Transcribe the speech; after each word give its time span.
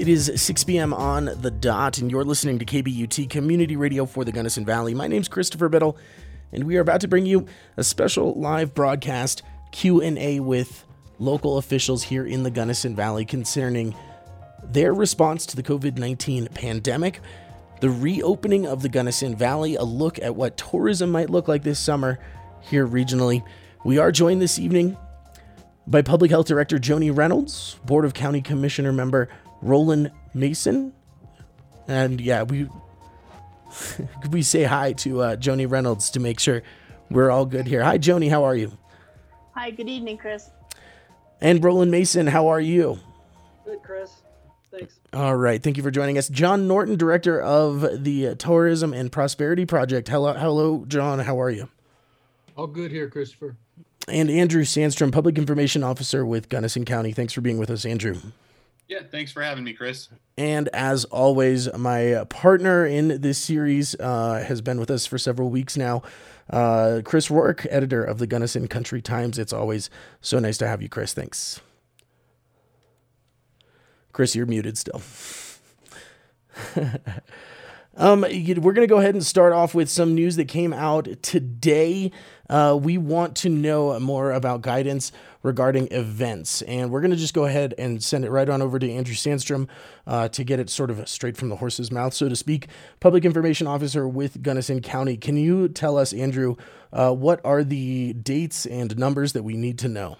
It 0.00 0.08
is 0.08 0.32
6 0.34 0.64
p.m. 0.64 0.94
on 0.94 1.26
the 1.26 1.50
dot, 1.50 1.98
and 1.98 2.10
you're 2.10 2.24
listening 2.24 2.58
to 2.58 2.64
KBUT 2.64 3.28
Community 3.28 3.76
Radio 3.76 4.06
for 4.06 4.24
the 4.24 4.32
Gunnison 4.32 4.64
Valley. 4.64 4.94
My 4.94 5.06
name's 5.06 5.28
Christopher 5.28 5.68
Biddle, 5.68 5.98
and 6.52 6.64
we 6.64 6.78
are 6.78 6.80
about 6.80 7.02
to 7.02 7.08
bring 7.08 7.26
you 7.26 7.44
a 7.76 7.84
special 7.84 8.32
live 8.32 8.72
broadcast 8.72 9.42
Q&A 9.72 10.40
with 10.40 10.86
local 11.18 11.58
officials 11.58 12.04
here 12.04 12.24
in 12.24 12.44
the 12.44 12.50
Gunnison 12.50 12.96
Valley 12.96 13.26
concerning 13.26 13.94
their 14.64 14.94
response 14.94 15.44
to 15.44 15.54
the 15.56 15.62
COVID-19 15.62 16.54
pandemic, 16.54 17.20
the 17.82 17.90
reopening 17.90 18.66
of 18.66 18.80
the 18.80 18.88
Gunnison 18.88 19.36
Valley, 19.36 19.74
a 19.74 19.84
look 19.84 20.18
at 20.18 20.34
what 20.34 20.56
tourism 20.56 21.10
might 21.10 21.28
look 21.28 21.46
like 21.46 21.62
this 21.62 21.78
summer 21.78 22.18
here 22.62 22.88
regionally. 22.88 23.44
We 23.84 23.98
are 23.98 24.10
joined 24.10 24.40
this 24.40 24.58
evening 24.58 24.96
by 25.86 26.00
Public 26.00 26.30
Health 26.30 26.46
Director 26.46 26.78
Joni 26.78 27.14
Reynolds, 27.14 27.76
Board 27.84 28.06
of 28.06 28.14
County 28.14 28.40
Commissioner 28.40 28.94
member 28.94 29.28
Roland 29.62 30.10
Mason. 30.34 30.92
And 31.88 32.20
yeah, 32.20 32.42
we 32.42 32.68
we 34.30 34.42
say 34.42 34.64
hi 34.64 34.92
to 34.94 35.20
uh, 35.22 35.36
Joni 35.36 35.70
Reynolds 35.70 36.10
to 36.10 36.20
make 36.20 36.40
sure 36.40 36.62
we're 37.10 37.30
all 37.30 37.46
good 37.46 37.66
here. 37.66 37.82
Hi, 37.82 37.98
Joni. 37.98 38.30
How 38.30 38.44
are 38.44 38.54
you? 38.54 38.76
Hi. 39.54 39.70
Good 39.70 39.88
evening, 39.88 40.18
Chris. 40.18 40.50
And 41.40 41.62
Roland 41.62 41.90
Mason. 41.90 42.26
How 42.26 42.48
are 42.48 42.60
you? 42.60 42.98
Good, 43.64 43.82
Chris. 43.82 44.10
Thanks. 44.70 45.00
All 45.12 45.34
right. 45.34 45.60
Thank 45.60 45.76
you 45.76 45.82
for 45.82 45.90
joining 45.90 46.16
us. 46.16 46.28
John 46.28 46.68
Norton, 46.68 46.96
Director 46.96 47.40
of 47.40 48.04
the 48.04 48.36
Tourism 48.36 48.92
and 48.92 49.10
Prosperity 49.10 49.66
Project. 49.66 50.08
Hello, 50.08 50.32
hello, 50.34 50.84
John. 50.86 51.18
How 51.18 51.40
are 51.40 51.50
you? 51.50 51.68
All 52.56 52.68
good 52.68 52.90
here, 52.92 53.08
Christopher. 53.08 53.56
And 54.06 54.30
Andrew 54.30 54.62
Sandstrom, 54.62 55.12
Public 55.12 55.38
Information 55.38 55.82
Officer 55.82 56.24
with 56.24 56.48
Gunnison 56.48 56.84
County. 56.84 57.12
Thanks 57.12 57.32
for 57.32 57.40
being 57.40 57.58
with 57.58 57.70
us, 57.70 57.84
Andrew. 57.84 58.16
Yeah, 58.90 59.02
thanks 59.08 59.30
for 59.30 59.40
having 59.40 59.62
me, 59.62 59.72
Chris. 59.72 60.08
And 60.36 60.66
as 60.70 61.04
always, 61.04 61.72
my 61.78 62.24
partner 62.28 62.84
in 62.84 63.20
this 63.20 63.38
series 63.38 63.94
uh, 64.00 64.44
has 64.44 64.60
been 64.62 64.80
with 64.80 64.90
us 64.90 65.06
for 65.06 65.16
several 65.16 65.48
weeks 65.48 65.76
now. 65.76 66.02
Uh, 66.50 67.00
Chris 67.04 67.30
Rourke, 67.30 67.64
editor 67.70 68.02
of 68.02 68.18
the 68.18 68.26
Gunnison 68.26 68.66
Country 68.66 69.00
Times. 69.00 69.38
It's 69.38 69.52
always 69.52 69.90
so 70.20 70.40
nice 70.40 70.58
to 70.58 70.66
have 70.66 70.82
you, 70.82 70.88
Chris. 70.88 71.14
Thanks. 71.14 71.60
Chris, 74.12 74.34
you're 74.34 74.46
muted 74.46 74.76
still. 74.76 75.00
Um, 77.96 78.20
we're 78.20 78.72
going 78.72 78.76
to 78.76 78.86
go 78.86 78.98
ahead 78.98 79.14
and 79.14 79.26
start 79.26 79.52
off 79.52 79.74
with 79.74 79.90
some 79.90 80.14
news 80.14 80.36
that 80.36 80.46
came 80.46 80.72
out 80.72 81.08
today. 81.22 82.12
Uh, 82.48 82.78
we 82.80 82.96
want 82.98 83.36
to 83.38 83.48
know 83.48 83.98
more 83.98 84.32
about 84.32 84.62
guidance 84.62 85.10
regarding 85.42 85.88
events, 85.90 86.62
and 86.62 86.90
we're 86.90 87.00
going 87.00 87.10
to 87.10 87.16
just 87.16 87.34
go 87.34 87.46
ahead 87.46 87.74
and 87.78 88.02
send 88.02 88.24
it 88.24 88.30
right 88.30 88.48
on 88.48 88.62
over 88.62 88.78
to 88.78 88.90
Andrew 88.90 89.14
Sandstrom 89.14 89.68
uh, 90.06 90.28
to 90.28 90.44
get 90.44 90.60
it 90.60 90.70
sort 90.70 90.90
of 90.90 91.08
straight 91.08 91.36
from 91.36 91.48
the 91.48 91.56
horse's 91.56 91.90
mouth, 91.90 92.14
so 92.14 92.28
to 92.28 92.36
speak. 92.36 92.68
Public 93.00 93.24
Information 93.24 93.66
Officer 93.66 94.06
with 94.06 94.42
Gunnison 94.42 94.80
County. 94.80 95.16
Can 95.16 95.36
you 95.36 95.68
tell 95.68 95.98
us, 95.98 96.12
Andrew, 96.12 96.56
uh, 96.92 97.12
what 97.12 97.40
are 97.44 97.64
the 97.64 98.12
dates 98.12 98.66
and 98.66 98.96
numbers 98.96 99.32
that 99.32 99.42
we 99.42 99.56
need 99.56 99.78
to 99.80 99.88
know? 99.88 100.16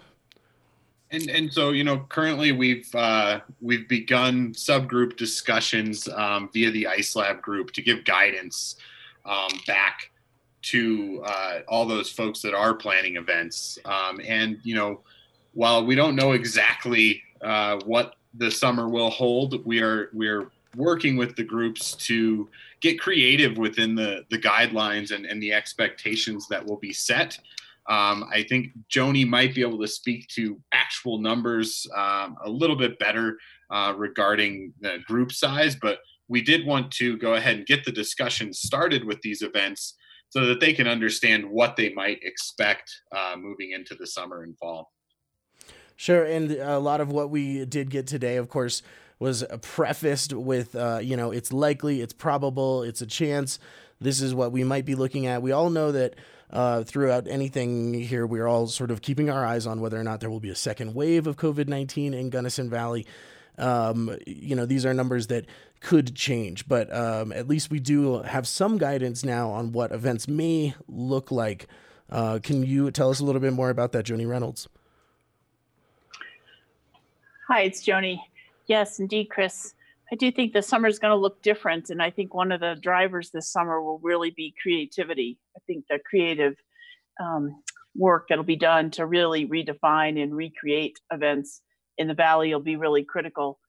And 1.13 1.29
and 1.29 1.53
so 1.53 1.71
you 1.71 1.83
know 1.83 2.07
currently 2.09 2.53
we've 2.53 2.93
uh, 2.95 3.41
we've 3.61 3.89
begun 3.89 4.53
subgroup 4.53 5.17
discussions 5.17 6.09
um, 6.09 6.49
via 6.53 6.71
the 6.71 6.87
Ice 6.87 7.17
Lab 7.17 7.43
group 7.43 7.73
to 7.73 7.83
give 7.83 8.05
guidance 8.05 8.77
um, 9.25 9.51
back 9.67 10.11
to 10.63 11.23
uh, 11.27 11.61
all 11.67 11.87
those 11.87 12.11
folks 12.11 12.43
that 12.43 12.55
are 12.55 12.75
planning 12.75 13.17
events. 13.17 13.79
Um, 13.85 14.21
and 14.25 14.59
you 14.63 14.75
know 14.75 15.01
while 15.55 15.85
we 15.85 15.97
don't 15.97 16.15
know 16.15 16.33
exactly 16.33 17.23
uh, 17.43 17.81
what 17.85 18.15
the 18.35 18.51
summer 18.51 18.89
will 18.89 19.11
hold, 19.11 19.65
we 19.67 19.83
are 19.83 20.11
we 20.13 20.29
are 20.29 20.51
working 20.77 21.17
with 21.17 21.35
the 21.35 21.43
groups 21.43 21.95
to 21.95 22.49
get 22.81 23.01
creative 23.01 23.59
within 23.59 23.97
the 23.97 24.25
the 24.31 24.39
guidelines 24.39 25.11
and, 25.11 25.27
and 25.27 25.43
the 25.43 25.53
expectations 25.53 26.47
that 26.49 26.65
will 26.65 26.77
be 26.77 26.93
set 26.93 27.37
um, 27.91 28.25
I 28.33 28.45
think 28.45 28.69
Joni 28.89 29.27
might 29.27 29.53
be 29.53 29.63
able 29.63 29.81
to 29.81 29.89
speak 29.89 30.29
to 30.29 30.61
actual 30.73 31.19
numbers 31.19 31.87
um, 31.97 32.37
a 32.45 32.49
little 32.49 32.77
bit 32.77 33.01
better 33.01 33.37
uh, 33.71 33.93
regarding 33.97 34.73
the 34.81 34.99
group 35.09 35.33
size, 35.33 35.75
but 35.75 35.99
we 36.29 36.41
did 36.41 36.65
want 36.65 36.93
to 36.93 37.19
go 37.19 37.35
ahead 37.35 37.57
and 37.57 37.67
get 37.67 37.85
the 37.85 37.91
discussion 37.91 38.53
started 38.53 39.05
with 39.05 39.21
these 39.23 39.43
events 39.43 39.97
so 40.29 40.47
that 40.47 40.61
they 40.61 40.73
can 40.73 40.87
understand 40.87 41.45
what 41.45 41.75
they 41.75 41.93
might 41.93 42.21
expect 42.23 42.89
uh, 43.11 43.35
moving 43.37 43.73
into 43.73 43.97
the 43.97 44.07
summer 44.07 44.45
and 44.45 44.57
fall. 44.57 44.93
Sure, 45.97 46.25
and 46.25 46.53
a 46.53 46.79
lot 46.79 47.01
of 47.01 47.11
what 47.11 47.31
we 47.31 47.65
did 47.65 47.91
get 47.91 48.07
today, 48.07 48.37
of 48.37 48.49
course, 48.49 48.83
was 49.19 49.45
prefaced 49.63 50.33
with, 50.33 50.77
uh, 50.77 51.01
you 51.03 51.17
know, 51.17 51.33
it's 51.33 51.53
likely, 51.53 52.01
it's 52.01 52.13
probable, 52.13 52.85
it's 52.85 53.03
a 53.03 53.07
chance. 53.07 53.59
This 54.01 54.23
is 54.23 54.33
what 54.33 54.53
we 54.53 54.63
might 54.63 54.87
be 54.87 54.95
looking 54.95 55.27
at. 55.27 55.43
We 55.43 55.51
all 55.51 55.69
know 55.69 55.91
that 55.93 56.15
uh, 56.53 56.83
throughout 56.83 57.27
anything 57.29 57.95
here, 57.95 58.27
we're 58.27 58.47
all 58.47 58.67
sort 58.67 58.91
of 58.91 59.03
keeping 59.03 59.31
our 59.31 59.45
eyes 59.45 59.67
on 59.67 59.81
whether 59.81 59.99
or 59.99 60.05
not 60.05 60.21
there 60.21 60.31
will 60.31 60.41
be 60.41 60.51
a 60.51 60.57
second 60.57 60.95
wave 60.95 61.27
of 61.27 61.37
COVID 61.37 61.69
19 61.69 62.15
in 62.15 62.31
Gunnison 62.31 62.69
Valley. 62.69 63.07
Um, 63.59 64.17
you 64.27 64.57
know, 64.57 64.67
these 64.67 64.87
are 64.87 64.95
numbers 64.95 65.29
that 65.29 65.47
could 65.81 66.15
change, 66.15 66.67
but 66.67 66.93
um, 66.95 67.33
at 67.33 67.47
least 67.47 67.71
we 67.71 67.79
do 67.79 68.23
have 68.23 68.49
some 68.49 68.79
guidance 68.79 69.25
now 69.25 69.51
on 69.51 69.73
what 69.73 69.93
events 69.93 70.27
may 70.29 70.75
look 70.89 71.31
like. 71.31 71.67
Uh, 72.09 72.39
can 72.43 72.65
you 72.65 72.91
tell 72.91 73.11
us 73.11 73.21
a 73.21 73.25
little 73.25 73.41
bit 73.41 73.53
more 73.53 73.71
about 73.71 73.93
that, 73.93 74.07
Joni 74.07 74.29
Reynolds? 74.29 74.69
Hi, 77.49 77.63
it's 77.63 77.85
Joni. 77.85 78.21
Yes, 78.67 78.99
indeed, 78.99 79.31
Chris. 79.31 79.75
I 80.13 80.17
do 80.17 80.33
think 80.33 80.53
the 80.53 80.63
summer 80.63 80.89
is 80.89 80.99
going 80.99 81.13
to 81.13 81.21
look 81.21 81.43
different. 81.43 81.91
And 81.91 82.03
I 82.03 82.11
think 82.11 82.35
one 82.35 82.51
of 82.51 82.61
the 82.61 82.77
drivers 82.81 83.31
this 83.31 83.51
summer 83.51 83.81
will 83.81 84.01
really 84.03 84.31
be 84.31 84.55
creativity. 84.61 85.39
I 85.57 85.61
think 85.67 85.85
the 85.89 86.01
creative 86.09 86.55
um, 87.21 87.63
work 87.95 88.27
that'll 88.29 88.45
be 88.45 88.57
done 88.57 88.91
to 88.93 89.07
really 89.07 89.47
redefine 89.47 90.21
and 90.21 90.35
recreate 90.35 90.99
events 91.13 91.63
in 91.97 92.09
the 92.09 92.15
Valley 92.15 92.53
will 92.53 92.61
be 92.61 92.77
really 92.77 93.05
critical. 93.05 93.61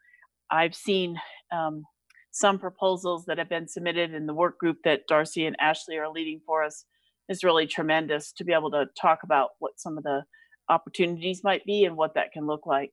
I've 0.50 0.76
seen 0.76 1.20
um, 1.52 1.84
some 2.32 2.58
proposals 2.58 3.26
that 3.26 3.38
have 3.38 3.50
been 3.50 3.68
submitted 3.68 4.14
in 4.14 4.26
the 4.26 4.34
work 4.34 4.58
group 4.58 4.78
that 4.84 5.08
Darcy 5.08 5.46
and 5.46 5.56
Ashley 5.60 5.98
are 5.98 6.10
leading 6.10 6.42
for 6.46 6.64
us 6.64 6.86
is 7.30 7.44
really 7.44 7.68
tremendous 7.68 8.32
to 8.34 8.44
be 8.44 8.54
able 8.54 8.72
to 8.72 8.86
talk 9.00 9.20
about 9.24 9.52
what 9.60 9.80
some 9.80 9.98
of 9.98 10.04
the 10.04 10.24
opportunities 10.70 11.44
might 11.44 11.66
be 11.66 11.86
and 11.86 11.96
what 11.96 12.16
that 12.16 12.32
can 12.32 12.48
look 12.48 12.66
like 12.66 12.92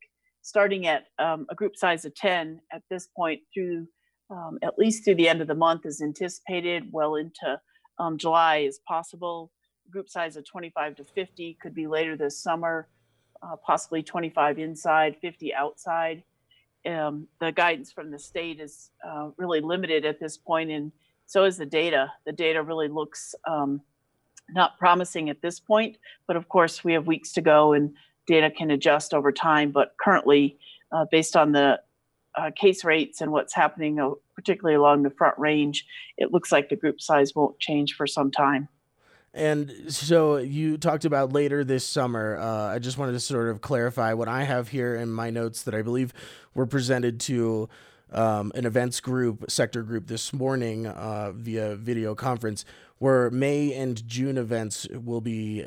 starting 0.48 0.86
at 0.86 1.08
um, 1.18 1.46
a 1.50 1.54
group 1.54 1.76
size 1.76 2.06
of 2.06 2.14
10 2.14 2.58
at 2.72 2.82
this 2.88 3.06
point 3.14 3.38
through 3.52 3.86
um, 4.30 4.58
at 4.62 4.78
least 4.78 5.04
through 5.04 5.14
the 5.14 5.28
end 5.28 5.42
of 5.42 5.46
the 5.46 5.54
month 5.54 5.84
is 5.84 6.00
anticipated 6.00 6.84
well 6.90 7.16
into 7.16 7.60
um, 7.98 8.16
july 8.16 8.58
is 8.58 8.80
possible. 8.88 9.52
Group 9.90 10.08
size 10.08 10.36
of 10.36 10.46
25 10.46 10.96
to 10.96 11.04
50 11.04 11.58
could 11.60 11.74
be 11.74 11.86
later 11.86 12.16
this 12.16 12.42
summer 12.42 12.88
uh, 13.42 13.56
possibly 13.56 14.02
25 14.02 14.58
inside 14.58 15.16
50 15.20 15.52
outside. 15.54 16.22
Um, 16.86 17.28
the 17.40 17.52
guidance 17.52 17.92
from 17.92 18.10
the 18.10 18.18
state 18.18 18.58
is 18.58 18.90
uh, 19.06 19.28
really 19.36 19.60
limited 19.60 20.06
at 20.06 20.18
this 20.18 20.38
point 20.38 20.70
and 20.70 20.92
so 21.26 21.44
is 21.44 21.58
the 21.58 21.66
data. 21.66 22.10
The 22.24 22.32
data 22.32 22.62
really 22.62 22.88
looks 22.88 23.34
um, 23.46 23.82
not 24.48 24.78
promising 24.78 25.28
at 25.28 25.42
this 25.42 25.60
point 25.60 25.98
but 26.26 26.36
of 26.36 26.48
course 26.48 26.84
we 26.84 26.94
have 26.94 27.06
weeks 27.06 27.32
to 27.32 27.42
go 27.42 27.74
and 27.74 27.94
data 28.28 28.50
can 28.50 28.70
adjust 28.70 29.12
over 29.12 29.32
time, 29.32 29.72
but 29.72 29.94
currently, 30.00 30.56
uh, 30.92 31.06
based 31.10 31.36
on 31.36 31.50
the 31.50 31.80
uh, 32.36 32.50
case 32.54 32.84
rates 32.84 33.20
and 33.20 33.32
what's 33.32 33.52
happening, 33.52 33.98
uh, 33.98 34.10
particularly 34.36 34.76
along 34.76 35.02
the 35.02 35.10
front 35.10 35.36
range, 35.38 35.84
it 36.16 36.32
looks 36.32 36.52
like 36.52 36.68
the 36.68 36.76
group 36.76 37.00
size 37.00 37.34
won't 37.34 37.58
change 37.58 37.94
for 37.94 38.06
some 38.06 38.30
time. 38.30 38.68
And 39.34 39.72
so 39.88 40.36
you 40.36 40.78
talked 40.78 41.04
about 41.04 41.32
later 41.32 41.64
this 41.64 41.84
summer. 41.84 42.38
Uh, 42.38 42.74
I 42.74 42.78
just 42.78 42.98
wanted 42.98 43.12
to 43.12 43.20
sort 43.20 43.48
of 43.48 43.60
clarify 43.60 44.12
what 44.12 44.28
I 44.28 44.44
have 44.44 44.68
here 44.68 44.94
in 44.94 45.10
my 45.10 45.30
notes 45.30 45.62
that 45.62 45.74
I 45.74 45.82
believe 45.82 46.12
were 46.54 46.66
presented 46.66 47.20
to 47.20 47.68
um, 48.10 48.52
an 48.54 48.64
events 48.64 49.00
group, 49.00 49.50
sector 49.50 49.82
group 49.82 50.06
this 50.06 50.32
morning 50.32 50.86
uh, 50.86 51.32
via 51.32 51.76
video 51.76 52.14
conference, 52.14 52.64
where 52.98 53.30
May 53.30 53.74
and 53.74 54.06
June 54.08 54.38
events 54.38 54.88
will 54.88 55.20
be 55.20 55.66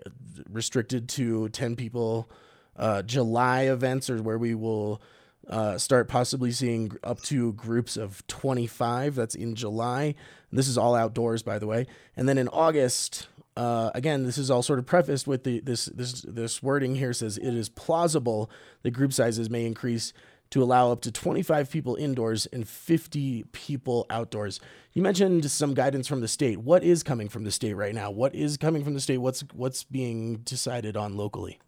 restricted 0.50 1.08
to 1.10 1.50
10 1.50 1.76
people 1.76 2.30
uh, 2.76 3.02
July 3.04 3.64
events 3.64 4.10
are 4.10 4.22
where 4.22 4.38
we 4.38 4.56
will 4.56 5.02
uh, 5.50 5.78
start 5.78 6.08
possibly 6.08 6.52
seeing 6.52 6.92
up 7.04 7.22
to 7.24 7.54
groups 7.54 7.98
of 7.98 8.26
25. 8.28 9.16
That's 9.16 9.36
in 9.36 9.56
July. 9.56 10.16
This 10.52 10.68
is 10.68 10.78
all 10.78 10.96
outdoors, 10.96 11.44
by 11.44 11.60
the 11.60 11.68
way. 11.68 11.88
And 12.16 12.28
then 12.28 12.38
in 12.38 12.48
August, 12.50 13.28
uh, 13.58 13.92
again, 13.94 14.24
this 14.24 14.38
is 14.38 14.50
all 14.50 14.64
sort 14.64 14.80
of 14.80 14.86
prefaced 14.86 15.28
with 15.28 15.44
the 15.44 15.60
this 15.60 15.86
this 15.86 16.22
this 16.22 16.64
wording 16.64 16.96
here 16.96 17.14
says 17.14 17.38
it 17.38 17.54
is 17.54 17.70
plausible 17.70 18.50
that 18.84 18.92
group 18.92 19.14
sizes 19.14 19.50
may 19.50 19.66
increase 19.66 20.14
to 20.52 20.62
allow 20.62 20.92
up 20.92 21.02
to 21.02 21.12
25 21.12 21.72
people 21.72 21.96
indoors 21.96 22.46
and 22.48 22.68
50 22.68 23.46
people 23.54 24.06
outdoors. 24.10 24.60
You 24.94 25.02
mentioned 25.02 25.50
some 25.50 25.74
guidance 25.74 26.08
from 26.08 26.20
the 26.20 26.28
state. 26.28 26.58
What 26.58 26.84
is 26.84 27.04
coming 27.04 27.30
from 27.30 27.46
the 27.46 27.52
state 27.52 27.74
right 27.74 27.96
now? 27.96 28.12
What 28.12 28.36
is 28.36 28.58
coming 28.58 28.84
from 28.84 28.94
the 28.94 29.00
state? 29.00 29.18
What's 29.18 29.42
what's 29.54 29.84
being 29.84 30.38
decided 30.38 30.96
on 30.96 31.18
locally? 31.18 31.60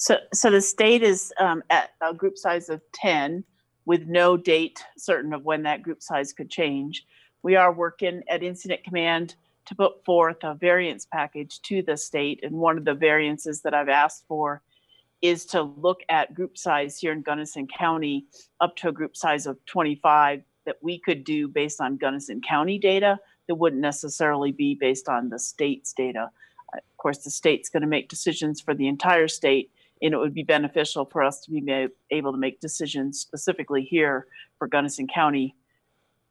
So, 0.00 0.16
so 0.32 0.50
the 0.50 0.62
state 0.62 1.02
is 1.02 1.30
um, 1.38 1.62
at 1.68 1.90
a 2.00 2.14
group 2.14 2.38
size 2.38 2.70
of 2.70 2.80
10 2.94 3.44
with 3.84 4.06
no 4.06 4.34
date 4.34 4.82
certain 4.96 5.34
of 5.34 5.44
when 5.44 5.62
that 5.64 5.82
group 5.82 6.02
size 6.02 6.32
could 6.32 6.48
change. 6.48 7.04
We 7.42 7.54
are 7.54 7.70
working 7.70 8.22
at 8.30 8.42
Incident 8.42 8.82
Command 8.82 9.34
to 9.66 9.74
put 9.74 10.02
forth 10.06 10.38
a 10.42 10.54
variance 10.54 11.04
package 11.04 11.60
to 11.64 11.82
the 11.82 11.98
state. 11.98 12.40
And 12.42 12.52
one 12.52 12.78
of 12.78 12.86
the 12.86 12.94
variances 12.94 13.60
that 13.60 13.74
I've 13.74 13.90
asked 13.90 14.24
for 14.26 14.62
is 15.20 15.44
to 15.46 15.60
look 15.60 16.00
at 16.08 16.32
group 16.32 16.56
size 16.56 16.96
here 16.96 17.12
in 17.12 17.20
Gunnison 17.20 17.66
County 17.66 18.24
up 18.62 18.76
to 18.76 18.88
a 18.88 18.92
group 18.92 19.18
size 19.18 19.44
of 19.44 19.62
25 19.66 20.42
that 20.64 20.76
we 20.80 20.98
could 20.98 21.24
do 21.24 21.46
based 21.46 21.78
on 21.78 21.98
Gunnison 21.98 22.40
County 22.40 22.78
data 22.78 23.18
that 23.48 23.56
wouldn't 23.56 23.82
necessarily 23.82 24.50
be 24.50 24.74
based 24.74 25.10
on 25.10 25.28
the 25.28 25.38
state's 25.38 25.92
data. 25.92 26.30
Of 26.72 26.96
course, 26.96 27.18
the 27.18 27.30
state's 27.30 27.68
going 27.68 27.82
to 27.82 27.86
make 27.86 28.08
decisions 28.08 28.62
for 28.62 28.72
the 28.72 28.88
entire 28.88 29.28
state, 29.28 29.70
and 30.02 30.14
it 30.14 30.18
would 30.18 30.34
be 30.34 30.42
beneficial 30.42 31.04
for 31.04 31.22
us 31.22 31.40
to 31.40 31.50
be 31.50 31.88
able 32.10 32.32
to 32.32 32.38
make 32.38 32.60
decisions 32.60 33.18
specifically 33.18 33.82
here 33.82 34.26
for 34.58 34.66
Gunnison 34.66 35.06
County, 35.06 35.54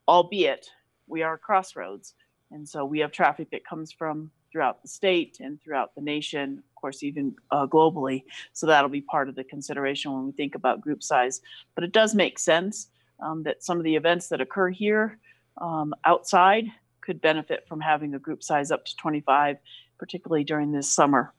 albeit 0.07 0.69
we 1.07 1.23
are 1.23 1.35
a 1.35 1.37
crossroads. 1.37 2.13
And 2.51 2.67
so 2.67 2.83
we 2.83 2.99
have 2.99 3.11
traffic 3.11 3.51
that 3.51 3.65
comes 3.65 3.91
from 3.91 4.31
throughout 4.51 4.81
the 4.81 4.87
state 4.87 5.37
and 5.39 5.61
throughout 5.61 5.93
the 5.93 6.01
nation, 6.01 6.57
of 6.57 6.75
course, 6.75 7.03
even 7.03 7.35
uh, 7.51 7.67
globally. 7.67 8.23
So 8.53 8.65
that'll 8.65 8.89
be 8.89 9.01
part 9.01 9.29
of 9.29 9.35
the 9.35 9.43
consideration 9.43 10.11
when 10.11 10.25
we 10.25 10.31
think 10.31 10.55
about 10.55 10.81
group 10.81 11.03
size. 11.03 11.41
But 11.75 11.83
it 11.83 11.91
does 11.91 12.15
make 12.15 12.39
sense 12.39 12.87
um, 13.19 13.43
that 13.43 13.63
some 13.63 13.77
of 13.77 13.83
the 13.83 13.95
events 13.95 14.29
that 14.29 14.41
occur 14.41 14.69
here 14.69 15.19
um, 15.59 15.93
outside 16.05 16.65
could 17.01 17.21
benefit 17.21 17.65
from 17.67 17.79
having 17.79 18.15
a 18.15 18.19
group 18.19 18.43
size 18.43 18.71
up 18.71 18.85
to 18.85 18.95
25, 18.95 19.57
particularly 19.97 20.43
during 20.43 20.71
this 20.71 20.89
summer. 20.89 21.33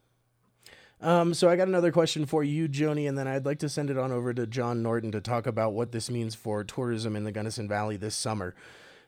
Um, 1.03 1.33
so 1.33 1.49
I 1.49 1.57
got 1.57 1.69
another 1.69 1.93
question 1.93 2.27
for 2.27 2.45
you, 2.45 2.69
Joni, 2.69 3.09
and 3.09 3.17
then 3.17 3.27
I'd 3.27 3.47
like 3.47 3.61
to 3.61 3.69
send 3.69 3.89
it 3.89 3.97
on 3.97 4.13
over 4.13 4.35
to 4.35 4.47
John 4.47 4.83
Norton 4.83 5.13
to 5.13 5.21
talk 5.21 5.47
about 5.47 5.73
what 5.73 5.93
this 5.93 6.11
means 6.11 6.35
for 6.35 6.63
tourism 6.63 7.17
in 7.17 7.25
the 7.25 7.33
Gunnison 7.33 7.69
Valley 7.69 7.97
this 7.97 8.15
summer. 8.15 8.55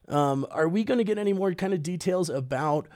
Um, 0.08 0.46
are 0.50 0.68
we 0.68 0.84
going 0.84 0.98
to 0.98 1.04
get 1.04 1.18
any 1.18 1.32
more 1.32 1.52
kind 1.52 1.74
of 1.74 1.82
details 1.82 2.30
about 2.30 2.88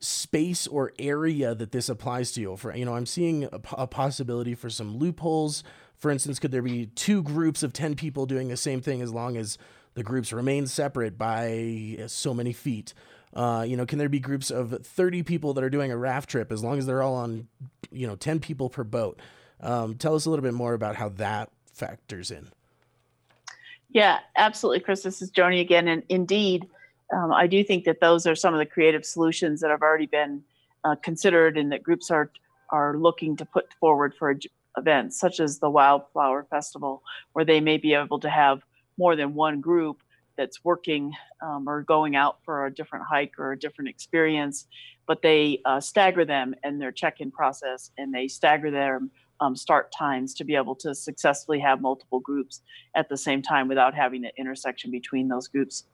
space 0.00 0.66
or 0.66 0.92
area 0.98 1.54
that 1.54 1.70
this 1.70 1.88
applies 1.88 2.32
to 2.32 2.40
you? 2.40 2.56
For 2.56 2.74
you 2.74 2.84
know, 2.84 2.96
I'm 2.96 3.06
seeing 3.06 3.48
a, 3.52 3.86
possibility 3.86 4.54
for 4.54 4.68
some 4.68 4.98
loopholes. 4.98 5.62
For 5.96 6.10
instance, 6.10 6.40
could 6.40 6.50
there 6.50 6.62
be 6.62 6.86
two 6.86 7.22
groups 7.22 7.62
of 7.62 7.72
ten 7.72 7.94
people 7.94 8.26
doing 8.26 8.48
the 8.48 8.56
same 8.56 8.80
thing 8.80 9.02
as 9.02 9.12
long 9.12 9.36
as 9.36 9.56
the 9.94 10.02
groups 10.02 10.32
remain 10.32 10.66
separate 10.66 11.16
by 11.16 11.96
so 12.08 12.34
many 12.34 12.52
feet? 12.52 12.92
Uh, 13.34 13.64
you 13.66 13.76
know, 13.76 13.86
can 13.86 13.98
there 13.98 14.10
be 14.10 14.20
groups 14.20 14.50
of 14.50 14.84
30 14.84 15.22
people 15.22 15.54
that 15.54 15.64
are 15.64 15.70
doing 15.70 15.90
a 15.90 15.96
raft 15.96 16.28
trip 16.28 16.52
as 16.52 16.62
long 16.62 16.78
as 16.78 16.84
they're 16.84 17.02
all 17.02 17.14
on, 17.14 17.48
you 17.92 18.06
know, 18.06 18.16
10 18.16 18.40
people 18.40 18.68
per 18.68 18.84
boat? 18.84 19.20
Um, 19.60 19.94
tell 19.94 20.14
us 20.14 20.26
a 20.26 20.30
little 20.30 20.42
bit 20.42 20.54
more 20.54 20.74
about 20.74 20.96
how 20.96 21.10
that 21.10 21.50
factors 21.72 22.30
in. 22.30 22.48
Yeah, 23.90 24.20
absolutely, 24.36 24.80
Chris. 24.80 25.02
This 25.02 25.22
is 25.22 25.30
Joni 25.30 25.60
again. 25.60 25.88
And 25.88 26.02
indeed, 26.08 26.68
um, 27.12 27.32
I 27.32 27.46
do 27.46 27.62
think 27.62 27.84
that 27.84 28.00
those 28.00 28.26
are 28.26 28.34
some 28.34 28.54
of 28.54 28.58
the 28.58 28.66
creative 28.66 29.04
solutions 29.04 29.60
that 29.60 29.70
have 29.70 29.82
already 29.82 30.06
been 30.06 30.42
uh, 30.84 30.96
considered 30.96 31.56
and 31.58 31.70
that 31.72 31.82
groups 31.82 32.10
are 32.10 32.30
are 32.70 32.96
looking 32.96 33.36
to 33.36 33.44
put 33.44 33.72
forward 33.74 34.14
for 34.18 34.34
events 34.78 35.20
such 35.20 35.40
as 35.40 35.58
the 35.58 35.68
Wildflower 35.68 36.46
Festival, 36.48 37.02
where 37.34 37.44
they 37.44 37.60
may 37.60 37.76
be 37.76 37.92
able 37.92 38.18
to 38.20 38.30
have 38.30 38.62
more 38.96 39.14
than 39.14 39.34
one 39.34 39.60
group 39.60 40.02
that's 40.36 40.64
working 40.64 41.12
um, 41.42 41.68
or 41.68 41.82
going 41.82 42.16
out 42.16 42.38
for 42.44 42.64
a 42.64 42.74
different 42.74 43.04
hike 43.04 43.38
or 43.38 43.52
a 43.52 43.58
different 43.58 43.90
experience, 43.90 44.66
but 45.06 45.22
they 45.22 45.60
uh, 45.64 45.80
stagger 45.80 46.24
them 46.24 46.54
in 46.64 46.78
their 46.78 46.92
check-in 46.92 47.30
process 47.30 47.90
and 47.98 48.14
they 48.14 48.28
stagger 48.28 48.70
their 48.70 49.00
um, 49.40 49.56
start 49.56 49.92
times 49.92 50.34
to 50.34 50.44
be 50.44 50.54
able 50.54 50.76
to 50.76 50.94
successfully 50.94 51.58
have 51.58 51.80
multiple 51.80 52.20
groups 52.20 52.62
at 52.94 53.08
the 53.08 53.16
same 53.16 53.42
time 53.42 53.68
without 53.68 53.94
having 53.94 54.24
an 54.24 54.30
intersection 54.38 54.90
between 54.90 55.28
those 55.28 55.48
groups. 55.48 55.84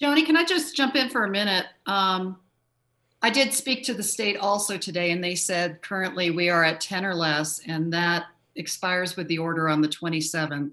Joni, 0.00 0.26
can 0.26 0.36
I 0.36 0.44
just 0.44 0.76
jump 0.76 0.94
in 0.94 1.08
for 1.08 1.24
a 1.24 1.30
minute? 1.30 1.66
Um, 1.86 2.38
I 3.22 3.30
did 3.30 3.54
speak 3.54 3.82
to 3.84 3.94
the 3.94 4.02
state 4.02 4.36
also 4.36 4.76
today, 4.76 5.10
and 5.10 5.24
they 5.24 5.34
said 5.34 5.80
currently 5.80 6.30
we 6.30 6.50
are 6.50 6.62
at 6.62 6.82
10 6.82 7.04
or 7.04 7.14
less, 7.14 7.60
and 7.66 7.90
that 7.94 8.26
expires 8.56 9.16
with 9.16 9.26
the 9.28 9.38
order 9.38 9.70
on 9.70 9.80
the 9.80 9.88
27th. 9.88 10.72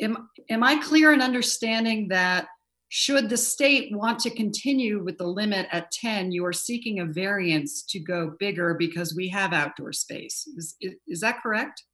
Am, 0.00 0.28
am 0.48 0.64
I 0.64 0.76
clear 0.82 1.12
in 1.12 1.22
understanding 1.22 2.08
that 2.08 2.48
should 2.92 3.28
the 3.28 3.36
state 3.36 3.96
want 3.96 4.18
to 4.18 4.30
continue 4.30 5.00
with 5.00 5.16
the 5.16 5.26
limit 5.26 5.68
at 5.70 5.92
10, 5.92 6.32
you 6.32 6.44
are 6.44 6.52
seeking 6.52 6.98
a 6.98 7.04
variance 7.04 7.84
to 7.84 8.00
go 8.00 8.34
bigger 8.40 8.74
because 8.74 9.14
we 9.14 9.28
have 9.28 9.52
outdoor 9.52 9.92
space? 9.92 10.44
Is, 10.56 10.76
is, 11.06 11.20
that 11.20 11.40
correct? 11.40 11.84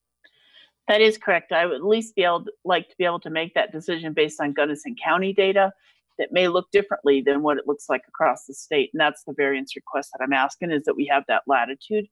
That 0.89 1.03
is 1.03 1.19
correct. 1.19 1.53
I 1.53 1.67
would 1.67 1.77
at 1.77 1.85
least 1.85 2.17
be 2.17 2.25
able 2.25 2.47
to, 2.47 2.53
like 2.65 2.89
to 2.89 2.97
be 2.97 3.05
able 3.05 3.21
to 3.21 3.31
make 3.31 3.53
that 3.53 3.73
decision 3.73 4.15
based 4.15 4.41
on 4.41 4.55
Gunnison 4.55 4.97
County 4.97 5.35
data 5.35 5.71
that 6.19 6.33
may 6.33 6.49
look 6.49 6.71
differently 6.71 7.21
than 7.21 7.43
what 7.43 7.59
it 7.59 7.67
looks 7.67 7.91
like 7.91 8.05
across 8.09 8.47
the 8.47 8.55
state. 8.55 8.89
And 8.95 9.01
that's 9.01 9.23
the 9.25 9.35
variance 9.35 9.77
request 9.77 10.13
that 10.13 10.25
I'm 10.25 10.33
asking 10.33 10.71
is 10.71 10.85
that 10.85 10.97
we 10.97 11.05
have 11.13 11.25
that 11.29 11.43
latitude 11.47 12.07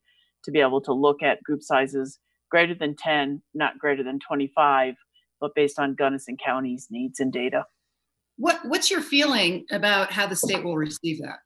to 0.45 0.51
be 0.51 0.61
able 0.61 0.83
to 0.83 0.93
look 0.93 1.23
at 1.23 1.43
group 1.43 1.63
sizes 1.63 2.19
greater 2.51 2.75
than 2.75 2.97
10, 2.97 3.41
not 3.55 3.79
greater 3.79 4.03
than 4.03 4.19
25, 4.19 4.97
but 5.41 5.55
based 5.55 5.79
on 5.79 5.95
Gunnison 5.95 6.37
County's 6.37 6.89
needs 6.91 7.19
and 7.19 7.33
data. 7.33 7.65
What 8.37 8.61
What's 8.65 8.91
your 8.91 9.01
feeling 9.01 9.65
about 9.71 10.11
how 10.11 10.27
the 10.27 10.37
state 10.37 10.65
will 10.65 10.77
receive 10.77 11.21
that? 11.23 11.39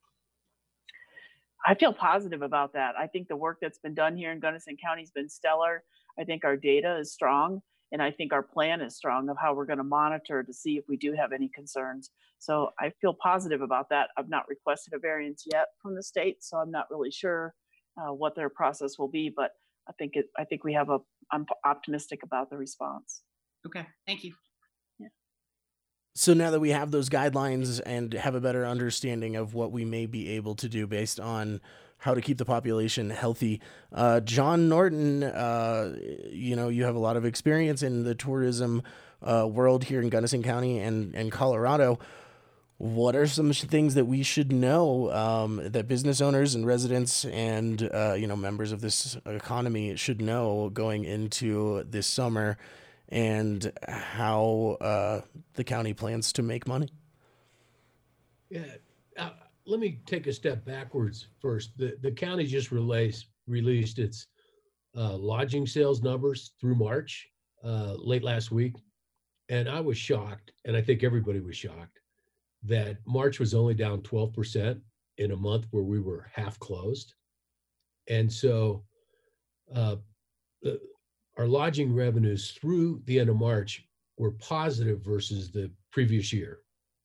I 1.67 1.75
feel 1.75 1.93
positive 1.93 2.43
about 2.43 2.73
that. 2.75 2.95
I 2.97 3.07
think 3.07 3.29
the 3.29 3.37
work 3.37 3.59
that's 3.61 3.79
been 3.79 3.95
done 3.95 4.17
here 4.17 4.33
in 4.33 4.41
Gunnison 4.41 4.77
County 4.83 5.03
has 5.03 5.11
been 5.11 5.29
stellar. 5.29 5.83
I 6.19 6.25
think 6.25 6.45
our 6.45 6.57
data 6.57 6.97
is 6.99 7.13
strong. 7.13 7.63
And 7.91 8.03
I 8.03 8.11
think 8.11 8.33
our 8.33 8.43
plan 8.43 8.81
is 8.81 8.97
strong 8.97 9.29
of 9.29 9.39
how 9.39 9.55
we're 9.55 9.65
going 9.65 9.79
to 9.79 9.85
monitor 9.85 10.43
to 10.43 10.53
see 10.53 10.77
if 10.77 10.85
we 10.89 10.97
do 10.97 11.15
have 11.15 11.33
any 11.33 11.49
concerns. 11.49 12.11
So 12.39 12.71
I 12.79 12.93
feel 13.01 13.15
positive 13.15 13.63
about 13.63 13.89
that. 13.91 14.11
I've 14.17 14.29
not 14.29 14.49
requested 14.49 14.93
a 14.93 14.99
variance 14.99 15.45
yet 15.51 15.69
from 15.81 15.95
the 15.95 16.03
state, 16.03 16.45
so 16.45 16.59
I'm 16.59 16.71
not 16.71 16.91
really 16.91 17.11
sure 17.11 17.55
uh, 17.97 18.13
what 18.13 18.37
their 18.37 18.51
process 18.51 18.99
will 18.99 19.09
be. 19.09 19.33
But 19.35 19.53
I 19.89 19.93
think 19.93 20.17
it. 20.17 20.27
I 20.37 20.45
think 20.45 20.65
we 20.65 20.75
have 20.75 20.91
a. 20.91 20.99
I'm 21.33 21.47
optimistic 21.65 22.23
about 22.23 22.51
the 22.51 22.57
response. 22.57 23.23
Okay, 23.67 23.87
thank 24.07 24.23
you. 24.23 24.35
So 26.19 26.35
now 26.35 26.51
that 26.51 26.59
we 26.59 26.71
have 26.71 26.91
those 26.91 27.09
guidelines 27.09 27.81
and 27.87 28.13
have 28.13 28.35
a 28.35 28.41
better 28.41 28.67
understanding 28.67 29.37
of 29.37 29.55
what 29.55 29.71
we 29.71 29.85
may 29.85 30.05
be 30.05 30.31
able 30.31 30.57
to 30.57 30.69
do 30.69 30.85
based 30.89 31.21
on 31.21 31.61
how 31.99 32.13
to 32.13 32.21
keep 32.21 32.39
the 32.39 32.45
population 32.45 33.11
healthy. 33.11 33.61
Uh, 33.93 34.19
John 34.19 34.69
Norton, 34.69 35.23
uh, 35.23 35.97
you 36.29 36.57
know, 36.57 36.71
you 36.71 36.83
have 36.83 36.97
a 36.97 36.99
lot 36.99 37.17
of 37.17 37.25
experience 37.25 37.85
in 37.85 38.03
the 38.03 38.17
tourism 38.17 38.83
uh, 39.23 39.47
world 39.47 39.85
here 39.85 40.01
in 40.01 40.09
Gunnison 40.09 40.43
County 40.43 40.81
and, 40.81 41.15
and 41.15 41.31
Colorado. 41.31 42.01
What 42.79 43.15
are 43.15 43.29
some 43.29 43.53
things 43.53 43.95
that 43.95 44.07
we 44.07 44.25
should 44.25 44.51
know 44.51 45.13
um, 45.13 45.61
that 45.71 45.87
business 45.87 46.21
owners 46.21 46.57
and 46.57 46.67
residents 46.67 47.27
and 47.27 47.89
uh, 47.95 48.17
you 48.19 48.27
know 48.27 48.37
members 48.37 48.73
of 48.73 48.81
this 48.81 49.17
economy 49.25 49.95
should 49.95 50.21
know 50.21 50.69
going 50.69 51.05
into 51.05 51.85
this 51.85 52.09
summer, 52.09 52.59
and 53.09 53.73
how 53.87 54.77
uh, 54.81 55.21
the 55.55 55.65
county 55.65 55.95
plans 55.95 56.33
to 56.35 56.43
make 56.43 56.67
money? 56.67 56.89
Yeah, 58.51 58.65
let 59.67 59.81
me 59.81 60.01
take 60.07 60.27
a 60.27 60.33
step 60.33 60.65
backwards 60.65 61.27
first. 61.41 61.77
The, 61.77 61.97
the 62.01 62.11
county 62.11 62.47
just 62.47 62.73
released, 62.73 63.27
released 63.47 63.99
its 63.99 64.27
uh, 64.97 65.17
lodging 65.17 65.67
sales 65.67 66.03
numbers 66.03 66.53
through 66.61 66.75
March 66.75 67.29
uh, 67.63 67.95
late 67.99 68.25
last 68.25 68.51
week. 68.51 68.75
And 69.51 69.69
I 69.69 69.81
was 69.81 69.97
shocked, 69.97 70.53
and 70.65 70.77
I 70.77 70.83
think 70.83 71.03
everybody 71.03 71.41
was 71.41 71.57
shocked, 71.57 72.01
that 72.65 72.99
March 73.07 73.39
was 73.39 73.55
only 73.55 73.75
down 73.75 74.01
12% 74.03 74.81
in 75.19 75.33
a 75.33 75.37
month 75.37 75.67
where 75.71 75.85
we 75.85 76.01
were 76.01 76.31
half 76.33 76.59
closed. 76.59 77.15
And 78.09 78.33
so 78.33 78.85
uh, 79.75 79.97
our 81.39 81.47
lodging 81.47 81.95
revenues 81.95 82.51
through 82.51 83.01
the 83.07 83.19
end 83.19 83.31
of 83.31 83.37
March 83.37 83.85
were 84.19 84.33
positive 84.33 85.01
versus 85.01 85.51
the 85.51 85.71
previous 85.93 86.33
year, 86.33 86.59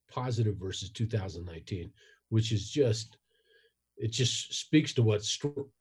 positive 0.09 0.55
versus 0.57 0.89
2019 0.89 1.91
which 2.33 2.51
is 2.51 2.67
just 2.67 3.17
it 3.95 4.11
just 4.11 4.51
speaks 4.55 4.91
to 4.91 5.03
what 5.03 5.23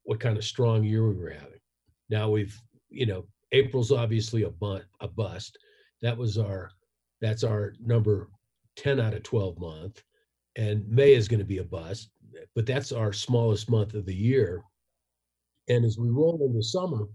what 0.02 0.20
kind 0.20 0.36
of 0.36 0.44
strong 0.44 0.84
year 0.84 1.08
we 1.08 1.14
were 1.14 1.30
having. 1.30 1.60
Now 2.10 2.28
we've 2.28 2.60
you 2.90 3.06
know 3.06 3.24
April's 3.52 3.90
obviously 3.90 4.42
a 4.42 4.50
bunt 4.50 4.84
a 5.00 5.08
bust. 5.08 5.56
That 6.02 6.18
was 6.18 6.36
our 6.36 6.70
that's 7.22 7.42
our 7.42 7.72
number 7.80 8.28
10 8.76 9.00
out 9.00 9.14
of 9.14 9.22
12 9.22 9.58
month 9.58 10.02
and 10.56 10.86
May 10.86 11.14
is 11.14 11.26
going 11.26 11.40
to 11.40 11.54
be 11.54 11.58
a 11.58 11.64
bust, 11.64 12.10
but 12.54 12.66
that's 12.66 12.92
our 12.92 13.14
smallest 13.14 13.70
month 13.70 13.94
of 13.94 14.04
the 14.04 14.14
year. 14.14 14.62
And 15.68 15.86
as 15.86 15.96
we 15.96 16.10
roll 16.10 16.38
into 16.44 16.62
summer, 16.62 17.06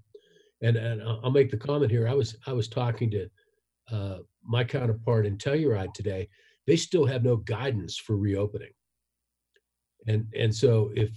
and, 0.62 0.76
and 0.78 1.02
I'll 1.02 1.32
make 1.32 1.52
the 1.52 1.58
comment 1.58 1.92
here. 1.92 2.08
I 2.08 2.14
was 2.14 2.36
I 2.46 2.54
was 2.54 2.68
talking 2.68 3.12
to 3.12 3.30
uh, 3.92 4.18
my 4.44 4.64
counterpart 4.64 5.26
in 5.26 5.38
Telluride 5.38 5.94
today. 5.94 6.28
They 6.66 6.76
still 6.76 7.06
have 7.06 7.24
no 7.24 7.38
guidance 7.38 7.98
for 7.98 8.18
reopening. 8.18 8.72
And 10.08 10.28
and 10.36 10.54
so 10.54 10.92
if 10.96 11.12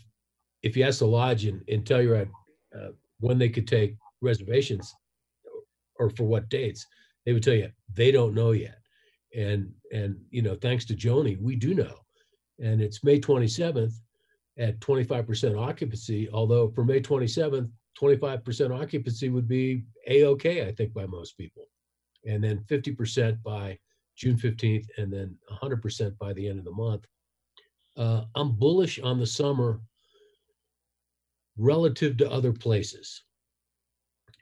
if 0.63 0.77
you 0.77 0.85
ask 0.85 0.99
the 0.99 1.07
lodge 1.07 1.45
and, 1.47 1.63
and 1.69 1.85
Telluride 1.85 2.31
uh, 2.77 2.91
when 3.21 3.39
they 3.39 3.49
could 3.49 3.67
take 3.67 3.97
reservations 4.21 4.95
or 5.99 6.11
for 6.11 6.25
what 6.25 6.49
dates, 6.49 6.87
they 7.25 7.33
would 7.33 7.43
tell 7.43 7.55
you 7.55 7.71
they 7.95 8.11
don't 8.11 8.35
know 8.35 8.53
yet. 8.53 8.79
And 9.37 9.73
and 9.93 10.17
you 10.31 10.43
know, 10.43 10.57
thanks 10.57 10.85
to 10.87 10.95
Joni, 10.95 11.41
we 11.41 11.57
do 11.57 11.75
know. 11.75 11.95
And 12.59 12.83
it's 12.83 13.03
May 13.03 13.19
27th 13.19 13.95
at 14.59 14.79
25% 14.81 15.59
occupancy, 15.59 16.29
although 16.31 16.69
for 16.69 16.85
May 16.85 17.01
27th, 17.01 17.71
25% 18.01 18.81
occupancy 18.81 19.29
would 19.29 19.49
be 19.49 19.85
a-okay, 20.07 20.67
I 20.67 20.73
think, 20.73 20.95
by 20.95 21.07
most 21.07 21.37
people. 21.37 21.67
And 22.27 22.43
then 22.43 22.65
50% 22.69 23.43
by 23.43 23.79
June 24.17 24.37
15th, 24.37 24.87
and 24.99 25.13
then 25.13 25.37
100% 25.63 26.19
by 26.19 26.33
the 26.33 26.47
end 26.47 26.59
of 26.59 26.65
the 26.65 26.71
month. 26.71 27.07
Uh, 27.97 28.25
I'm 28.35 28.53
bullish 28.53 28.99
on 29.01 29.19
the 29.19 29.27
summer 29.27 29.81
relative 31.57 32.17
to 32.19 32.31
other 32.31 32.53
places. 32.53 33.23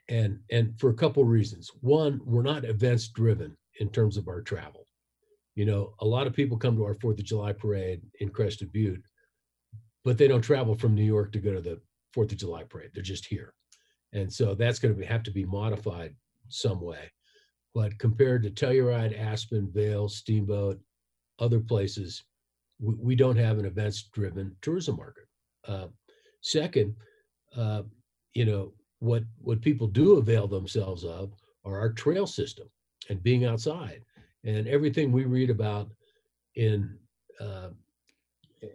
And, 0.09 0.39
and 0.51 0.73
for 0.79 0.89
a 0.89 0.95
couple 0.95 1.23
reasons. 1.23 1.69
One, 1.81 2.19
we're 2.25 2.41
not 2.41 2.65
events 2.65 3.09
driven 3.09 3.55
in 3.79 3.89
terms 3.89 4.17
of 4.17 4.27
our 4.27 4.41
travel. 4.41 4.85
You 5.55 5.65
know, 5.65 5.93
a 5.99 6.05
lot 6.05 6.27
of 6.27 6.33
people 6.33 6.57
come 6.57 6.75
to 6.77 6.85
our 6.85 6.95
Fourth 6.95 7.19
of 7.19 7.25
July 7.25 7.53
parade 7.53 8.01
in 8.21 8.29
Crested 8.29 8.71
Butte, 8.71 9.03
but 10.03 10.17
they 10.17 10.27
don't 10.27 10.41
travel 10.41 10.75
from 10.75 10.95
New 10.95 11.03
York 11.03 11.31
to 11.33 11.39
go 11.39 11.53
to 11.53 11.61
the 11.61 11.79
Fourth 12.13 12.31
of 12.31 12.37
July 12.37 12.63
parade. 12.63 12.91
They're 12.93 13.03
just 13.03 13.25
here. 13.25 13.53
And 14.13 14.31
so 14.31 14.55
that's 14.55 14.79
going 14.79 14.97
to 14.97 15.05
have 15.05 15.23
to 15.23 15.31
be 15.31 15.45
modified 15.45 16.15
some 16.47 16.81
way. 16.81 17.11
But 17.75 17.97
compared 17.99 18.43
to 18.43 18.49
Telluride, 18.49 19.17
Aspen, 19.17 19.69
Vail, 19.71 20.09
Steamboat, 20.09 20.79
other 21.37 21.59
places, 21.59 22.23
we, 22.79 22.95
we 22.95 23.15
don't 23.15 23.37
have 23.37 23.59
an 23.59 23.65
events 23.65 24.09
driven 24.11 24.55
tourism 24.61 24.95
market. 24.97 25.25
Uh, 25.67 25.87
second, 26.41 26.95
uh, 27.55 27.83
you 28.33 28.45
know, 28.45 28.73
what, 28.99 29.23
what 29.37 29.61
people 29.61 29.87
do 29.87 30.17
avail 30.17 30.47
themselves 30.47 31.03
of 31.03 31.33
are 31.63 31.79
our 31.79 31.91
trail 31.91 32.25
system 32.25 32.67
and 33.09 33.21
being 33.21 33.45
outside. 33.45 34.01
And 34.43 34.67
everything 34.67 35.11
we 35.11 35.25
read 35.25 35.49
about 35.49 35.89
in 36.55 36.97
uh, 37.39 37.69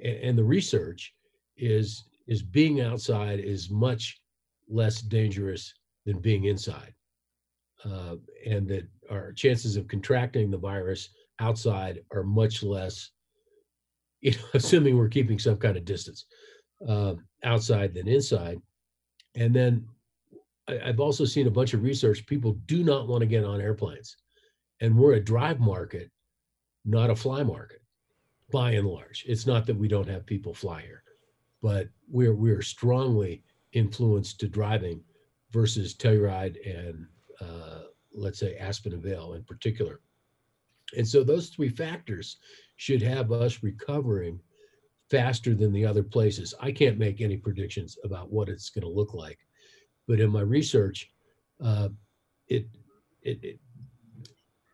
and 0.03 0.39
the 0.39 0.45
research 0.45 1.15
is 1.57 2.05
is 2.27 2.43
being 2.43 2.81
outside 2.81 3.39
is 3.41 3.71
much 3.71 4.21
less 4.69 5.01
dangerous 5.01 5.73
than 6.07 6.19
being 6.21 6.45
inside. 6.45 6.95
Uh, 7.85 8.17
and 8.47 8.67
that 8.67 8.87
our 9.11 9.33
chances 9.33 9.77
of 9.77 9.89
contracting 9.89 10.51
the 10.51 10.57
virus 10.57 11.11
outside 11.41 12.01
are 12.13 12.23
much 12.23 12.63
less, 12.63 13.11
you 14.21 14.31
know, 14.33 14.45
assuming 14.55 14.97
we're 14.97 15.09
keeping 15.09 15.39
some 15.39 15.57
kind 15.57 15.77
of 15.77 15.85
distance 15.85 16.25
uh, 16.89 17.15
outside 17.43 17.95
than 17.95 18.09
inside. 18.09 18.61
And 19.35 19.55
then 19.55 19.87
I, 20.69 20.81
I've 20.87 21.01
also 21.01 21.25
seen 21.25 21.47
a 21.47 21.51
bunch 21.51 21.75
of 21.75 21.83
research. 21.83 22.27
People 22.27 22.53
do 22.67 22.83
not 22.83 23.09
want 23.09 23.21
to 23.21 23.27
get 23.27 23.45
on 23.45 23.61
airplanes, 23.61 24.17
and 24.81 24.97
we're 24.97 25.15
a 25.15 25.21
drive 25.21 25.61
market, 25.61 26.11
not 26.85 27.11
a 27.11 27.17
fly 27.17 27.43
market, 27.43 27.83
by 28.51 28.73
and 28.73 28.87
large. 28.87 29.25
It's 29.27 29.47
not 29.47 29.67
that 29.67 29.77
we 29.77 29.89
don't 29.89 30.09
have 30.09 30.27
people 30.27 30.55
fly 30.55 30.83
here, 30.83 31.03
but 31.65 31.89
we're 32.11 32.35
we're 32.35 32.61
strongly 32.61 33.43
influenced 33.73 34.39
to 34.39 34.47
driving 34.47 35.01
versus 35.51 35.95
Telluride 35.95 36.57
and 36.67 37.07
uh, 37.41 37.85
let's 38.13 38.39
say 38.39 38.57
Aspen 38.57 38.93
and 38.93 39.03
Vail 39.03 39.33
in 39.33 39.43
particular. 39.45 40.01
And 40.95 41.09
so 41.09 41.25
those 41.25 41.49
three 41.49 41.71
factors 41.71 42.37
should 42.77 43.01
have 43.01 43.33
us 43.33 43.63
recovering 43.63 44.39
faster 45.11 45.55
than 45.55 45.73
the 45.73 45.87
other 45.87 46.03
places. 46.03 46.53
I 46.61 46.71
can't 46.71 46.99
make 46.99 47.23
any 47.23 47.39
predictions 47.39 47.97
about 48.05 48.31
what 48.31 48.51
it's 48.51 48.69
going 48.69 48.83
to 48.83 48.89
look 49.01 49.15
like, 49.15 49.39
but 50.07 50.21
in 50.21 50.31
my 50.31 50.43
research, 50.43 51.11
uh, 51.65 51.89
it, 52.47 52.67
it, 53.23 53.43
it, 53.43 53.61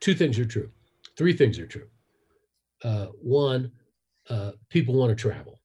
two 0.00 0.14
things 0.14 0.40
are 0.40 0.44
true. 0.44 0.70
Three 1.16 1.34
things 1.34 1.56
are 1.60 1.68
true. 1.68 1.88
Uh, 2.82 3.06
one, 3.22 3.70
uh, 4.28 4.52
people 4.70 4.94
want 4.94 5.10
to 5.10 5.14
travel. 5.16 5.59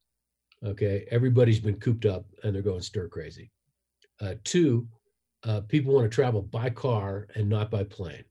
Okay, 0.64 1.06
everybody's 1.12 1.60
been 1.60 1.80
cooped 1.80 2.06
up 2.06 2.26
and 2.44 2.54
they're 2.56 2.62
going 2.62 2.82
stir 2.82 3.08
crazy. 3.08 3.52
Uh, 4.22 4.36
two, 4.44 4.88
uh, 5.44 5.62
people 5.62 5.94
want 5.94 6.10
to 6.10 6.16
travel 6.16 6.42
by 6.42 6.70
car 6.70 7.28
and 7.36 7.48
not 7.48 7.70
by 7.70 7.84
plane. 7.84 8.24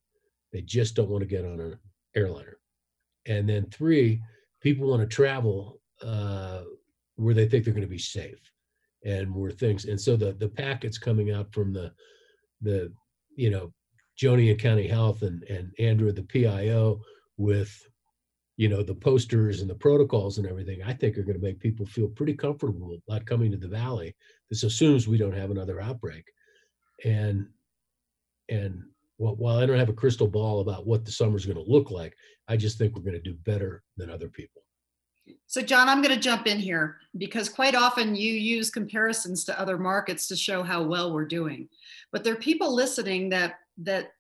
They 0.53 0.63
just 0.63 0.95
don't 0.95 1.11
want 1.11 1.23
to 1.23 1.29
get 1.29 1.45
on 1.45 1.61
an 1.61 1.79
airliner. 2.17 2.59
And 3.27 3.49
then 3.49 3.67
three, 3.71 4.21
people 4.61 4.89
want 4.89 5.03
to 5.03 5.07
travel 5.07 5.81
uh, 6.03 6.63
where 7.17 7.35
they 7.35 7.47
think 7.47 7.65
they're 7.65 7.75
going 7.75 7.83
to 7.83 7.89
be 7.89 7.99
safe 7.99 8.51
and 9.05 9.35
where 9.35 9.51
things. 9.51 9.85
And 9.85 10.01
so 10.01 10.17
the 10.17 10.33
the 10.33 10.49
packets 10.49 10.99
coming 10.99 11.31
out 11.31 11.53
from 11.53 11.73
the 11.73 11.93
the 12.61 12.93
you 13.37 13.51
know 13.51 13.73
Joni 14.21 14.51
and 14.51 14.61
County 14.61 14.87
Health 14.87 15.23
and 15.23 15.43
and 15.45 15.73
Andrew 15.79 16.13
the 16.13 16.23
PIO 16.23 17.01
with 17.37 17.71
you 18.57 18.69
know 18.69 18.83
the 18.83 18.95
posters 18.95 19.61
and 19.61 19.69
the 19.69 19.75
protocols 19.75 20.39
and 20.39 20.47
everything 20.47 20.81
i 20.85 20.93
think 20.93 21.19
are 21.19 21.23
going 21.25 21.37
to 21.37 21.45
make 21.45 21.59
people 21.59 21.85
feel 21.85 22.09
pretty 22.09 22.35
comfortable 22.35 22.97
about 23.09 23.27
coming 23.27 23.51
to 23.51 23.57
the 23.57 23.69
valley 23.69 24.15
this 24.51 24.63
assumes 24.63 25.09
we 25.09 25.19
don't 25.19 25.37
have 25.37 25.51
another 25.51 25.81
outbreak. 25.81 26.25
And 27.05 27.49
and 28.49 28.85
while 29.17 29.59
i 29.59 29.65
don't 29.67 29.79
have 29.79 29.89
a 29.89 29.95
crystal 29.95 30.27
ball 30.27 30.61
about 30.61 30.87
what 30.87 31.05
the 31.05 31.11
summer's 31.11 31.47
going 31.47 31.57
to 31.57 31.71
look 31.71 31.91
like 31.91 32.15
i 32.49 32.57
just 32.57 32.79
think 32.79 32.95
we're 32.95 33.03
going 33.03 33.15
to 33.15 33.21
do 33.21 33.35
better 33.45 33.83
than 33.97 34.11
other 34.11 34.29
people. 34.29 34.63
So 35.47 35.63
john 35.63 35.89
i'm 35.89 36.03
going 36.03 36.15
to 36.15 36.21
jump 36.21 36.47
in 36.47 36.59
here 36.59 36.99
because 37.17 37.49
quite 37.49 37.75
often 37.75 38.15
you 38.15 38.33
use 38.33 38.71
comparisons 38.71 39.45
to 39.45 39.59
other 39.59 39.79
markets 39.79 40.29
to 40.29 40.37
show 40.37 40.63
how 40.63 40.83
well 40.83 41.13
we're 41.13 41.27
doing. 41.27 41.69
But 42.13 42.23
there 42.23 42.35
are 42.35 42.37
people 42.51 42.75
listening 42.75 43.31
that 43.31 43.55
that 43.79 44.13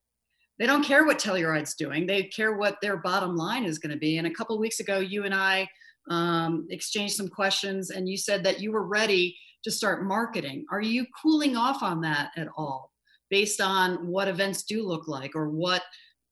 they 0.59 0.67
don't 0.67 0.85
care 0.85 1.05
what 1.05 1.19
Telluride's 1.19 1.75
doing. 1.75 2.07
They 2.07 2.25
care 2.25 2.57
what 2.57 2.77
their 2.81 2.99
bottom 2.99 3.37
line 3.37 3.65
is 3.65 3.79
going 3.79 3.93
to 3.93 3.99
be. 3.99 4.19
And 4.19 4.27
a 4.27 4.33
couple 4.33 4.59
weeks 4.59 4.81
ago, 4.81 4.99
you 4.99 5.25
and 5.25 5.35
I 5.35 5.69
um, 6.11 6.67
exchanged 6.71 7.17
some 7.17 7.29
questions, 7.29 7.91
and 7.91 8.09
you 8.09 8.17
said 8.17 8.45
that 8.45 8.61
you 8.61 8.73
were 8.73 8.87
ready 8.87 9.37
to 9.65 9.71
start 9.71 10.05
marketing. 10.05 10.65
Are 10.71 10.83
you 10.83 11.07
cooling 11.21 11.57
off 11.57 11.83
on 11.83 12.01
that 12.03 12.31
at 12.37 12.49
all, 12.57 12.93
based 13.31 13.61
on 13.61 14.07
what 14.07 14.29
events 14.29 14.63
do 14.65 14.87
look 14.87 15.09
like 15.09 15.35
or 15.35 15.49
what 15.49 15.83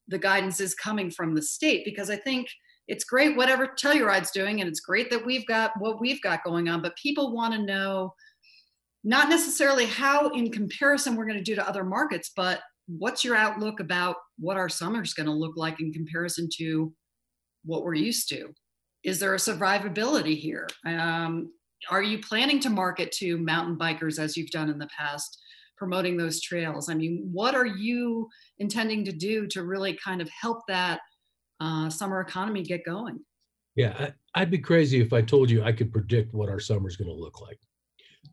the 0.07 0.19
guidance 0.19 0.59
is 0.59 0.75
coming 0.75 1.09
from 1.09 1.33
the 1.33 1.41
state? 1.41 1.83
Because 1.83 2.09
I 2.09 2.15
think 2.15 2.47
it's 2.87 3.03
great 3.03 3.35
whatever 3.35 3.67
Telluride's 3.67 4.31
doing, 4.31 4.61
and 4.61 4.69
it's 4.69 4.81
great 4.81 5.09
that 5.09 5.25
we've 5.25 5.47
got 5.47 5.71
what 5.79 5.99
we've 5.99 6.21
got 6.21 6.43
going 6.43 6.69
on. 6.69 6.81
But 6.81 6.95
people 6.95 7.33
want 7.33 7.53
to 7.53 7.61
know 7.61 8.13
not 9.03 9.27
necessarily 9.27 9.85
how, 9.85 10.29
in 10.29 10.51
comparison, 10.51 11.15
we're 11.15 11.25
going 11.25 11.37
to 11.37 11.43
do 11.43 11.55
to 11.55 11.67
other 11.67 11.83
markets, 11.83 12.31
but 12.35 12.61
what's 12.87 13.23
your 13.23 13.35
outlook 13.35 13.79
about 13.79 14.17
what 14.37 14.57
our 14.57 14.69
summer's 14.69 15.13
going 15.13 15.27
to 15.27 15.33
look 15.33 15.55
like 15.55 15.79
in 15.79 15.93
comparison 15.93 16.49
to 16.57 16.93
what 17.65 17.83
we're 17.83 17.93
used 17.93 18.29
to? 18.29 18.49
Is 19.03 19.19
there 19.19 19.33
a 19.33 19.37
survivability 19.37 20.37
here? 20.37 20.67
Um, 20.85 21.51
are 21.89 22.01
you 22.01 22.19
planning 22.19 22.59
to 22.61 22.69
market 22.69 23.11
to 23.13 23.37
mountain 23.37 23.77
bikers 23.77 24.19
as 24.19 24.37
you've 24.37 24.51
done 24.51 24.69
in 24.69 24.79
the 24.79 24.87
past, 24.97 25.41
promoting 25.77 26.15
those 26.15 26.41
trails? 26.41 26.89
I 26.89 26.93
mean, 26.93 27.27
what 27.31 27.55
are 27.55 27.65
you 27.65 28.29
intending 28.59 29.03
to 29.05 29.11
do 29.11 29.47
to 29.47 29.63
really 29.63 29.97
kind 30.03 30.21
of 30.21 30.29
help 30.29 30.59
that 30.67 31.01
uh, 31.59 31.89
summer 31.89 32.21
economy 32.21 32.63
get 32.63 32.85
going? 32.85 33.19
Yeah, 33.75 34.11
I, 34.35 34.41
would 34.41 34.51
be 34.51 34.59
crazy 34.59 35.01
if 35.01 35.13
I 35.13 35.21
told 35.21 35.49
you 35.49 35.63
I 35.63 35.71
could 35.71 35.91
predict 35.91 36.33
what 36.33 36.49
our 36.49 36.59
summer 36.59 36.87
is 36.87 36.95
going 36.95 37.09
to 37.09 37.15
look 37.15 37.41
like. 37.41 37.59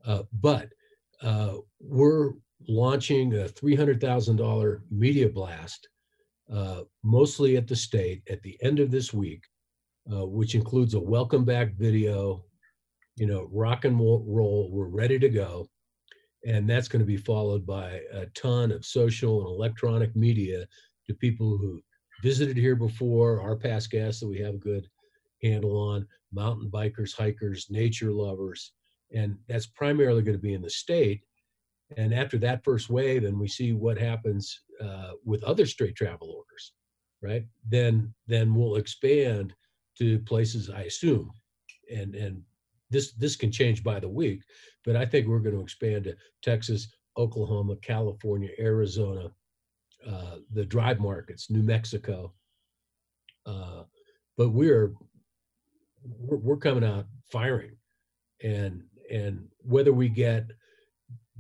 Uh, 0.05 0.23
but 0.41 0.69
uh, 1.23 1.55
we're 1.81 2.33
launching 2.69 3.35
a 3.35 3.45
$300,000 3.45 4.81
media 4.91 5.29
blast, 5.29 5.89
uh, 6.53 6.83
mostly 7.03 7.57
at 7.57 7.67
the 7.67 7.77
state 7.77 8.23
at 8.29 8.43
the 8.43 8.59
end 8.63 8.81
of 8.81 8.91
this 8.91 9.13
week, 9.13 9.45
uh, 10.13 10.27
which 10.27 10.55
includes 10.55 10.95
a 10.95 11.01
welcome 11.01 11.45
back 11.45 11.75
video, 11.75 12.45
you 13.17 13.27
know, 13.27 13.49
rock 13.53 13.85
and 13.85 13.99
roll, 13.99 14.69
we're 14.73 14.89
ready 14.89 15.19
to 15.19 15.29
go. 15.29 15.69
And 16.47 16.69
that's 16.69 16.89
going 16.89 17.01
to 17.01 17.07
be 17.07 17.19
followed 17.19 17.67
by 17.67 18.01
a 18.13 18.27
ton 18.35 18.73
of 18.73 18.85
social 18.85 19.41
and 19.41 19.49
electronic 19.49 20.17
media 20.17 20.67
to 21.07 21.15
people 21.15 21.59
who 21.59 21.83
visited 22.23 22.57
here 22.57 22.77
before, 22.77 23.41
our 23.41 23.57
past 23.57 23.91
guests 23.91 24.21
that 24.21 24.29
we 24.29 24.39
have 24.39 24.55
a 24.55 24.59
good 24.59 24.89
handle 25.43 25.77
on, 25.77 26.07
mountain 26.33 26.71
bikers, 26.71 27.17
hikers, 27.17 27.67
nature 27.71 28.13
lovers. 28.13 28.73
And 29.15 29.37
that's 29.49 29.67
primarily 29.67 30.23
going 30.23 30.37
to 30.37 30.43
be 30.43 30.55
in 30.55 30.63
the 30.63 30.71
state 30.71 31.23
and 31.97 32.15
after 32.15 32.39
that 32.39 32.65
first 32.65 32.91
wave, 32.91 33.25
and 33.25 33.39
we 33.39 33.49
see 33.49 33.73
what 33.73 33.99
happens 33.99 34.63
uh, 34.83 35.13
with 35.25 35.43
other 35.45 35.67
straight 35.67 35.97
travel 35.97 36.31
orders, 36.31 36.73
right? 37.23 37.45
Then 37.69 38.15
then 38.27 38.55
we'll 38.55 38.77
expand 38.77 39.55
to 39.99 40.19
places 40.21 40.71
I 40.71 40.83
assume, 40.83 41.31
and 41.95 42.15
and 42.15 42.43
this 42.91 43.13
this 43.13 43.37
can 43.37 43.51
change 43.51 43.83
by 43.83 44.01
the 44.01 44.09
week, 44.09 44.43
but 44.85 44.97
I 44.97 45.05
think 45.07 45.27
we're 45.27 45.41
going 45.41 45.57
to 45.57 45.63
expand 45.63 46.05
to 46.05 46.17
Texas, 46.43 46.89
Oklahoma, 47.17 47.77
California, 47.77 48.51
Arizona, 48.59 49.31
uh, 50.09 50.37
the 50.53 50.65
drive 50.65 51.01
markets, 51.01 51.51
New 51.51 51.63
Mexico. 51.63 52.33
Uh, 53.47 53.85
but 54.37 54.51
we're, 54.51 54.93
we're 56.03 56.37
we're 56.37 56.57
coming 56.57 56.85
out 56.85 57.07
firing, 57.31 57.77
and 58.43 58.83
and 59.11 59.49
whether 59.63 59.93
we 59.93 60.09
get 60.09 60.51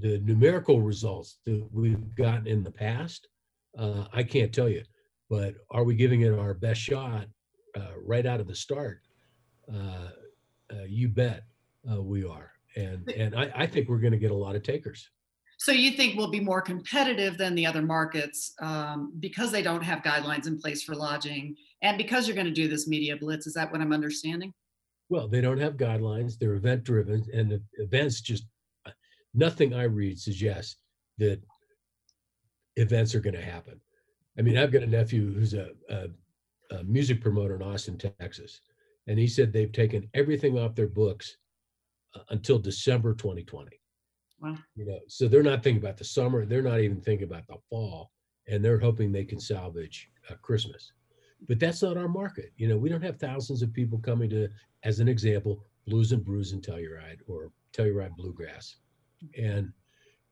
the 0.00 0.18
numerical 0.20 0.80
results 0.80 1.38
that 1.46 1.68
we've 1.72 2.14
gotten 2.14 2.46
in 2.46 2.62
the 2.64 2.70
past 2.70 3.28
Uh, 3.78 4.04
I 4.12 4.22
can't 4.24 4.52
tell 4.52 4.68
you, 4.68 4.82
but 5.28 5.54
are 5.70 5.84
we 5.84 5.94
giving 5.94 6.22
it 6.22 6.32
our 6.32 6.54
best 6.54 6.80
shot 6.80 7.26
uh, 7.76 7.94
right 8.04 8.26
out 8.26 8.40
of 8.40 8.48
the 8.48 8.54
start? 8.54 9.00
Uh, 9.72 10.10
uh, 10.72 10.84
you 10.88 11.08
bet 11.08 11.44
uh, 11.90 12.02
we 12.02 12.24
are, 12.24 12.50
and 12.76 13.08
and 13.10 13.34
I, 13.34 13.52
I 13.54 13.66
think 13.66 13.88
we're 13.88 14.00
going 14.00 14.12
to 14.12 14.18
get 14.18 14.32
a 14.32 14.42
lot 14.46 14.56
of 14.56 14.62
takers. 14.64 15.08
So 15.58 15.72
you 15.72 15.92
think 15.92 16.16
we'll 16.16 16.30
be 16.30 16.40
more 16.40 16.62
competitive 16.62 17.38
than 17.38 17.54
the 17.54 17.66
other 17.66 17.82
markets 17.82 18.54
um, 18.60 19.12
because 19.20 19.52
they 19.52 19.62
don't 19.62 19.84
have 19.84 20.02
guidelines 20.02 20.46
in 20.46 20.58
place 20.58 20.82
for 20.82 20.94
lodging, 20.96 21.54
and 21.82 21.96
because 21.96 22.26
you're 22.26 22.40
going 22.40 22.52
to 22.54 22.62
do 22.62 22.66
this 22.66 22.88
media 22.88 23.16
blitz? 23.16 23.46
Is 23.46 23.54
that 23.54 23.70
what 23.70 23.80
I'm 23.80 23.92
understanding? 23.92 24.52
Well, 25.10 25.28
they 25.28 25.40
don't 25.40 25.60
have 25.60 25.74
guidelines. 25.76 26.38
They're 26.38 26.54
event 26.54 26.82
driven, 26.82 27.24
and 27.32 27.50
the 27.52 27.62
events 27.78 28.20
just 28.20 28.44
nothing 29.34 29.74
I 29.74 29.84
read 29.84 30.18
suggests 30.18 30.76
that 31.18 31.40
events 32.76 33.14
are 33.14 33.20
going 33.20 33.34
to 33.34 33.42
happen. 33.42 33.80
I 34.38 34.42
mean, 34.42 34.56
I've 34.56 34.72
got 34.72 34.82
a 34.82 34.86
nephew 34.86 35.32
who's 35.32 35.54
a, 35.54 35.70
a, 35.88 36.06
a, 36.70 36.84
music 36.84 37.20
promoter 37.20 37.56
in 37.56 37.62
Austin, 37.62 37.98
Texas, 37.98 38.60
and 39.06 39.18
he 39.18 39.26
said 39.26 39.52
they've 39.52 39.72
taken 39.72 40.08
everything 40.14 40.58
off 40.58 40.74
their 40.74 40.86
books 40.86 41.36
uh, 42.14 42.20
until 42.30 42.58
December 42.58 43.14
2020. 43.14 43.80
Wow. 44.40 44.56
You 44.74 44.86
know, 44.86 44.98
so 45.08 45.28
they're 45.28 45.42
not 45.42 45.62
thinking 45.62 45.82
about 45.82 45.98
the 45.98 46.04
summer. 46.04 46.46
They're 46.46 46.62
not 46.62 46.80
even 46.80 47.00
thinking 47.00 47.28
about 47.28 47.46
the 47.46 47.56
fall, 47.68 48.10
and 48.48 48.64
they're 48.64 48.78
hoping 48.78 49.12
they 49.12 49.24
can 49.24 49.40
salvage 49.40 50.08
uh, 50.30 50.34
Christmas. 50.40 50.92
But 51.48 51.58
that's 51.58 51.82
not 51.82 51.96
our 51.96 52.08
market. 52.08 52.52
You 52.56 52.68
know, 52.68 52.78
we 52.78 52.88
don't 52.88 53.02
have 53.02 53.18
thousands 53.18 53.62
of 53.62 53.72
people 53.72 53.98
coming 53.98 54.30
to, 54.30 54.48
as 54.84 55.00
an 55.00 55.08
example, 55.08 55.64
Blues 55.86 56.12
and 56.12 56.24
Brews 56.24 56.52
and 56.52 56.62
Telluride 56.62 57.18
or 57.26 57.50
Telluride 57.72 58.16
Bluegrass, 58.16 58.76
and 59.38 59.72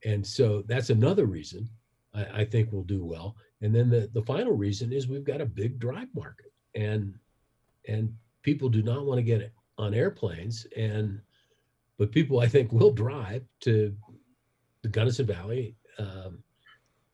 and 0.04 0.26
so 0.26 0.62
that's 0.66 0.90
another 0.90 1.26
reason 1.26 1.68
I, 2.14 2.40
I 2.40 2.44
think 2.44 2.70
we'll 2.72 2.84
do 2.84 3.04
well. 3.04 3.36
And 3.60 3.74
then 3.74 3.90
the, 3.90 4.08
the 4.12 4.22
final 4.22 4.52
reason 4.52 4.92
is 4.92 5.08
we've 5.08 5.24
got 5.24 5.40
a 5.40 5.46
big 5.46 5.78
drive 5.78 6.08
market 6.14 6.52
and 6.74 7.14
and 7.88 8.14
people 8.42 8.68
do 8.68 8.82
not 8.82 9.04
want 9.04 9.18
to 9.18 9.22
get 9.22 9.52
on 9.78 9.94
airplanes 9.94 10.66
and 10.76 11.20
but 11.98 12.12
people 12.12 12.40
I 12.40 12.48
think 12.48 12.72
will 12.72 12.92
drive 12.92 13.42
to 13.60 13.94
the 14.82 14.88
Gunnison 14.88 15.26
Valley 15.26 15.74
um, 15.98 16.42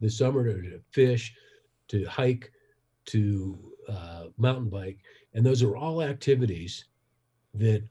this 0.00 0.18
summer 0.18 0.44
to, 0.44 0.80
fish, 0.90 1.34
to 1.88 2.04
hike, 2.04 2.52
to 3.06 3.58
uh, 3.88 4.24
mountain 4.36 4.68
bike, 4.68 4.98
and 5.32 5.44
those 5.44 5.62
are 5.62 5.76
all 5.76 6.02
activities 6.02 6.84
that 7.54 7.82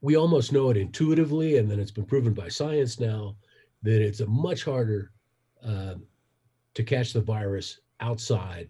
we 0.00 0.16
almost 0.16 0.52
know 0.52 0.70
it 0.70 0.76
intuitively, 0.76 1.58
and 1.58 1.70
then 1.70 1.80
it's 1.80 1.90
been 1.90 2.04
proven 2.04 2.34
by 2.34 2.48
science 2.48 3.00
now 3.00 3.36
that 3.82 4.02
it's 4.02 4.20
a 4.20 4.26
much 4.26 4.64
harder 4.64 5.12
uh, 5.64 5.94
to 6.74 6.82
catch 6.82 7.12
the 7.12 7.20
virus 7.20 7.80
outside 8.00 8.68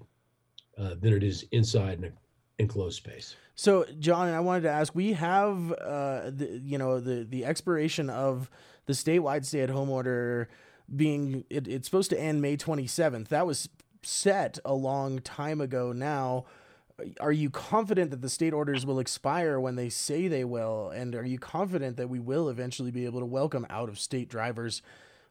uh, 0.78 0.94
than 1.00 1.12
it 1.12 1.22
is 1.22 1.44
inside 1.52 1.98
in 1.98 2.04
an 2.04 2.12
enclosed 2.58 2.96
space. 2.96 3.36
So, 3.54 3.84
John, 3.98 4.28
I 4.28 4.40
wanted 4.40 4.62
to 4.62 4.70
ask: 4.70 4.94
We 4.94 5.12
have, 5.12 5.72
uh, 5.72 6.30
the, 6.30 6.60
you 6.62 6.78
know, 6.78 7.00
the 7.00 7.24
the 7.24 7.44
expiration 7.44 8.10
of 8.10 8.50
the 8.86 8.92
statewide 8.92 9.44
stay-at-home 9.44 9.90
order 9.90 10.48
being 10.94 11.44
it, 11.48 11.66
it's 11.66 11.86
supposed 11.86 12.10
to 12.10 12.20
end 12.20 12.42
May 12.42 12.56
27th. 12.56 13.28
That 13.28 13.46
was 13.46 13.68
set 14.02 14.58
a 14.64 14.74
long 14.74 15.20
time 15.20 15.60
ago. 15.60 15.92
Now, 15.92 16.44
are 17.20 17.32
you 17.32 17.50
confident 17.50 18.10
that 18.10 18.22
the 18.22 18.28
state 18.28 18.52
orders 18.52 18.86
will 18.86 18.98
expire 18.98 19.58
when 19.58 19.76
they 19.76 19.88
say 19.88 20.28
they 20.28 20.44
will? 20.44 20.90
And 20.90 21.14
are 21.14 21.24
you 21.24 21.38
confident 21.38 21.96
that 21.96 22.08
we 22.08 22.20
will 22.20 22.48
eventually 22.48 22.90
be 22.90 23.04
able 23.04 23.20
to 23.20 23.26
welcome 23.26 23.66
out-of-state 23.68 24.28
drivers? 24.28 24.80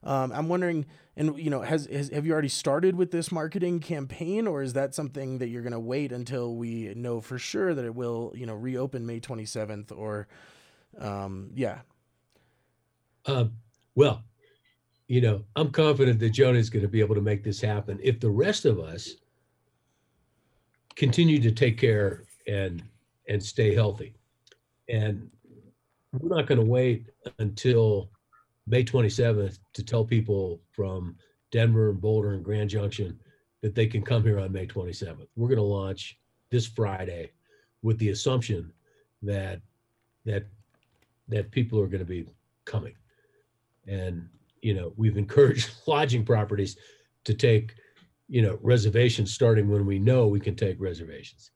Um, 0.04 0.34
I'm 0.34 0.50
wondering, 0.50 0.86
and 1.16 1.38
you 1.40 1.50
know, 1.50 1.62
has, 1.62 1.86
has 1.86 2.10
have 2.10 2.26
you 2.26 2.34
already 2.34 2.50
started 2.50 2.96
with 2.96 3.12
this 3.12 3.32
marketing 3.32 3.80
campaign, 3.80 4.48
or 4.48 4.62
is 4.62 4.74
that 4.74 4.94
something 4.94 5.38
that 5.38 5.48
you're 5.48 5.62
going 5.62 5.72
to 5.72 5.80
wait 5.80 6.12
until 6.12 6.56
we 6.56 6.94
know 6.96 7.22
for 7.22 7.40
sure 7.40 7.74
that 7.74 7.86
it 7.86 7.96
will, 7.96 8.34
you 8.36 8.46
know, 8.46 8.56
reopen 8.56 9.06
May 9.06 9.22
27th, 9.22 9.98
or, 9.98 10.28
um, 11.00 11.52
yeah. 11.56 11.80
Um, 13.26 13.54
well, 13.96 14.24
you 15.08 15.22
know, 15.22 15.44
I'm 15.56 15.72
confident 15.72 16.20
that 16.20 16.34
Joni 16.34 16.58
is 16.58 16.70
going 16.70 16.84
to 16.84 16.90
be 16.90 17.00
able 17.00 17.16
to 17.16 17.22
make 17.22 17.44
this 17.44 17.62
happen 17.62 17.98
if 18.04 18.20
the 18.20 18.30
rest 18.30 18.66
of 18.66 18.80
us 18.80 19.16
continue 20.96 21.40
to 21.42 21.52
take 21.52 21.78
care 21.78 22.24
and 22.48 22.84
and 23.28 23.42
stay 23.42 23.74
healthy. 23.74 24.14
And 24.90 25.30
we're 26.12 26.36
not 26.36 26.48
going 26.48 26.60
to 26.60 26.66
wait 26.66 27.08
until 27.40 28.10
May 28.68 28.84
27th 28.84 29.60
to 29.74 29.84
tell 29.84 30.04
people 30.04 30.62
from 30.72 31.16
Denver 31.52 31.90
and 31.90 32.02
Boulder 32.02 32.34
and 32.34 32.44
Grand 32.44 32.70
Junction 32.70 33.20
that 33.62 33.76
they 33.76 33.88
can 33.88 34.02
come 34.02 34.24
here 34.24 34.40
on 34.40 34.52
May 34.52 34.68
27th. 34.68 35.28
We're 35.36 35.48
going 35.48 35.58
to 35.58 35.64
launch 35.64 36.18
this 36.50 36.68
Friday 36.68 37.32
with 37.82 37.98
the 37.98 38.10
assumption 38.10 38.72
that 39.22 39.62
that 40.26 40.46
that 41.30 41.52
people 41.52 41.80
are 41.80 41.88
going 41.88 42.00
to 42.00 42.06
be 42.06 42.28
coming. 42.66 42.94
And 43.88 44.28
you 44.62 44.74
know, 44.74 44.94
we've 44.96 45.18
encouraged 45.18 45.72
lodging 45.88 46.26
properties 46.26 46.78
to 47.26 47.34
take, 47.34 47.76
you 48.28 48.42
know, 48.42 48.58
reservations 48.62 49.34
starting 49.34 49.70
when 49.70 49.86
we 49.86 50.00
know 50.00 50.28
we 50.28 50.40
can 50.40 50.56
take 50.56 50.80
reservations. 50.80 51.52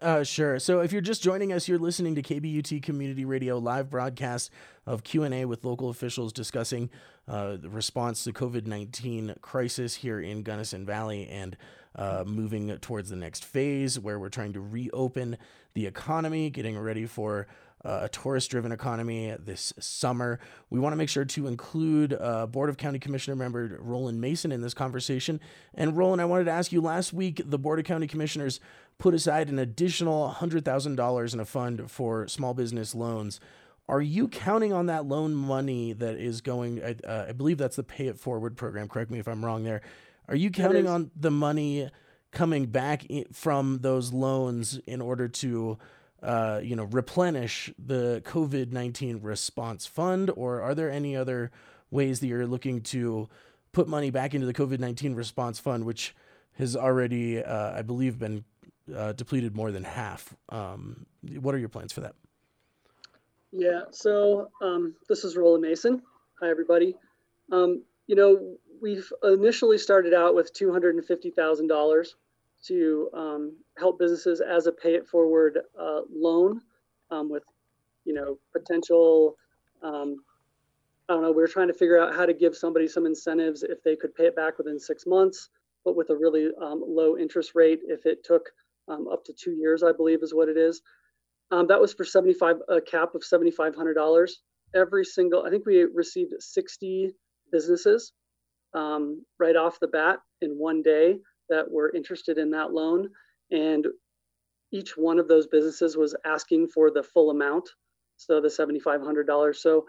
Uh, 0.00 0.22
sure. 0.22 0.58
So 0.58 0.80
if 0.80 0.92
you're 0.92 1.00
just 1.02 1.22
joining 1.22 1.52
us, 1.52 1.66
you're 1.66 1.78
listening 1.78 2.14
to 2.14 2.22
KBUT 2.22 2.82
Community 2.82 3.24
Radio 3.24 3.58
live 3.58 3.90
broadcast 3.90 4.50
of 4.86 5.02
Q&A 5.02 5.44
with 5.44 5.64
local 5.64 5.90
officials 5.90 6.32
discussing 6.32 6.90
uh, 7.26 7.56
the 7.56 7.68
response 7.68 8.24
to 8.24 8.32
COVID-19 8.32 9.40
crisis 9.40 9.96
here 9.96 10.20
in 10.20 10.42
Gunnison 10.42 10.86
Valley 10.86 11.28
and 11.28 11.56
uh, 11.96 12.22
moving 12.24 12.76
towards 12.78 13.10
the 13.10 13.16
next 13.16 13.44
phase 13.44 13.98
where 13.98 14.18
we're 14.18 14.28
trying 14.28 14.52
to 14.52 14.60
reopen 14.60 15.36
the 15.74 15.86
economy, 15.86 16.50
getting 16.50 16.78
ready 16.78 17.04
for 17.04 17.48
uh, 17.84 18.00
a 18.02 18.08
tourist 18.08 18.50
driven 18.50 18.72
economy 18.72 19.34
this 19.38 19.72
summer. 19.78 20.38
We 20.68 20.78
want 20.80 20.92
to 20.92 20.96
make 20.96 21.08
sure 21.08 21.24
to 21.24 21.46
include 21.46 22.12
uh, 22.12 22.46
Board 22.46 22.68
of 22.68 22.76
County 22.76 22.98
Commissioner 22.98 23.36
member 23.36 23.78
Roland 23.80 24.20
Mason 24.20 24.52
in 24.52 24.60
this 24.60 24.74
conversation. 24.74 25.40
And 25.74 25.96
Roland, 25.96 26.20
I 26.20 26.26
wanted 26.26 26.44
to 26.44 26.50
ask 26.50 26.72
you 26.72 26.80
last 26.80 27.12
week, 27.12 27.40
the 27.44 27.58
Board 27.58 27.78
of 27.78 27.84
County 27.84 28.06
Commissioners 28.06 28.60
put 28.98 29.14
aside 29.14 29.48
an 29.48 29.58
additional 29.58 30.34
$100,000 30.38 31.34
in 31.34 31.40
a 31.40 31.44
fund 31.44 31.90
for 31.90 32.28
small 32.28 32.52
business 32.52 32.94
loans. 32.94 33.40
Are 33.88 34.02
you 34.02 34.28
counting 34.28 34.72
on 34.72 34.86
that 34.86 35.06
loan 35.06 35.34
money 35.34 35.92
that 35.94 36.16
is 36.16 36.42
going? 36.42 36.80
Uh, 36.80 37.26
I 37.28 37.32
believe 37.32 37.58
that's 37.58 37.76
the 37.76 37.82
Pay 37.82 38.06
It 38.06 38.20
Forward 38.20 38.56
program. 38.56 38.88
Correct 38.88 39.10
me 39.10 39.18
if 39.18 39.26
I'm 39.26 39.44
wrong 39.44 39.64
there. 39.64 39.80
Are 40.28 40.36
you 40.36 40.50
counting 40.50 40.86
on 40.86 41.10
the 41.16 41.30
money 41.30 41.90
coming 42.30 42.66
back 42.66 43.04
from 43.32 43.78
those 43.80 44.12
loans 44.12 44.78
in 44.86 45.00
order 45.00 45.26
to 45.26 45.76
uh, 46.22 46.60
you 46.62 46.76
know, 46.76 46.84
replenish 46.84 47.72
the 47.78 48.22
COVID 48.24 48.72
19 48.72 49.20
response 49.22 49.86
fund? 49.86 50.30
Or 50.34 50.60
are 50.60 50.74
there 50.74 50.90
any 50.90 51.16
other 51.16 51.50
ways 51.90 52.20
that 52.20 52.26
you're 52.26 52.46
looking 52.46 52.82
to 52.82 53.28
put 53.72 53.88
money 53.88 54.10
back 54.10 54.34
into 54.34 54.46
the 54.46 54.54
COVID 54.54 54.78
19 54.78 55.14
response 55.14 55.58
fund, 55.58 55.84
which 55.84 56.14
has 56.58 56.76
already, 56.76 57.42
uh, 57.42 57.78
I 57.78 57.82
believe, 57.82 58.18
been 58.18 58.44
uh, 58.94 59.12
depleted 59.12 59.54
more 59.54 59.70
than 59.70 59.84
half? 59.84 60.34
Um, 60.48 61.06
what 61.40 61.54
are 61.54 61.58
your 61.58 61.68
plans 61.68 61.92
for 61.92 62.00
that? 62.00 62.14
Yeah, 63.52 63.82
so 63.90 64.50
um, 64.62 64.94
this 65.08 65.24
is 65.24 65.36
Roland 65.36 65.62
Mason. 65.62 66.02
Hi, 66.40 66.50
everybody. 66.50 66.96
Um, 67.50 67.82
you 68.06 68.14
know, 68.14 68.56
we've 68.80 69.12
initially 69.22 69.78
started 69.78 70.14
out 70.14 70.34
with 70.34 70.54
$250,000 70.54 72.14
to 72.66 73.08
um, 73.14 73.56
help 73.78 73.98
businesses 73.98 74.40
as 74.40 74.66
a 74.66 74.72
pay 74.72 74.94
it 74.94 75.06
forward 75.06 75.58
uh, 75.78 76.00
loan 76.12 76.60
um, 77.10 77.30
with, 77.30 77.42
you 78.04 78.14
know, 78.14 78.38
potential. 78.52 79.36
Um, 79.82 80.16
I 81.08 81.14
don't 81.14 81.22
know. 81.22 81.32
We 81.32 81.42
are 81.42 81.48
trying 81.48 81.68
to 81.68 81.74
figure 81.74 81.98
out 81.98 82.14
how 82.14 82.26
to 82.26 82.34
give 82.34 82.56
somebody 82.56 82.86
some 82.86 83.06
incentives 83.06 83.62
if 83.62 83.82
they 83.82 83.96
could 83.96 84.14
pay 84.14 84.26
it 84.26 84.36
back 84.36 84.58
within 84.58 84.78
six 84.78 85.06
months, 85.06 85.48
but 85.84 85.96
with 85.96 86.10
a 86.10 86.16
really 86.16 86.48
um, 86.60 86.82
low 86.86 87.16
interest 87.16 87.52
rate 87.54 87.80
if 87.84 88.06
it 88.06 88.22
took 88.24 88.50
um, 88.88 89.08
up 89.08 89.24
to 89.24 89.32
two 89.32 89.52
years, 89.52 89.82
I 89.82 89.92
believe 89.92 90.22
is 90.22 90.34
what 90.34 90.48
it 90.48 90.56
is. 90.56 90.82
Um, 91.50 91.66
that 91.66 91.80
was 91.80 91.92
for 91.92 92.04
75 92.04 92.56
a 92.68 92.80
cap 92.80 93.14
of 93.14 93.22
$7,500. 93.22 94.30
Every 94.74 95.04
single, 95.04 95.44
I 95.44 95.50
think 95.50 95.66
we 95.66 95.82
received 95.82 96.32
60 96.38 97.10
businesses 97.50 98.12
right 98.72 99.56
off 99.56 99.80
the 99.80 99.88
bat 99.88 100.20
in 100.42 100.52
one 100.52 100.82
day 100.82 101.18
that 101.50 101.70
were 101.70 101.94
interested 101.94 102.38
in 102.38 102.50
that 102.52 102.72
loan. 102.72 103.10
And 103.50 103.86
each 104.72 104.96
one 104.96 105.18
of 105.18 105.28
those 105.28 105.46
businesses 105.46 105.96
was 105.96 106.16
asking 106.24 106.68
for 106.68 106.90
the 106.90 107.02
full 107.02 107.30
amount, 107.30 107.68
so 108.16 108.40
the 108.40 108.48
$7,500. 108.48 109.56
So 109.56 109.84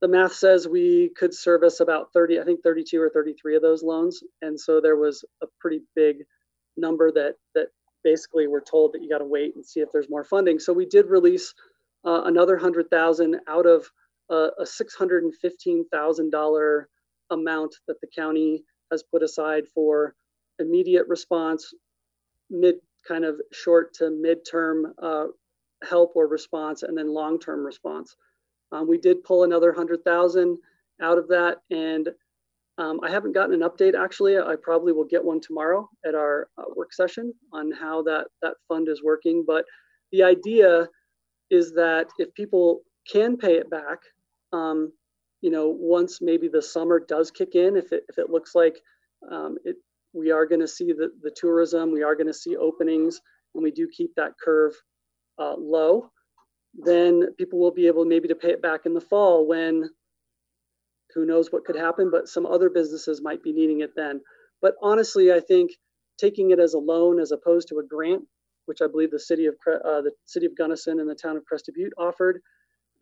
the 0.00 0.08
math 0.08 0.32
says 0.32 0.66
we 0.66 1.10
could 1.16 1.34
service 1.34 1.80
about 1.80 2.12
30, 2.12 2.40
I 2.40 2.44
think 2.44 2.62
32 2.62 3.00
or 3.00 3.10
33 3.10 3.56
of 3.56 3.62
those 3.62 3.82
loans. 3.82 4.22
And 4.40 4.58
so 4.58 4.80
there 4.80 4.96
was 4.96 5.24
a 5.42 5.46
pretty 5.60 5.80
big 5.94 6.18
number 6.76 7.12
that 7.12 7.34
that 7.54 7.68
basically 8.02 8.46
we're 8.46 8.60
told 8.60 8.92
that 8.92 9.02
you 9.02 9.08
got 9.08 9.18
to 9.18 9.24
wait 9.24 9.54
and 9.54 9.64
see 9.64 9.80
if 9.80 9.88
there's 9.92 10.10
more 10.10 10.24
funding. 10.24 10.58
So 10.58 10.72
we 10.72 10.86
did 10.86 11.06
release 11.06 11.54
uh, 12.04 12.22
another 12.24 12.54
100,000 12.54 13.38
out 13.48 13.66
of 13.66 13.88
uh, 14.30 14.48
a 14.58 14.64
$615,000 14.64 16.84
amount 17.30 17.76
that 17.86 18.00
the 18.00 18.08
county 18.14 18.64
has 18.90 19.04
put 19.04 19.22
aside 19.22 19.64
for 19.74 20.14
immediate 20.62 21.06
response, 21.08 21.74
mid 22.50 22.76
kind 23.06 23.24
of 23.24 23.40
short 23.52 23.92
to 23.94 24.04
midterm 24.04 24.92
uh, 25.02 25.26
help 25.88 26.12
or 26.14 26.26
response, 26.26 26.82
and 26.82 26.96
then 26.96 27.12
long-term 27.12 27.64
response. 27.64 28.16
Um, 28.70 28.88
we 28.88 28.98
did 28.98 29.24
pull 29.24 29.44
another 29.44 29.72
hundred 29.72 30.04
thousand 30.04 30.58
out 31.00 31.18
of 31.18 31.28
that, 31.28 31.58
and 31.70 32.08
um, 32.78 33.00
I 33.02 33.10
haven't 33.10 33.34
gotten 33.34 33.60
an 33.60 33.68
update 33.68 33.94
actually. 33.94 34.38
I 34.38 34.54
probably 34.62 34.92
will 34.92 35.04
get 35.04 35.24
one 35.24 35.40
tomorrow 35.40 35.88
at 36.06 36.14
our 36.14 36.48
uh, 36.56 36.64
work 36.74 36.92
session 36.92 37.32
on 37.52 37.70
how 37.70 38.02
that 38.04 38.28
that 38.40 38.54
fund 38.68 38.88
is 38.88 39.02
working. 39.02 39.44
But 39.46 39.64
the 40.10 40.22
idea 40.22 40.88
is 41.50 41.72
that 41.72 42.06
if 42.18 42.32
people 42.34 42.82
can 43.10 43.36
pay 43.36 43.56
it 43.56 43.68
back, 43.68 43.98
um, 44.52 44.92
you 45.42 45.50
know, 45.50 45.68
once 45.68 46.20
maybe 46.22 46.48
the 46.48 46.62
summer 46.62 46.98
does 47.00 47.30
kick 47.30 47.54
in, 47.54 47.76
if 47.76 47.92
it 47.92 48.04
if 48.08 48.18
it 48.18 48.30
looks 48.30 48.54
like 48.54 48.80
um, 49.30 49.56
it 49.64 49.76
we 50.12 50.30
are 50.30 50.46
going 50.46 50.60
to 50.60 50.68
see 50.68 50.92
the 50.92 51.10
the 51.22 51.34
tourism, 51.34 51.92
we 51.92 52.02
are 52.02 52.14
going 52.14 52.26
to 52.26 52.34
see 52.34 52.56
openings, 52.56 53.20
and 53.54 53.62
we 53.62 53.70
do 53.70 53.88
keep 53.88 54.14
that 54.16 54.32
curve 54.42 54.72
uh, 55.38 55.54
low, 55.56 56.10
then 56.74 57.28
people 57.38 57.58
will 57.58 57.72
be 57.72 57.86
able 57.86 58.04
maybe 58.04 58.28
to 58.28 58.34
pay 58.34 58.50
it 58.50 58.62
back 58.62 58.86
in 58.86 58.94
the 58.94 59.00
fall 59.00 59.46
when 59.46 59.88
who 61.14 61.26
knows 61.26 61.52
what 61.52 61.64
could 61.64 61.76
happen, 61.76 62.10
but 62.10 62.28
some 62.28 62.46
other 62.46 62.70
businesses 62.70 63.20
might 63.22 63.42
be 63.42 63.52
needing 63.52 63.80
it 63.80 63.90
then. 63.94 64.20
But 64.62 64.74
honestly, 64.82 65.32
I 65.32 65.40
think 65.40 65.70
taking 66.18 66.50
it 66.50 66.58
as 66.58 66.74
a 66.74 66.78
loan 66.78 67.20
as 67.20 67.32
opposed 67.32 67.68
to 67.68 67.78
a 67.78 67.86
grant, 67.86 68.22
which 68.66 68.80
I 68.80 68.86
believe 68.86 69.10
the 69.10 69.18
city 69.18 69.46
of 69.46 69.54
uh, 69.66 70.00
the 70.00 70.12
city 70.24 70.46
of 70.46 70.56
Gunnison 70.56 71.00
and 71.00 71.10
the 71.10 71.14
town 71.14 71.36
of 71.36 71.44
Crested 71.44 71.74
Butte 71.74 71.92
offered, 71.98 72.40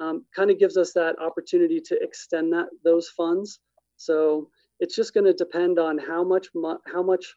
um, 0.00 0.24
kind 0.34 0.50
of 0.50 0.58
gives 0.58 0.76
us 0.76 0.92
that 0.94 1.20
opportunity 1.20 1.80
to 1.80 2.02
extend 2.02 2.52
that 2.52 2.66
those 2.82 3.08
funds. 3.10 3.60
So 3.96 4.48
it's 4.80 4.96
just 4.96 5.14
going 5.14 5.26
to 5.26 5.32
depend 5.32 5.78
on 5.78 5.98
how 5.98 6.24
much 6.24 6.48
how 6.92 7.02
much 7.02 7.34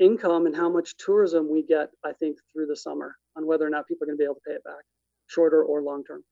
income 0.00 0.46
and 0.46 0.56
how 0.56 0.70
much 0.70 0.96
tourism 0.96 1.50
we 1.50 1.62
get. 1.62 1.90
I 2.04 2.12
think 2.12 2.38
through 2.52 2.66
the 2.66 2.76
summer 2.76 3.16
on 3.36 3.46
whether 3.46 3.66
or 3.66 3.70
not 3.70 3.86
people 3.86 4.04
are 4.04 4.06
going 4.06 4.16
to 4.16 4.22
be 4.22 4.24
able 4.24 4.36
to 4.36 4.40
pay 4.46 4.54
it 4.54 4.64
back, 4.64 4.84
shorter 5.26 5.62
or 5.62 5.82
long 5.82 6.04
term 6.04 6.22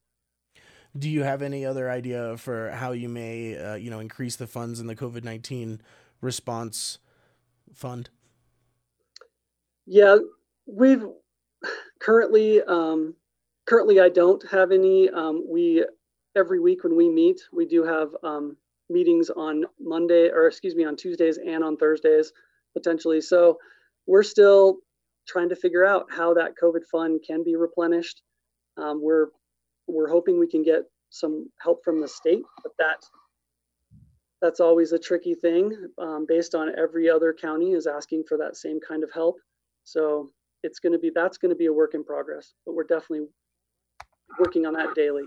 do 0.98 1.08
you 1.08 1.22
have 1.22 1.42
any 1.42 1.64
other 1.64 1.90
idea 1.90 2.36
for 2.36 2.70
how 2.70 2.92
you 2.92 3.08
may 3.08 3.56
uh, 3.56 3.74
you 3.74 3.90
know 3.90 4.00
increase 4.00 4.36
the 4.36 4.46
funds 4.46 4.80
in 4.80 4.86
the 4.86 4.96
covid-19 4.96 5.78
response 6.20 6.98
fund 7.72 8.08
yeah 9.86 10.16
we've 10.66 11.04
currently 12.00 12.62
um, 12.62 13.14
currently 13.66 14.00
i 14.00 14.08
don't 14.08 14.44
have 14.50 14.72
any 14.72 15.08
um, 15.10 15.44
we 15.48 15.84
every 16.36 16.60
week 16.60 16.84
when 16.84 16.96
we 16.96 17.08
meet 17.08 17.40
we 17.52 17.66
do 17.66 17.84
have 17.84 18.08
um, 18.22 18.56
meetings 18.88 19.30
on 19.30 19.64
monday 19.80 20.30
or 20.30 20.46
excuse 20.46 20.74
me 20.74 20.84
on 20.84 20.96
tuesdays 20.96 21.38
and 21.38 21.64
on 21.64 21.76
thursdays 21.76 22.32
potentially 22.74 23.20
so 23.20 23.58
we're 24.06 24.22
still 24.22 24.78
trying 25.26 25.48
to 25.48 25.56
figure 25.56 25.84
out 25.84 26.06
how 26.10 26.32
that 26.34 26.52
covid 26.60 26.84
fund 26.90 27.20
can 27.26 27.42
be 27.42 27.56
replenished 27.56 28.22
um, 28.76 29.00
we're 29.02 29.28
we're 29.86 30.08
hoping 30.08 30.38
we 30.38 30.48
can 30.48 30.62
get 30.62 30.82
some 31.10 31.48
help 31.60 31.82
from 31.84 32.00
the 32.00 32.08
state, 32.08 32.42
but 32.62 32.72
that 32.78 33.04
that's 34.42 34.60
always 34.60 34.92
a 34.92 34.98
tricky 34.98 35.34
thing 35.34 35.74
um, 35.98 36.26
based 36.28 36.54
on 36.54 36.70
every 36.78 37.08
other 37.08 37.32
county 37.32 37.72
is 37.72 37.86
asking 37.86 38.22
for 38.28 38.36
that 38.36 38.56
same 38.56 38.78
kind 38.86 39.02
of 39.02 39.10
help. 39.12 39.36
So 39.84 40.30
it's 40.62 40.78
going 40.78 40.92
to 40.92 40.98
be 40.98 41.10
that's 41.14 41.38
going 41.38 41.50
to 41.50 41.56
be 41.56 41.66
a 41.66 41.72
work 41.72 41.94
in 41.94 42.04
progress, 42.04 42.52
but 42.64 42.74
we're 42.74 42.84
definitely 42.84 43.26
working 44.38 44.66
on 44.66 44.74
that 44.74 44.94
daily. 44.94 45.24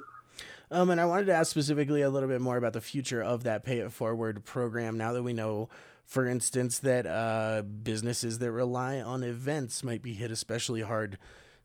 Um, 0.72 0.92
and 0.92 1.02
I 1.02 1.06
wanted 1.06 1.26
to 1.26 1.34
ask 1.34 1.50
specifically 1.50 2.02
a 2.02 2.10
little 2.10 2.30
bit 2.30 2.42
more 2.42 2.58
about 2.58 2.74
the 2.74 2.82
future 2.82 3.22
of 3.22 3.44
that 3.44 3.64
Pay 3.64 3.80
It 3.80 3.92
Forward 3.92 4.46
program. 4.46 4.98
Now 4.98 5.14
that 5.14 5.24
we 5.24 5.34
know, 5.34 5.70
for 6.06 6.28
instance, 6.28 6.80
that 6.80 7.08
uh, 7.08 7.64
businesses 7.64 8.40
that 8.40 8.52
rely 8.52 9.02
on 9.02 9.24
events 9.24 9.84
might 9.84 10.02
be 10.04 10.14
hit 10.14 10.30
especially 10.30 10.82
hard 10.82 11.18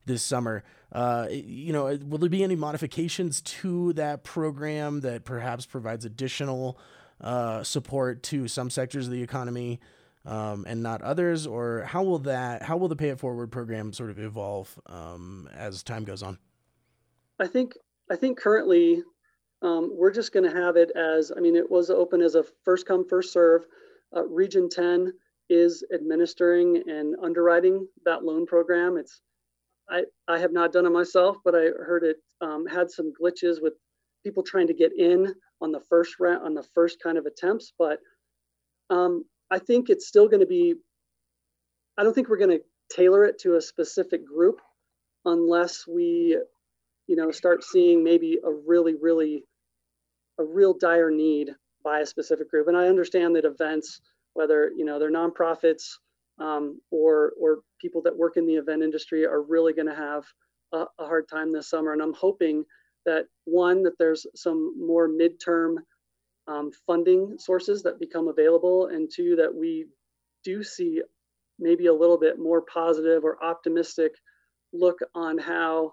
this 0.06 0.22
summer. 0.22 0.64
Uh, 0.92 1.26
you 1.30 1.72
know, 1.72 1.98
will 2.06 2.18
there 2.18 2.30
be 2.30 2.42
any 2.42 2.56
modifications 2.56 3.40
to 3.42 3.92
that 3.94 4.22
program 4.22 5.00
that 5.00 5.24
perhaps 5.24 5.66
provides 5.66 6.04
additional 6.04 6.78
uh, 7.20 7.62
support 7.62 8.22
to 8.22 8.48
some 8.48 8.70
sectors 8.70 9.06
of 9.06 9.12
the 9.12 9.22
economy 9.22 9.80
um, 10.26 10.64
and 10.66 10.82
not 10.82 11.02
others, 11.02 11.46
or 11.46 11.82
how 11.82 12.02
will 12.02 12.20
that 12.20 12.62
how 12.62 12.76
will 12.76 12.88
the 12.88 12.96
Pay 12.96 13.10
It 13.10 13.18
Forward 13.18 13.50
program 13.50 13.92
sort 13.92 14.10
of 14.10 14.18
evolve 14.18 14.78
um, 14.86 15.48
as 15.54 15.82
time 15.82 16.04
goes 16.04 16.22
on? 16.22 16.38
I 17.38 17.46
think 17.46 17.74
I 18.10 18.16
think 18.16 18.38
currently 18.38 19.02
um, 19.62 19.90
we're 19.92 20.12
just 20.12 20.32
going 20.32 20.48
to 20.48 20.56
have 20.56 20.76
it 20.76 20.90
as 20.96 21.32
I 21.36 21.40
mean 21.40 21.56
it 21.56 21.70
was 21.70 21.90
open 21.90 22.20
as 22.20 22.34
a 22.34 22.44
first 22.64 22.86
come 22.86 23.06
first 23.08 23.32
serve. 23.32 23.64
Uh, 24.14 24.24
Region 24.26 24.68
10 24.68 25.12
is 25.50 25.84
administering 25.92 26.82
and 26.88 27.16
underwriting 27.22 27.86
that 28.04 28.24
loan 28.24 28.46
program. 28.46 28.96
It's 28.96 29.20
I, 29.88 30.04
I 30.28 30.38
have 30.38 30.52
not 30.52 30.72
done 30.72 30.86
it 30.86 30.92
myself, 30.92 31.36
but 31.44 31.54
I 31.54 31.64
heard 31.64 32.04
it 32.04 32.16
um, 32.40 32.66
had 32.66 32.90
some 32.90 33.12
glitches 33.20 33.60
with 33.60 33.74
people 34.24 34.42
trying 34.42 34.66
to 34.66 34.74
get 34.74 34.92
in 34.98 35.34
on 35.60 35.72
the 35.72 35.80
first 35.80 36.18
round, 36.18 36.44
on 36.44 36.54
the 36.54 36.66
first 36.74 37.02
kind 37.02 37.18
of 37.18 37.26
attempts. 37.26 37.72
But 37.78 37.98
um, 38.90 39.24
I 39.50 39.58
think 39.58 39.90
it's 39.90 40.08
still 40.08 40.28
going 40.28 40.40
to 40.40 40.46
be, 40.46 40.74
I 41.98 42.02
don't 42.02 42.14
think 42.14 42.28
we're 42.28 42.38
going 42.38 42.58
to 42.58 42.64
tailor 42.90 43.24
it 43.24 43.38
to 43.40 43.56
a 43.56 43.60
specific 43.60 44.26
group 44.26 44.60
unless 45.24 45.86
we, 45.86 46.38
you 47.06 47.16
know, 47.16 47.30
start 47.30 47.64
seeing 47.64 48.02
maybe 48.02 48.38
a 48.44 48.50
really, 48.50 48.94
really, 49.00 49.44
a 50.38 50.44
real 50.44 50.74
dire 50.74 51.10
need 51.10 51.50
by 51.84 52.00
a 52.00 52.06
specific 52.06 52.50
group. 52.50 52.68
And 52.68 52.76
I 52.76 52.88
understand 52.88 53.36
that 53.36 53.44
events, 53.44 54.00
whether, 54.32 54.70
you 54.76 54.84
know, 54.84 54.98
they're 54.98 55.12
nonprofits, 55.12 55.98
um, 56.38 56.80
or 56.90 57.32
or 57.40 57.58
people 57.80 58.02
that 58.02 58.16
work 58.16 58.36
in 58.36 58.46
the 58.46 58.54
event 58.54 58.82
industry 58.82 59.24
are 59.24 59.42
really 59.42 59.72
going 59.72 59.88
to 59.88 59.94
have 59.94 60.24
a, 60.72 60.84
a, 60.98 61.06
hard 61.06 61.28
time 61.28 61.52
this 61.52 61.70
summer. 61.70 61.92
And 61.92 62.02
I'm 62.02 62.14
hoping 62.14 62.64
that 63.06 63.26
one 63.44 63.82
that 63.84 63.98
there's 63.98 64.26
some 64.34 64.74
more 64.78 65.08
midterm 65.08 65.76
um, 66.48 66.72
funding 66.86 67.36
sources 67.38 67.82
that 67.84 68.00
become 68.00 68.28
available, 68.28 68.86
and 68.86 69.08
two 69.14 69.36
that 69.36 69.54
we 69.54 69.86
do 70.42 70.62
see 70.62 71.02
maybe 71.58 71.86
a 71.86 71.94
little 71.94 72.18
bit 72.18 72.38
more 72.38 72.62
positive 72.62 73.24
or 73.24 73.42
optimistic 73.42 74.12
look 74.72 74.98
on 75.14 75.38
how 75.38 75.92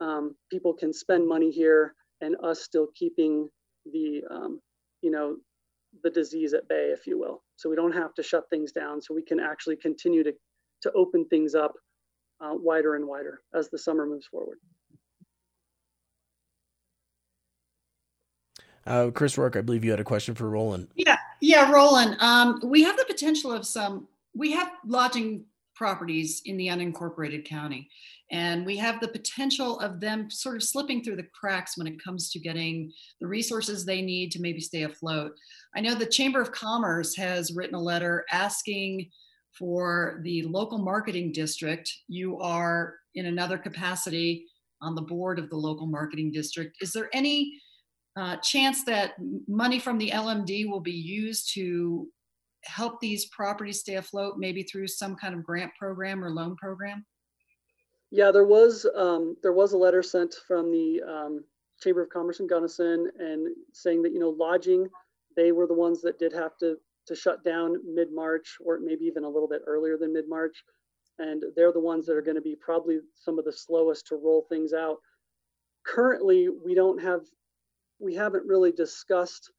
um, 0.00 0.34
people 0.50 0.72
can 0.72 0.92
spend 0.92 1.28
money 1.28 1.50
here 1.50 1.94
and 2.20 2.36
us 2.42 2.62
still 2.62 2.88
keeping 2.94 3.48
the 3.92 4.22
um, 4.30 4.60
you 5.02 5.10
know 5.10 5.36
the 6.02 6.10
disease 6.10 6.54
at 6.54 6.68
bay, 6.68 6.90
if 6.92 7.06
you 7.06 7.18
will. 7.18 7.42
So 7.56 7.68
we 7.68 7.76
don't 7.76 7.92
have 7.92 8.14
to 8.14 8.22
shut 8.22 8.48
things 8.50 8.72
down. 8.72 9.00
So 9.00 9.14
we 9.14 9.22
can 9.22 9.40
actually 9.40 9.76
continue 9.76 10.22
to, 10.22 10.32
to 10.82 10.92
open 10.92 11.24
things 11.26 11.54
up 11.54 11.74
uh, 12.40 12.52
wider 12.52 12.94
and 12.94 13.06
wider 13.06 13.40
as 13.54 13.68
the 13.68 13.78
summer 13.78 14.06
moves 14.06 14.26
forward. 14.26 14.58
Uh, 18.86 19.10
Chris 19.10 19.36
Rourke, 19.36 19.56
I 19.56 19.60
believe 19.60 19.84
you 19.84 19.90
had 19.90 20.00
a 20.00 20.04
question 20.04 20.34
for 20.34 20.48
Roland. 20.48 20.88
Yeah, 20.94 21.18
yeah, 21.40 21.70
Roland. 21.70 22.16
Um, 22.20 22.60
we 22.64 22.82
have 22.84 22.96
the 22.96 23.04
potential 23.04 23.52
of 23.52 23.66
some. 23.66 24.08
We 24.34 24.52
have 24.52 24.70
lodging 24.86 25.44
properties 25.74 26.40
in 26.46 26.56
the 26.56 26.68
unincorporated 26.68 27.44
county. 27.44 27.90
And 28.30 28.66
we 28.66 28.76
have 28.76 29.00
the 29.00 29.08
potential 29.08 29.80
of 29.80 30.00
them 30.00 30.30
sort 30.30 30.56
of 30.56 30.62
slipping 30.62 31.02
through 31.02 31.16
the 31.16 31.26
cracks 31.38 31.78
when 31.78 31.86
it 31.86 32.02
comes 32.02 32.30
to 32.30 32.38
getting 32.38 32.92
the 33.20 33.26
resources 33.26 33.84
they 33.84 34.02
need 34.02 34.30
to 34.32 34.40
maybe 34.40 34.60
stay 34.60 34.82
afloat. 34.82 35.32
I 35.74 35.80
know 35.80 35.94
the 35.94 36.06
Chamber 36.06 36.40
of 36.40 36.52
Commerce 36.52 37.16
has 37.16 37.54
written 37.54 37.74
a 37.74 37.80
letter 37.80 38.26
asking 38.30 39.10
for 39.58 40.20
the 40.24 40.42
local 40.42 40.78
marketing 40.78 41.32
district. 41.32 41.92
You 42.06 42.38
are 42.38 42.96
in 43.14 43.26
another 43.26 43.56
capacity 43.56 44.46
on 44.80 44.94
the 44.94 45.02
board 45.02 45.38
of 45.38 45.48
the 45.48 45.56
local 45.56 45.86
marketing 45.86 46.30
district. 46.30 46.76
Is 46.80 46.92
there 46.92 47.08
any 47.12 47.58
uh, 48.16 48.36
chance 48.36 48.84
that 48.84 49.14
money 49.46 49.78
from 49.78 49.98
the 49.98 50.10
LMD 50.10 50.68
will 50.68 50.80
be 50.80 50.92
used 50.92 51.54
to 51.54 52.08
help 52.64 53.00
these 53.00 53.26
properties 53.26 53.80
stay 53.80 53.94
afloat, 53.94 54.34
maybe 54.38 54.62
through 54.62 54.88
some 54.88 55.16
kind 55.16 55.34
of 55.34 55.44
grant 55.44 55.72
program 55.78 56.22
or 56.22 56.30
loan 56.30 56.56
program? 56.56 57.04
Yeah, 58.10 58.30
there 58.30 58.44
was 58.46 58.86
um, 58.96 59.36
there 59.42 59.52
was 59.52 59.72
a 59.72 59.78
letter 59.78 60.02
sent 60.02 60.34
from 60.46 60.70
the 60.70 61.02
um, 61.06 61.44
Chamber 61.80 62.02
of 62.02 62.10
Commerce 62.10 62.40
in 62.40 62.46
Gunnison 62.46 63.10
and 63.18 63.48
saying 63.72 64.02
that 64.02 64.12
you 64.12 64.18
know 64.18 64.30
lodging, 64.30 64.88
they 65.36 65.52
were 65.52 65.66
the 65.66 65.74
ones 65.74 66.00
that 66.02 66.18
did 66.18 66.32
have 66.32 66.56
to 66.58 66.76
to 67.06 67.14
shut 67.14 67.44
down 67.44 67.76
mid 67.84 68.08
March 68.12 68.56
or 68.64 68.78
maybe 68.80 69.04
even 69.04 69.24
a 69.24 69.28
little 69.28 69.48
bit 69.48 69.62
earlier 69.66 69.96
than 69.98 70.12
mid 70.12 70.28
March, 70.28 70.64
and 71.18 71.44
they're 71.54 71.72
the 71.72 71.80
ones 71.80 72.06
that 72.06 72.16
are 72.16 72.22
going 72.22 72.36
to 72.36 72.40
be 72.42 72.56
probably 72.56 72.98
some 73.14 73.38
of 73.38 73.44
the 73.44 73.52
slowest 73.52 74.06
to 74.06 74.16
roll 74.16 74.46
things 74.48 74.72
out. 74.72 74.96
Currently, 75.86 76.48
we 76.64 76.74
don't 76.74 77.00
have 77.02 77.22
we 78.00 78.14
haven't 78.14 78.46
really 78.46 78.72
discussed 78.72 79.52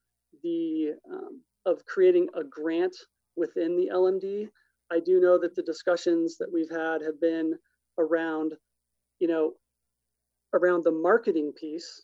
the 0.43 0.93
um, 1.11 1.41
of 1.65 1.85
creating 1.85 2.27
a 2.35 2.43
grant 2.43 2.95
within 3.35 3.75
the 3.75 3.89
LMD. 3.93 4.49
I 4.91 4.99
do 4.99 5.19
know 5.19 5.37
that 5.37 5.55
the 5.55 5.61
discussions 5.63 6.37
that 6.37 6.51
we've 6.51 6.69
had 6.71 7.01
have 7.01 7.21
been 7.21 7.53
around, 7.99 8.53
you 9.19 9.27
know, 9.27 9.53
around 10.53 10.83
the 10.83 10.91
marketing 10.91 11.53
piece. 11.59 12.03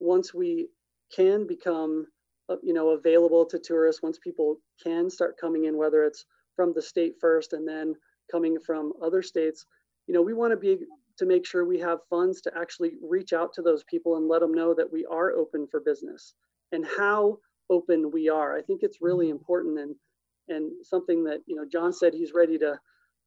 Once 0.00 0.34
we 0.34 0.68
can 1.14 1.46
become 1.46 2.06
uh, 2.48 2.56
you 2.62 2.72
know, 2.72 2.90
available 2.90 3.44
to 3.46 3.58
tourists 3.58 4.02
once 4.02 4.18
people 4.18 4.60
can 4.82 5.10
start 5.10 5.36
coming 5.40 5.64
in, 5.64 5.76
whether 5.76 6.04
it's 6.04 6.24
from 6.54 6.72
the 6.72 6.82
state 6.82 7.14
first 7.20 7.52
and 7.52 7.66
then 7.66 7.94
coming 8.30 8.58
from 8.64 8.92
other 9.02 9.22
states. 9.22 9.66
You 10.06 10.14
know, 10.14 10.22
we 10.22 10.34
want 10.34 10.52
to 10.52 10.56
be 10.56 10.78
to 11.18 11.26
make 11.26 11.46
sure 11.46 11.64
we 11.64 11.80
have 11.80 12.00
funds 12.10 12.40
to 12.42 12.52
actually 12.56 12.92
reach 13.02 13.32
out 13.32 13.52
to 13.54 13.62
those 13.62 13.84
people 13.84 14.16
and 14.16 14.28
let 14.28 14.40
them 14.40 14.52
know 14.52 14.74
that 14.74 14.90
we 14.92 15.04
are 15.06 15.32
open 15.32 15.66
for 15.66 15.80
business 15.80 16.34
and 16.72 16.86
how 16.96 17.38
open 17.70 18.10
we 18.12 18.28
are. 18.28 18.56
I 18.56 18.62
think 18.62 18.82
it's 18.82 18.98
really 19.00 19.30
important 19.30 19.78
and 19.78 19.94
and 20.48 20.70
something 20.84 21.24
that 21.24 21.40
you 21.46 21.56
know 21.56 21.64
John 21.64 21.92
said 21.92 22.14
he's 22.14 22.32
ready 22.32 22.58
to 22.58 22.78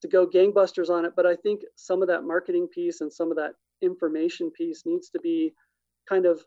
to 0.02 0.08
go 0.08 0.28
gangbusters 0.28 0.90
on 0.90 1.06
it. 1.06 1.14
But 1.16 1.26
I 1.26 1.36
think 1.36 1.62
some 1.76 2.02
of 2.02 2.08
that 2.08 2.24
marketing 2.24 2.68
piece 2.74 3.02
and 3.02 3.12
some 3.12 3.32
of 3.32 3.38
that 3.38 3.54
information 3.82 4.52
piece 4.52 4.84
needs 4.86 5.10
to 5.10 5.20
be 5.20 5.54
kind 6.08 6.26
of 6.26 6.42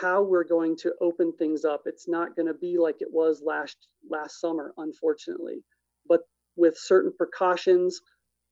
how 0.00 0.22
we're 0.22 0.44
going 0.44 0.76
to 0.76 0.92
open 1.00 1.32
things 1.32 1.64
up. 1.64 1.82
It's 1.86 2.08
not 2.08 2.36
going 2.36 2.46
to 2.46 2.54
be 2.54 2.78
like 2.78 2.96
it 3.00 3.08
was 3.10 3.42
last 3.44 3.76
last 4.10 4.40
summer, 4.40 4.72
unfortunately, 4.76 5.62
but 6.08 6.20
with 6.56 6.76
certain 6.78 7.12
precautions 7.16 8.00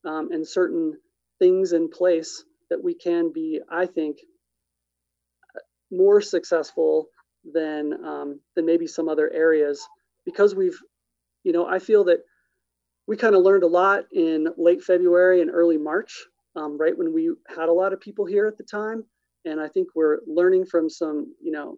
um, 0.06 0.30
and 0.32 0.46
certain 0.46 0.94
things 1.38 1.72
in 1.72 1.88
place 1.88 2.44
that 2.70 2.82
we 2.82 2.94
can 2.94 3.32
be, 3.32 3.60
I 3.70 3.86
think, 3.86 4.18
more 5.90 6.20
successful 6.20 7.06
than 7.52 7.92
um, 8.04 8.40
than 8.54 8.66
maybe 8.66 8.86
some 8.86 9.08
other 9.08 9.30
areas 9.32 9.86
because 10.24 10.54
we've, 10.54 10.78
you 11.44 11.52
know, 11.52 11.66
I 11.66 11.78
feel 11.78 12.04
that 12.04 12.20
we 13.06 13.16
kind 13.16 13.34
of 13.34 13.42
learned 13.42 13.64
a 13.64 13.68
lot 13.68 14.04
in 14.12 14.48
late 14.56 14.82
February 14.82 15.40
and 15.40 15.50
early 15.50 15.78
March, 15.78 16.24
um, 16.56 16.78
right 16.78 16.96
when 16.96 17.12
we 17.12 17.32
had 17.48 17.68
a 17.68 17.72
lot 17.72 17.92
of 17.92 18.00
people 18.00 18.24
here 18.24 18.46
at 18.46 18.56
the 18.56 18.64
time. 18.64 19.04
And 19.44 19.60
I 19.60 19.68
think 19.68 19.88
we're 19.94 20.18
learning 20.26 20.66
from 20.66 20.88
some, 20.88 21.34
you 21.42 21.50
know, 21.50 21.76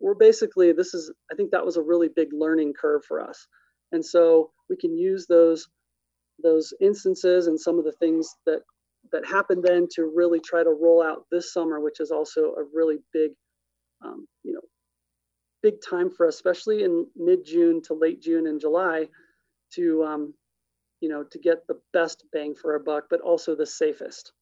we're 0.00 0.14
basically, 0.14 0.72
this 0.72 0.94
is, 0.94 1.12
I 1.32 1.34
think 1.34 1.50
that 1.50 1.64
was 1.64 1.76
a 1.76 1.82
really 1.82 2.08
big 2.14 2.28
learning 2.32 2.74
curve 2.78 3.02
for 3.06 3.20
us. 3.20 3.46
And 3.90 4.04
so 4.04 4.50
we 4.68 4.76
can 4.76 4.96
use 4.96 5.26
those, 5.26 5.66
those 6.42 6.74
instances 6.80 7.46
and 7.46 7.58
some 7.58 7.78
of 7.78 7.84
the 7.84 7.92
things 7.92 8.36
that, 8.44 8.60
that 9.12 9.26
happened 9.26 9.64
then 9.64 9.86
to 9.94 10.12
really 10.14 10.40
try 10.40 10.62
to 10.62 10.70
roll 10.70 11.02
out 11.02 11.24
this 11.32 11.52
summer, 11.52 11.80
which 11.80 12.00
is 12.00 12.10
also 12.10 12.54
a 12.58 12.64
really 12.74 12.98
big, 13.12 13.30
um, 14.04 14.26
you 14.44 14.52
know, 14.52 14.60
big 15.62 15.74
time 15.88 16.10
for 16.10 16.28
us, 16.28 16.34
especially 16.34 16.84
in 16.84 17.06
mid 17.16 17.44
June 17.44 17.80
to 17.84 17.94
late 17.94 18.20
June 18.20 18.46
and 18.46 18.60
July 18.60 19.08
to 19.74 20.04
um, 20.04 20.34
you 21.00 21.08
know 21.08 21.24
to 21.24 21.38
get 21.38 21.66
the 21.66 21.78
best 21.92 22.24
bang 22.32 22.54
for 22.54 22.72
our 22.72 22.78
buck 22.78 23.04
but 23.10 23.20
also 23.20 23.54
the 23.54 23.66
safest. 23.66 24.32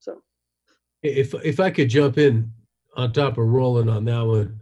So. 0.00 0.22
If 1.02 1.34
if 1.44 1.60
i 1.60 1.70
could 1.70 1.88
jump 1.88 2.18
in 2.18 2.50
on 2.96 3.12
top 3.12 3.38
of 3.38 3.46
Roland 3.46 3.90
on 3.90 4.04
that 4.06 4.22
one 4.22 4.58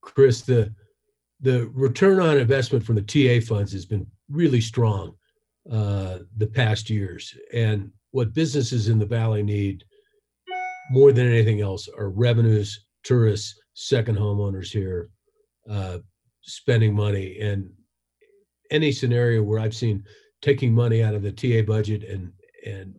chris 0.00 0.42
the 0.42 0.74
the 1.40 1.68
return 1.74 2.18
on 2.20 2.38
investment 2.38 2.84
from 2.84 2.94
the 2.94 3.02
ta 3.02 3.44
funds 3.46 3.72
has 3.72 3.84
been 3.84 4.06
really 4.28 4.60
strong 4.60 5.14
uh, 5.70 6.18
the 6.36 6.46
past 6.46 6.88
years. 6.88 7.36
And 7.52 7.90
what 8.12 8.34
businesses 8.34 8.88
in 8.88 8.98
the 8.98 9.06
valley 9.06 9.42
need 9.42 9.84
more 10.90 11.12
than 11.12 11.26
anything 11.26 11.60
else 11.60 11.88
are 11.96 12.10
revenues 12.10 12.86
tourists 13.02 13.58
second 13.74 14.16
homeowners 14.16 14.68
here 14.68 15.10
uh, 15.70 15.98
spending 16.42 16.94
money. 16.94 17.38
And 17.40 17.68
any 18.70 18.92
scenario 18.92 19.42
where 19.42 19.58
I've 19.58 19.74
seen 19.74 20.04
taking 20.42 20.72
money 20.72 21.02
out 21.02 21.14
of 21.14 21.22
the 21.22 21.32
TA 21.32 21.62
budget 21.66 22.04
and 22.04 22.32
and 22.64 22.94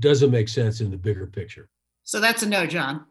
doesn't 0.00 0.30
make 0.30 0.48
sense 0.48 0.80
in 0.80 0.90
the 0.90 0.96
bigger 0.96 1.26
picture. 1.26 1.68
So 2.02 2.20
that's 2.20 2.42
a 2.42 2.48
no, 2.48 2.66
John. 2.66 3.06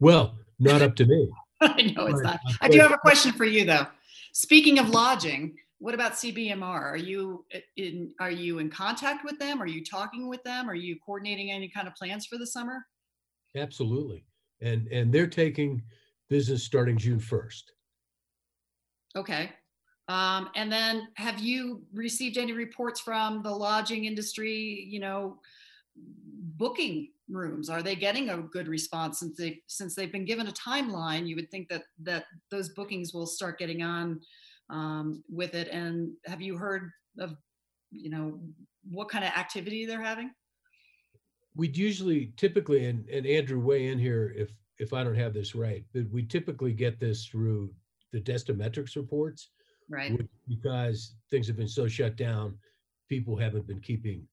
Well, 0.00 0.36
not 0.58 0.82
up 0.82 0.94
to 0.96 1.06
me. 1.06 1.30
I 1.60 1.92
know 1.96 2.06
it's 2.06 2.20
not. 2.20 2.40
I 2.60 2.68
do 2.68 2.78
have 2.80 2.92
a 2.92 2.98
question 2.98 3.32
for 3.32 3.44
you 3.44 3.64
though. 3.64 3.86
Speaking 4.32 4.78
of 4.78 4.90
lodging, 4.90 5.56
what 5.78 5.94
about 5.94 6.12
CBMR? 6.12 6.62
Are 6.62 6.96
you 6.96 7.44
uh, 7.54 7.58
in 7.76 8.12
are 8.20 8.30
you 8.30 8.58
in 8.58 8.70
contact 8.70 9.24
with 9.24 9.38
them? 9.38 9.60
Are 9.60 9.66
you 9.66 9.84
talking 9.84 10.28
with 10.28 10.42
them? 10.44 10.68
Are 10.68 10.74
you 10.74 10.96
coordinating 11.04 11.50
any 11.50 11.68
kind 11.68 11.88
of 11.88 11.94
plans 11.94 12.26
for 12.26 12.38
the 12.38 12.46
summer? 12.46 12.86
Absolutely. 13.56 14.24
And 14.60 14.86
and 14.88 15.12
they're 15.12 15.26
taking 15.26 15.82
business 16.28 16.62
starting 16.62 16.96
June 16.96 17.18
1st. 17.18 17.62
Okay. 19.16 19.50
Um, 20.08 20.50
and 20.56 20.70
then 20.70 21.08
have 21.14 21.38
you 21.38 21.82
received 21.92 22.36
any 22.36 22.52
reports 22.52 23.00
from 23.00 23.42
the 23.42 23.50
lodging 23.50 24.04
industry, 24.04 24.86
you 24.88 25.00
know, 25.00 25.38
booking 25.96 27.08
rooms? 27.28 27.70
Are 27.70 27.82
they 27.82 27.94
getting 27.94 28.30
a 28.30 28.38
good 28.38 28.68
response 28.68 29.20
since 29.20 29.36
they 29.36 29.60
since 29.66 29.94
they've 29.94 30.12
been 30.12 30.24
given 30.24 30.48
a 30.48 30.52
timeline? 30.52 31.26
You 31.26 31.36
would 31.36 31.50
think 31.50 31.68
that 31.68 31.84
that 32.02 32.24
those 32.50 32.70
bookings 32.70 33.14
will 33.14 33.26
start 33.26 33.58
getting 33.58 33.82
on 33.82 34.20
um, 34.70 35.22
with 35.30 35.54
it. 35.54 35.68
And 35.68 36.12
have 36.26 36.40
you 36.40 36.56
heard 36.56 36.90
of, 37.18 37.36
you 37.90 38.10
know, 38.10 38.40
what 38.90 39.08
kind 39.08 39.24
of 39.24 39.30
activity 39.30 39.86
they're 39.86 40.02
having? 40.02 40.32
We'd 41.54 41.76
usually 41.76 42.32
typically, 42.36 42.86
and, 42.86 43.06
and 43.08 43.26
Andrew 43.26 43.60
weigh 43.60 43.88
in 43.88 43.98
here 43.98 44.34
if 44.36 44.50
if 44.78 44.92
I 44.92 45.04
don't 45.04 45.14
have 45.14 45.34
this 45.34 45.54
right, 45.54 45.84
but 45.94 46.10
we 46.10 46.24
typically 46.24 46.72
get 46.72 46.98
this 46.98 47.26
through 47.26 47.72
the 48.12 48.20
DestiMetrics 48.20 48.96
reports 48.96 49.50
right. 49.92 50.20
because 50.48 51.14
things 51.30 51.46
have 51.46 51.56
been 51.56 51.68
so 51.68 51.86
shut 51.86 52.16
down 52.16 52.56
people 53.08 53.36
haven't 53.36 53.66
been 53.66 53.80
keeping 53.80 54.26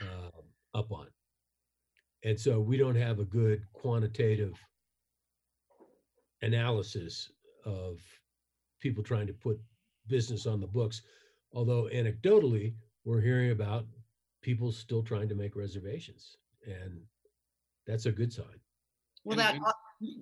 uh, 0.00 0.40
up 0.78 0.90
on. 0.90 1.06
And 2.24 2.38
so 2.38 2.60
we 2.60 2.76
don't 2.76 2.96
have 2.96 3.18
a 3.18 3.24
good 3.24 3.62
quantitative 3.74 4.54
analysis 6.42 7.30
of 7.64 8.00
people 8.80 9.04
trying 9.04 9.26
to 9.26 9.32
put 9.32 9.60
business 10.08 10.46
on 10.46 10.60
the 10.60 10.66
books 10.66 11.02
although 11.52 11.88
anecdotally 11.92 12.74
we're 13.04 13.20
hearing 13.20 13.50
about 13.50 13.86
people 14.42 14.70
still 14.70 15.02
trying 15.02 15.28
to 15.28 15.34
make 15.34 15.56
reservations 15.56 16.36
and 16.66 17.00
that's 17.86 18.06
a 18.06 18.12
good 18.12 18.32
sign. 18.32 18.60
Well 19.24 19.36
that 19.38 19.58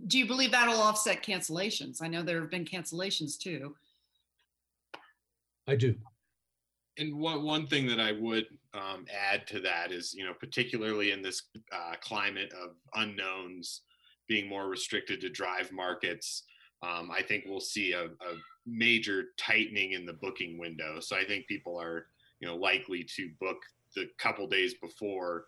do 0.06 0.18
you 0.18 0.26
believe 0.26 0.52
that'll 0.52 0.80
offset 0.80 1.22
cancellations? 1.22 2.00
I 2.00 2.08
know 2.08 2.22
there 2.22 2.40
have 2.40 2.50
been 2.50 2.64
cancellations 2.64 3.37
too 3.37 3.74
I 5.66 5.77
do. 5.77 5.94
And 6.98 7.18
one 7.18 7.42
one 7.42 7.66
thing 7.66 7.87
that 7.88 8.00
I 8.00 8.12
would 8.12 8.46
um, 8.72 9.07
add 9.12 9.46
to 9.48 9.61
that 9.61 9.90
is, 9.90 10.14
you 10.14 10.24
know, 10.24 10.35
particularly 10.35 11.11
in 11.11 11.22
this 11.22 11.42
uh, 11.72 11.94
climate 12.00 12.53
of 12.53 12.77
unknowns, 12.94 13.83
being 14.29 14.48
more 14.48 14.68
restricted 14.68 15.20
to 15.20 15.29
drive 15.29 15.72
markets, 15.72 16.44
um, 16.83 17.11
I 17.11 17.22
think 17.22 17.44
we'll 17.46 17.61
see 17.61 17.92
a, 17.92 18.05
a, 18.05 18.35
major 18.66 19.24
tightening 19.37 19.92
in 19.92 20.07
the 20.07 20.14
booking 20.14 20.59
window. 20.59 20.98
So 20.98 21.14
I 21.16 21.24
think 21.24 21.46
people 21.46 21.79
are, 21.79 22.07
you 22.40 22.48
know, 22.48 22.57
likely 22.57 23.05
to 23.16 23.29
book 23.38 23.59
the 23.94 24.09
couple 24.18 24.46
days 24.46 24.72
before 24.81 25.44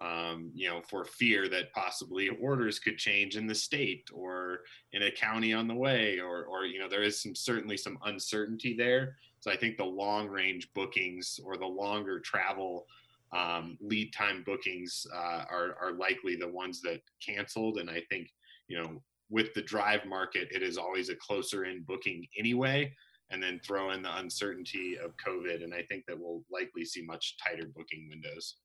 um, 0.00 0.50
you 0.54 0.68
know, 0.68 0.80
for 0.80 1.04
fear 1.04 1.48
that 1.48 1.72
possibly 1.72 2.28
orders 2.28 2.78
could 2.78 2.98
change 2.98 3.36
in 3.36 3.46
the 3.46 3.54
state 3.54 4.08
or 4.12 4.60
in 4.92 5.02
a 5.02 5.10
county 5.10 5.52
on 5.52 5.66
the 5.66 5.74
way, 5.74 6.20
or, 6.20 6.44
or 6.44 6.64
you 6.66 6.78
know, 6.78 6.88
there 6.88 7.02
is 7.02 7.20
some 7.20 7.34
certainly 7.34 7.76
some 7.76 7.98
uncertainty 8.04 8.74
there. 8.76 9.16
So 9.40 9.50
I 9.50 9.56
think 9.56 9.76
the 9.76 9.84
long 9.84 10.28
range 10.28 10.68
bookings 10.74 11.38
or 11.44 11.56
the 11.56 11.66
longer 11.66 12.20
travel 12.20 12.86
um, 13.32 13.76
lead 13.80 14.12
time 14.12 14.42
bookings 14.44 15.06
uh, 15.14 15.44
are 15.50 15.76
are 15.80 15.92
likely 15.92 16.36
the 16.36 16.48
ones 16.48 16.80
that 16.82 17.00
canceled. 17.24 17.78
And 17.78 17.90
I 17.90 18.02
think 18.08 18.30
you 18.68 18.78
know, 18.78 19.02
with 19.30 19.52
the 19.54 19.62
drive 19.62 20.04
market, 20.06 20.48
it 20.50 20.62
is 20.62 20.78
always 20.78 21.08
a 21.08 21.16
closer 21.16 21.64
in 21.64 21.82
booking 21.82 22.26
anyway. 22.38 22.94
And 23.30 23.42
then 23.42 23.60
throw 23.62 23.90
in 23.90 24.00
the 24.00 24.16
uncertainty 24.16 24.96
of 24.96 25.12
COVID, 25.18 25.62
and 25.62 25.74
I 25.74 25.82
think 25.82 26.06
that 26.06 26.18
we'll 26.18 26.42
likely 26.50 26.86
see 26.86 27.02
much 27.02 27.36
tighter 27.36 27.68
booking 27.76 28.08
windows. 28.08 28.56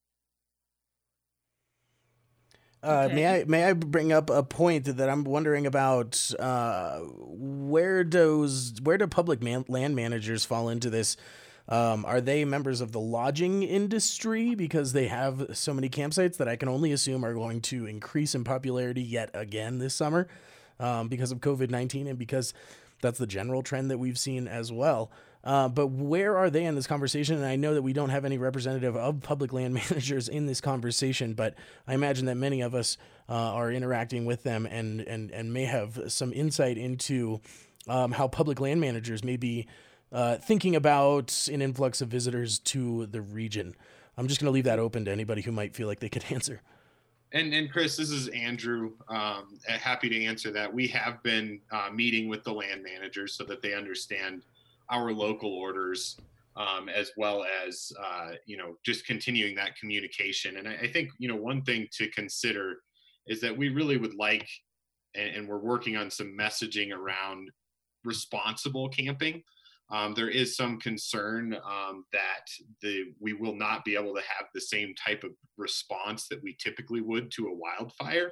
Uh, 2.83 3.03
okay. 3.05 3.15
May 3.15 3.27
I 3.27 3.43
may 3.45 3.63
I 3.63 3.73
bring 3.73 4.11
up 4.11 4.29
a 4.29 4.43
point 4.43 4.97
that 4.97 5.09
I'm 5.09 5.23
wondering 5.23 5.65
about? 5.65 6.31
Uh, 6.37 6.99
where 6.99 8.03
does 8.03 8.73
where 8.83 8.97
do 8.97 9.07
public 9.07 9.41
man, 9.41 9.63
land 9.69 9.95
managers 9.95 10.43
fall 10.43 10.67
into 10.67 10.89
this? 10.89 11.15
Um, 11.69 12.03
are 12.03 12.19
they 12.19 12.43
members 12.43 12.81
of 12.81 12.91
the 12.91 12.99
lodging 12.99 13.63
industry 13.63 14.53
because 14.53 14.91
they 14.91 15.07
have 15.07 15.51
so 15.53 15.73
many 15.73 15.87
campsites 15.87 16.35
that 16.37 16.49
I 16.49 16.57
can 16.57 16.67
only 16.67 16.91
assume 16.91 17.23
are 17.23 17.33
going 17.33 17.61
to 17.61 17.85
increase 17.85 18.35
in 18.35 18.43
popularity 18.43 19.01
yet 19.01 19.29
again 19.33 19.79
this 19.79 19.95
summer 19.95 20.27
um, 20.81 21.07
because 21.07 21.31
of 21.31 21.39
COVID 21.39 21.69
nineteen 21.69 22.07
and 22.07 22.19
because 22.19 22.53
that's 23.01 23.17
the 23.17 23.27
general 23.27 23.63
trend 23.63 23.91
that 23.91 23.97
we've 23.97 24.19
seen 24.19 24.45
as 24.45 24.73
well. 24.73 25.09
Uh, 25.43 25.67
but 25.67 25.87
where 25.87 26.37
are 26.37 26.49
they 26.49 26.63
in 26.63 26.75
this 26.75 26.87
conversation? 26.87 27.35
And 27.35 27.45
I 27.45 27.57
know 27.57 27.73
that 27.73 27.81
we 27.81 27.91
don't 27.91 28.09
have 28.09 28.23
any 28.23 28.37
representative 28.37 28.95
of 28.95 29.21
public 29.21 29.51
land 29.51 29.73
managers 29.89 30.29
in 30.29 30.45
this 30.45 30.61
conversation, 30.61 31.33
but 31.33 31.55
I 31.87 31.93
imagine 31.93 32.25
that 32.27 32.35
many 32.35 32.61
of 32.61 32.73
us 32.73 32.97
uh, 33.27 33.33
are 33.33 33.71
interacting 33.71 34.25
with 34.25 34.43
them 34.43 34.65
and, 34.65 35.01
and, 35.01 35.31
and 35.31 35.53
may 35.53 35.65
have 35.65 35.99
some 36.07 36.31
insight 36.31 36.77
into 36.77 37.41
um, 37.87 38.13
how 38.13 38.27
public 38.27 38.59
land 38.59 38.79
managers 38.79 39.23
may 39.23 39.35
be 39.35 39.67
uh, 40.13 40.37
thinking 40.37 40.75
about 40.75 41.49
an 41.51 41.61
influx 41.61 42.01
of 42.01 42.07
visitors 42.07 42.59
to 42.59 43.07
the 43.07 43.21
region. 43.21 43.75
I'm 44.17 44.27
just 44.27 44.39
going 44.39 44.47
to 44.47 44.53
leave 44.53 44.65
that 44.65 44.79
open 44.79 45.05
to 45.05 45.11
anybody 45.11 45.41
who 45.41 45.51
might 45.51 45.75
feel 45.75 45.87
like 45.87 45.99
they 45.99 46.09
could 46.09 46.25
answer. 46.29 46.61
And 47.33 47.51
and 47.51 47.71
Chris, 47.71 47.97
this 47.97 48.11
is 48.11 48.27
Andrew. 48.27 48.91
Um, 49.07 49.57
happy 49.67 50.07
to 50.07 50.23
answer 50.23 50.51
that. 50.51 50.71
We 50.71 50.87
have 50.89 51.23
been 51.23 51.59
uh, 51.71 51.89
meeting 51.91 52.29
with 52.29 52.43
the 52.43 52.53
land 52.53 52.83
managers 52.83 53.33
so 53.33 53.43
that 53.45 53.59
they 53.63 53.73
understand 53.73 54.43
our 54.89 55.11
local 55.11 55.53
orders, 55.53 56.17
um, 56.55 56.89
as 56.89 57.11
well 57.17 57.45
as 57.65 57.91
uh, 58.03 58.31
you 58.45 58.57
know 58.57 58.77
just 58.85 59.05
continuing 59.05 59.55
that 59.55 59.75
communication. 59.77 60.57
And 60.57 60.67
I, 60.67 60.73
I, 60.83 60.91
think 60.91 61.09
you 61.17 61.27
know 61.27 61.35
one 61.35 61.63
thing 61.63 61.87
to 61.93 62.07
consider 62.09 62.77
is 63.27 63.41
that 63.41 63.57
we 63.57 63.69
really 63.69 63.97
would 63.97 64.15
like, 64.15 64.47
and, 65.15 65.35
and 65.35 65.47
we're 65.47 65.59
working 65.59 65.97
on 65.97 66.11
some 66.11 66.37
messaging 66.37 66.91
around 66.91 67.49
responsible 68.03 68.89
camping. 68.89 69.43
Um, 69.91 70.13
there 70.15 70.29
is 70.29 70.55
some 70.55 70.79
concern 70.79 71.53
um, 71.53 72.05
that 72.13 72.47
the 72.81 73.13
we 73.19 73.33
will 73.33 73.55
not 73.55 73.85
be 73.85 73.95
able 73.95 74.13
to 74.15 74.21
have 74.21 74.47
the 74.53 74.61
same 74.61 74.93
type 74.95 75.23
of 75.23 75.31
response 75.57 76.27
that 76.29 76.41
we 76.41 76.55
typically 76.59 77.01
would 77.01 77.31
to 77.31 77.47
a 77.47 77.53
wildfire, 77.53 78.31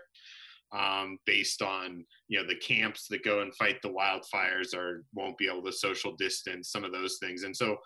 um, 0.73 1.17
based 1.25 1.61
on 1.61 2.05
you 2.27 2.39
know 2.39 2.47
the 2.47 2.55
camps 2.55 3.07
that 3.09 3.23
go 3.23 3.41
and 3.41 3.53
fight 3.55 3.81
the 3.81 3.89
wildfires 3.89 4.75
or 4.75 5.03
won't 5.13 5.37
be 5.37 5.47
able 5.47 5.63
to 5.63 5.71
social 5.71 6.15
distance, 6.15 6.71
some 6.71 6.83
of 6.83 6.91
those 6.91 7.17
things, 7.21 7.43
and 7.43 7.55
so 7.55 7.77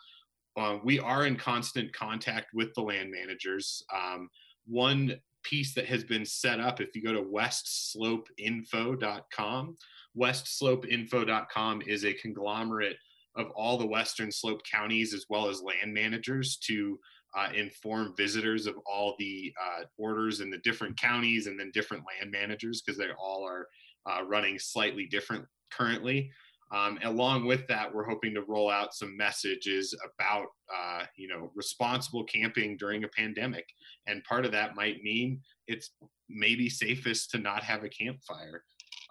uh, 0.57 0.77
we 0.83 0.99
are 0.99 1.25
in 1.25 1.35
constant 1.35 1.91
contact 1.93 2.47
with 2.53 2.73
the 2.75 2.81
land 2.81 3.11
managers. 3.11 3.83
Um, 3.93 4.29
one 4.65 5.15
piece 5.43 5.73
that 5.75 5.85
has 5.85 6.03
been 6.03 6.25
set 6.25 6.59
up, 6.59 6.81
if 6.81 6.95
you 6.95 7.03
go 7.03 7.13
to 7.13 7.21
westslopeinfo.com, 7.21 9.77
westslopeinfo.com 10.17 11.81
is 11.85 12.05
a 12.05 12.13
conglomerate 12.13 12.97
of 13.35 13.51
all 13.51 13.77
the 13.77 13.85
Western 13.85 14.31
Slope 14.31 14.61
counties 14.69 15.13
as 15.13 15.25
well 15.29 15.49
as 15.49 15.61
land 15.61 15.93
managers 15.93 16.57
to 16.57 16.99
uh, 17.35 17.49
inform 17.53 18.13
visitors 18.15 18.65
of 18.65 18.75
all 18.85 19.15
the 19.19 19.53
uh, 19.61 19.83
orders 19.97 20.39
in 20.41 20.49
the 20.49 20.59
different 20.59 20.97
counties 20.99 21.47
and 21.47 21.59
then 21.59 21.71
different 21.73 22.03
land 22.03 22.31
managers 22.31 22.81
because 22.81 22.97
they 22.97 23.09
all 23.19 23.45
are 23.45 23.67
uh, 24.09 24.23
running 24.23 24.57
slightly 24.57 25.05
different 25.05 25.45
currently. 25.71 26.31
Um, 26.73 26.97
along 27.03 27.45
with 27.45 27.67
that, 27.67 27.93
we're 27.93 28.09
hoping 28.09 28.33
to 28.33 28.41
roll 28.41 28.71
out 28.71 28.93
some 28.93 29.15
messages 29.15 29.95
about, 30.03 30.47
uh, 30.75 31.03
you 31.15 31.27
know, 31.27 31.51
responsible 31.55 32.23
camping 32.23 32.75
during 32.77 33.03
a 33.03 33.09
pandemic. 33.09 33.65
And 34.07 34.23
part 34.23 34.45
of 34.45 34.51
that 34.53 34.75
might 34.75 35.03
mean 35.03 35.41
it's 35.67 35.91
maybe 36.27 36.69
safest 36.69 37.31
to 37.31 37.37
not 37.37 37.63
have 37.63 37.83
a 37.83 37.89
campfire. 37.89 38.63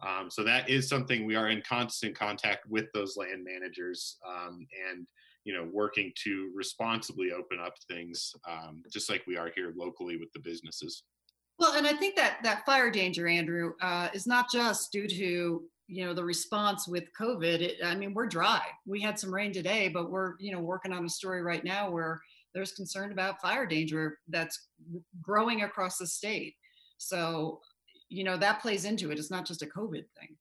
Um, 0.05 0.31
so 0.31 0.43
that 0.45 0.69
is 0.69 0.89
something 0.89 1.25
we 1.25 1.37
are 1.37 1.49
in 1.49 1.63
constant 1.63 2.19
contact 2.19 2.69
with 2.69 2.87
those 2.93 3.17
land 3.17 3.45
managers 3.45 4.17
um, 4.27 4.67
and 4.91 5.07
you 5.45 5.55
know 5.55 5.69
working 5.73 6.13
to 6.25 6.51
responsibly 6.55 7.33
open 7.33 7.59
up 7.61 7.75
things 7.89 8.33
um, 8.49 8.83
just 8.93 9.11
like 9.11 9.23
we 9.27 9.37
are 9.37 9.51
here 9.55 9.73
locally 9.77 10.17
with 10.17 10.33
the 10.33 10.41
businesses. 10.41 11.05
Well, 11.59 11.75
and 11.75 11.87
I 11.87 11.93
think 11.93 12.17
that 12.17 12.39
that 12.43 12.67
fire 12.67 12.91
danger, 12.91 13.29
Andrew, 13.29 13.75
uh, 13.81 14.09
is 14.13 14.27
not 14.27 14.51
just 14.51 14.91
due 14.93 15.07
to 15.07 15.63
you 15.87 16.07
know 16.07 16.15
the 16.15 16.25
response 16.25 16.89
with 16.89 17.05
COVID. 17.19 17.61
It, 17.61 17.77
I 17.85 17.95
mean, 17.95 18.15
we're 18.15 18.27
dry. 18.27 18.63
We 18.87 19.01
had 19.01 19.19
some 19.19 19.33
rain 19.33 19.53
today, 19.53 19.89
but 19.89 20.11
we're 20.11 20.35
you 20.41 20.53
know 20.53 20.61
working 20.61 20.93
on 20.93 21.05
a 21.05 21.09
story 21.11 21.43
right 21.43 21.65
now 21.65 21.91
where 21.91 22.21
there's 22.55 22.73
concern 22.73 23.13
about 23.13 23.41
fire 23.41 23.67
danger 23.67 24.19
that's 24.29 24.69
growing 25.21 25.63
across 25.63 25.99
the 25.99 26.07
state. 26.07 26.55
So 26.99 27.61
you 28.09 28.25
know 28.25 28.37
that 28.37 28.61
plays 28.61 28.85
into 28.85 29.11
it 29.11 29.19
it's 29.19 29.31
not 29.31 29.47
just 29.47 29.63
a 29.63 29.67
covid 29.67 30.05
thing 30.19 30.37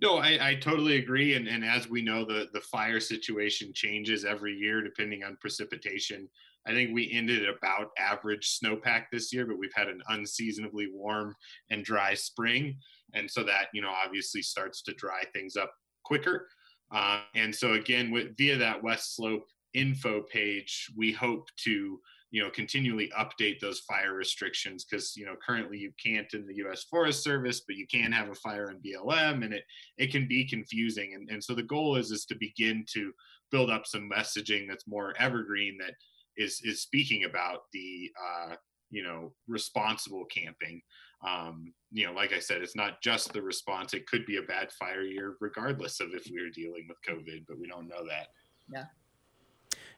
no 0.00 0.18
i, 0.18 0.38
I 0.40 0.54
totally 0.56 0.96
agree 0.96 1.34
and, 1.34 1.46
and 1.48 1.64
as 1.64 1.88
we 1.88 2.02
know 2.02 2.24
the, 2.24 2.48
the 2.52 2.60
fire 2.60 3.00
situation 3.00 3.72
changes 3.74 4.24
every 4.24 4.54
year 4.54 4.82
depending 4.82 5.22
on 5.24 5.38
precipitation. 5.40 6.28
I 6.66 6.72
think 6.72 6.94
we 6.94 7.12
ended 7.12 7.46
about 7.46 7.90
average 7.98 8.58
snowpack 8.58 9.04
this 9.12 9.32
year 9.32 9.46
but 9.46 9.58
we've 9.58 9.74
had 9.74 9.88
an 9.88 10.00
unseasonably 10.08 10.88
warm 10.92 11.34
and 11.70 11.84
dry 11.84 12.14
spring 12.14 12.78
and 13.12 13.30
so 13.30 13.42
that 13.44 13.66
you 13.74 13.82
know 13.82 13.92
obviously 14.04 14.42
starts 14.42 14.82
to 14.82 14.94
dry 14.94 15.22
things 15.32 15.56
up 15.56 15.72
quicker. 16.04 16.48
Uh, 16.90 17.20
and 17.34 17.54
so 17.54 17.74
again 17.74 18.10
with, 18.10 18.36
via 18.36 18.56
that 18.56 18.82
west 18.82 19.16
slope 19.16 19.44
info 19.74 20.22
page 20.32 20.90
we 20.96 21.12
hope 21.12 21.46
to 21.64 21.98
you 22.34 22.42
know 22.42 22.50
continually 22.50 23.12
update 23.16 23.60
those 23.60 23.78
fire 23.82 24.12
restrictions 24.12 24.84
because 24.84 25.16
you 25.16 25.24
know 25.24 25.36
currently 25.46 25.78
you 25.78 25.92
can't 26.04 26.34
in 26.34 26.48
the 26.48 26.56
U.S. 26.56 26.82
Forest 26.90 27.22
Service, 27.22 27.60
but 27.60 27.76
you 27.76 27.86
can 27.86 28.10
have 28.10 28.28
a 28.28 28.34
fire 28.34 28.72
in 28.72 28.80
BLM, 28.80 29.44
and 29.44 29.54
it 29.54 29.62
it 29.98 30.10
can 30.10 30.26
be 30.26 30.44
confusing. 30.44 31.14
And 31.14 31.30
and 31.30 31.42
so 31.42 31.54
the 31.54 31.62
goal 31.62 31.94
is 31.94 32.10
is 32.10 32.24
to 32.24 32.34
begin 32.34 32.84
to 32.92 33.12
build 33.52 33.70
up 33.70 33.86
some 33.86 34.10
messaging 34.12 34.66
that's 34.66 34.88
more 34.88 35.14
evergreen 35.16 35.78
that 35.78 35.94
is 36.36 36.60
is 36.64 36.82
speaking 36.82 37.22
about 37.22 37.60
the 37.72 38.10
uh, 38.20 38.56
you 38.90 39.04
know 39.04 39.32
responsible 39.46 40.24
camping. 40.24 40.82
Um, 41.24 41.72
you 41.92 42.04
know, 42.04 42.14
like 42.14 42.32
I 42.32 42.40
said, 42.40 42.62
it's 42.62 42.74
not 42.74 43.00
just 43.00 43.32
the 43.32 43.42
response. 43.42 43.94
It 43.94 44.08
could 44.08 44.26
be 44.26 44.38
a 44.38 44.42
bad 44.42 44.72
fire 44.72 45.02
year, 45.02 45.36
regardless 45.40 46.00
of 46.00 46.08
if 46.12 46.26
we 46.28 46.40
are 46.40 46.50
dealing 46.50 46.88
with 46.88 46.98
COVID, 47.08 47.44
but 47.46 47.60
we 47.60 47.68
don't 47.68 47.86
know 47.86 48.04
that. 48.08 48.26
Yeah. 48.68 48.86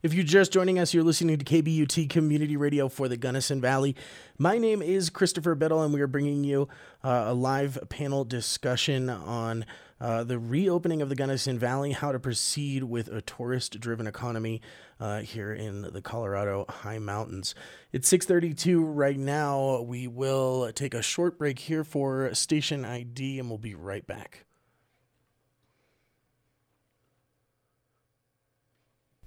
If 0.07 0.15
you're 0.15 0.23
just 0.23 0.53
joining 0.53 0.79
us, 0.79 0.95
you're 0.95 1.03
listening 1.03 1.37
to 1.37 1.45
KBUT 1.45 2.09
Community 2.09 2.57
Radio 2.57 2.89
for 2.89 3.09
the 3.09 3.17
Gunnison 3.17 3.61
Valley. 3.61 3.97
My 4.39 4.57
name 4.57 4.81
is 4.81 5.11
Christopher 5.11 5.57
Biddle, 5.57 5.83
and 5.83 5.93
we 5.93 6.01
are 6.01 6.07
bringing 6.07 6.45
you 6.45 6.69
uh, 7.03 7.25
a 7.27 7.35
live 7.35 7.77
panel 7.89 8.25
discussion 8.25 9.11
on 9.11 9.67
uh, 10.01 10.23
the 10.23 10.39
reopening 10.39 11.03
of 11.03 11.09
the 11.09 11.17
Gunnison 11.17 11.59
Valley, 11.59 11.91
how 11.91 12.13
to 12.13 12.21
proceed 12.21 12.85
with 12.85 13.09
a 13.09 13.21
tourist-driven 13.21 14.07
economy 14.07 14.63
uh, 15.01 15.23
here 15.23 15.53
in 15.53 15.83
the 15.83 16.01
Colorado 16.01 16.67
High 16.69 17.01
Mountains. 17.01 17.57
It's 17.91 18.09
6:32 18.09 18.81
right 18.87 19.19
now. 19.19 19.81
We 19.81 20.07
will 20.07 20.71
take 20.71 20.95
a 20.95 21.03
short 21.03 21.37
break 21.37 21.59
here 21.59 21.83
for 21.83 22.33
station 22.33 22.85
ID, 22.85 23.41
and 23.41 23.49
we'll 23.49 23.59
be 23.59 23.75
right 23.75 24.07
back. 24.07 24.46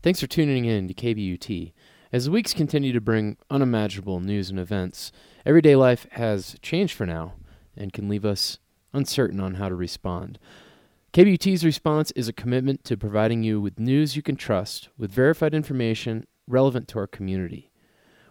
Thanks 0.02 0.22
for 0.22 0.28
tuning 0.28 0.64
in 0.64 0.88
to 0.88 0.94
KBUT. 0.94 1.74
As 2.14 2.24
the 2.24 2.32
weeks 2.32 2.54
continue 2.54 2.94
to 2.94 3.02
bring 3.02 3.36
unimaginable 3.50 4.22
news 4.22 4.50
and 4.50 4.58
events, 4.58 5.12
everyday 5.46 5.76
life 5.76 6.08
has 6.12 6.56
changed 6.62 6.94
for 6.94 7.06
now 7.06 7.34
and 7.76 7.92
can 7.92 8.08
leave 8.08 8.24
us 8.24 8.60
uncertain 8.94 9.42
on 9.42 9.56
how 9.56 9.68
to 9.68 9.76
respond. 9.76 10.40
KBUT's 11.12 11.66
response 11.66 12.12
is 12.12 12.30
a 12.30 12.34
commitment 12.34 12.86
to 12.86 12.96
providing 12.96 13.44
you 13.44 13.60
with 13.60 13.78
news 13.78 14.16
you 14.16 14.22
can 14.22 14.38
trust 14.38 14.88
with 14.98 15.12
verified 15.12 15.54
information 15.54 16.26
relevant 16.48 16.88
to 16.88 17.00
our 17.00 17.08
community. 17.08 17.70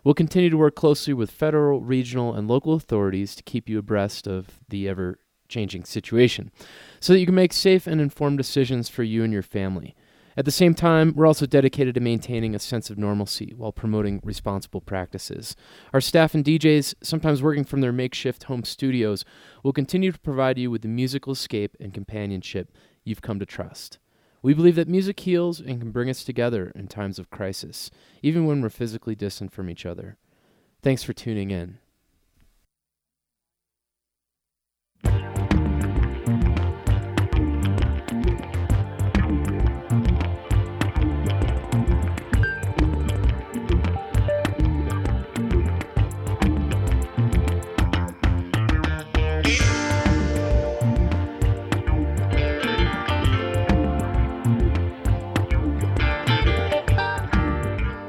We'll 0.02 0.14
continue 0.14 0.48
to 0.48 0.57
work 0.57 0.74
closely 0.74 1.12
with 1.12 1.31
federal, 1.31 1.83
regional, 1.83 2.33
and 2.33 2.48
local 2.48 2.72
authorities 2.72 3.35
to 3.35 3.42
keep 3.42 3.68
you 3.68 3.78
abreast 3.78 4.26
of 4.26 4.61
the 4.70 4.88
ever 4.88 5.18
changing 5.48 5.85
situation 5.85 6.50
so 6.98 7.12
that 7.12 7.20
you 7.20 7.26
can 7.26 7.35
make 7.35 7.52
safe 7.52 7.87
and 7.87 8.00
informed 8.00 8.38
decisions 8.38 8.88
for 8.88 9.02
you 9.02 9.22
and 9.22 9.35
your 9.35 9.42
family. 9.42 9.94
At 10.37 10.45
the 10.45 10.51
same 10.51 10.75
time, 10.75 11.14
we're 11.17 11.27
also 11.27 11.47
dedicated 11.47 11.95
to 11.95 12.01
maintaining 12.01 12.55
a 12.55 12.61
sense 12.61 12.91
of 12.91 12.99
normalcy 12.99 13.53
while 13.57 13.73
promoting 13.73 14.21
responsible 14.23 14.81
practices. 14.81 15.57
Our 15.93 16.01
staff 16.01 16.35
and 16.35 16.45
DJs, 16.45 16.95
sometimes 17.03 17.43
working 17.43 17.64
from 17.64 17.81
their 17.81 17.93
makeshift 17.93 18.45
home 18.45 18.62
studios, 18.62 19.25
will 19.64 19.73
continue 19.73 20.12
to 20.12 20.19
provide 20.21 20.59
you 20.59 20.71
with 20.71 20.83
the 20.83 20.88
musical 20.88 21.33
escape 21.33 21.77
and 21.81 21.93
companionship 21.93 22.71
you've 23.05 23.23
come 23.23 23.41
to 23.41 23.47
trust. 23.47 23.99
We 24.41 24.55
believe 24.55 24.77
that 24.77 24.88
music 24.88 25.19
heals 25.21 25.59
and 25.59 25.81
can 25.81 25.91
bring 25.91 26.09
us 26.09 26.23
together 26.23 26.71
in 26.77 26.87
times 26.87 27.19
of 27.19 27.31
crisis, 27.31 27.91
even 28.23 28.47
when 28.47 28.62
we're 28.62 28.69
physically 28.69 29.17
distant 29.17 29.53
from 29.53 29.69
each 29.69 29.85
other. 29.85 30.17
Thanks 30.83 31.03
for 31.03 31.12
tuning 31.12 31.51
in. 31.51 31.79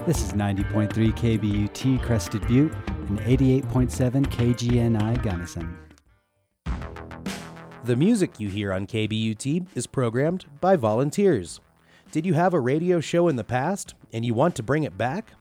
This 0.09 0.23
is 0.23 0.33
90.3 0.33 0.89
KBUT 0.89 2.01
Crested 2.01 2.41
Butte 2.47 2.73
and 2.87 3.19
88.7 3.19 4.25
KGNI 4.25 5.21
Gunnison. 5.21 5.77
The 7.83 7.95
music 7.95 8.39
you 8.39 8.49
hear 8.49 8.73
on 8.73 8.87
KBUT 8.87 9.67
is 9.75 9.85
programmed 9.85 10.47
by 10.61 10.77
volunteers. 10.77 11.59
Did 12.11 12.25
you 12.25 12.33
have 12.33 12.55
a 12.55 12.59
radio 12.59 12.99
show 12.99 13.27
in 13.27 13.35
the 13.35 13.43
past 13.43 13.93
and 14.11 14.25
you 14.25 14.33
want 14.33 14.55
to 14.55 14.63
bring 14.63 14.81
it 14.81 14.97
back? 14.97 15.31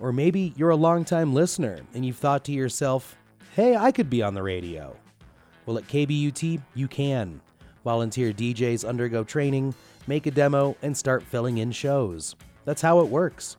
Or 0.00 0.10
maybe 0.10 0.54
you're 0.56 0.70
a 0.70 0.74
longtime 0.74 1.34
listener 1.34 1.80
and 1.92 2.06
you've 2.06 2.16
thought 2.16 2.46
to 2.46 2.52
yourself, 2.52 3.18
hey, 3.54 3.76
I 3.76 3.92
could 3.92 4.08
be 4.08 4.22
on 4.22 4.32
the 4.32 4.42
radio. 4.42 4.96
Well, 5.66 5.76
at 5.76 5.86
KBUT, 5.86 6.62
you 6.74 6.88
can. 6.88 7.42
Volunteer 7.84 8.32
DJs 8.32 8.88
undergo 8.88 9.22
training, 9.22 9.74
make 10.06 10.24
a 10.24 10.30
demo, 10.30 10.78
and 10.80 10.96
start 10.96 11.22
filling 11.24 11.58
in 11.58 11.72
shows. 11.72 12.36
That's 12.64 12.80
how 12.80 13.00
it 13.00 13.08
works. 13.08 13.58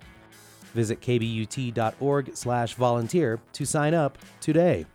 Visit 0.75 1.01
kbut.org 1.01 2.35
slash 2.35 2.75
volunteer 2.75 3.39
to 3.53 3.65
sign 3.65 3.93
up 3.93 4.17
today. 4.39 4.85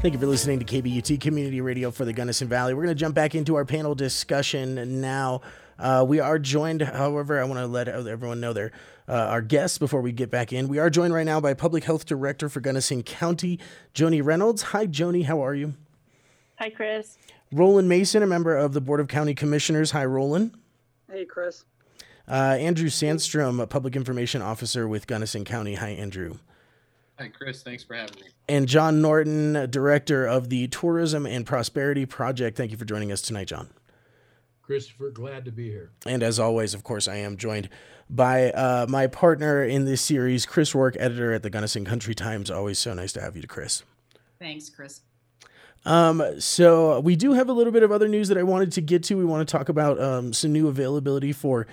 Thank 0.00 0.14
you 0.14 0.20
for 0.20 0.26
listening 0.26 0.60
to 0.60 0.64
KBUT 0.64 1.20
Community 1.20 1.60
Radio 1.60 1.90
for 1.90 2.04
the 2.04 2.12
Gunnison 2.12 2.46
Valley. 2.46 2.74
We're 2.74 2.84
going 2.84 2.94
to 2.94 3.00
jump 3.00 3.14
back 3.14 3.34
into 3.34 3.54
our 3.54 3.64
panel 3.64 3.94
discussion 3.94 5.00
now. 5.00 5.40
Uh, 5.78 6.04
we 6.06 6.20
are 6.20 6.38
joined, 6.38 6.82
however, 6.82 7.40
I 7.40 7.44
want 7.44 7.58
to 7.58 7.66
let 7.66 7.88
everyone 7.88 8.38
know 8.38 8.52
there 8.52 8.70
uh, 9.08 9.12
our 9.12 9.42
guests 9.42 9.78
before 9.78 10.00
we 10.00 10.12
get 10.12 10.30
back 10.30 10.52
in. 10.52 10.68
We 10.68 10.78
are 10.78 10.90
joined 10.90 11.14
right 11.14 11.26
now 11.26 11.40
by 11.40 11.54
Public 11.54 11.84
Health 11.84 12.06
Director 12.06 12.48
for 12.48 12.60
Gunnison 12.60 13.02
County, 13.02 13.58
Joni 13.94 14.24
Reynolds. 14.24 14.62
Hi, 14.62 14.86
Joni. 14.86 15.24
How 15.24 15.44
are 15.44 15.54
you? 15.54 15.74
Hi, 16.58 16.70
Chris. 16.70 17.18
Roland 17.52 17.88
Mason, 17.88 18.22
a 18.22 18.26
member 18.26 18.56
of 18.56 18.72
the 18.72 18.80
Board 18.80 19.00
of 19.00 19.08
County 19.08 19.34
Commissioners. 19.34 19.92
Hi, 19.92 20.04
Roland. 20.04 20.52
Hey, 21.10 21.24
Chris. 21.24 21.64
Uh, 22.26 22.56
Andrew 22.58 22.88
Sandstrom, 22.88 23.60
a 23.60 23.66
Public 23.66 23.96
Information 23.96 24.42
Officer 24.42 24.88
with 24.88 25.06
Gunnison 25.06 25.44
County. 25.44 25.74
Hi, 25.74 25.90
Andrew. 25.90 26.38
Hi, 27.18 27.28
Chris. 27.28 27.62
Thanks 27.62 27.84
for 27.84 27.94
having 27.94 28.16
me. 28.16 28.26
And 28.48 28.66
John 28.66 29.00
Norton, 29.00 29.70
Director 29.70 30.26
of 30.26 30.48
the 30.48 30.66
Tourism 30.68 31.26
and 31.26 31.46
Prosperity 31.46 32.06
Project. 32.06 32.56
Thank 32.56 32.72
you 32.72 32.76
for 32.76 32.84
joining 32.84 33.12
us 33.12 33.22
tonight, 33.22 33.48
John. 33.48 33.68
Christopher, 34.62 35.10
glad 35.10 35.44
to 35.44 35.52
be 35.52 35.68
here. 35.68 35.90
And 36.06 36.22
as 36.22 36.40
always, 36.40 36.72
of 36.72 36.82
course, 36.82 37.06
I 37.06 37.16
am 37.16 37.36
joined 37.36 37.68
by 38.08 38.50
uh, 38.50 38.86
my 38.88 39.06
partner 39.06 39.62
in 39.62 39.84
this 39.84 40.00
series, 40.00 40.46
Chris 40.46 40.74
Rourke, 40.74 40.96
editor 40.98 41.32
at 41.34 41.42
the 41.42 41.50
Gunnison 41.50 41.84
Country 41.84 42.14
Times. 42.14 42.50
Always 42.50 42.78
so 42.78 42.94
nice 42.94 43.12
to 43.12 43.20
have 43.20 43.36
you, 43.36 43.42
to 43.42 43.48
Chris. 43.48 43.82
Thanks, 44.38 44.70
Chris. 44.70 45.02
Um, 45.84 46.40
so 46.40 47.00
we 47.00 47.16
do 47.16 47.32
have 47.32 47.48
a 47.48 47.52
little 47.52 47.72
bit 47.72 47.82
of 47.82 47.92
other 47.92 48.08
news 48.08 48.28
that 48.28 48.38
I 48.38 48.42
wanted 48.42 48.72
to 48.72 48.80
get 48.80 49.02
to. 49.04 49.16
We 49.16 49.24
want 49.24 49.46
to 49.46 49.52
talk 49.52 49.68
about 49.68 50.00
um, 50.00 50.32
some 50.32 50.52
new 50.52 50.68
availability 50.68 51.32
for 51.32 51.66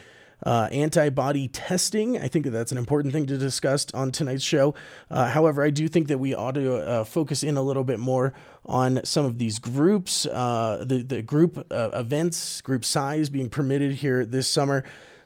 uh, 0.44 0.68
antibody 0.72 1.48
testing. 1.48 2.18
I 2.18 2.28
think 2.28 2.46
that 2.46 2.52
that's 2.52 2.72
an 2.72 2.78
important 2.78 3.14
thing 3.14 3.26
to 3.28 3.38
discuss 3.38 3.88
on 3.94 4.12
tonight's 4.12 4.44
show. 4.44 4.74
Uh, 5.10 5.28
however, 5.28 5.64
I 5.64 5.70
do 5.70 5.88
think 5.88 6.08
that 6.08 6.18
we 6.18 6.34
ought 6.34 6.56
to 6.56 6.78
uh, 6.78 7.04
focus 7.04 7.44
in 7.44 7.58
a 7.58 7.62
little 7.62 7.84
bit 7.84 8.00
more 8.00 8.34
on 8.66 9.02
some 9.04 9.26
of 9.26 9.38
these 9.38 9.60
groups, 9.60 10.26
uh, 10.26 10.84
the 10.86 11.04
the 11.04 11.22
group 11.22 11.66
uh, 11.72 11.90
events, 11.94 12.62
group 12.62 12.86
size 12.86 13.30
being 13.30 13.50
permitted 13.50 13.94
here 13.94 14.26
this 14.26 14.48
summer. 14.48 14.84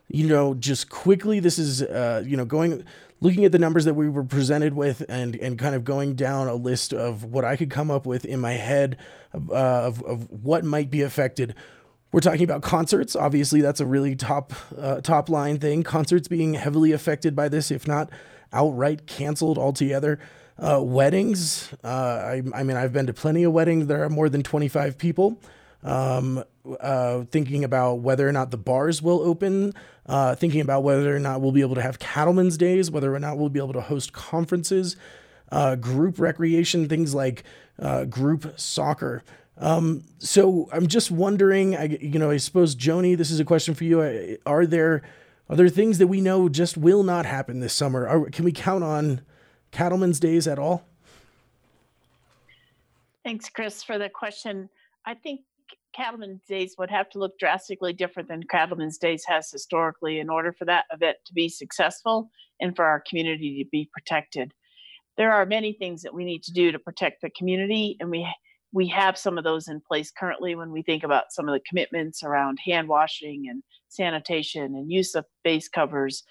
You 0.08 0.28
know, 0.28 0.54
just 0.54 0.90
quickly, 0.90 1.40
this 1.40 1.58
is 1.58 1.82
uh, 1.82 2.24
you 2.26 2.38
know 2.38 2.46
going 2.46 2.84
looking 3.22 3.46
at 3.46 3.52
the 3.52 3.60
numbers 3.60 3.86
that 3.86 3.94
we 3.94 4.10
were 4.10 4.24
presented 4.24 4.74
with 4.74 5.04
and 5.10 5.36
and 5.36 5.58
kind 5.58 5.76
of 5.76 5.84
going 5.84 6.16
down 6.16 6.48
a 6.48 6.56
list 6.56 6.94
of 6.94 7.24
what 7.24 7.46
I 7.46 7.56
could 7.56 7.70
come 7.70 7.90
up 7.90 8.06
with 8.06 8.26
in 8.26 8.40
my 8.40 8.54
head 8.54 8.98
of, 9.34 9.50
of, 9.52 10.04
of 10.04 10.32
what 10.32 10.64
might 10.64 10.92
be 10.92 11.02
affected 11.02 11.56
we're 12.16 12.22
talking 12.22 12.46
about 12.46 12.62
concerts. 12.62 13.14
Obviously, 13.14 13.60
that's 13.60 13.82
a 13.82 13.86
really 13.86 14.16
top 14.16 14.54
uh, 14.78 15.02
top 15.02 15.28
line 15.28 15.60
thing. 15.60 15.84
Concerts 15.84 16.30
being 16.30 16.54
heavily 16.54 16.94
affected 16.94 17.36
by 17.36 17.50
this, 17.50 17.72
if 17.72 17.90
not 17.90 18.10
outright 18.54 19.06
canceled 19.06 19.58
altogether. 19.58 20.18
Uh, 20.58 20.82
weddings. 20.82 21.74
Uh, 21.84 21.88
I, 21.88 22.42
I, 22.54 22.64
mean, 22.64 22.78
I've 22.78 22.94
been 22.94 23.08
to 23.08 23.14
plenty 23.14 23.44
of 23.44 23.52
weddings. 23.52 23.88
There 23.88 24.02
are 24.02 24.10
more 24.10 24.30
than 24.30 24.44
25 24.44 24.98
people. 24.98 25.42
Um, 25.86 26.44
uh, 26.80 27.26
thinking 27.26 27.64
about 27.64 28.00
whether 28.00 28.28
or 28.28 28.32
not 28.32 28.50
the 28.50 28.58
bars 28.58 29.02
will 29.02 29.22
open, 29.22 29.74
uh, 30.08 30.34
thinking 30.34 30.60
about 30.60 30.82
whether 30.82 31.16
or 31.16 31.20
not 31.20 31.42
we'll 31.42 31.52
be 31.52 31.62
able 31.62 31.76
to 31.76 31.82
have 31.82 32.00
cattlemen's 32.00 32.58
days, 32.58 32.90
whether 32.90 33.14
or 33.14 33.20
not 33.20 33.38
we'll 33.38 33.50
be 33.50 33.60
able 33.60 33.74
to 33.74 33.82
host 33.82 34.12
conferences, 34.12 34.98
uh, 35.52 35.76
group 35.76 36.20
recreation, 36.20 36.90
things 36.90 37.14
like 37.14 37.44
group 38.10 38.60
soccer. 38.60 39.24
Um, 39.58 40.04
so 40.18 40.68
I'm 40.74 40.88
just 40.88 41.12
wondering, 41.12 41.76
I, 41.76 41.98
you 42.02 42.20
know, 42.20 42.32
I 42.32 42.38
suppose 42.38 42.76
Joni, 42.76 43.16
this 43.16 43.32
is 43.32 43.40
a 43.40 43.46
question 43.46 43.74
for 43.74 43.84
you. 43.84 44.38
Are 44.46 44.66
there 44.66 45.04
are 45.50 45.56
there 45.56 45.70
things 45.70 46.00
that 46.00 46.08
we 46.08 46.22
know 46.22 46.50
just 46.50 46.76
will 46.76 47.04
not 47.04 47.26
happen 47.26 47.60
this 47.60 47.74
summer? 47.74 48.08
Are, 48.08 48.30
can 48.30 48.46
we 48.46 48.52
count 48.52 48.84
on 48.84 49.22
Cattlemen's 49.72 50.20
Days 50.20 50.48
at 50.48 50.58
all? 50.58 50.86
Thanks, 53.24 53.50
Chris, 53.50 53.84
for 53.84 53.98
the 53.98 54.10
question. 54.10 54.70
I 55.06 55.14
think 55.14 55.42
Cattlemen's 55.96 56.44
Days 56.48 56.76
would 56.78 56.90
have 56.92 57.10
to 57.12 57.20
look 57.20 57.38
drastically 57.40 57.94
different 57.94 58.28
than 58.30 58.44
Cattlemen's 58.44 58.98
Days 58.98 59.24
has 59.28 59.50
historically 59.50 60.20
in 60.20 60.30
order 60.30 60.54
for 60.54 60.66
that 60.66 60.86
event 60.92 61.18
to 61.26 61.34
be 61.34 61.50
successful 61.50 62.30
and 62.60 62.76
for 62.76 62.86
our 62.86 63.04
community 63.08 63.64
to 63.64 63.70
be 63.70 63.90
protected. 63.94 64.54
There 65.18 65.32
are 65.32 65.46
many 65.46 65.74
things 65.74 66.02
that 66.02 66.14
we 66.14 66.26
need 66.26 66.44
to 66.44 66.52
do 66.52 66.72
to 66.72 66.80
protect 66.80 67.22
the 67.22 67.30
community, 67.30 67.96
and 68.00 68.10
we 68.10 68.28
we 68.74 68.88
have 68.90 69.18
some 69.18 69.38
of 69.38 69.46
those 69.46 69.70
in 69.70 69.80
place 69.80 70.12
currently 70.12 70.54
when 70.54 70.70
we 70.70 70.82
think 70.82 71.04
about 71.04 71.32
some 71.32 71.48
of 71.48 71.54
the 71.54 71.62
commitments 71.66 72.24
around 72.24 72.60
hand 72.66 72.90
washing 72.90 73.46
and 73.50 73.64
sanitation 73.88 74.76
and 74.76 74.92
use 74.92 75.16
of 75.16 75.26
face 75.44 75.70
covers 75.70 76.24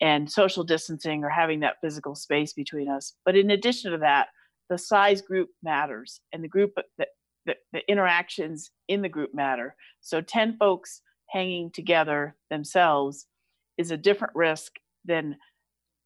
and 0.00 0.32
social 0.32 0.64
distancing 0.64 1.22
or 1.22 1.28
having 1.28 1.60
that 1.60 1.76
physical 1.82 2.14
space 2.14 2.54
between 2.54 2.88
us. 2.88 3.12
But 3.26 3.36
in 3.36 3.50
addition 3.50 3.92
to 3.92 3.98
that, 3.98 4.28
the 4.70 4.78
size 4.78 5.20
group 5.20 5.50
matters 5.62 6.22
and 6.32 6.42
the 6.42 6.48
group 6.48 6.72
that 6.96 7.08
the, 7.46 7.54
the 7.72 7.80
interactions 7.88 8.70
in 8.88 9.02
the 9.02 9.08
group 9.08 9.34
matter. 9.34 9.74
So 10.00 10.20
10 10.20 10.56
folks 10.58 11.02
hanging 11.30 11.70
together 11.70 12.36
themselves 12.50 13.26
is 13.78 13.90
a 13.90 13.96
different 13.96 14.34
risk 14.34 14.72
than 15.04 15.36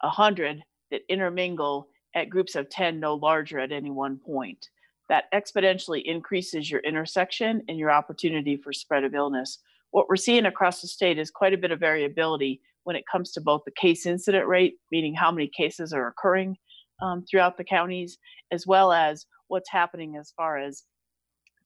100 0.01 0.63
that 0.91 1.01
intermingle 1.09 1.89
at 2.15 2.31
groups 2.31 2.55
of 2.55 2.71
10 2.71 3.01
no 3.01 3.15
larger 3.15 3.59
at 3.59 3.73
any 3.73 3.91
one 3.91 4.19
point 4.19 4.69
that 5.09 5.25
exponentially 5.33 6.03
increases 6.05 6.71
your 6.71 6.81
intersection 6.81 7.63
and 7.69 7.79
your 7.79 7.91
opportunity 7.91 8.57
for 8.57 8.73
spread 8.73 9.05
of 9.05 9.15
illness. 9.15 9.59
What 9.91 10.09
we're 10.09 10.17
seeing 10.17 10.47
across 10.47 10.81
the 10.81 10.89
state 10.89 11.19
is 11.19 11.31
quite 11.31 11.55
a 11.55 11.59
bit 11.59 11.71
of 11.71 11.81
variability 11.81 12.61
when 12.85 12.97
it 12.97 13.05
comes 13.11 13.33
to 13.33 13.41
both 13.41 13.63
the 13.65 13.73
case 13.73 14.07
incident 14.07 14.47
rate, 14.47 14.75
meaning 14.91 15.15
how 15.15 15.31
many 15.31 15.49
cases 15.49 15.93
are 15.93 16.09
occurring 16.09 16.57
um, 17.03 17.25
throughout 17.29 17.57
the 17.57 17.65
counties, 17.65 18.19
as 18.51 18.67
well 18.67 18.93
as 18.93 19.27
what's 19.49 19.71
happening 19.71 20.17
as 20.17 20.33
far 20.37 20.59
as 20.59 20.83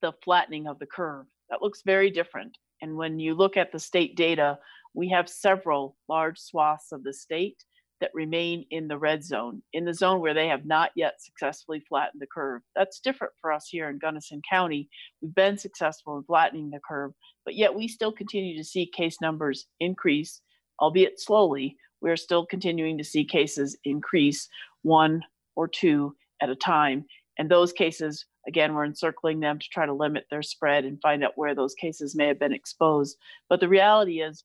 the 0.02 0.12
flattening 0.24 0.66
of 0.66 0.78
the 0.78 0.86
curve. 0.86 1.26
That 1.50 1.62
looks 1.62 1.82
very 1.84 2.10
different. 2.10 2.56
And 2.82 2.96
when 2.96 3.18
you 3.18 3.34
look 3.34 3.56
at 3.56 3.72
the 3.72 3.78
state 3.78 4.16
data, 4.16 4.58
we 4.94 5.08
have 5.10 5.28
several 5.28 5.96
large 6.08 6.38
swaths 6.38 6.92
of 6.92 7.04
the 7.04 7.12
state 7.12 7.64
that 8.00 8.10
remain 8.14 8.64
in 8.70 8.88
the 8.88 8.96
red 8.96 9.22
zone, 9.22 9.62
in 9.74 9.84
the 9.84 9.92
zone 9.92 10.20
where 10.20 10.32
they 10.32 10.48
have 10.48 10.64
not 10.64 10.90
yet 10.96 11.20
successfully 11.20 11.80
flattened 11.86 12.20
the 12.20 12.26
curve. 12.26 12.62
That's 12.74 13.00
different 13.00 13.34
for 13.40 13.52
us 13.52 13.68
here 13.68 13.90
in 13.90 13.98
Gunnison 13.98 14.40
County. 14.48 14.88
We've 15.20 15.34
been 15.34 15.58
successful 15.58 16.16
in 16.16 16.24
flattening 16.24 16.70
the 16.70 16.80
curve, 16.80 17.12
but 17.44 17.56
yet 17.56 17.74
we 17.74 17.88
still 17.88 18.12
continue 18.12 18.56
to 18.56 18.64
see 18.64 18.86
case 18.86 19.20
numbers 19.20 19.66
increase, 19.80 20.40
albeit 20.80 21.20
slowly. 21.20 21.76
We're 22.00 22.16
still 22.16 22.46
continuing 22.46 22.96
to 22.96 23.04
see 23.04 23.24
cases 23.24 23.76
increase 23.84 24.48
one 24.82 25.22
or 25.54 25.68
two 25.68 26.16
at 26.40 26.48
a 26.48 26.56
time. 26.56 27.04
And 27.40 27.50
those 27.50 27.72
cases, 27.72 28.26
again, 28.46 28.74
we're 28.74 28.84
encircling 28.84 29.40
them 29.40 29.58
to 29.58 29.68
try 29.72 29.86
to 29.86 29.94
limit 29.94 30.26
their 30.30 30.42
spread 30.42 30.84
and 30.84 31.00
find 31.00 31.24
out 31.24 31.32
where 31.38 31.54
those 31.54 31.74
cases 31.74 32.14
may 32.14 32.26
have 32.26 32.38
been 32.38 32.52
exposed. 32.52 33.16
But 33.48 33.60
the 33.60 33.68
reality 33.68 34.20
is, 34.20 34.44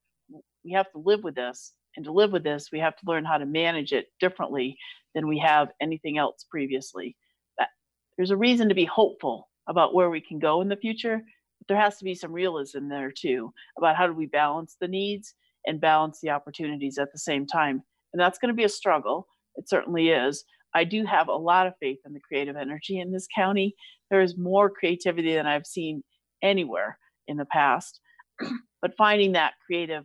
we 0.64 0.72
have 0.72 0.90
to 0.94 1.00
live 1.00 1.22
with 1.22 1.36
this 1.36 1.74
and 1.98 2.06
to 2.06 2.14
live 2.14 2.32
with 2.32 2.46
this, 2.46 2.70
we 2.72 2.80
have 2.80 2.96
to 2.96 3.06
learn 3.06 3.26
how 3.26 3.38
to 3.38 3.46
manage 3.46 3.92
it 3.92 4.08
differently 4.22 4.78
than 5.14 5.28
we 5.28 5.38
have 5.40 5.74
anything 5.82 6.18
else 6.18 6.46
previously. 6.50 7.18
That, 7.58 7.68
there's 8.16 8.32
a 8.32 8.38
reason 8.38 8.70
to 8.70 8.76
be 8.76 8.86
hopeful 8.86 9.50
about 9.68 9.94
where 9.94 10.10
we 10.10 10.22
can 10.22 10.40
go 10.40 10.62
in 10.62 10.70
the 10.70 10.78
future, 10.78 11.18
but 11.18 11.68
there 11.68 11.82
has 11.82 11.98
to 11.98 12.06
be 12.06 12.16
some 12.16 12.32
realism 12.32 12.88
there 12.88 13.12
too 13.12 13.52
about 13.78 13.98
how 13.98 14.08
do 14.08 14.14
we 14.14 14.28
balance 14.28 14.78
the 14.80 14.88
needs 14.88 15.34
and 15.66 15.82
balance 15.82 16.22
the 16.22 16.30
opportunities 16.30 16.98
at 16.98 17.12
the 17.12 17.20
same 17.20 17.46
time. 17.46 17.84
And 18.14 18.22
that's 18.22 18.40
going 18.40 18.54
to 18.54 18.56
be 18.56 18.64
a 18.64 18.70
struggle. 18.70 19.28
It 19.58 19.68
certainly 19.68 20.12
is. 20.12 20.46
I 20.76 20.84
do 20.84 21.06
have 21.06 21.30
a 21.30 21.36
lot 21.36 21.68
of 21.68 21.74
faith 21.80 22.00
in 22.06 22.14
the 22.14 22.20
creative 22.20 22.58
energy 22.58 23.00
in 23.00 23.12
this 23.12 23.28
county. 23.34 23.76
There 24.12 24.20
is 24.20 24.38
more 24.38 24.70
creativity 24.70 25.34
than 25.34 25.48
I've 25.48 25.66
seen 25.66 26.04
anywhere 26.44 27.00
in 27.28 27.38
the 27.38 27.46
past. 27.46 28.02
but 28.82 28.98
finding 28.98 29.32
that 29.32 29.54
creative 29.66 30.04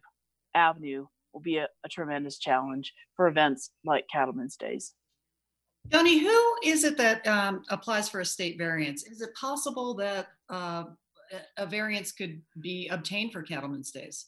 avenue 0.55 1.07
will 1.33 1.41
be 1.41 1.57
a, 1.57 1.67
a 1.85 1.89
tremendous 1.89 2.39
challenge 2.39 2.95
for 3.17 3.27
events 3.27 3.71
like 3.85 4.05
Cattlemen's 4.13 4.57
Days. 4.57 4.95
Joni, 5.89 6.21
who 6.21 6.55
is 6.65 6.85
it 6.85 6.97
that 6.99 7.27
um, 7.27 7.63
applies 7.69 8.09
for 8.09 8.21
a 8.21 8.25
state 8.25 8.57
variance? 8.57 9.05
Is 9.05 9.23
it 9.23 9.35
possible 9.35 9.95
that 9.95 10.29
uh, 10.51 10.85
a 11.57 11.67
variance 11.67 12.13
could 12.13 12.41
be 12.61 12.89
obtained 12.89 13.33
for 13.33 13.43
Cattlemen's 13.43 13.91
Days? 13.91 14.27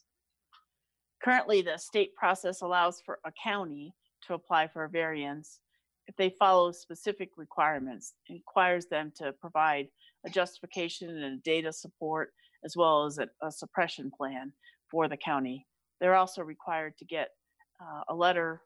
Currently, 1.22 1.62
the 1.62 1.76
state 1.76 2.16
process 2.16 2.62
allows 2.62 3.00
for 3.06 3.20
a 3.24 3.30
county 3.42 3.94
to 4.26 4.34
apply 4.34 4.66
for 4.66 4.84
a 4.84 4.88
variance 4.88 5.60
if 6.06 6.16
they 6.16 6.30
follow 6.38 6.72
specific 6.72 7.30
requirements. 7.36 8.14
Requires 8.30 8.86
them 8.86 9.12
to 9.16 9.32
provide 9.40 9.88
a 10.26 10.30
justification 10.30 11.08
and 11.08 11.24
a 11.24 11.42
data 11.42 11.72
support, 11.72 12.32
as 12.64 12.76
well 12.76 13.04
as 13.04 13.18
a, 13.18 13.28
a 13.42 13.50
suppression 13.50 14.10
plan 14.16 14.52
for 14.90 15.08
the 15.08 15.16
county 15.16 15.66
they're 16.02 16.16
also 16.16 16.42
required 16.42 16.98
to 16.98 17.04
get 17.04 17.28
uh, 17.80 18.02
a 18.08 18.14
letter 18.14 18.60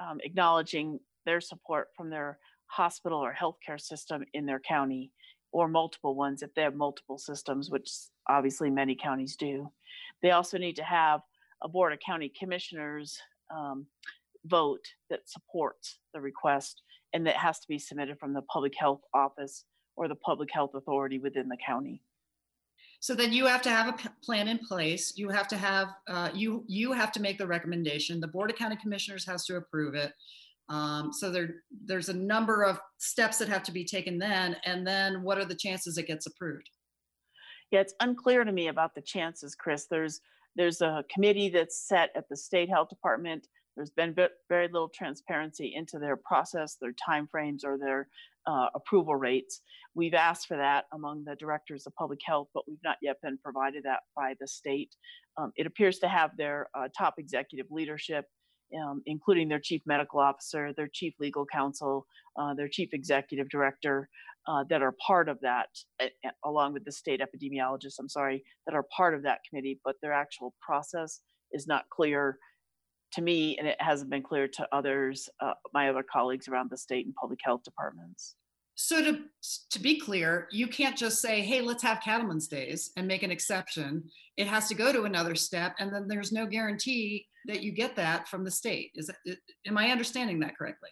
um, 0.00 0.20
acknowledging 0.22 1.00
their 1.26 1.40
support 1.40 1.88
from 1.96 2.08
their 2.08 2.38
hospital 2.68 3.18
or 3.18 3.34
healthcare 3.34 3.80
system 3.80 4.24
in 4.34 4.46
their 4.46 4.60
county 4.60 5.10
or 5.50 5.66
multiple 5.66 6.14
ones 6.14 6.42
if 6.42 6.54
they 6.54 6.62
have 6.62 6.76
multiple 6.76 7.18
systems, 7.18 7.70
which 7.70 7.90
obviously 8.28 8.70
many 8.70 8.94
counties 8.94 9.34
do. 9.34 9.68
They 10.22 10.30
also 10.30 10.58
need 10.58 10.76
to 10.76 10.84
have 10.84 11.22
a 11.60 11.68
board 11.68 11.92
of 11.92 11.98
county 12.06 12.32
commissioners 12.38 13.18
um, 13.52 13.86
vote 14.48 14.84
that 15.10 15.28
supports 15.28 15.98
the 16.14 16.20
request 16.20 16.82
and 17.12 17.26
that 17.26 17.36
has 17.36 17.58
to 17.60 17.68
be 17.68 17.78
submitted 17.78 18.18
from 18.18 18.32
the 18.32 18.42
public 18.42 18.74
health 18.76 19.00
office 19.14 19.64
or 19.96 20.08
the 20.08 20.14
public 20.14 20.50
health 20.52 20.72
authority 20.74 21.18
within 21.18 21.48
the 21.48 21.56
county. 21.64 22.02
So 23.00 23.14
then 23.14 23.32
you 23.32 23.46
have 23.46 23.62
to 23.62 23.70
have 23.70 23.88
a 23.88 24.10
plan 24.24 24.48
in 24.48 24.58
place. 24.58 25.12
You 25.16 25.28
have 25.28 25.48
to 25.48 25.56
have, 25.56 25.88
uh, 26.08 26.30
you, 26.34 26.64
you 26.66 26.92
have 26.92 27.12
to 27.12 27.20
make 27.20 27.38
the 27.38 27.46
recommendation. 27.46 28.20
The 28.20 28.26
Board 28.26 28.50
of 28.50 28.56
County 28.56 28.76
Commissioners 28.76 29.24
has 29.26 29.44
to 29.46 29.56
approve 29.56 29.94
it. 29.94 30.12
Um, 30.68 31.12
so 31.12 31.30
there, 31.30 31.62
there's 31.84 32.08
a 32.08 32.14
number 32.14 32.64
of 32.64 32.80
steps 32.98 33.38
that 33.38 33.48
have 33.48 33.62
to 33.64 33.72
be 33.72 33.84
taken 33.84 34.18
then, 34.18 34.56
and 34.64 34.84
then 34.84 35.22
what 35.22 35.38
are 35.38 35.44
the 35.44 35.54
chances 35.54 35.96
it 35.96 36.08
gets 36.08 36.26
approved? 36.26 36.68
Yeah, 37.70 37.80
it's 37.80 37.94
unclear 38.00 38.44
to 38.44 38.52
me 38.52 38.68
about 38.68 38.94
the 38.94 39.02
chances, 39.02 39.54
Chris. 39.54 39.86
There's, 39.88 40.20
there's 40.56 40.80
a 40.80 41.04
committee 41.12 41.48
that's 41.48 41.86
set 41.86 42.10
at 42.16 42.28
the 42.28 42.36
state 42.36 42.68
health 42.68 42.88
department. 42.88 43.46
There's 43.76 43.90
been 43.90 44.14
very 44.48 44.68
little 44.68 44.88
transparency 44.88 45.74
into 45.76 45.98
their 45.98 46.16
process, 46.16 46.76
their 46.80 46.94
timeframes, 47.08 47.64
or 47.64 47.76
their 47.78 48.08
uh, 48.46 48.68
approval 48.74 49.16
rates. 49.16 49.60
We've 49.94 50.14
asked 50.14 50.46
for 50.46 50.56
that 50.56 50.86
among 50.92 51.24
the 51.24 51.36
directors 51.36 51.86
of 51.86 51.94
public 51.94 52.20
health, 52.24 52.48
but 52.54 52.64
we've 52.66 52.82
not 52.82 52.96
yet 53.02 53.16
been 53.22 53.38
provided 53.42 53.82
that 53.84 54.00
by 54.14 54.34
the 54.40 54.48
state. 54.48 54.94
Um, 55.36 55.52
it 55.56 55.66
appears 55.66 55.98
to 55.98 56.08
have 56.08 56.30
their 56.36 56.68
uh, 56.74 56.88
top 56.96 57.14
executive 57.18 57.66
leadership, 57.70 58.24
um, 58.82 59.02
including 59.06 59.48
their 59.48 59.60
chief 59.60 59.82
medical 59.84 60.20
officer, 60.20 60.72
their 60.72 60.88
chief 60.92 61.14
legal 61.20 61.44
counsel, 61.44 62.06
uh, 62.38 62.54
their 62.54 62.68
chief 62.68 62.90
executive 62.92 63.48
director, 63.50 64.08
uh, 64.48 64.64
that 64.70 64.82
are 64.82 64.94
part 65.04 65.28
of 65.28 65.38
that, 65.40 65.66
along 66.44 66.72
with 66.72 66.84
the 66.84 66.92
state 66.92 67.20
epidemiologists, 67.20 67.98
I'm 67.98 68.08
sorry, 68.08 68.44
that 68.66 68.74
are 68.74 68.84
part 68.96 69.14
of 69.14 69.22
that 69.24 69.40
committee, 69.48 69.80
but 69.84 69.96
their 70.00 70.12
actual 70.12 70.54
process 70.64 71.20
is 71.52 71.66
not 71.66 71.84
clear 71.90 72.38
to 73.12 73.22
me, 73.22 73.56
and 73.58 73.66
it 73.66 73.80
hasn't 73.80 74.10
been 74.10 74.22
clear 74.22 74.48
to 74.48 74.68
others, 74.72 75.28
uh, 75.40 75.54
my 75.72 75.88
other 75.88 76.02
colleagues 76.02 76.48
around 76.48 76.70
the 76.70 76.76
state 76.76 77.06
and 77.06 77.14
public 77.14 77.40
health 77.42 77.62
departments. 77.62 78.34
So 78.74 79.02
to, 79.02 79.20
to 79.70 79.78
be 79.80 79.98
clear, 79.98 80.48
you 80.50 80.66
can't 80.66 80.96
just 80.96 81.22
say, 81.22 81.40
hey, 81.40 81.62
let's 81.62 81.82
have 81.82 82.02
cattlemen's 82.02 82.46
days 82.46 82.90
and 82.96 83.08
make 83.08 83.22
an 83.22 83.30
exception. 83.30 84.04
It 84.36 84.46
has 84.46 84.68
to 84.68 84.74
go 84.74 84.92
to 84.92 85.04
another 85.04 85.34
step, 85.34 85.74
and 85.78 85.92
then 85.92 86.08
there's 86.08 86.30
no 86.30 86.46
guarantee 86.46 87.26
that 87.46 87.62
you 87.62 87.72
get 87.72 87.96
that 87.96 88.28
from 88.28 88.44
the 88.44 88.50
state. 88.50 88.90
Is 88.94 89.06
that, 89.06 89.16
am 89.66 89.78
I 89.78 89.90
understanding 89.90 90.40
that 90.40 90.58
correctly? 90.58 90.90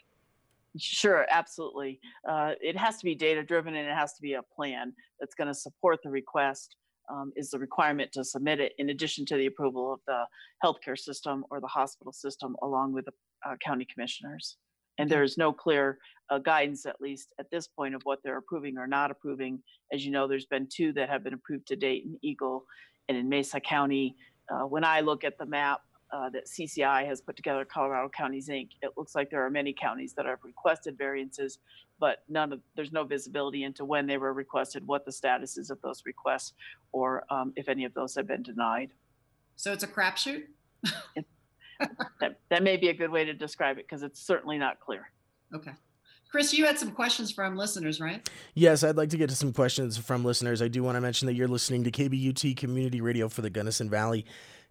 Sure, 0.77 1.27
absolutely. 1.31 2.01
Uh, 2.29 2.53
it 2.61 2.77
has 2.77 2.99
to 2.99 3.05
be 3.05 3.15
data 3.15 3.43
driven 3.43 3.75
and 3.77 3.89
it 3.89 3.95
has 3.95 4.15
to 4.15 4.23
be 4.23 4.35
a 4.35 4.43
plan 4.43 4.93
that's 5.21 5.35
going 5.35 5.49
to 5.49 5.55
support 5.55 6.01
the 6.03 6.11
request. 6.11 6.77
Um, 7.11 7.33
is 7.37 7.51
the 7.51 7.59
requirement 7.59 8.13
to 8.13 8.25
submit 8.25 8.61
it 8.61 8.73
in 8.79 8.89
addition 8.89 9.27
to 9.27 9.37
the 9.37 9.45
approval 9.45 9.93
of 9.93 10.01
the 10.07 10.25
healthcare 10.65 10.99
system 10.99 11.45
or 11.51 11.61
the 11.61 11.67
hospital 11.67 12.13
system, 12.13 12.57
along 12.63 12.95
with 12.95 13.05
the 13.05 13.13
uh, 13.47 13.57
county 13.63 13.87
commissioners. 13.93 14.57
And 14.99 15.11
there 15.11 15.23
is 15.23 15.37
no 15.37 15.53
clear 15.53 15.99
uh, 16.31 16.39
guidance, 16.39 16.87
at 16.87 17.01
least 17.01 17.35
at 17.39 17.51
this 17.51 17.67
point, 17.67 17.95
of 17.95 18.03
what 18.05 18.21
they're 18.23 18.39
approving 18.39 18.79
or 18.79 18.87
not 18.87 19.11
approving. 19.11 19.63
As 19.93 20.05
you 20.05 20.13
know, 20.13 20.27
there's 20.27 20.47
been 20.47 20.69
two 20.75 20.93
that 20.95 21.09
have 21.11 21.25
been 21.25 21.35
approved 21.35 21.67
to 21.69 21.77
date 21.77 22.05
in 22.05 22.19
Eagle 22.23 22.65
and 23.09 23.19
in 23.19 23.29
Mesa 23.29 23.61
County. 23.61 24.17
Uh, 24.51 24.67
when 24.67 24.85
I 24.85 25.01
look 25.01 25.25
at 25.25 25.37
the 25.39 25.47
map 25.47 25.81
uh, 26.15 26.31
that 26.31 26.47
CCI 26.47 27.07
has 27.07 27.21
put 27.21 27.37
together, 27.37 27.65
Colorado 27.65 28.09
Counties 28.09 28.49
Inc., 28.49 28.69
it 28.83 28.93
looks 28.97 29.15
like 29.15 29.31
there 29.31 29.45
are 29.45 29.51
many 29.51 29.73
counties 29.73 30.15
that 30.15 30.27
have 30.27 30.39
requested 30.45 30.97
variances, 30.97 31.59
but 31.99 32.23
none 32.29 32.53
of 32.53 32.61
there's 32.77 32.93
no 32.93 33.05
visibility 33.05 33.65
into 33.65 33.85
when 33.85 34.07
they 34.07 34.17
were 34.17 34.33
requested, 34.33 34.87
what 34.87 35.05
the 35.05 35.13
status 35.13 35.59
is 35.59 35.71
of 35.71 35.81
those 35.83 36.03
requests, 36.07 36.53
or 36.93 37.25
um, 37.31 37.53
if 37.57 37.69
any 37.69 37.85
of 37.85 37.93
those 37.95 38.15
have 38.15 38.29
been 38.29 38.43
denied. 38.43 38.93
So 39.57 39.73
it's 39.73 39.85
a 39.85 39.89
crapshoot? 39.89 40.45
That, 42.21 42.39
that 42.51 42.63
may 42.63 42.77
be 42.77 42.89
a 42.89 42.95
good 42.95 43.11
way 43.11 43.25
to 43.25 43.35
describe 43.35 43.79
it 43.79 43.87
because 43.89 44.05
it's 44.05 44.25
certainly 44.25 44.59
not 44.59 44.79
clear. 44.79 45.11
Okay. 45.53 45.73
Chris, 46.31 46.53
you 46.53 46.65
had 46.65 46.79
some 46.79 46.91
questions 46.93 47.31
from 47.31 47.57
listeners, 47.57 48.01
right? 48.01 48.29
Yes, 48.55 48.83
I'd 48.83 48.97
like 48.97 49.11
to 49.11 49.17
get 49.17 49.29
to 49.31 49.37
some 49.37 49.53
questions 49.53 49.97
from 49.97 50.25
listeners. 50.25 50.63
I 50.63 50.69
do 50.69 50.83
want 50.83 50.97
to 50.97 51.01
mention 51.01 51.27
that 51.27 51.35
you're 51.35 51.49
listening 51.49 51.85
to 51.85 51.91
KBUT 51.91 52.57
Community 52.57 53.01
Radio 53.01 53.29
for 53.29 53.43
the 53.43 53.51
Gunnison 53.51 53.91
Valley. 53.91 54.25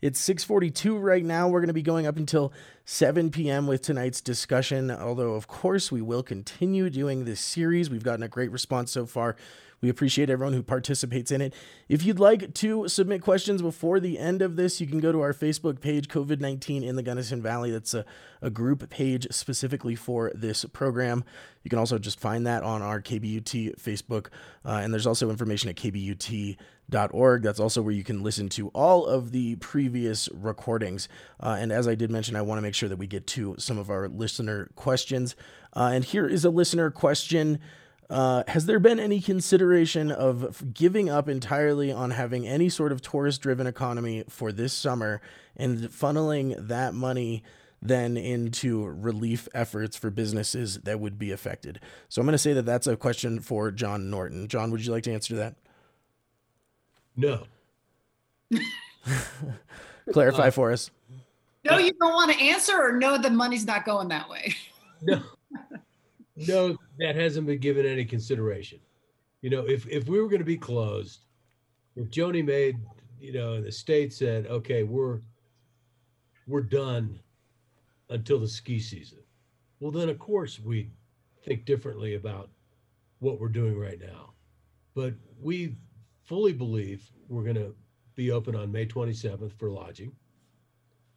It's 0.04 0.20
6:42 0.20 1.02
right 1.02 1.24
now. 1.24 1.48
We're 1.48 1.62
going 1.62 1.70
to 1.70 1.74
be 1.74 1.82
going 1.82 2.06
up 2.06 2.18
until 2.18 2.52
7 2.84 3.32
p.m. 3.32 3.68
with 3.68 3.82
tonight's 3.84 4.20
discussion. 4.20 4.92
Although, 4.92 5.36
of 5.36 5.48
course, 5.48 5.94
we 5.94 6.02
will 6.02 6.24
continue 6.24 6.90
doing 6.90 7.24
this 7.24 7.40
series. 7.40 7.90
We've 7.90 8.04
gotten 8.04 8.22
a 8.22 8.28
great 8.28 8.52
response 8.52 8.92
so 8.92 9.06
far. 9.06 9.38
We 9.84 9.90
appreciate 9.90 10.30
everyone 10.30 10.54
who 10.54 10.64
participates 10.64 11.30
in 11.30 11.42
it. 11.42 11.54
If 11.90 12.06
you'd 12.06 12.18
like 12.18 12.54
to 12.54 12.88
submit 12.88 13.22
questions 13.22 13.62
before 13.62 14.00
the 14.00 14.18
end 14.18 14.42
of 14.42 14.56
this, 14.56 14.80
you 14.80 14.88
can 14.88 15.02
go 15.02 15.12
to 15.12 15.20
our 15.20 15.34
Facebook 15.34 15.82
page, 15.82 16.08
COVID 16.08 16.40
19 16.40 16.86
in 16.86 16.96
the 16.96 17.04
Gunnison 17.04 17.42
Valley. 17.42 17.70
That's 17.70 17.94
a, 17.94 18.06
a 18.42 18.50
group 18.50 18.90
page 18.90 19.28
specifically 19.32 19.96
for 19.96 20.32
this 20.34 20.64
program. 20.64 21.26
You 21.64 21.70
can 21.70 21.80
also 21.80 22.00
just 22.00 22.18
find 22.18 22.48
that 22.48 22.64
on 22.64 22.82
our 22.82 23.02
KBUT 23.02 23.78
Facebook. 23.78 24.28
Uh, 24.64 24.80
and 24.82 24.94
there's 24.94 25.06
also 25.06 25.30
information 25.30 25.70
at 25.70 25.76
kbut.org. 25.76 27.44
That's 27.44 27.60
also 27.60 27.82
where 27.82 27.94
you 27.94 28.06
can 28.06 28.24
listen 28.24 28.48
to 28.50 28.70
all 28.70 29.06
of 29.06 29.34
the 29.34 29.58
previous 29.58 30.30
recordings. 30.32 31.10
Uh, 31.42 31.58
and 31.60 31.74
as 31.74 31.90
I 31.90 31.96
did 31.96 32.10
mention, 32.10 32.38
I 32.38 32.42
want 32.42 32.58
to 32.58 32.62
make 32.62 32.76
sure 32.76 32.88
that 32.88 32.98
we 32.98 33.08
get 33.08 33.28
to 33.28 33.56
some 33.58 33.78
of 33.78 33.90
our 33.90 34.08
listener 34.08 34.70
questions. 34.78 35.36
Uh, 35.76 35.92
and 35.94 36.06
here 36.06 36.26
is 36.26 36.46
a 36.46 36.50
listener 36.50 36.90
question. 36.90 37.60
Uh, 38.10 38.44
has 38.48 38.66
there 38.66 38.80
been 38.80 39.00
any 39.00 39.22
consideration 39.22 40.12
of 40.12 40.74
giving 40.74 41.10
up 41.10 41.28
entirely 41.30 41.92
on 41.92 42.12
having 42.12 42.48
any 42.48 42.70
sort 42.70 42.92
of 42.92 43.02
tourist 43.02 43.42
driven 43.42 43.68
economy 43.68 44.24
for 44.30 44.52
this 44.52 44.74
summer 44.74 45.22
and 45.56 45.80
funneling 45.90 46.56
that 46.68 46.94
money 46.94 47.44
then 47.82 48.16
into 48.16 48.86
relief 48.86 49.48
efforts 49.54 49.98
for 49.98 50.10
businesses 50.10 50.80
that 50.80 51.00
would 51.00 51.18
be 51.18 51.32
affected? 51.32 51.80
So 52.10 52.22
I'm 52.22 52.26
going 52.26 52.34
to 52.34 52.38
say 52.38 52.54
that 52.54 52.66
that's 52.66 52.88
a 52.88 52.96
question 52.96 53.40
for 53.40 53.72
John 53.72 54.10
Norton. 54.10 54.48
John, 54.48 54.72
would 54.72 54.86
you 54.86 54.92
like 54.92 55.04
to 55.04 55.14
answer 55.14 55.36
that? 55.38 55.56
No. 57.16 57.44
Clarify 60.12 60.50
for 60.50 60.72
us. 60.72 60.92
No, 61.66 61.78
you 61.78 61.94
don't 61.94 62.14
want 62.14 62.32
to 62.34 62.40
answer, 62.40 62.76
or 62.76 62.92
no, 62.92 63.18
the 63.18 63.30
money's 63.30 63.66
not 63.66 63.86
going 63.86 64.10
that 64.10 64.30
way. 64.30 64.56
No. 65.02 65.22
No, 66.36 66.78
that 67.00 67.16
hasn't 67.16 67.48
been 67.48 67.60
given 67.60 67.86
any 67.86 68.06
consideration. 68.06 68.80
You 69.42 69.50
know, 69.50 69.66
if, 69.68 69.88
if 69.88 70.08
we 70.08 70.22
were 70.22 70.30
going 70.30 70.40
to 70.40 70.46
be 70.46 70.58
closed, 70.58 71.26
if 71.96 72.10
Joni 72.10 72.46
made, 72.46 72.78
you 73.20 73.34
know, 73.34 73.62
the 73.62 73.72
state 73.72 74.14
said, 74.14 74.48
okay, 74.48 74.84
we're, 74.84 75.20
we're 76.48 76.62
done 76.62 77.20
until 78.10 78.40
the 78.40 78.48
ski 78.48 78.80
season. 78.80 79.20
Well, 79.80 79.92
then 79.92 80.10
of 80.10 80.20
course 80.20 80.60
we 80.60 80.92
think 81.44 81.66
differently 81.66 82.16
about 82.16 82.50
what 83.20 83.40
we're 83.40 83.50
doing 83.50 83.78
right 83.78 84.00
now. 84.00 84.34
But 84.96 85.14
we 85.42 85.76
fully 86.24 86.54
believe 86.54 87.10
we're 87.28 87.44
going 87.44 87.56
to 87.56 87.76
be 88.16 88.32
open 88.32 88.56
on 88.56 88.72
May 88.72 88.86
27th 88.86 89.54
for 89.54 89.72
lodging. 89.72 90.12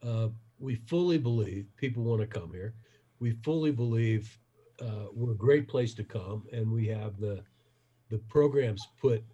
Uh, 0.03 0.29
we 0.59 0.77
fully 0.77 1.19
believe 1.19 1.67
people 1.77 2.03
want 2.03 2.21
to 2.21 2.27
come 2.27 2.51
here. 2.53 2.75
We 3.21 3.33
fully 3.43 3.71
believe 3.71 4.39
uh, 4.81 5.07
we're 5.13 5.33
a 5.33 5.37
great 5.37 5.69
place 5.69 5.95
to 5.95 6.05
come, 6.05 6.45
and 6.53 6.71
we 6.71 6.87
have 6.87 7.19
the 7.19 7.43
the 8.09 8.19
programs 8.19 8.87
put 9.01 9.25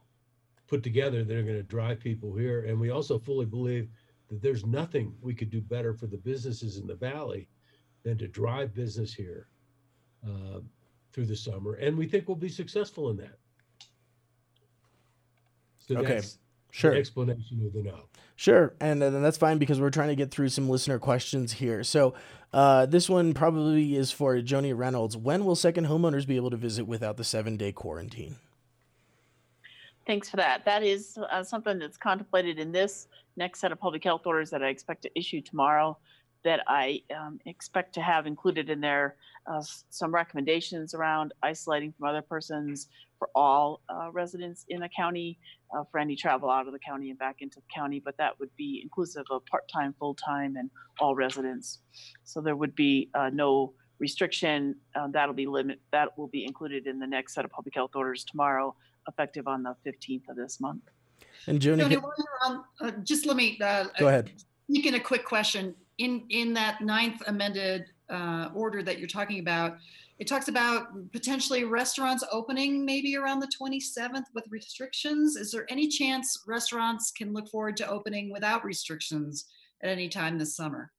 put 0.66 0.82
together 0.82 1.22
that 1.22 1.36
are 1.36 1.42
going 1.42 1.56
to 1.56 1.62
drive 1.62 2.00
people 2.00 2.34
here. 2.34 2.64
And 2.64 2.80
we 2.80 2.90
also 2.90 3.18
fully 3.18 3.44
believe 3.44 3.90
that 4.28 4.40
there's 4.40 4.64
nothing 4.64 5.14
we 5.20 5.34
could 5.34 5.50
do 5.50 5.60
better 5.60 5.92
for 5.92 6.06
the 6.06 6.16
businesses 6.16 6.78
in 6.78 6.86
the 6.86 6.94
valley 6.94 7.48
than 8.02 8.16
to 8.18 8.26
drive 8.26 8.74
business 8.74 9.12
here 9.12 9.48
uh, 10.26 10.60
through 11.12 11.26
the 11.26 11.36
summer. 11.36 11.74
And 11.74 11.96
we 11.98 12.06
think 12.06 12.26
we'll 12.26 12.36
be 12.36 12.48
successful 12.48 13.10
in 13.10 13.18
that. 13.18 13.38
So 15.78 15.96
Okay, 15.96 16.14
that's 16.14 16.38
Sure. 16.72 16.92
the 16.92 16.98
explanation 16.98 17.64
of 17.64 17.72
the 17.72 17.82
no. 17.82 18.00
Sure, 18.34 18.74
and 18.80 19.00
then 19.00 19.22
that's 19.22 19.36
fine 19.36 19.58
because 19.58 19.78
we're 19.78 19.90
trying 19.90 20.08
to 20.08 20.16
get 20.16 20.30
through 20.30 20.48
some 20.48 20.68
listener 20.68 20.98
questions 20.98 21.52
here. 21.52 21.84
So, 21.84 22.14
uh, 22.52 22.86
this 22.86 23.08
one 23.08 23.34
probably 23.34 23.94
is 23.94 24.10
for 24.10 24.36
Joni 24.36 24.76
Reynolds. 24.76 25.16
When 25.16 25.44
will 25.44 25.54
second 25.54 25.86
homeowners 25.86 26.26
be 26.26 26.36
able 26.36 26.50
to 26.50 26.56
visit 26.56 26.86
without 26.86 27.18
the 27.18 27.24
seven 27.24 27.56
day 27.56 27.72
quarantine? 27.72 28.36
Thanks 30.06 30.30
for 30.30 30.38
that. 30.38 30.64
That 30.64 30.82
is 30.82 31.18
uh, 31.30 31.44
something 31.44 31.78
that's 31.78 31.98
contemplated 31.98 32.58
in 32.58 32.72
this 32.72 33.06
next 33.36 33.60
set 33.60 33.70
of 33.70 33.78
public 33.78 34.02
health 34.02 34.26
orders 34.26 34.50
that 34.50 34.62
I 34.62 34.68
expect 34.68 35.02
to 35.02 35.10
issue 35.14 35.40
tomorrow. 35.40 35.96
That 36.44 36.60
I 36.66 37.02
um, 37.16 37.38
expect 37.46 37.94
to 37.94 38.00
have 38.00 38.26
included 38.26 38.68
in 38.68 38.80
there 38.80 39.16
uh, 39.46 39.62
some 39.90 40.12
recommendations 40.12 40.92
around 40.92 41.32
isolating 41.42 41.92
from 41.92 42.08
other 42.08 42.22
persons 42.22 42.88
for 43.18 43.28
all 43.36 43.80
uh, 43.88 44.10
residents 44.10 44.64
in 44.68 44.80
the 44.80 44.88
county, 44.88 45.38
uh, 45.76 45.84
for 45.90 45.98
any 46.00 46.16
travel 46.16 46.50
out 46.50 46.66
of 46.66 46.72
the 46.72 46.78
county 46.80 47.10
and 47.10 47.18
back 47.18 47.36
into 47.40 47.60
the 47.60 47.66
county. 47.72 48.00
But 48.04 48.16
that 48.16 48.38
would 48.40 48.50
be 48.56 48.80
inclusive 48.82 49.24
of 49.30 49.46
part-time, 49.46 49.94
full-time, 49.98 50.56
and 50.56 50.68
all 50.98 51.14
residents. 51.14 51.78
So 52.24 52.40
there 52.40 52.56
would 52.56 52.74
be 52.74 53.10
uh, 53.14 53.30
no 53.32 53.74
restriction. 54.00 54.74
Uh, 54.96 55.06
that'll 55.12 55.34
be 55.34 55.46
limit. 55.46 55.80
That 55.92 56.18
will 56.18 56.26
be 56.26 56.44
included 56.44 56.88
in 56.88 56.98
the 56.98 57.06
next 57.06 57.34
set 57.34 57.44
of 57.44 57.52
public 57.52 57.74
health 57.74 57.92
orders 57.94 58.24
tomorrow 58.24 58.74
effective 59.08 59.46
on 59.46 59.62
the 59.62 59.74
15th 59.86 60.28
of 60.28 60.36
this 60.36 60.60
month. 60.60 60.82
And 61.46 61.60
Joni, 61.60 61.80
Tony, 61.80 61.94
can- 61.94 62.02
while 62.02 62.14
you're 62.18 62.56
on, 62.56 62.64
uh, 62.80 62.90
just 63.02 63.26
let 63.26 63.36
me 63.36 63.58
uh, 63.62 63.86
go 63.98 64.08
ahead. 64.08 64.32
sneak 64.66 64.86
in 64.86 64.94
a 64.94 65.00
quick 65.00 65.24
question. 65.24 65.74
In 66.02 66.24
in 66.30 66.52
that 66.54 66.80
ninth 66.80 67.22
amended 67.28 67.84
uh, 68.10 68.48
order 68.54 68.82
that 68.82 68.98
you're 68.98 69.06
talking 69.06 69.38
about, 69.38 69.76
it 70.18 70.26
talks 70.26 70.48
about 70.48 70.88
potentially 71.12 71.62
restaurants 71.62 72.24
opening 72.32 72.84
maybe 72.84 73.16
around 73.16 73.38
the 73.38 73.50
27th 73.60 74.24
with 74.34 74.44
restrictions. 74.50 75.36
Is 75.36 75.52
there 75.52 75.64
any 75.70 75.86
chance 75.86 76.42
restaurants 76.44 77.12
can 77.12 77.32
look 77.32 77.48
forward 77.48 77.76
to 77.76 77.88
opening 77.88 78.32
without 78.32 78.64
restrictions 78.64 79.44
at 79.80 79.90
any 79.90 80.08
time 80.08 80.38
this 80.38 80.56
summer? 80.56 80.90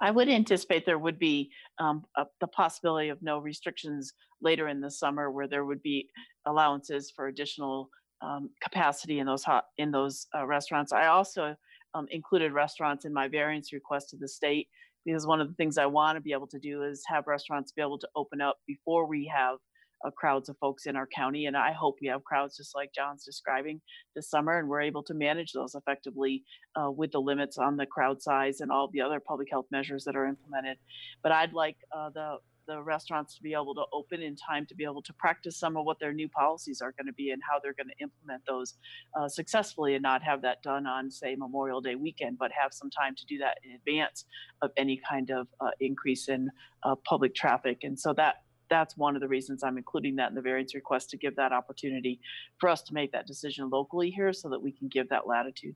I 0.00 0.10
would 0.10 0.28
anticipate 0.28 0.84
there 0.84 0.98
would 0.98 1.18
be 1.18 1.50
um, 1.78 2.04
a, 2.14 2.26
the 2.40 2.46
possibility 2.46 3.08
of 3.08 3.22
no 3.22 3.38
restrictions 3.38 4.12
later 4.42 4.68
in 4.68 4.82
the 4.82 4.90
summer, 4.90 5.30
where 5.30 5.48
there 5.48 5.64
would 5.64 5.82
be 5.82 6.10
allowances 6.44 7.10
for 7.10 7.28
additional 7.28 7.88
um, 8.20 8.50
capacity 8.60 9.18
in 9.18 9.26
those 9.26 9.44
hot 9.44 9.64
in 9.78 9.90
those 9.90 10.26
uh, 10.36 10.46
restaurants. 10.46 10.92
I 10.92 11.06
also 11.06 11.56
um, 11.98 12.06
included 12.10 12.52
restaurants 12.52 13.04
in 13.04 13.12
my 13.12 13.28
variance 13.28 13.72
request 13.72 14.10
to 14.10 14.16
the 14.16 14.28
state 14.28 14.68
because 15.04 15.26
one 15.26 15.40
of 15.40 15.48
the 15.48 15.54
things 15.54 15.78
I 15.78 15.86
want 15.86 16.16
to 16.16 16.20
be 16.20 16.32
able 16.32 16.46
to 16.48 16.58
do 16.58 16.82
is 16.82 17.02
have 17.08 17.26
restaurants 17.26 17.72
be 17.72 17.82
able 17.82 17.98
to 17.98 18.08
open 18.14 18.40
up 18.40 18.58
before 18.66 19.06
we 19.06 19.30
have 19.34 19.58
uh, 20.04 20.10
crowds 20.10 20.48
of 20.48 20.56
folks 20.58 20.86
in 20.86 20.96
our 20.96 21.06
county. 21.06 21.46
And 21.46 21.56
I 21.56 21.72
hope 21.72 21.96
we 22.00 22.08
have 22.08 22.22
crowds 22.24 22.56
just 22.56 22.74
like 22.74 22.90
John's 22.94 23.24
describing 23.24 23.80
this 24.14 24.30
summer, 24.30 24.58
and 24.58 24.68
we're 24.68 24.82
able 24.82 25.02
to 25.04 25.14
manage 25.14 25.52
those 25.52 25.74
effectively 25.74 26.44
uh, 26.76 26.90
with 26.90 27.12
the 27.12 27.20
limits 27.20 27.58
on 27.58 27.76
the 27.76 27.86
crowd 27.86 28.22
size 28.22 28.60
and 28.60 28.70
all 28.70 28.90
the 28.92 29.00
other 29.00 29.20
public 29.20 29.48
health 29.50 29.66
measures 29.70 30.04
that 30.04 30.14
are 30.14 30.26
implemented. 30.26 30.78
But 31.22 31.32
I'd 31.32 31.52
like 31.52 31.76
uh, 31.96 32.10
the 32.10 32.36
the 32.68 32.80
restaurants 32.80 33.34
to 33.34 33.42
be 33.42 33.54
able 33.54 33.74
to 33.74 33.84
open 33.92 34.22
in 34.22 34.36
time 34.36 34.66
to 34.66 34.74
be 34.74 34.84
able 34.84 35.02
to 35.02 35.12
practice 35.14 35.56
some 35.56 35.76
of 35.76 35.84
what 35.84 35.98
their 35.98 36.12
new 36.12 36.28
policies 36.28 36.80
are 36.80 36.92
going 36.92 37.06
to 37.06 37.12
be 37.14 37.30
and 37.30 37.42
how 37.50 37.58
they're 37.58 37.74
going 37.74 37.88
to 37.88 38.02
implement 38.02 38.42
those 38.46 38.74
uh, 39.18 39.26
successfully 39.26 39.94
and 39.94 40.02
not 40.02 40.22
have 40.22 40.42
that 40.42 40.62
done 40.62 40.86
on 40.86 41.10
say 41.10 41.34
memorial 41.34 41.80
day 41.80 41.96
weekend 41.96 42.38
but 42.38 42.52
have 42.52 42.72
some 42.72 42.90
time 42.90 43.14
to 43.16 43.26
do 43.26 43.38
that 43.38 43.58
in 43.64 43.72
advance 43.72 44.26
of 44.62 44.70
any 44.76 45.00
kind 45.08 45.30
of 45.30 45.48
uh, 45.60 45.70
increase 45.80 46.28
in 46.28 46.48
uh, 46.84 46.94
public 47.04 47.34
traffic 47.34 47.78
and 47.82 47.98
so 47.98 48.12
that 48.12 48.36
that's 48.68 48.96
one 48.96 49.14
of 49.14 49.22
the 49.22 49.28
reasons 49.28 49.64
I'm 49.64 49.78
including 49.78 50.16
that 50.16 50.28
in 50.28 50.34
the 50.34 50.42
variance 50.42 50.74
request 50.74 51.10
to 51.10 51.16
give 51.16 51.34
that 51.36 51.52
opportunity 51.52 52.20
for 52.58 52.68
us 52.68 52.82
to 52.82 52.94
make 52.94 53.12
that 53.12 53.26
decision 53.26 53.70
locally 53.70 54.10
here 54.10 54.32
so 54.32 54.50
that 54.50 54.60
we 54.60 54.72
can 54.72 54.88
give 54.88 55.08
that 55.08 55.26
latitude. 55.26 55.74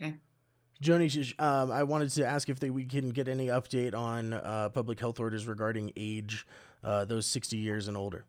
Okay. 0.00 0.14
Joni, 0.82 1.40
um, 1.40 1.70
I 1.70 1.82
wanted 1.82 2.10
to 2.10 2.26
ask 2.26 2.48
if 2.48 2.58
they, 2.58 2.70
we 2.70 2.84
can 2.84 3.10
get 3.10 3.28
any 3.28 3.46
update 3.46 3.94
on 3.94 4.32
uh, 4.34 4.68
public 4.70 4.98
health 4.98 5.20
orders 5.20 5.46
regarding 5.46 5.92
age, 5.96 6.46
uh, 6.82 7.04
those 7.04 7.26
60 7.26 7.56
years 7.56 7.88
and 7.88 7.96
older. 7.96 8.24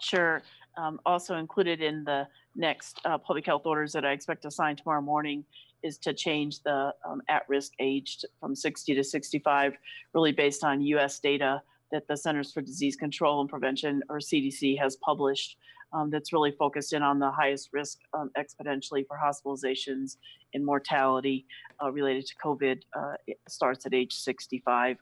Sure. 0.00 0.42
Um, 0.76 1.00
also 1.04 1.36
included 1.36 1.82
in 1.82 2.04
the 2.04 2.26
next 2.54 3.00
uh, 3.04 3.18
public 3.18 3.44
health 3.44 3.66
orders 3.66 3.92
that 3.92 4.04
I 4.04 4.12
expect 4.12 4.42
to 4.42 4.50
sign 4.50 4.76
tomorrow 4.76 5.00
morning 5.00 5.44
is 5.82 5.98
to 5.98 6.12
change 6.12 6.62
the 6.62 6.92
um, 7.08 7.20
at-risk 7.28 7.72
age 7.80 8.24
from 8.40 8.54
60 8.54 8.94
to 8.94 9.04
65, 9.04 9.74
really 10.12 10.32
based 10.32 10.64
on 10.64 10.80
U.S. 10.82 11.18
data 11.18 11.62
that 11.92 12.06
the 12.08 12.16
Centers 12.16 12.52
for 12.52 12.60
Disease 12.60 12.96
Control 12.96 13.40
and 13.40 13.48
Prevention, 13.48 14.02
or 14.08 14.18
CDC, 14.18 14.78
has 14.78 14.96
published 14.96 15.56
um, 15.92 16.10
that's 16.10 16.32
really 16.32 16.52
focused 16.52 16.92
in 16.92 17.02
on 17.02 17.18
the 17.18 17.30
highest 17.30 17.70
risk 17.72 17.98
um, 18.14 18.30
exponentially 18.36 19.06
for 19.06 19.18
hospitalizations 19.22 20.16
and 20.54 20.64
mortality 20.64 21.46
uh, 21.82 21.90
related 21.90 22.26
to 22.26 22.34
COVID 22.44 22.80
uh, 22.96 23.14
starts 23.48 23.86
at 23.86 23.94
age 23.94 24.12
65. 24.12 24.98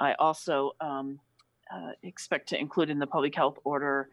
I 0.00 0.14
also 0.14 0.72
um, 0.80 1.18
uh, 1.72 1.92
expect 2.02 2.48
to 2.50 2.60
include 2.60 2.90
in 2.90 2.98
the 2.98 3.06
public 3.06 3.34
health 3.34 3.58
order 3.64 4.08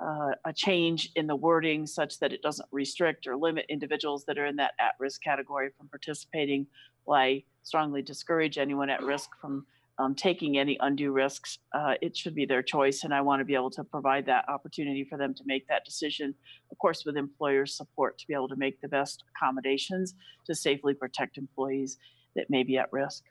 uh, 0.00 0.30
a 0.46 0.52
change 0.52 1.10
in 1.16 1.26
the 1.26 1.36
wording 1.36 1.86
such 1.86 2.18
that 2.18 2.32
it 2.32 2.40
doesn't 2.42 2.68
restrict 2.72 3.26
or 3.26 3.36
limit 3.36 3.66
individuals 3.68 4.24
that 4.24 4.38
are 4.38 4.46
in 4.46 4.56
that 4.56 4.72
at 4.80 4.92
risk 4.98 5.22
category 5.22 5.70
from 5.76 5.88
participating. 5.88 6.66
While 7.04 7.20
I 7.20 7.44
strongly 7.62 8.02
discourage 8.02 8.58
anyone 8.58 8.88
at 8.88 9.02
risk 9.02 9.30
from 9.40 9.66
um, 10.00 10.14
taking 10.14 10.56
any 10.56 10.78
undue 10.80 11.12
risks, 11.12 11.58
uh, 11.74 11.94
it 12.00 12.16
should 12.16 12.34
be 12.34 12.46
their 12.46 12.62
choice. 12.62 13.04
And 13.04 13.12
I 13.12 13.20
want 13.20 13.40
to 13.40 13.44
be 13.44 13.54
able 13.54 13.70
to 13.72 13.84
provide 13.84 14.24
that 14.26 14.48
opportunity 14.48 15.04
for 15.04 15.18
them 15.18 15.34
to 15.34 15.42
make 15.44 15.68
that 15.68 15.84
decision, 15.84 16.34
of 16.72 16.78
course, 16.78 17.04
with 17.04 17.16
employers' 17.16 17.76
support 17.76 18.18
to 18.18 18.26
be 18.26 18.32
able 18.32 18.48
to 18.48 18.56
make 18.56 18.80
the 18.80 18.88
best 18.88 19.24
accommodations 19.34 20.14
to 20.46 20.54
safely 20.54 20.94
protect 20.94 21.36
employees 21.36 21.98
that 22.34 22.48
may 22.48 22.62
be 22.62 22.78
at 22.78 22.90
risk. 22.92 23.24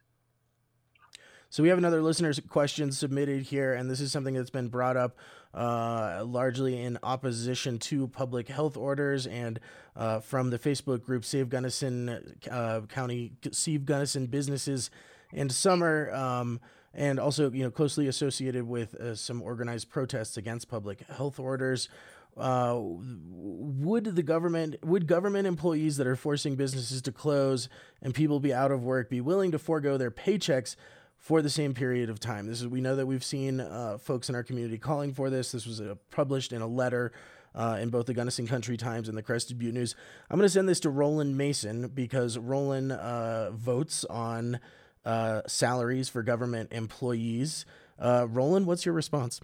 So 1.51 1.63
we 1.63 1.69
have 1.69 1.79
another 1.79 2.03
listener's 2.03 2.39
question 2.39 2.91
submitted 2.91 3.41
here, 3.41 3.73
and 3.73 3.89
this 3.89 3.99
is 3.99 4.11
something 4.11 4.35
that's 4.35 4.51
been 4.51 4.67
brought 4.67 4.95
up 4.95 5.17
uh, 5.55 6.21
largely 6.23 6.79
in 6.79 6.99
opposition 7.01 7.79
to 7.79 8.07
public 8.07 8.47
health 8.47 8.77
orders 8.77 9.25
and 9.25 9.59
uh, 9.95 10.19
from 10.19 10.51
the 10.51 10.59
Facebook 10.59 11.01
group 11.01 11.25
Save 11.25 11.49
Gunnison 11.49 12.37
uh, 12.51 12.81
County, 12.81 13.31
Save 13.51 13.85
Gunnison 13.85 14.27
Businesses 14.27 14.91
and 15.33 15.51
summer, 15.51 16.11
um, 16.13 16.59
and 16.93 17.19
also 17.19 17.51
you 17.51 17.63
know 17.63 17.71
closely 17.71 18.07
associated 18.07 18.67
with 18.67 18.95
uh, 18.95 19.15
some 19.15 19.41
organized 19.41 19.89
protests 19.89 20.37
against 20.37 20.69
public 20.69 21.01
health 21.07 21.39
orders. 21.39 21.89
Uh, 22.37 22.79
would 22.79 24.05
the 24.15 24.23
government 24.23 24.75
would 24.83 25.07
government 25.07 25.45
employees 25.45 25.97
that 25.97 26.07
are 26.07 26.15
forcing 26.15 26.55
businesses 26.55 27.01
to 27.01 27.11
close 27.11 27.67
and 28.01 28.13
people 28.13 28.39
be 28.39 28.53
out 28.53 28.71
of 28.71 28.83
work 28.83 29.09
be 29.09 29.19
willing 29.19 29.51
to 29.51 29.59
forego 29.59 29.97
their 29.97 30.11
paychecks 30.11 30.75
for 31.17 31.41
the 31.41 31.49
same 31.49 31.73
period 31.73 32.09
of 32.09 32.19
time? 32.19 32.47
This 32.47 32.61
is 32.61 32.67
we 32.67 32.81
know 32.81 32.95
that 32.95 33.05
we've 33.05 33.23
seen 33.23 33.59
uh, 33.59 33.97
folks 33.97 34.29
in 34.29 34.35
our 34.35 34.43
community 34.43 34.77
calling 34.77 35.13
for 35.13 35.29
this. 35.29 35.51
This 35.51 35.65
was 35.65 35.81
uh, 35.81 35.95
published 36.11 36.53
in 36.53 36.61
a 36.61 36.67
letter. 36.67 37.11
Uh, 37.55 37.79
in 37.81 37.89
both 37.89 38.05
the 38.05 38.13
Gunnison 38.13 38.45
Country 38.45 38.77
Times 38.77 39.09
and 39.09 39.17
the 39.17 39.23
Crested 39.23 39.57
Butte 39.57 39.73
News. 39.73 39.95
I'm 40.29 40.37
going 40.37 40.45
to 40.45 40.53
send 40.53 40.69
this 40.69 40.79
to 40.81 40.91
Roland 40.91 41.35
Mason 41.35 41.87
because 41.87 42.37
Roland 42.37 42.91
uh, 42.91 43.49
votes 43.49 44.05
on 44.05 44.59
uh, 45.05 45.41
salaries 45.47 46.09
for 46.09 46.23
government 46.23 46.71
employees. 46.71 47.65
Uh, 47.97 48.27
Roland, 48.29 48.65
what's 48.65 48.85
your 48.85 48.93
response? 48.93 49.41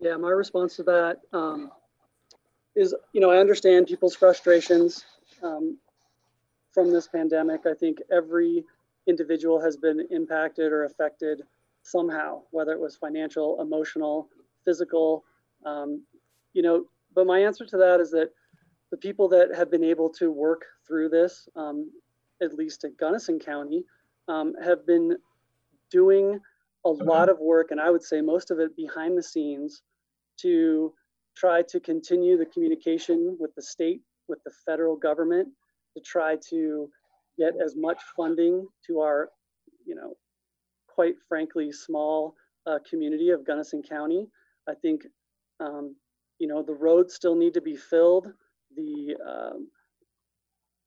Yeah, 0.00 0.16
my 0.16 0.30
response 0.30 0.76
to 0.76 0.82
that 0.84 1.20
um, 1.32 1.70
is, 2.76 2.94
you 3.12 3.20
know, 3.20 3.30
I 3.30 3.38
understand 3.38 3.86
people's 3.86 4.14
frustrations 4.14 5.04
um, 5.42 5.78
from 6.72 6.92
this 6.92 7.08
pandemic. 7.08 7.62
I 7.66 7.74
think 7.74 7.98
every 8.12 8.64
individual 9.06 9.60
has 9.60 9.76
been 9.76 10.06
impacted 10.10 10.70
or 10.70 10.84
affected 10.84 11.42
somehow, 11.82 12.42
whether 12.50 12.72
it 12.72 12.80
was 12.80 12.96
financial, 12.96 13.60
emotional, 13.60 14.28
physical, 14.64 15.24
um, 15.64 16.02
you 16.52 16.62
know. 16.62 16.84
But 17.14 17.26
my 17.26 17.40
answer 17.40 17.66
to 17.66 17.76
that 17.78 18.00
is 18.00 18.10
that 18.12 18.30
the 18.90 18.96
people 18.96 19.28
that 19.30 19.54
have 19.54 19.70
been 19.70 19.84
able 19.84 20.10
to 20.10 20.30
work 20.30 20.64
through 20.86 21.08
this, 21.08 21.48
um, 21.56 21.90
at 22.42 22.54
least 22.54 22.84
at 22.84 22.96
Gunnison 22.96 23.38
County, 23.38 23.84
um, 24.28 24.54
have 24.62 24.86
been 24.86 25.16
doing 25.90 26.38
a 26.84 26.90
lot 26.90 27.28
of 27.28 27.38
work, 27.38 27.70
and 27.70 27.80
I 27.80 27.90
would 27.90 28.02
say 28.02 28.20
most 28.20 28.50
of 28.50 28.60
it 28.60 28.76
behind 28.76 29.16
the 29.16 29.22
scenes, 29.22 29.82
to 30.42 30.92
try 31.36 31.62
to 31.62 31.80
continue 31.80 32.36
the 32.36 32.46
communication 32.46 33.36
with 33.40 33.54
the 33.54 33.62
state, 33.62 34.00
with 34.28 34.42
the 34.44 34.52
federal 34.64 34.96
government, 34.96 35.48
to 35.96 36.02
try 36.02 36.36
to 36.50 36.88
get 37.38 37.54
as 37.64 37.74
much 37.76 38.00
funding 38.16 38.66
to 38.86 39.00
our, 39.00 39.30
you 39.84 39.94
know, 39.94 40.16
quite 40.88 41.14
frankly, 41.28 41.72
small 41.72 42.34
uh, 42.66 42.78
community 42.88 43.30
of 43.30 43.46
Gunnison 43.46 43.82
County. 43.82 44.28
I 44.68 44.74
think, 44.74 45.06
um, 45.60 45.96
you 46.38 46.46
know, 46.46 46.62
the 46.62 46.74
roads 46.74 47.14
still 47.14 47.34
need 47.34 47.54
to 47.54 47.60
be 47.60 47.76
filled. 47.76 48.32
The 48.76 49.16
um, 49.26 49.68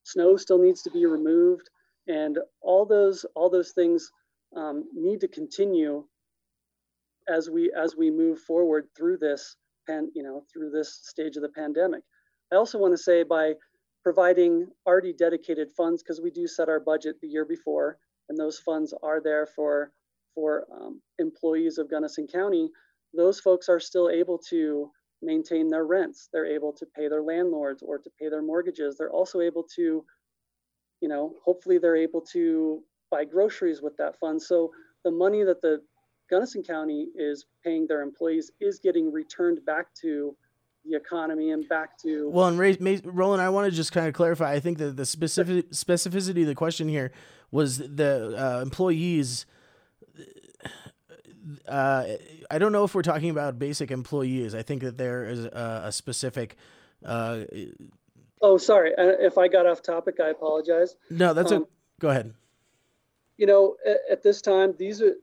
snow 0.04 0.38
still 0.38 0.60
needs 0.60 0.82
to 0.84 0.92
be 0.92 1.06
removed 1.06 1.70
and 2.08 2.40
all 2.62 2.86
those 2.86 3.26
all 3.36 3.50
those 3.50 3.72
things 3.72 4.12
um, 4.56 4.86
need 4.94 5.22
to 5.22 5.28
continue 5.28 6.04
as 7.30 7.50
we 7.50 7.72
as 7.78 7.96
we 7.96 8.10
move 8.12 8.40
forward 8.40 8.88
through 8.98 9.18
this 9.18 9.56
and 9.88 10.10
you 10.16 10.24
know 10.24 10.44
through 10.52 10.72
this 10.72 11.00
stage 11.04 11.36
of 11.36 11.42
the 11.42 11.50
pandemic. 11.50 12.04
I 12.52 12.56
also 12.56 12.78
want 12.78 12.94
to 12.94 12.98
say 12.98 13.24
by 13.24 13.54
providing 14.04 14.68
already 14.86 15.14
dedicated 15.14 15.72
funds 15.72 16.02
because 16.04 16.22
we 16.22 16.32
do 16.32 16.48
set 16.48 16.70
our 16.70 16.80
budget 16.80 17.18
the 17.22 17.28
year 17.28 17.46
before 17.46 17.98
and 18.30 18.38
those 18.38 18.60
funds 18.60 18.94
are 19.04 19.22
there 19.22 19.46
for 19.46 19.92
for 20.34 20.66
um, 20.74 21.02
employees 21.20 21.78
of 21.78 21.90
gunnison 21.90 22.28
county 22.28 22.70
those 23.14 23.40
folks 23.40 23.70
are 23.70 23.80
still 23.80 24.10
able 24.10 24.38
to 24.50 24.90
maintain 25.22 25.70
their 25.70 25.86
rents. 25.86 26.30
They're 26.32 26.46
able 26.46 26.74
to 26.74 26.86
pay 26.86 27.08
their 27.08 27.22
landlords 27.22 27.84
or 27.84 28.00
to 28.00 28.10
pay 28.20 28.30
their 28.30 28.42
mortgages. 28.42 28.96
They're 28.98 29.12
also 29.12 29.42
able 29.42 29.64
to 29.76 30.04
you 31.02 31.10
know, 31.10 31.34
hopefully 31.44 31.78
they're 31.78 31.98
able 31.98 32.22
to 32.22 32.82
buy 33.10 33.26
groceries 33.26 33.82
with 33.82 33.98
that 33.98 34.18
fund. 34.20 34.42
So 34.42 34.72
the 35.04 35.12
money 35.12 35.44
that 35.44 35.62
the 35.62 35.82
Gunnison 36.30 36.64
County 36.64 37.08
is 37.16 37.46
paying 37.64 37.86
their 37.88 38.02
employees 38.02 38.52
is 38.62 38.80
getting 38.80 39.12
returned 39.12 39.66
back 39.66 39.94
to 40.02 40.36
the 40.86 40.96
economy 40.96 41.52
and 41.52 41.68
back 41.70 41.96
to 42.00 42.28
well 42.32 42.48
and 42.48 42.58
Ray, 42.58 42.76
May, 42.80 43.00
Roland 43.04 43.40
I 43.40 43.50
want 43.50 43.70
to 43.70 43.76
just 43.76 43.92
kind 43.92 44.08
of 44.08 44.16
clarify 44.16 44.52
I 44.52 44.60
think 44.60 44.80
that 44.80 44.98
the 44.98 45.06
specific 45.06 45.70
specificity 45.70 46.42
of 46.42 46.48
the 46.48 46.56
question 46.56 46.90
here 46.90 47.12
was 47.52 47.78
the 47.78 48.36
uh, 48.36 48.62
employees 48.62 49.46
uh, 51.68 52.06
I 52.50 52.58
don't 52.58 52.72
know 52.72 52.84
if 52.84 52.96
we're 52.96 53.04
talking 53.04 53.30
about 53.30 53.60
basic 53.60 53.92
employees 53.92 54.56
I 54.56 54.64
think 54.64 54.82
that 54.82 54.98
there 54.98 55.26
is 55.26 55.46
a, 55.46 55.84
a 55.86 55.92
specific 55.92 56.56
uh, 57.06 57.42
Oh, 58.42 58.58
sorry. 58.58 58.96
Uh, 58.96 59.14
if 59.20 59.38
I 59.38 59.48
got 59.48 59.66
off 59.66 59.82
topic, 59.82 60.16
I 60.20 60.30
apologize. 60.30 60.96
No, 61.10 61.34
that's 61.34 61.52
um, 61.52 61.64
a 61.64 61.66
go 62.00 62.10
ahead. 62.10 62.34
You 63.38 63.46
know, 63.46 63.76
at, 63.86 63.98
at, 64.10 64.24
this 64.24 64.42
time, 64.42 64.74
these 64.78 65.02
are 65.02 65.16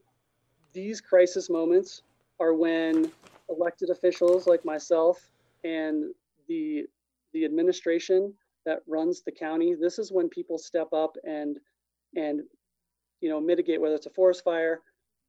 these 0.73 1.01
crisis 1.01 1.49
moments 1.49 2.03
are 2.39 2.53
when 2.53 3.11
elected 3.49 3.89
officials 3.89 4.47
like 4.47 4.63
myself 4.63 5.31
and 5.63 6.05
the 6.47 6.85
the 7.33 7.45
administration 7.45 8.33
that 8.65 8.79
runs 8.87 9.21
the 9.21 9.31
county 9.31 9.75
this 9.79 9.99
is 9.99 10.11
when 10.11 10.29
people 10.29 10.57
step 10.57 10.93
up 10.93 11.15
and 11.23 11.57
and 12.15 12.41
you 13.21 13.29
know 13.29 13.41
mitigate 13.41 13.81
whether 13.81 13.95
it's 13.95 14.05
a 14.05 14.11
forest 14.11 14.43
fire 14.43 14.81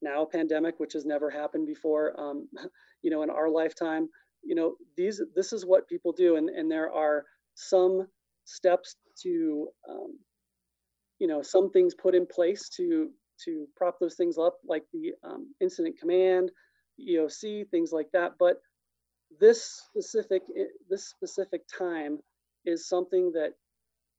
now 0.02 0.22
a 0.22 0.26
pandemic 0.26 0.78
which 0.78 0.92
has 0.92 1.04
never 1.04 1.30
happened 1.30 1.66
before 1.66 2.18
um, 2.20 2.48
you 3.02 3.10
know 3.10 3.22
in 3.22 3.30
our 3.30 3.48
lifetime 3.48 4.08
you 4.42 4.54
know 4.54 4.74
these 4.96 5.20
this 5.34 5.52
is 5.52 5.64
what 5.64 5.88
people 5.88 6.12
do 6.12 6.36
and 6.36 6.48
and 6.50 6.70
there 6.70 6.92
are 6.92 7.24
some 7.68 8.06
steps 8.44 8.96
to 9.22 9.68
um, 9.88 10.18
you 11.18 11.26
know 11.26 11.42
some 11.42 11.70
things 11.70 11.94
put 11.94 12.14
in 12.14 12.26
place 12.26 12.68
to 12.70 13.10
to 13.44 13.66
prop 13.76 13.98
those 14.00 14.16
things 14.16 14.38
up 14.38 14.56
like 14.66 14.84
the 14.92 15.12
um, 15.24 15.54
incident 15.60 15.98
command 15.98 16.50
eoc 17.00 17.68
things 17.70 17.92
like 17.92 18.08
that. 18.12 18.32
But 18.38 18.56
this 19.40 19.82
specific 19.88 20.42
this 20.88 21.08
specific 21.08 21.62
time 21.78 22.18
is 22.66 22.88
something 22.88 23.32
that 23.32 23.52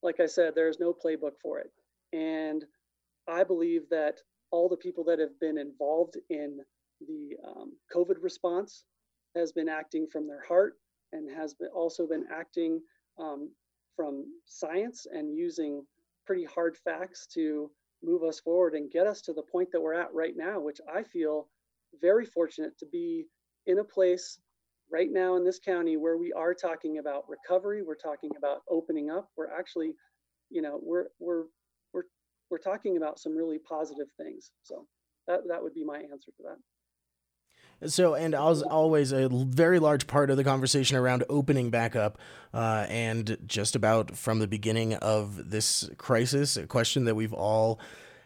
like 0.01 0.19
i 0.19 0.25
said 0.25 0.53
there's 0.55 0.79
no 0.79 0.93
playbook 0.93 1.33
for 1.41 1.59
it. 1.59 1.71
And 2.13 2.63
i 3.27 3.43
believe 3.43 3.83
that 3.89 4.15
all 4.51 4.67
the 4.69 4.77
people 4.77 5.03
that 5.05 5.19
have 5.19 5.39
been 5.39 5.57
involved 5.57 6.17
in 6.29 6.59
the 7.07 7.35
um, 7.47 7.73
covid 7.95 8.15
response 8.21 8.85
has 9.35 9.51
been 9.51 9.69
acting 9.69 10.07
from 10.11 10.27
their 10.27 10.43
heart 10.47 10.73
and 11.13 11.29
has 11.29 11.53
been 11.53 11.69
also 11.73 12.07
been 12.07 12.25
acting 12.31 12.81
um, 13.21 13.49
from 13.95 14.25
science 14.45 15.05
and 15.11 15.35
using 15.37 15.85
pretty 16.25 16.45
hard 16.45 16.77
facts 16.77 17.27
to 17.33 17.69
move 18.03 18.23
us 18.23 18.39
forward 18.39 18.73
and 18.73 18.91
get 18.91 19.07
us 19.07 19.21
to 19.21 19.33
the 19.33 19.43
point 19.43 19.69
that 19.71 19.81
we're 19.81 19.93
at 19.93 20.13
right 20.13 20.33
now, 20.35 20.59
which 20.59 20.79
I 20.93 21.03
feel 21.03 21.47
very 22.01 22.25
fortunate 22.25 22.77
to 22.79 22.85
be 22.85 23.25
in 23.67 23.79
a 23.79 23.83
place 23.83 24.39
right 24.91 25.09
now 25.11 25.35
in 25.35 25.43
this 25.43 25.59
county 25.59 25.97
where 25.97 26.17
we 26.17 26.33
are 26.33 26.53
talking 26.53 26.97
about 26.97 27.25
recovery, 27.29 27.83
we're 27.83 27.95
talking 27.95 28.31
about 28.37 28.61
opening 28.69 29.09
up, 29.09 29.29
we're 29.37 29.51
actually, 29.51 29.93
you 30.49 30.61
know, 30.61 30.79
we're 30.81 31.05
we're 31.19 31.45
we're 31.93 32.03
we're 32.49 32.57
talking 32.57 32.97
about 32.97 33.19
some 33.19 33.35
really 33.35 33.59
positive 33.59 34.07
things. 34.17 34.51
So 34.63 34.87
that 35.27 35.41
that 35.47 35.61
would 35.61 35.73
be 35.73 35.85
my 35.85 35.99
answer 35.99 36.31
to 36.37 36.43
that. 36.43 36.57
So, 37.87 38.13
and 38.13 38.35
as 38.35 38.61
always, 38.61 39.11
a 39.11 39.27
very 39.29 39.79
large 39.79 40.05
part 40.05 40.29
of 40.29 40.37
the 40.37 40.43
conversation 40.43 40.97
around 40.97 41.23
opening 41.29 41.71
back 41.71 41.95
up, 41.95 42.19
uh, 42.53 42.85
and 42.89 43.37
just 43.47 43.75
about 43.75 44.15
from 44.15 44.39
the 44.39 44.47
beginning 44.47 44.93
of 44.95 45.49
this 45.49 45.89
crisis, 45.97 46.57
a 46.57 46.67
question 46.67 47.05
that 47.05 47.15
we've 47.15 47.33
all 47.33 47.79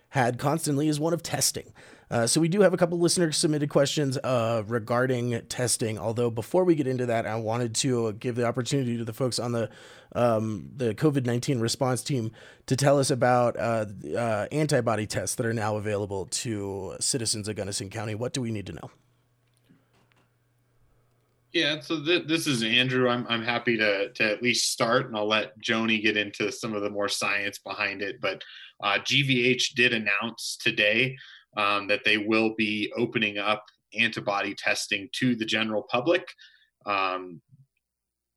had 0.09 0.39
constantly 0.39 0.89
is 0.89 0.99
one 0.99 1.13
of 1.13 1.23
testing. 1.23 1.73
Uh, 2.11 2.27
so 2.27 2.39
we 2.39 2.47
do 2.47 2.61
have 2.61 2.73
a 2.73 2.77
couple 2.77 2.99
listener 2.99 3.31
submitted 3.31 3.69
questions 3.69 4.17
uh, 4.17 4.63
regarding 4.67 5.41
testing. 5.47 5.97
Although 5.97 6.29
before 6.29 6.63
we 6.63 6.75
get 6.75 6.85
into 6.85 7.05
that, 7.07 7.25
I 7.25 7.35
wanted 7.35 7.73
to 7.75 8.13
give 8.13 8.35
the 8.35 8.45
opportunity 8.45 8.97
to 8.97 9.05
the 9.05 9.13
folks 9.13 9.39
on 9.39 9.53
the 9.53 9.69
um, 10.13 10.69
the 10.75 10.93
COVID 10.93 11.25
nineteen 11.25 11.59
response 11.59 12.03
team 12.03 12.31
to 12.67 12.75
tell 12.75 12.99
us 12.99 13.09
about 13.09 13.57
uh, 13.57 13.85
uh 14.17 14.47
antibody 14.51 15.07
tests 15.07 15.35
that 15.35 15.45
are 15.45 15.53
now 15.53 15.77
available 15.77 16.25
to 16.27 16.95
citizens 16.99 17.47
of 17.47 17.55
Gunnison 17.55 17.89
County. 17.89 18.15
What 18.15 18.33
do 18.33 18.41
we 18.41 18.51
need 18.51 18.67
to 18.67 18.73
know? 18.73 18.91
Yeah, 21.55 21.79
so 21.79 22.03
th- 22.03 22.27
this 22.27 22.47
is 22.47 22.63
Andrew. 22.63 23.07
I'm 23.07 23.25
I'm 23.29 23.41
happy 23.41 23.77
to 23.77 24.11
to 24.11 24.29
at 24.29 24.43
least 24.43 24.73
start, 24.73 25.07
and 25.07 25.15
I'll 25.15 25.25
let 25.25 25.57
Joni 25.61 26.03
get 26.03 26.17
into 26.17 26.51
some 26.51 26.73
of 26.75 26.81
the 26.81 26.89
more 26.89 27.07
science 27.07 27.59
behind 27.59 28.01
it. 28.01 28.19
But 28.19 28.43
uh, 28.83 28.99
GVH 28.99 29.73
did 29.73 29.93
announce 29.93 30.57
today 30.61 31.15
um, 31.55 31.87
that 31.87 32.01
they 32.03 32.17
will 32.17 32.53
be 32.57 32.91
opening 32.97 33.37
up 33.37 33.63
antibody 33.97 34.53
testing 34.53 35.07
to 35.13 35.33
the 35.33 35.45
general 35.45 35.83
public. 35.89 36.27
Um, 36.85 37.39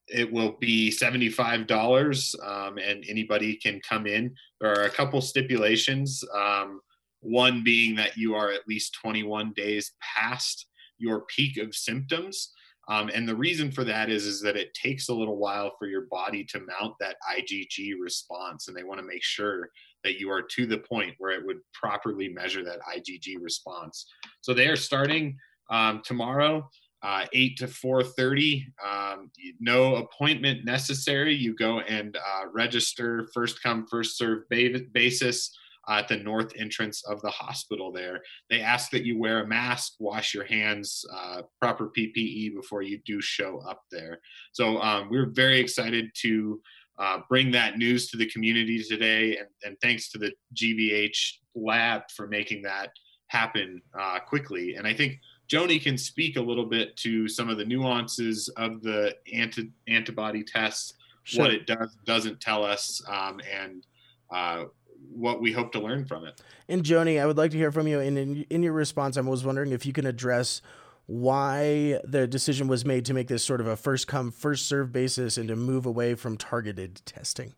it 0.07 0.33
will 0.33 0.57
be 0.61 0.91
$75 0.91 2.47
um, 2.47 2.79
and 2.79 3.05
anybody 3.09 3.57
can 3.57 3.81
come 3.87 4.07
in. 4.07 4.33
There 4.61 4.73
are 4.73 4.85
a 4.85 4.91
couple 4.91 5.21
stipulations. 5.21 6.23
Um, 6.33 6.81
one 7.21 7.65
being 7.65 7.97
that 7.97 8.17
you 8.17 8.37
are 8.37 8.51
at 8.53 8.69
least 8.69 8.97
21 9.03 9.55
days 9.55 9.93
past 10.01 10.67
your 10.99 11.23
peak 11.23 11.59
of 11.59 11.75
symptoms. 11.75 12.53
Um, 12.89 13.11
and 13.15 13.29
the 13.29 13.37
reason 13.37 13.71
for 13.71 13.85
that 13.85 14.09
is, 14.09 14.25
is 14.25 14.41
that 14.43 14.57
it 14.57 14.73
takes 14.73 15.09
a 15.09 15.15
little 15.15 15.37
while 15.37 15.73
for 15.79 15.87
your 15.87 16.07
body 16.11 16.43
to 16.45 16.61
mount 16.61 16.95
that 17.01 17.17
IgG 17.39 17.93
response, 18.01 18.69
and 18.69 18.77
they 18.77 18.83
want 18.83 18.99
to 18.99 19.07
make 19.07 19.23
sure 19.23 19.69
that 20.05 20.19
you 20.19 20.31
are 20.31 20.43
to 20.43 20.67
the 20.67 20.79
point 20.79 21.15
where 21.19 21.33
it 21.33 21.45
would 21.45 21.59
properly 21.75 22.29
measure 22.29 22.65
that 22.65 22.81
IgG 22.97 23.37
response. 23.41 24.07
So 24.41 24.55
they 24.55 24.69
are 24.69 24.77
starting 24.77 25.37
um, 25.71 26.01
tomorrow, 26.03 26.69
uh, 27.03 27.27
8 27.33 27.59
to 27.59 27.67
4:30. 27.67 28.65
Um, 28.85 29.31
no 29.61 29.97
appointment 29.97 30.65
necessary. 30.65 31.35
You 31.35 31.55
go 31.55 31.81
and 31.81 32.17
uh, 32.17 32.45
register, 32.53 33.29
first 33.35 33.63
come, 33.63 33.87
first 33.87 34.17
serve 34.17 34.45
basis 34.49 35.51
at 35.89 36.09
the 36.09 36.17
north 36.17 36.53
entrance 36.57 37.03
of 37.07 37.21
the 37.23 37.31
hospital 37.31 37.91
there. 37.93 38.21
They 38.51 38.61
ask 38.61 38.91
that 38.91 39.05
you 39.05 39.19
wear 39.19 39.43
a 39.43 39.47
mask, 39.47 39.95
wash 39.99 40.35
your 40.35 40.45
hands, 40.45 41.05
uh, 41.15 41.43
proper 41.61 41.91
PPE 41.97 42.55
before 42.55 42.83
you 42.83 43.01
do 43.07 43.21
show 43.21 43.61
up 43.69 43.83
there. 43.91 44.19
So 44.53 44.79
um, 44.81 45.09
we're 45.11 45.31
very 45.31 45.59
excited 45.59 46.11
to 46.23 46.61
uh, 46.99 47.19
bring 47.29 47.51
that 47.53 47.79
news 47.79 48.11
to 48.11 48.17
the 48.17 48.29
community 48.29 48.83
today. 48.83 49.37
And, 49.39 49.49
and, 49.65 49.77
thanks 49.81 50.11
to 50.11 50.19
the 50.19 50.33
GVH 50.55 51.35
lab 51.55 52.03
for 52.15 52.27
making 52.27 52.63
that 52.63 52.91
happen 53.29 53.81
uh, 53.99 54.19
quickly. 54.19 54.75
And 54.75 54.87
I 54.87 54.95
think 54.95 55.21
Joni 55.49 55.81
can 55.81 55.97
speak 55.97 56.37
a 56.37 56.41
little 56.41 56.67
bit 56.67 56.97
to 56.99 57.29
some 57.29 57.49
of 57.49 57.57
the 57.57 57.65
nuances 57.65 58.49
of 58.57 58.83
the 58.83 59.15
anti- 59.33 59.71
antibody 59.87 60.43
tests, 60.43 60.95
sure. 61.23 61.45
what 61.45 61.55
it 61.55 61.67
does, 61.67 61.97
doesn't 62.05 62.41
tell 62.41 62.65
us, 62.65 63.01
um, 63.09 63.41
and 63.51 63.87
uh, 64.31 64.65
what 65.13 65.41
we 65.41 65.53
hope 65.53 65.73
to 65.73 65.81
learn 65.81 66.05
from 66.05 66.25
it. 66.25 66.41
And 66.69 66.83
Joni, 66.83 67.21
I 67.21 67.27
would 67.27 67.37
like 67.37 67.51
to 67.53 67.57
hear 67.57 67.73
from 67.73 67.87
you. 67.87 68.01
And 68.01 68.19
in, 68.19 68.47
in 68.51 68.63
your 68.63 68.73
response, 68.73 69.17
I 69.17 69.21
was 69.21 69.45
wondering 69.45 69.73
if 69.73 69.87
you 69.87 69.93
can 69.93 70.07
address 70.07 70.63
why 71.07 71.99
the 72.05 72.27
decision 72.27 72.69
was 72.69 72.85
made 72.85 73.05
to 73.07 73.15
make 73.15 73.29
this 73.29 73.43
sort 73.43 73.61
of 73.61 73.67
a 73.67 73.77
first 73.77 74.07
come, 74.07 74.31
first 74.31 74.67
serve 74.67 74.93
basis 74.93 75.39
and 75.39 75.49
to 75.49 75.57
move 75.57 75.87
away 75.87 76.15
from 76.15 76.37
targeted 76.37 77.01
testing. 77.07 77.55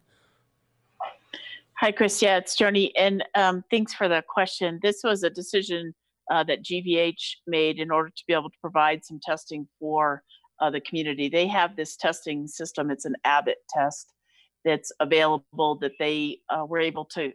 Hi, 1.74 1.90
Chris. 1.90 2.20
Yeah, 2.22 2.36
it's 2.36 2.57
Joni. 2.57 2.92
And 2.96 3.24
um, 3.34 3.64
thanks 3.70 3.94
for 3.94 4.09
the 4.09 4.22
question. 4.28 4.78
This 4.82 5.01
was 5.03 5.22
a 5.22 5.30
decision 5.30 5.94
uh, 6.30 6.44
that 6.44 6.62
GVH 6.62 7.36
made 7.46 7.78
in 7.78 7.90
order 7.90 8.11
to 8.11 8.22
be 8.26 8.34
able 8.34 8.51
to 8.51 8.59
provide 8.61 9.05
some 9.05 9.18
testing 9.20 9.66
for 9.80 10.22
uh, 10.61 10.70
the 10.70 10.80
community. 10.82 11.28
They 11.28 11.48
have 11.48 11.74
this 11.74 11.96
testing 11.96 12.46
system, 12.46 12.90
it's 12.90 13.07
an 13.07 13.16
Abbott 13.24 13.59
test 13.68 14.12
that's 14.65 14.93
available 15.01 15.79
that 15.81 15.93
they 15.99 16.39
uh, 16.49 16.65
were 16.67 16.81
able 16.81 17.05
to 17.05 17.33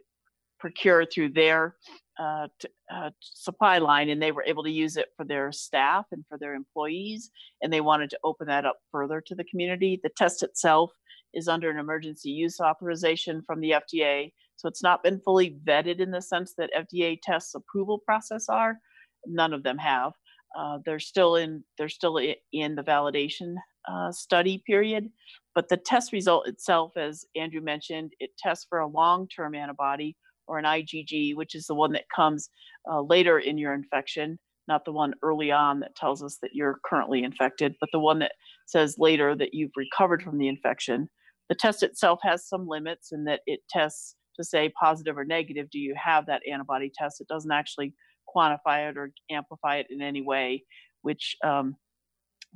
procure 0.58 1.04
through 1.04 1.30
their 1.30 1.74
uh, 2.18 2.48
t- 2.60 2.68
uh, 2.92 3.10
supply 3.20 3.78
line 3.78 4.08
and 4.08 4.22
they 4.22 4.32
were 4.32 4.44
able 4.44 4.62
to 4.62 4.70
use 4.70 4.96
it 4.96 5.08
for 5.16 5.24
their 5.24 5.52
staff 5.52 6.06
and 6.12 6.24
for 6.28 6.38
their 6.38 6.54
employees 6.54 7.30
and 7.60 7.70
they 7.72 7.82
wanted 7.82 8.08
to 8.08 8.18
open 8.24 8.46
that 8.46 8.64
up 8.64 8.76
further 8.90 9.20
to 9.20 9.34
the 9.34 9.44
community. 9.44 10.00
The 10.02 10.10
test 10.16 10.42
itself 10.42 10.92
is 11.34 11.48
under 11.48 11.68
an 11.70 11.78
emergency 11.78 12.30
use 12.30 12.58
authorization 12.60 13.42
from 13.46 13.60
the 13.60 13.72
fda 13.72 14.30
so 14.56 14.68
it's 14.68 14.82
not 14.82 15.02
been 15.02 15.20
fully 15.20 15.58
vetted 15.64 16.00
in 16.00 16.10
the 16.10 16.22
sense 16.22 16.54
that 16.56 16.70
fda 16.74 17.18
tests 17.22 17.54
approval 17.54 17.98
process 18.04 18.48
are. 18.48 18.78
None 19.26 19.52
of 19.52 19.62
them 19.62 19.78
have. 19.78 20.12
Uh, 20.58 20.78
they're 20.84 20.98
still 20.98 21.36
in 21.36 21.62
they're 21.76 21.88
still 21.88 22.16
in 22.16 22.74
the 22.74 22.82
validation 22.82 23.56
uh, 23.90 24.10
study 24.10 24.62
period 24.66 25.08
but 25.54 25.68
the 25.68 25.76
test 25.76 26.12
result 26.12 26.48
itself 26.48 26.96
as 26.96 27.24
andrew 27.36 27.60
mentioned 27.60 28.12
it 28.20 28.30
tests 28.38 28.66
for 28.68 28.80
a 28.80 28.86
long-term 28.86 29.54
antibody 29.54 30.16
or 30.46 30.58
an 30.58 30.64
IgG, 30.64 31.34
which 31.34 31.54
is 31.54 31.66
the 31.66 31.74
one 31.74 31.92
that 31.92 32.04
comes 32.14 32.50
uh, 32.90 33.00
later 33.02 33.38
in 33.38 33.58
your 33.58 33.74
infection, 33.74 34.38
not 34.68 34.84
the 34.84 34.92
one 34.92 35.14
early 35.22 35.50
on 35.50 35.80
that 35.80 35.94
tells 35.94 36.22
us 36.22 36.38
that 36.42 36.52
you're 36.54 36.80
currently 36.84 37.22
infected, 37.22 37.74
but 37.80 37.88
the 37.92 37.98
one 37.98 38.18
that 38.20 38.32
says 38.66 38.96
later 38.98 39.34
that 39.34 39.54
you've 39.54 39.72
recovered 39.76 40.22
from 40.22 40.38
the 40.38 40.48
infection. 40.48 41.08
The 41.48 41.54
test 41.54 41.82
itself 41.82 42.20
has 42.22 42.48
some 42.48 42.66
limits 42.66 43.12
in 43.12 43.24
that 43.24 43.40
it 43.46 43.60
tests 43.70 44.16
to 44.36 44.44
say 44.44 44.72
positive 44.80 45.16
or 45.16 45.24
negative. 45.24 45.70
Do 45.70 45.78
you 45.78 45.94
have 46.02 46.26
that 46.26 46.42
antibody 46.50 46.90
test? 46.96 47.20
It 47.20 47.28
doesn't 47.28 47.52
actually 47.52 47.94
quantify 48.34 48.90
it 48.90 48.96
or 48.96 49.12
amplify 49.30 49.76
it 49.76 49.86
in 49.88 50.02
any 50.02 50.22
way, 50.22 50.64
which 51.02 51.36
um, 51.44 51.76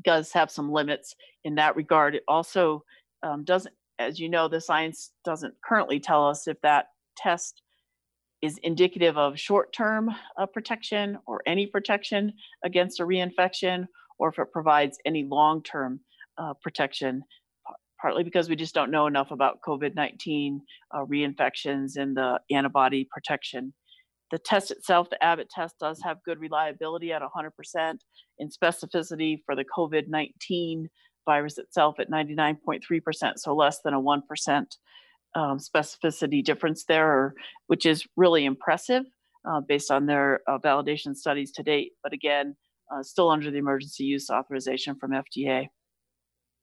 does 0.02 0.32
have 0.32 0.50
some 0.50 0.70
limits 0.70 1.14
in 1.44 1.54
that 1.56 1.76
regard. 1.76 2.14
It 2.14 2.24
also 2.28 2.84
um, 3.22 3.44
doesn't, 3.44 3.74
as 3.98 4.18
you 4.18 4.28
know, 4.28 4.48
the 4.48 4.60
science 4.60 5.12
doesn't 5.24 5.54
currently 5.64 6.00
tell 6.00 6.26
us 6.28 6.48
if 6.48 6.60
that 6.62 6.86
test 7.16 7.62
is 8.42 8.58
indicative 8.62 9.18
of 9.18 9.38
short-term 9.38 10.10
uh, 10.38 10.46
protection 10.46 11.18
or 11.26 11.42
any 11.46 11.66
protection 11.66 12.32
against 12.64 13.00
a 13.00 13.04
reinfection, 13.04 13.86
or 14.18 14.30
if 14.30 14.38
it 14.38 14.52
provides 14.52 14.98
any 15.04 15.24
long-term 15.24 16.00
uh, 16.38 16.54
protection, 16.62 17.22
partly 18.00 18.24
because 18.24 18.48
we 18.48 18.56
just 18.56 18.74
don't 18.74 18.90
know 18.90 19.06
enough 19.06 19.30
about 19.30 19.60
COVID-19 19.66 20.60
uh, 20.94 21.04
reinfections 21.04 21.96
and 21.96 22.16
the 22.16 22.40
antibody 22.50 23.06
protection. 23.10 23.74
The 24.30 24.38
test 24.38 24.70
itself, 24.70 25.10
the 25.10 25.22
Abbott 25.22 25.50
test, 25.50 25.76
does 25.80 26.00
have 26.02 26.22
good 26.24 26.38
reliability 26.38 27.12
at 27.12 27.22
100% 27.22 27.98
in 28.38 28.48
specificity 28.48 29.38
for 29.44 29.54
the 29.56 29.64
COVID 29.64 30.08
19 30.08 30.88
virus 31.26 31.58
itself 31.58 32.00
at 32.00 32.10
99.3%, 32.10 33.32
so 33.36 33.54
less 33.54 33.80
than 33.84 33.94
a 33.94 34.00
1% 34.00 34.22
um, 35.36 35.58
specificity 35.58 36.42
difference 36.42 36.84
there, 36.84 37.34
which 37.66 37.86
is 37.86 38.06
really 38.16 38.44
impressive 38.44 39.04
uh, 39.48 39.60
based 39.60 39.90
on 39.90 40.06
their 40.06 40.40
uh, 40.48 40.58
validation 40.58 41.14
studies 41.14 41.52
to 41.52 41.62
date. 41.62 41.92
But 42.02 42.12
again, 42.12 42.56
uh, 42.92 43.02
still 43.02 43.30
under 43.30 43.50
the 43.50 43.58
emergency 43.58 44.04
use 44.04 44.30
authorization 44.30 44.96
from 44.96 45.12
FDA. 45.12 45.68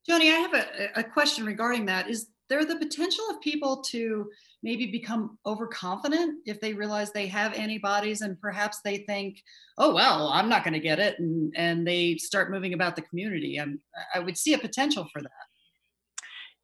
Joni, 0.10 0.32
I 0.32 0.40
have 0.40 0.54
a, 0.54 1.00
a 1.00 1.04
question 1.04 1.46
regarding 1.46 1.86
that. 1.86 2.10
Is 2.10 2.28
there 2.50 2.64
the 2.66 2.78
potential 2.78 3.26
of 3.30 3.42
people 3.42 3.82
to 3.84 4.30
maybe 4.64 4.88
become 4.88 5.38
overconfident 5.46 6.40
if 6.46 6.60
they 6.62 6.74
realize 6.74 7.12
they 7.12 7.28
have 7.28 7.54
antibodies 7.54 8.22
and 8.22 8.40
perhaps 8.40 8.80
they 8.84 9.00
think, 9.00 9.42
oh, 9.78 9.94
well, 9.94 10.30
I'm 10.30 10.50
not 10.50 10.64
going 10.64 10.74
to 10.74 10.80
get 10.80 11.00
it. 11.00 11.20
And, 11.20 11.54
and 11.58 11.86
they 11.86 12.16
start 12.18 12.52
moving 12.52 12.74
about 12.74 12.96
the 12.96 13.02
community. 13.02 13.60
I'm, 13.60 13.80
I 14.16 14.20
would 14.20 14.38
see 14.38 14.54
a 14.54 14.58
potential 14.58 15.08
for 15.12 15.22
that. 15.22 15.32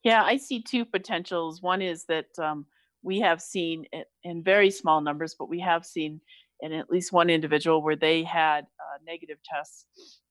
Yeah, 0.03 0.23
I 0.23 0.38
see 0.38 0.61
two 0.61 0.86
potentials. 0.86 1.61
One 1.61 1.81
is 1.81 2.05
that 2.05 2.27
um, 2.38 2.65
we 3.01 3.19
have 3.19 3.41
seen 3.41 3.86
in 4.23 4.43
very 4.43 4.71
small 4.71 5.01
numbers, 5.01 5.36
but 5.38 5.49
we 5.49 5.59
have 5.59 5.86
seen 5.86 6.21
in 6.61 6.71
at 6.73 6.89
least 6.89 7.11
one 7.11 7.29
individual 7.29 7.81
where 7.81 7.95
they 7.95 8.23
had 8.23 8.61
uh, 8.61 8.97
negative 9.05 9.38
tests, 9.43 9.86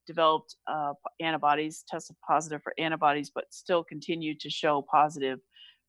developed 0.07 0.57
uh, 0.66 0.92
antibodies, 1.20 1.84
tested 1.88 2.16
positive 2.26 2.62
for 2.62 2.74
antibodies, 2.78 3.30
but 3.34 3.44
still 3.50 3.84
continued 3.84 4.40
to 4.40 4.50
show 4.50 4.84
positive 4.90 5.38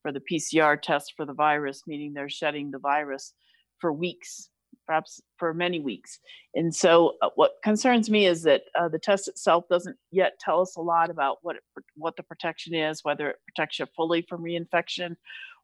for 0.01 0.11
the 0.11 0.21
PCR 0.31 0.79
test 0.81 1.13
for 1.15 1.25
the 1.25 1.33
virus, 1.33 1.83
meaning 1.87 2.13
they're 2.13 2.29
shedding 2.29 2.71
the 2.71 2.79
virus 2.79 3.33
for 3.79 3.91
weeks, 3.91 4.49
perhaps 4.85 5.21
for 5.37 5.53
many 5.53 5.79
weeks. 5.79 6.19
And 6.55 6.73
so, 6.75 7.13
uh, 7.21 7.29
what 7.35 7.53
concerns 7.63 8.09
me 8.09 8.25
is 8.25 8.43
that 8.43 8.63
uh, 8.79 8.89
the 8.89 8.99
test 8.99 9.27
itself 9.27 9.65
doesn't 9.69 9.97
yet 10.11 10.33
tell 10.39 10.61
us 10.61 10.75
a 10.75 10.81
lot 10.81 11.09
about 11.09 11.37
what 11.41 11.55
it, 11.55 11.63
what 11.95 12.15
the 12.17 12.23
protection 12.23 12.75
is, 12.75 13.03
whether 13.03 13.29
it 13.29 13.37
protects 13.47 13.79
you 13.79 13.87
fully 13.95 14.25
from 14.27 14.43
reinfection 14.43 15.15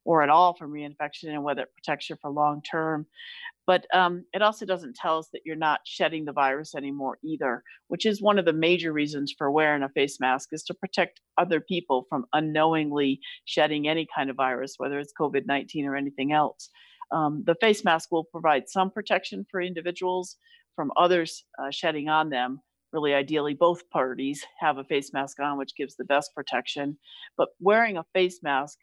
or 0.09 0.23
at 0.23 0.29
all 0.29 0.55
from 0.55 0.73
reinfection, 0.73 1.25
and 1.25 1.43
whether 1.43 1.61
it 1.61 1.73
protects 1.75 2.09
you 2.09 2.15
for 2.19 2.31
long 2.31 2.63
term. 2.63 3.05
But 3.67 3.85
um, 3.93 4.25
it 4.33 4.41
also 4.41 4.65
doesn't 4.65 4.95
tell 4.95 5.19
us 5.19 5.29
that 5.33 5.41
you're 5.45 5.55
not 5.55 5.81
shedding 5.85 6.25
the 6.25 6.31
virus 6.31 6.73
anymore 6.73 7.19
either, 7.23 7.61
which 7.89 8.07
is 8.07 8.19
one 8.19 8.39
of 8.39 8.45
the 8.45 8.51
major 8.51 8.91
reasons 8.91 9.31
for 9.37 9.51
wearing 9.51 9.83
a 9.83 9.89
face 9.89 10.19
mask 10.19 10.49
is 10.51 10.63
to 10.63 10.73
protect 10.73 11.21
other 11.37 11.61
people 11.61 12.07
from 12.09 12.25
unknowingly 12.33 13.19
shedding 13.45 13.87
any 13.87 14.07
kind 14.15 14.31
of 14.31 14.35
virus, 14.35 14.73
whether 14.77 14.97
it's 14.97 15.13
COVID 15.13 15.45
19 15.45 15.85
or 15.85 15.95
anything 15.95 16.33
else. 16.33 16.71
Um, 17.11 17.43
the 17.45 17.55
face 17.61 17.83
mask 17.83 18.09
will 18.11 18.23
provide 18.23 18.67
some 18.67 18.89
protection 18.89 19.45
for 19.51 19.61
individuals 19.61 20.37
from 20.75 20.91
others 20.97 21.45
uh, 21.61 21.69
shedding 21.69 22.09
on 22.09 22.31
them. 22.31 22.61
Really, 22.91 23.13
ideally, 23.13 23.53
both 23.53 23.87
parties 23.91 24.43
have 24.59 24.79
a 24.79 24.83
face 24.83 25.13
mask 25.13 25.39
on, 25.39 25.59
which 25.59 25.75
gives 25.75 25.95
the 25.95 26.05
best 26.05 26.33
protection. 26.33 26.97
But 27.37 27.49
wearing 27.59 27.97
a 27.97 28.05
face 28.15 28.39
mask 28.41 28.79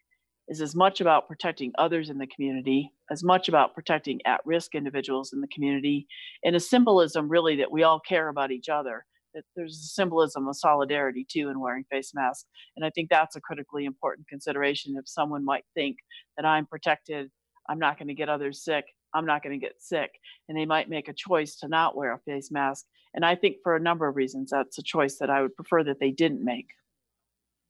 is 0.47 0.61
as 0.61 0.75
much 0.75 1.01
about 1.01 1.27
protecting 1.27 1.73
others 1.77 2.09
in 2.09 2.17
the 2.17 2.27
community, 2.27 2.93
as 3.11 3.23
much 3.23 3.49
about 3.49 3.73
protecting 3.73 4.19
at 4.25 4.45
risk 4.45 4.75
individuals 4.75 5.33
in 5.33 5.41
the 5.41 5.47
community, 5.47 6.07
and 6.43 6.55
a 6.55 6.59
symbolism 6.59 7.29
really 7.29 7.55
that 7.57 7.71
we 7.71 7.83
all 7.83 7.99
care 7.99 8.29
about 8.29 8.51
each 8.51 8.69
other. 8.69 9.05
That 9.33 9.43
there's 9.55 9.73
a 9.73 9.93
symbolism 9.93 10.47
of 10.47 10.55
solidarity 10.55 11.25
too 11.29 11.49
in 11.49 11.59
wearing 11.59 11.83
face 11.91 12.13
masks. 12.15 12.45
And 12.75 12.85
I 12.85 12.89
think 12.89 13.09
that's 13.09 13.35
a 13.35 13.41
critically 13.41 13.85
important 13.85 14.27
consideration 14.27 14.95
if 14.97 15.07
someone 15.07 15.45
might 15.45 15.65
think 15.75 15.97
that 16.37 16.45
I'm 16.45 16.65
protected, 16.65 17.29
I'm 17.69 17.79
not 17.79 17.99
going 17.99 18.07
to 18.07 18.13
get 18.13 18.29
others 18.29 18.63
sick, 18.63 18.85
I'm 19.13 19.25
not 19.25 19.43
going 19.43 19.59
to 19.59 19.63
get 19.63 19.75
sick. 19.79 20.11
And 20.47 20.57
they 20.57 20.65
might 20.65 20.89
make 20.89 21.07
a 21.07 21.13
choice 21.13 21.55
to 21.57 21.67
not 21.67 21.95
wear 21.95 22.13
a 22.13 22.19
face 22.19 22.51
mask. 22.51 22.85
And 23.13 23.25
I 23.25 23.35
think 23.35 23.57
for 23.63 23.75
a 23.75 23.81
number 23.81 24.07
of 24.07 24.15
reasons, 24.15 24.51
that's 24.51 24.77
a 24.77 24.83
choice 24.83 25.17
that 25.17 25.29
I 25.29 25.41
would 25.41 25.55
prefer 25.55 25.83
that 25.83 25.99
they 25.99 26.11
didn't 26.11 26.43
make. 26.43 26.67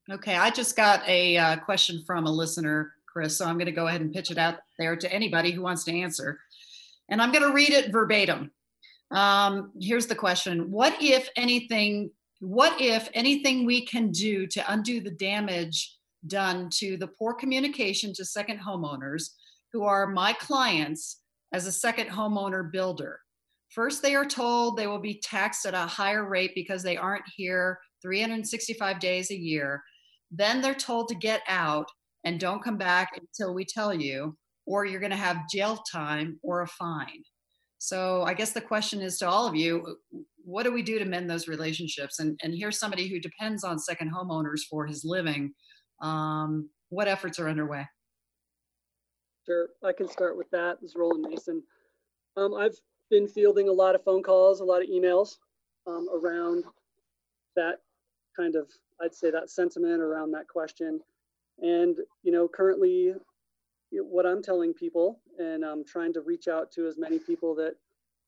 Okay, 0.09 0.35
I 0.35 0.51
just 0.51 0.77
got 0.77 1.05
a 1.05 1.37
uh, 1.37 1.57
question 1.57 2.01
from 2.07 2.27
a 2.27 2.31
listener, 2.31 2.93
Chris, 3.05 3.35
so 3.35 3.45
I'm 3.45 3.57
going 3.57 3.65
to 3.65 3.73
go 3.73 3.87
ahead 3.87 3.99
and 3.99 4.13
pitch 4.13 4.31
it 4.31 4.37
out 4.37 4.59
there 4.79 4.95
to 4.95 5.13
anybody 5.13 5.51
who 5.51 5.61
wants 5.61 5.83
to 5.83 5.99
answer. 5.99 6.39
And 7.09 7.21
I'm 7.21 7.33
going 7.33 7.43
to 7.43 7.51
read 7.51 7.71
it 7.71 7.91
verbatim. 7.91 8.51
Um, 9.11 9.73
here's 9.77 10.07
the 10.07 10.15
question 10.15 10.71
What 10.71 10.95
if 11.01 11.27
anything, 11.35 12.11
what 12.39 12.79
if 12.79 13.09
anything 13.13 13.65
we 13.65 13.85
can 13.85 14.11
do 14.11 14.47
to 14.47 14.71
undo 14.71 15.01
the 15.01 15.11
damage 15.11 15.97
done 16.25 16.69
to 16.75 16.95
the 16.95 17.07
poor 17.07 17.33
communication 17.33 18.13
to 18.13 18.23
second 18.23 18.59
homeowners 18.59 19.31
who 19.73 19.83
are 19.83 20.07
my 20.07 20.31
clients 20.31 21.17
as 21.51 21.67
a 21.67 21.71
second 21.71 22.07
homeowner 22.07 22.71
builder? 22.71 23.19
First, 23.71 24.01
they 24.01 24.15
are 24.15 24.25
told 24.25 24.77
they 24.77 24.87
will 24.87 24.99
be 24.99 25.19
taxed 25.19 25.65
at 25.65 25.73
a 25.73 25.79
higher 25.79 26.23
rate 26.29 26.51
because 26.55 26.81
they 26.81 26.95
aren't 26.95 27.25
here 27.35 27.79
365 28.01 29.01
days 29.01 29.31
a 29.31 29.37
year. 29.37 29.83
Then 30.31 30.61
they're 30.61 30.75
told 30.75 31.09
to 31.09 31.15
get 31.15 31.41
out 31.47 31.87
and 32.23 32.39
don't 32.39 32.63
come 32.63 32.77
back 32.77 33.11
until 33.19 33.53
we 33.53 33.65
tell 33.65 33.93
you, 33.93 34.37
or 34.65 34.85
you're 34.85 34.99
going 34.99 35.11
to 35.11 35.17
have 35.17 35.49
jail 35.49 35.81
time 35.91 36.39
or 36.43 36.61
a 36.61 36.67
fine. 36.67 37.23
So 37.77 38.23
I 38.23 38.33
guess 38.33 38.51
the 38.51 38.61
question 38.61 39.01
is 39.01 39.17
to 39.19 39.27
all 39.27 39.47
of 39.47 39.55
you 39.55 39.97
what 40.47 40.63
do 40.63 40.71
we 40.71 40.81
do 40.81 40.97
to 40.97 41.03
mend 41.03 41.29
those 41.29 41.49
relationships? 41.49 42.19
And, 42.19 42.39
and 42.41 42.55
here's 42.55 42.79
somebody 42.79 43.09
who 43.09 43.19
depends 43.19 43.65
on 43.65 43.77
second 43.77 44.13
homeowners 44.13 44.61
for 44.69 44.87
his 44.87 45.03
living. 45.03 45.51
Um, 46.01 46.69
what 46.87 47.09
efforts 47.09 47.37
are 47.37 47.49
underway? 47.49 47.85
Sure, 49.45 49.67
I 49.83 49.91
can 49.91 50.07
start 50.07 50.37
with 50.37 50.49
that. 50.51 50.77
This 50.81 50.91
is 50.91 50.95
Roland 50.95 51.25
Mason. 51.29 51.61
Um, 52.37 52.53
I've 52.53 52.77
been 53.09 53.27
fielding 53.27 53.67
a 53.67 53.73
lot 53.73 53.93
of 53.93 54.05
phone 54.05 54.23
calls, 54.23 54.61
a 54.61 54.63
lot 54.63 54.81
of 54.81 54.87
emails 54.87 55.35
um, 55.85 56.07
around 56.13 56.63
that 57.57 57.79
kind 58.37 58.55
of 58.55 58.69
I'd 59.01 59.15
say 59.15 59.31
that 59.31 59.49
sentiment 59.49 60.01
around 60.01 60.31
that 60.31 60.47
question. 60.47 60.99
And, 61.59 61.97
you 62.23 62.31
know, 62.31 62.47
currently 62.47 63.13
what 63.91 64.25
I'm 64.25 64.43
telling 64.43 64.73
people 64.73 65.19
and 65.39 65.63
I'm 65.63 65.83
trying 65.85 66.13
to 66.13 66.21
reach 66.21 66.47
out 66.47 66.71
to 66.73 66.87
as 66.87 66.97
many 66.97 67.19
people 67.19 67.55
that 67.55 67.75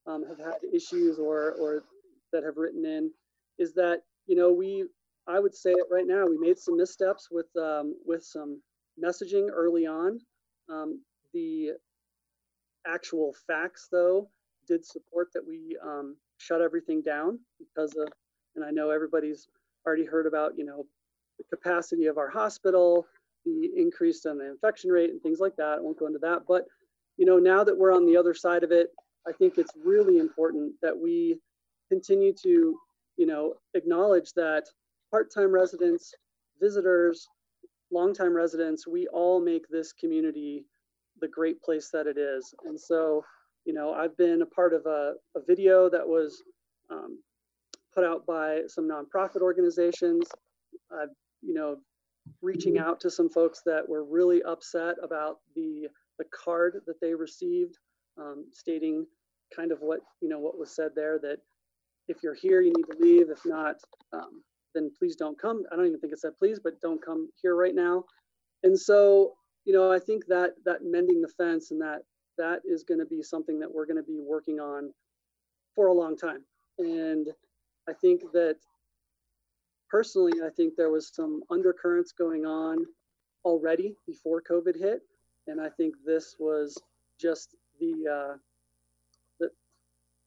um, 0.07 0.25
have 0.27 0.39
had 0.39 0.57
issues 0.73 1.19
or, 1.19 1.55
or 1.59 1.83
that 2.31 2.43
have 2.43 2.57
written 2.57 2.85
in 2.85 3.11
is 3.57 3.73
that, 3.73 4.03
you 4.27 4.35
know, 4.35 4.51
we, 4.51 4.85
I 5.27 5.39
would 5.39 5.55
say 5.55 5.71
it 5.71 5.87
right 5.91 6.07
now, 6.07 6.25
we 6.25 6.37
made 6.37 6.57
some 6.57 6.77
missteps 6.77 7.29
with, 7.31 7.47
um, 7.57 7.95
with 8.05 8.23
some 8.23 8.61
messaging 9.03 9.47
early 9.51 9.85
on. 9.85 10.19
Um, 10.69 11.01
the 11.33 11.71
actual 12.87 13.35
facts 13.45 13.87
though 13.91 14.29
did 14.67 14.85
support 14.85 15.29
that 15.33 15.45
we 15.45 15.77
um, 15.83 16.15
shut 16.37 16.61
everything 16.61 17.01
down 17.01 17.39
because 17.57 17.95
of, 17.95 18.07
and 18.55 18.63
I 18.63 18.71
know 18.71 18.89
everybody's 18.89 19.47
already 19.85 20.05
heard 20.05 20.27
about, 20.27 20.57
you 20.57 20.65
know, 20.65 20.85
the 21.37 21.55
capacity 21.55 22.05
of 22.05 22.17
our 22.17 22.29
hospital, 22.29 23.07
the 23.45 23.69
increase 23.75 24.25
in 24.25 24.37
the 24.37 24.49
infection 24.49 24.91
rate 24.91 25.09
and 25.09 25.21
things 25.21 25.39
like 25.39 25.55
that. 25.55 25.77
I 25.77 25.81
won't 25.81 25.99
go 25.99 26.07
into 26.07 26.19
that, 26.19 26.41
but 26.47 26.65
you 27.17 27.25
know, 27.25 27.37
now 27.37 27.65
that 27.65 27.77
we're 27.77 27.93
on 27.93 28.05
the 28.05 28.15
other 28.15 28.33
side 28.33 28.63
of 28.63 28.71
it, 28.71 28.87
I 29.27 29.33
think 29.33 29.57
it's 29.57 29.73
really 29.83 30.19
important 30.19 30.73
that 30.81 30.97
we 30.97 31.39
continue 31.89 32.33
to, 32.43 32.79
you 33.17 33.25
know, 33.25 33.55
acknowledge 33.73 34.31
that 34.33 34.63
part-time 35.11 35.51
residents, 35.51 36.13
visitors, 36.61 37.27
longtime 37.91 38.33
residents, 38.33 38.87
we 38.87 39.07
all 39.07 39.41
make 39.41 39.67
this 39.67 39.91
community 39.91 40.65
the 41.19 41.27
great 41.27 41.61
place 41.61 41.89
that 41.91 42.07
it 42.07 42.17
is. 42.17 42.53
And 42.65 42.79
so, 42.79 43.25
you 43.65 43.73
know, 43.73 43.93
I've 43.93 44.15
been 44.15 44.41
a 44.41 44.45
part 44.45 44.73
of 44.73 44.85
a, 44.85 45.15
a 45.35 45.41
video 45.45 45.89
that 45.89 46.07
was 46.07 46.41
um, 46.89 47.19
put 47.99 48.07
out 48.07 48.25
by 48.25 48.61
some 48.67 48.87
nonprofit 48.87 49.41
organizations. 49.41 50.25
Uh, 50.91 51.07
you 51.41 51.53
know, 51.53 51.77
reaching 52.41 52.75
mm-hmm. 52.75 52.87
out 52.87 52.99
to 53.01 53.09
some 53.09 53.29
folks 53.29 53.61
that 53.65 53.87
were 53.87 54.03
really 54.03 54.41
upset 54.43 54.95
about 55.03 55.37
the 55.55 55.87
the 56.17 56.25
card 56.43 56.81
that 56.85 56.99
they 57.01 57.13
received, 57.13 57.77
um, 58.17 58.45
stating 58.51 59.05
kind 59.55 59.71
of 59.71 59.79
what 59.81 59.99
you 60.21 60.29
know 60.29 60.39
what 60.39 60.57
was 60.57 60.75
said 60.75 60.91
there 60.95 61.19
that 61.19 61.37
if 62.07 62.17
you're 62.23 62.35
here, 62.35 62.61
you 62.61 62.73
need 62.75 62.85
to 62.91 62.97
leave. 62.99 63.29
If 63.29 63.45
not, 63.45 63.75
um, 64.13 64.41
then 64.73 64.91
please 64.97 65.15
don't 65.15 65.39
come. 65.39 65.63
I 65.71 65.75
don't 65.75 65.87
even 65.87 65.99
think 65.99 66.13
it 66.13 66.19
said 66.19 66.37
please, 66.39 66.59
but 66.63 66.79
don't 66.81 67.03
come 67.03 67.29
here 67.41 67.55
right 67.55 67.75
now. 67.75 68.05
And 68.63 68.77
so, 68.77 69.33
you 69.65 69.73
know, 69.73 69.91
I 69.91 69.99
think 69.99 70.25
that 70.27 70.51
that 70.65 70.79
mending 70.83 71.21
the 71.21 71.33
fence 71.37 71.71
and 71.71 71.81
that 71.81 72.01
that 72.37 72.61
is 72.65 72.83
going 72.83 72.99
to 72.99 73.05
be 73.05 73.21
something 73.21 73.59
that 73.59 73.71
we're 73.73 73.85
going 73.85 73.97
to 73.97 74.03
be 74.03 74.19
working 74.21 74.59
on 74.59 74.91
for 75.75 75.87
a 75.87 75.93
long 75.93 76.15
time. 76.15 76.43
And 76.77 77.27
I 77.87 77.93
think 77.93 78.21
that 78.33 78.57
personally, 79.89 80.33
I 80.45 80.49
think 80.49 80.75
there 80.75 80.91
was 80.91 81.09
some 81.13 81.41
undercurrents 81.49 82.11
going 82.11 82.45
on 82.45 82.85
already 83.45 83.95
before 84.05 84.41
COVID 84.41 84.77
hit, 84.77 85.01
and 85.47 85.59
I 85.59 85.69
think 85.69 85.95
this 86.05 86.35
was 86.39 86.77
just 87.19 87.55
the 87.79 87.93
uh, 88.07 88.37
the, 89.39 89.49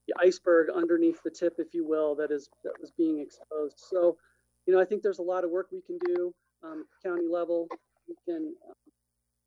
the 0.09 0.15
iceberg 0.21 0.71
underneath 0.75 1.23
the 1.23 1.31
tip, 1.31 1.55
if 1.59 1.75
you 1.75 1.87
will, 1.87 2.15
that 2.17 2.31
is 2.31 2.49
that 2.65 2.73
was 2.81 2.91
being 2.91 3.21
exposed. 3.21 3.79
So, 3.79 4.17
you 4.67 4.75
know, 4.75 4.81
I 4.81 4.85
think 4.85 5.03
there's 5.03 5.21
a 5.21 5.23
lot 5.23 5.45
of 5.45 5.51
work 5.51 5.69
we 5.73 5.83
can 5.83 5.99
do 6.05 6.35
um, 6.65 6.85
county 7.05 7.29
level. 7.31 7.69
We 8.09 8.17
can, 8.25 8.55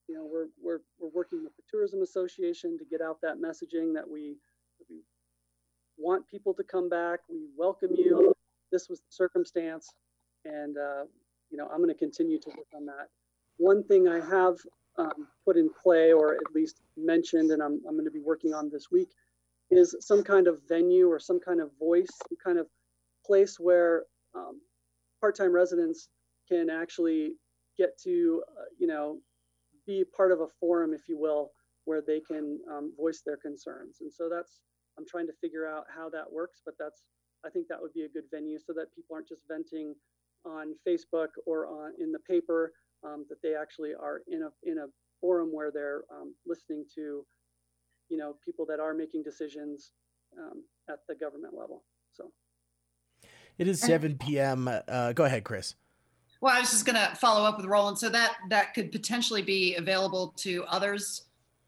you 0.07 0.15
know, 0.15 0.25
we're 0.31 0.47
we're 0.61 0.79
we're 0.99 1.13
working 1.13 1.43
with 1.43 1.55
the 1.55 1.63
tourism 1.69 2.01
association 2.01 2.77
to 2.77 2.85
get 2.85 3.01
out 3.01 3.19
that 3.21 3.37
messaging 3.37 3.93
that 3.95 4.09
we 4.09 4.37
want 5.97 6.27
people 6.27 6.53
to 6.53 6.63
come 6.63 6.89
back. 6.89 7.19
We 7.29 7.47
welcome 7.57 7.91
you. 7.95 8.33
This 8.71 8.89
was 8.89 8.99
the 8.99 9.11
circumstance, 9.11 9.93
and 10.43 10.77
uh, 10.77 11.03
you 11.49 11.57
know 11.57 11.67
I'm 11.71 11.77
going 11.77 11.89
to 11.89 11.95
continue 11.99 12.39
to 12.39 12.49
work 12.49 12.67
on 12.75 12.85
that. 12.85 13.07
One 13.57 13.83
thing 13.83 14.07
I 14.07 14.19
have 14.19 14.57
um, 14.97 15.27
put 15.45 15.57
in 15.57 15.69
play, 15.81 16.11
or 16.11 16.33
at 16.33 16.53
least 16.53 16.81
mentioned, 16.97 17.51
and 17.51 17.61
I'm 17.61 17.81
I'm 17.87 17.95
going 17.95 18.05
to 18.05 18.11
be 18.11 18.19
working 18.19 18.53
on 18.53 18.69
this 18.69 18.91
week, 18.91 19.09
is 19.71 19.95
some 19.99 20.23
kind 20.23 20.47
of 20.47 20.59
venue 20.67 21.09
or 21.09 21.19
some 21.19 21.39
kind 21.39 21.61
of 21.61 21.69
voice, 21.79 22.09
some 22.27 22.37
kind 22.43 22.59
of 22.59 22.67
place 23.25 23.59
where 23.59 24.03
um, 24.35 24.61
part-time 25.19 25.51
residents 25.51 26.09
can 26.47 26.69
actually 26.69 27.33
get 27.77 27.97
to, 28.03 28.43
uh, 28.57 28.65
you 28.77 28.87
know, 28.87 29.17
be 29.87 30.03
part 30.15 30.31
of 30.31 30.41
a 30.41 30.47
forum, 30.59 30.93
if 30.93 31.07
you 31.07 31.17
will, 31.17 31.51
where 31.85 32.01
they 32.05 32.19
can 32.19 32.59
um, 32.71 32.93
voice 32.97 33.21
their 33.25 33.37
concerns. 33.37 33.97
And 34.01 34.11
so 34.11 34.29
that's 34.29 34.61
I'm 34.97 35.05
trying 35.07 35.27
to 35.27 35.33
figure 35.41 35.67
out 35.67 35.85
how 35.93 36.09
that 36.09 36.31
works, 36.31 36.61
but 36.65 36.75
that's 36.79 37.03
I 37.45 37.49
think 37.49 37.67
that 37.67 37.79
would 37.79 37.93
be 37.93 38.03
a 38.03 38.09
good 38.09 38.23
venue 38.31 38.57
so 38.57 38.73
that 38.73 38.93
people 38.95 39.15
aren't 39.15 39.27
just 39.27 39.41
venting 39.47 39.93
on 40.45 40.75
Facebook 40.87 41.29
or 41.45 41.67
on 41.67 41.93
in 41.99 42.11
the 42.11 42.19
paper, 42.19 42.73
um, 43.03 43.25
that 43.29 43.41
they 43.43 43.55
actually 43.55 43.93
are 43.93 44.21
in 44.27 44.43
a 44.43 44.49
in 44.63 44.79
a 44.79 44.87
forum 45.21 45.49
where 45.53 45.71
they're 45.71 46.03
um, 46.11 46.33
listening 46.45 46.85
to, 46.95 47.25
you 48.09 48.17
know, 48.17 48.35
people 48.43 48.65
that 48.67 48.79
are 48.79 48.93
making 48.93 49.23
decisions 49.23 49.91
um, 50.37 50.63
at 50.89 50.99
the 51.07 51.15
government 51.15 51.53
level. 51.57 51.83
So 52.13 52.31
it 53.57 53.67
is 53.67 53.79
7 53.79 54.17
p.m. 54.17 54.69
Uh, 54.87 55.13
go 55.13 55.23
ahead, 55.23 55.43
Chris. 55.43 55.75
Well, 56.41 56.55
I 56.55 56.59
was 56.59 56.69
just 56.69 56.85
going 56.85 56.97
to 56.97 57.15
follow 57.15 57.45
up 57.45 57.57
with 57.57 57.65
Roland. 57.65 57.97
So 57.97 58.09
that 58.09 58.35
that 58.49 58.73
could 58.73 58.91
potentially 58.91 59.41
be 59.41 59.75
available 59.75 60.33
to 60.37 60.63
others, 60.65 61.24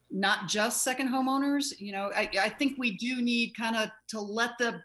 not 0.10 0.48
just 0.48 0.84
second 0.84 1.10
homeowners. 1.10 1.74
You 1.80 1.92
know, 1.92 2.12
I, 2.16 2.30
I 2.40 2.50
think 2.50 2.78
we 2.78 2.98
do 2.98 3.22
need 3.22 3.54
kind 3.58 3.76
of 3.76 3.90
to 4.10 4.22
let 4.22 4.52
the 4.60 4.80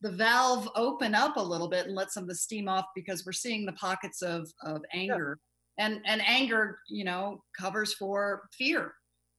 the 0.00 0.12
valve 0.12 0.68
open 0.76 1.14
up 1.14 1.36
a 1.36 1.42
little 1.42 1.68
bit 1.68 1.86
and 1.86 1.94
let 1.94 2.12
some 2.12 2.24
of 2.24 2.28
the 2.28 2.34
steam 2.34 2.68
off 2.68 2.84
because 2.94 3.24
we're 3.24 3.32
seeing 3.32 3.64
the 3.64 3.72
pockets 3.72 4.22
of 4.22 4.50
of 4.62 4.82
anger, 4.92 5.38
yeah. 5.78 5.86
and 5.86 6.00
and 6.06 6.22
anger, 6.26 6.78
you 6.88 7.04
know, 7.04 7.42
covers 7.58 7.94
for 7.94 8.48
fear. 8.56 8.92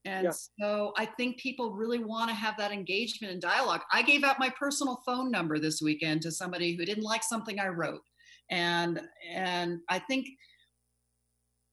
And 0.06 0.26
yeah. 0.26 0.32
so 0.60 0.94
I 0.98 1.06
think 1.06 1.40
people 1.40 1.74
really 1.74 1.98
want 1.98 2.30
to 2.30 2.36
have 2.36 2.58
that 2.58 2.72
engagement 2.72 3.34
and 3.34 3.42
dialogue. 3.42 3.82
I 3.92 4.04
gave 4.04 4.24
out 4.24 4.38
my 4.38 4.52
personal 4.52 5.02
phone 5.04 5.32
number 5.32 5.58
this 5.58 5.82
weekend 5.82 6.22
to 6.22 6.32
somebody 6.32 6.76
who 6.76 6.86
didn't 6.86 7.04
like 7.04 7.24
something 7.24 7.60
I 7.60 7.70
wrote 7.70 8.02
and 8.50 9.02
and 9.34 9.80
i 9.90 9.98
think 9.98 10.28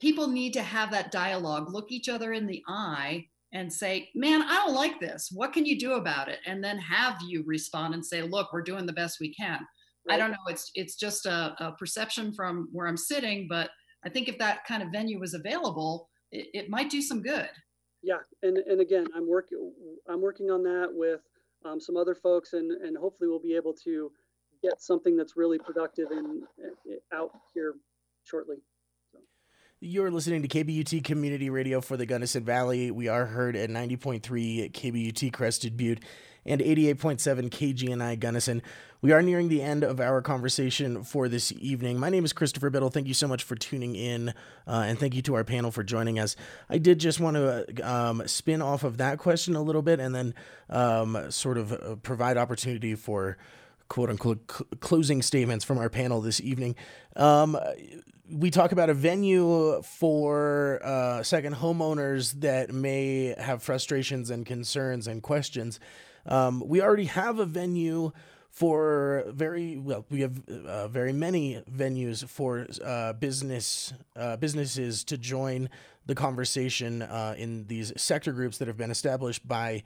people 0.00 0.26
need 0.26 0.52
to 0.52 0.62
have 0.62 0.90
that 0.90 1.12
dialogue 1.12 1.70
look 1.70 1.92
each 1.92 2.08
other 2.08 2.32
in 2.32 2.46
the 2.46 2.62
eye 2.66 3.24
and 3.52 3.72
say 3.72 4.08
man 4.14 4.42
i 4.42 4.56
don't 4.56 4.74
like 4.74 4.98
this 5.00 5.30
what 5.32 5.52
can 5.52 5.64
you 5.64 5.78
do 5.78 5.94
about 5.94 6.28
it 6.28 6.40
and 6.46 6.62
then 6.62 6.78
have 6.78 7.16
you 7.26 7.42
respond 7.46 7.94
and 7.94 8.04
say 8.04 8.22
look 8.22 8.52
we're 8.52 8.62
doing 8.62 8.86
the 8.86 8.92
best 8.92 9.20
we 9.20 9.32
can 9.34 9.60
right. 10.08 10.14
i 10.14 10.16
don't 10.16 10.30
know 10.30 10.46
it's 10.48 10.70
it's 10.74 10.96
just 10.96 11.26
a, 11.26 11.54
a, 11.58 11.72
perception 11.72 12.32
from 12.32 12.68
where 12.72 12.86
i'm 12.86 12.96
sitting 12.96 13.46
but 13.48 13.70
i 14.04 14.08
think 14.08 14.28
if 14.28 14.38
that 14.38 14.64
kind 14.66 14.82
of 14.82 14.90
venue 14.90 15.18
was 15.18 15.34
available 15.34 16.08
it, 16.30 16.48
it 16.54 16.70
might 16.70 16.90
do 16.90 17.02
some 17.02 17.22
good 17.22 17.50
yeah 18.02 18.18
and 18.42 18.58
and 18.58 18.80
again 18.80 19.06
i'm 19.14 19.28
working 19.28 19.72
i'm 20.08 20.22
working 20.22 20.50
on 20.50 20.62
that 20.62 20.88
with 20.90 21.20
um, 21.64 21.80
some 21.80 21.96
other 21.96 22.14
folks 22.14 22.54
and 22.54 22.70
and 22.70 22.96
hopefully 22.96 23.28
we'll 23.28 23.38
be 23.38 23.54
able 23.54 23.74
to 23.74 24.10
get 24.62 24.80
something 24.80 25.16
that's 25.16 25.36
really 25.36 25.58
productive 25.58 26.06
and 26.10 26.44
out 27.12 27.30
here 27.52 27.74
shortly. 28.24 28.56
You're 29.84 30.12
listening 30.12 30.42
to 30.42 30.48
KBUT 30.48 31.02
Community 31.02 31.50
Radio 31.50 31.80
for 31.80 31.96
the 31.96 32.06
Gunnison 32.06 32.44
Valley. 32.44 32.92
We 32.92 33.08
are 33.08 33.26
heard 33.26 33.56
at 33.56 33.68
90.3 33.68 34.70
KBUT 34.70 35.32
Crested 35.32 35.76
Butte 35.76 35.98
and 36.46 36.60
88.7 36.60 37.50
KGNI 37.50 38.20
Gunnison. 38.20 38.62
We 39.00 39.10
are 39.10 39.22
nearing 39.22 39.48
the 39.48 39.60
end 39.60 39.82
of 39.82 39.98
our 39.98 40.22
conversation 40.22 41.02
for 41.02 41.28
this 41.28 41.50
evening. 41.58 41.98
My 41.98 42.10
name 42.10 42.24
is 42.24 42.32
Christopher 42.32 42.70
Biddle. 42.70 42.90
Thank 42.90 43.08
you 43.08 43.14
so 43.14 43.26
much 43.26 43.42
for 43.42 43.56
tuning 43.56 43.96
in, 43.96 44.28
uh, 44.68 44.84
and 44.86 45.00
thank 45.00 45.16
you 45.16 45.22
to 45.22 45.34
our 45.34 45.42
panel 45.42 45.72
for 45.72 45.82
joining 45.82 46.20
us. 46.20 46.36
I 46.70 46.78
did 46.78 47.00
just 47.00 47.18
want 47.18 47.34
to 47.34 47.80
um, 47.82 48.22
spin 48.26 48.62
off 48.62 48.84
of 48.84 48.98
that 48.98 49.18
question 49.18 49.56
a 49.56 49.62
little 49.62 49.82
bit 49.82 49.98
and 49.98 50.14
then 50.14 50.34
um, 50.70 51.28
sort 51.32 51.58
of 51.58 51.72
uh, 51.72 51.96
provide 51.96 52.36
opportunity 52.36 52.94
for 52.94 53.36
quote 53.92 54.08
unquote 54.08 54.50
cl- 54.50 54.66
closing 54.80 55.20
statements 55.20 55.66
from 55.66 55.76
our 55.76 55.90
panel 55.90 56.22
this 56.22 56.40
evening. 56.40 56.74
Um, 57.14 57.58
we 58.26 58.50
talk 58.50 58.72
about 58.72 58.88
a 58.88 58.94
venue 58.94 59.82
for 59.82 60.80
uh, 60.82 61.22
second 61.22 61.56
homeowners 61.56 62.32
that 62.40 62.72
may 62.72 63.34
have 63.36 63.62
frustrations 63.62 64.30
and 64.30 64.46
concerns 64.46 65.06
and 65.06 65.22
questions. 65.22 65.78
Um, 66.24 66.62
we 66.66 66.80
already 66.80 67.04
have 67.04 67.38
a 67.38 67.44
venue 67.44 68.12
for 68.48 69.24
very 69.28 69.76
well. 69.76 70.06
We 70.08 70.22
have 70.22 70.48
uh, 70.48 70.88
very 70.88 71.12
many 71.12 71.62
venues 71.70 72.26
for 72.26 72.66
uh, 72.82 73.12
business 73.12 73.92
uh, 74.16 74.38
businesses 74.38 75.04
to 75.04 75.18
join 75.18 75.68
the 76.06 76.14
conversation 76.14 77.02
uh, 77.02 77.34
in 77.36 77.66
these 77.66 77.92
sector 78.00 78.32
groups 78.32 78.56
that 78.56 78.68
have 78.68 78.78
been 78.78 78.90
established 78.90 79.46
by 79.46 79.82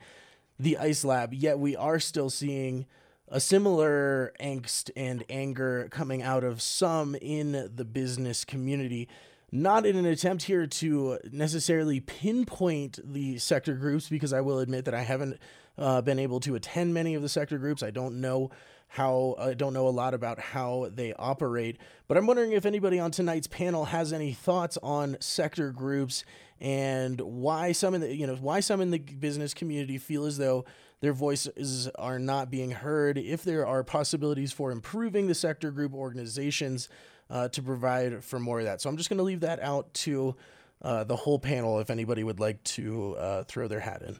the 0.57 0.77
ICE 0.77 1.03
Lab. 1.03 1.33
Yet 1.33 1.59
we 1.59 1.75
are 1.75 1.99
still 1.99 2.29
seeing 2.29 2.85
a 3.29 3.39
similar 3.39 4.33
angst 4.39 4.89
and 4.95 5.23
anger 5.29 5.87
coming 5.91 6.21
out 6.21 6.43
of 6.43 6.61
some 6.61 7.15
in 7.15 7.71
the 7.75 7.85
business 7.85 8.45
community. 8.45 9.07
Not 9.51 9.85
in 9.85 9.95
an 9.95 10.05
attempt 10.05 10.43
here 10.43 10.67
to 10.67 11.19
necessarily 11.31 11.99
pinpoint 11.99 12.99
the 13.03 13.37
sector 13.37 13.75
groups, 13.75 14.09
because 14.09 14.33
I 14.33 14.41
will 14.41 14.59
admit 14.59 14.85
that 14.85 14.93
I 14.93 15.03
haven't 15.03 15.39
uh, 15.77 16.01
been 16.01 16.19
able 16.19 16.39
to 16.41 16.55
attend 16.55 16.93
many 16.93 17.15
of 17.15 17.21
the 17.21 17.29
sector 17.29 17.57
groups. 17.57 17.83
I 17.83 17.91
don't 17.91 18.19
know 18.19 18.49
how 18.89 19.35
I 19.37 19.53
don't 19.53 19.73
know 19.73 19.87
a 19.87 19.89
lot 19.89 20.13
about 20.13 20.39
how 20.39 20.89
they 20.93 21.13
operate, 21.13 21.77
but 22.07 22.17
I'm 22.17 22.25
wondering 22.25 22.53
if 22.53 22.65
anybody 22.65 22.99
on 22.99 23.11
tonight's 23.11 23.47
panel 23.47 23.85
has 23.85 24.13
any 24.13 24.33
thoughts 24.33 24.77
on 24.81 25.17
sector 25.19 25.71
groups 25.71 26.23
and 26.59 27.19
why 27.21 27.73
some 27.73 27.93
in 27.93 28.01
the 28.01 28.15
you 28.15 28.25
know 28.25 28.35
why 28.35 28.61
some 28.61 28.81
in 28.81 28.91
the 28.91 28.99
business 28.99 29.53
community 29.53 29.97
feel 29.97 30.25
as 30.25 30.37
though 30.37 30.65
their 30.99 31.13
voices 31.13 31.87
are 31.95 32.19
not 32.19 32.49
being 32.49 32.71
heard, 32.71 33.17
if 33.17 33.43
there 33.43 33.65
are 33.65 33.83
possibilities 33.83 34.51
for 34.51 34.71
improving 34.71 35.27
the 35.27 35.35
sector 35.35 35.71
group 35.71 35.93
organizations 35.93 36.89
uh, 37.29 37.47
to 37.49 37.61
provide 37.61 38.23
for 38.23 38.39
more 38.39 38.59
of 38.59 38.65
that. 38.65 38.81
So 38.81 38.89
I'm 38.89 38.97
just 38.97 39.09
going 39.09 39.17
to 39.17 39.23
leave 39.23 39.41
that 39.41 39.61
out 39.61 39.93
to 39.95 40.35
uh, 40.81 41.03
the 41.03 41.15
whole 41.15 41.39
panel 41.39 41.79
if 41.79 41.89
anybody 41.89 42.23
would 42.23 42.39
like 42.39 42.63
to 42.63 43.15
uh, 43.15 43.43
throw 43.43 43.67
their 43.67 43.79
hat 43.79 44.01
in. 44.01 44.17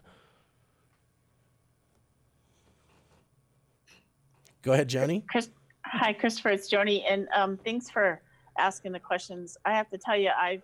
Go 4.62 4.74
ahead, 4.74 4.90
Joni. 4.90 5.26
Chris, 5.28 5.50
hi, 5.86 6.14
Christopher. 6.14 6.50
It's 6.50 6.70
Joni, 6.70 7.04
and 7.10 7.28
um, 7.34 7.58
thanks 7.64 7.90
for 7.90 8.22
asking 8.58 8.92
the 8.92 9.00
questions. 9.00 9.58
I 9.66 9.72
have 9.72 9.90
to 9.92 9.98
tell 9.98 10.18
you, 10.18 10.30
I've 10.40 10.64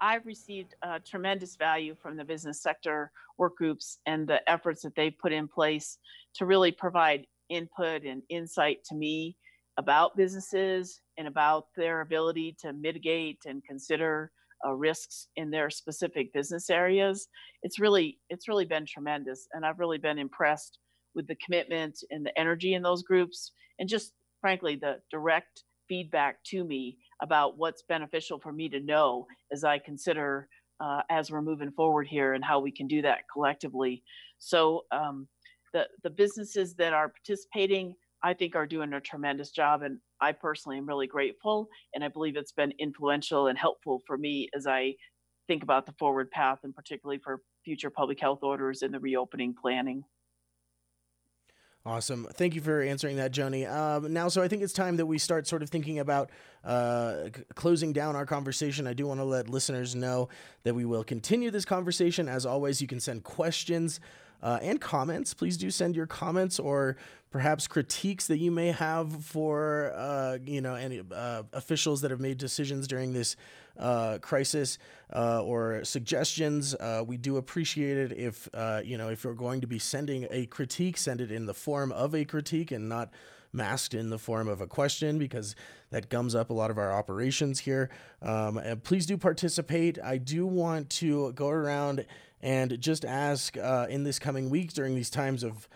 I've 0.00 0.24
received 0.26 0.74
uh, 0.82 0.98
tremendous 1.06 1.56
value 1.56 1.94
from 1.94 2.16
the 2.16 2.24
business 2.24 2.62
sector 2.62 3.12
work 3.38 3.56
groups 3.56 3.98
and 4.06 4.26
the 4.26 4.48
efforts 4.48 4.82
that 4.82 4.94
they've 4.94 5.18
put 5.20 5.32
in 5.32 5.48
place 5.48 5.98
to 6.36 6.46
really 6.46 6.72
provide 6.72 7.26
input 7.48 8.04
and 8.04 8.22
insight 8.30 8.78
to 8.88 8.94
me 8.94 9.36
about 9.78 10.16
businesses 10.16 11.00
and 11.18 11.26
about 11.28 11.64
their 11.76 12.00
ability 12.00 12.56
to 12.60 12.72
mitigate 12.72 13.38
and 13.46 13.62
consider 13.64 14.30
uh, 14.66 14.72
risks 14.72 15.28
in 15.36 15.50
their 15.50 15.70
specific 15.70 16.32
business 16.32 16.70
areas. 16.70 17.28
It's 17.62 17.78
really 17.78 18.18
it's 18.28 18.48
really 18.48 18.66
been 18.66 18.86
tremendous, 18.86 19.48
and 19.52 19.64
I've 19.64 19.78
really 19.78 19.98
been 19.98 20.18
impressed 20.18 20.78
with 21.14 21.26
the 21.26 21.36
commitment 21.44 21.98
and 22.10 22.24
the 22.24 22.38
energy 22.38 22.74
in 22.74 22.82
those 22.82 23.02
groups, 23.02 23.52
and 23.78 23.88
just 23.88 24.12
frankly 24.40 24.76
the 24.76 24.96
direct 25.10 25.64
feedback 25.88 26.36
to 26.46 26.64
me 26.64 26.98
about 27.22 27.58
what's 27.58 27.82
beneficial 27.82 28.38
for 28.38 28.52
me 28.52 28.68
to 28.68 28.80
know 28.80 29.26
as 29.52 29.64
I 29.64 29.78
consider 29.78 30.48
uh, 30.80 31.02
as 31.10 31.30
we're 31.30 31.42
moving 31.42 31.70
forward 31.72 32.06
here 32.08 32.32
and 32.34 32.44
how 32.44 32.58
we 32.58 32.72
can 32.72 32.86
do 32.86 33.02
that 33.02 33.20
collectively. 33.32 34.02
So 34.38 34.84
um, 34.90 35.28
the 35.72 35.86
the 36.02 36.10
businesses 36.10 36.74
that 36.76 36.92
are 36.92 37.10
participating, 37.10 37.94
I 38.22 38.34
think, 38.34 38.56
are 38.56 38.66
doing 38.66 38.92
a 38.92 39.00
tremendous 39.00 39.50
job, 39.50 39.82
and 39.82 39.98
I 40.20 40.32
personally 40.32 40.78
am 40.78 40.86
really 40.86 41.06
grateful, 41.06 41.68
and 41.94 42.02
I 42.02 42.08
believe 42.08 42.36
it's 42.36 42.52
been 42.52 42.72
influential 42.78 43.48
and 43.48 43.58
helpful 43.58 44.00
for 44.06 44.16
me 44.16 44.48
as 44.56 44.66
I 44.66 44.94
think 45.46 45.62
about 45.62 45.84
the 45.86 45.94
forward 45.98 46.30
path, 46.30 46.60
and 46.64 46.74
particularly 46.74 47.20
for 47.22 47.42
future 47.64 47.90
public 47.90 48.20
health 48.20 48.40
orders 48.42 48.82
and 48.82 48.94
the 48.94 49.00
reopening 49.00 49.54
planning. 49.60 50.02
Awesome. 51.86 52.26
Thank 52.34 52.54
you 52.54 52.60
for 52.60 52.82
answering 52.82 53.16
that, 53.16 53.32
Joni. 53.32 53.70
Um, 53.70 54.12
now, 54.12 54.28
so 54.28 54.42
I 54.42 54.48
think 54.48 54.62
it's 54.62 54.74
time 54.74 54.98
that 54.98 55.06
we 55.06 55.16
start 55.16 55.46
sort 55.46 55.62
of 55.62 55.70
thinking 55.70 55.98
about 55.98 56.28
uh, 56.62 57.24
c- 57.34 57.42
closing 57.54 57.94
down 57.94 58.16
our 58.16 58.26
conversation. 58.26 58.86
I 58.86 58.92
do 58.92 59.06
want 59.06 59.18
to 59.18 59.24
let 59.24 59.48
listeners 59.48 59.94
know 59.94 60.28
that 60.64 60.74
we 60.74 60.84
will 60.84 61.04
continue 61.04 61.50
this 61.50 61.64
conversation. 61.64 62.28
As 62.28 62.44
always, 62.44 62.82
you 62.82 62.86
can 62.86 63.00
send 63.00 63.24
questions 63.24 63.98
uh, 64.42 64.58
and 64.60 64.78
comments. 64.78 65.32
Please 65.32 65.56
do 65.56 65.70
send 65.70 65.96
your 65.96 66.06
comments 66.06 66.58
or 66.58 66.98
perhaps 67.30 67.66
critiques 67.66 68.26
that 68.26 68.38
you 68.38 68.50
may 68.50 68.72
have 68.72 69.24
for 69.24 69.92
uh, 69.96 70.36
you 70.44 70.60
know 70.60 70.74
any 70.74 71.00
uh, 71.14 71.44
officials 71.54 72.02
that 72.02 72.10
have 72.10 72.20
made 72.20 72.36
decisions 72.36 72.86
during 72.88 73.14
this 73.14 73.36
uh, 73.78 74.18
crisis 74.20 74.78
uh, 75.14 75.42
or 75.42 75.84
suggestions. 75.84 76.74
Uh, 76.74 77.02
we 77.06 77.16
do 77.16 77.36
appreciate 77.36 77.96
it 77.96 78.12
if 78.12 78.48
uh, 78.54 78.80
you 78.84 78.98
know 78.98 79.08
if 79.08 79.24
you're 79.24 79.34
going 79.34 79.60
to 79.60 79.66
be 79.66 79.78
sending 79.78 80.26
a 80.30 80.46
critique, 80.46 80.96
send 80.96 81.20
it 81.20 81.30
in 81.30 81.46
the 81.46 81.54
form 81.54 81.92
of 81.92 82.14
a 82.14 82.24
critique 82.24 82.70
and 82.70 82.88
not 82.88 83.10
masked 83.52 83.94
in 83.94 84.10
the 84.10 84.18
form 84.18 84.48
of 84.48 84.60
a 84.60 84.66
question 84.66 85.18
because 85.18 85.56
that 85.90 86.08
gums 86.08 86.34
up 86.34 86.50
a 86.50 86.52
lot 86.52 86.70
of 86.70 86.78
our 86.78 86.92
operations 86.92 87.60
here. 87.60 87.90
Um, 88.22 88.58
and 88.58 88.82
please 88.82 89.06
do 89.06 89.16
participate. 89.16 89.98
I 90.02 90.18
do 90.18 90.46
want 90.46 90.90
to 90.90 91.32
go 91.32 91.48
around 91.48 92.06
and 92.40 92.80
just 92.80 93.04
ask 93.04 93.56
uh, 93.56 93.86
in 93.90 94.04
this 94.04 94.18
coming 94.18 94.50
week 94.50 94.72
during 94.72 94.94
these 94.94 95.10
times 95.10 95.42
of 95.42 95.68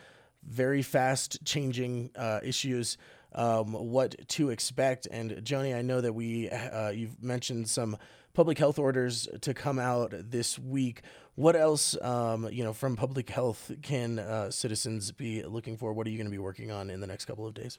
very 0.47 0.83
fast 0.83 1.45
changing 1.45 2.11
uh, 2.17 2.41
issues 2.43 2.97
um, 3.35 3.73
what 3.73 4.17
to 4.29 4.51
expect. 4.51 5.07
And 5.11 5.31
Joni, 5.31 5.75
I 5.77 5.83
know 5.83 6.01
that 6.01 6.13
we 6.13 6.51
uh, 6.51 6.91
you've 6.91 7.23
mentioned 7.23 7.69
some 7.69 7.97
public 8.33 8.59
health 8.59 8.79
orders 8.79 9.29
to 9.41 9.55
come 9.55 9.79
out 9.79 10.13
this 10.13 10.59
week. 10.59 11.03
What 11.37 11.57
else, 11.57 11.97
um, 12.03 12.49
you 12.51 12.63
know, 12.63 12.73
from 12.73 12.97
public 12.97 13.31
health 13.31 13.71
can 13.83 14.19
uh, 14.19 14.51
citizens 14.51 15.13
be 15.13 15.43
looking 15.43 15.77
for? 15.77 15.93
What 15.93 16.07
are 16.07 16.11
you 16.11 16.17
going 16.17 16.27
to 16.27 16.31
be 16.31 16.39
working 16.39 16.71
on 16.71 16.91
in 16.91 17.01
the 17.01 17.07
next 17.07 17.25
couple 17.25 17.47
of 17.47 17.55
days? 17.55 17.79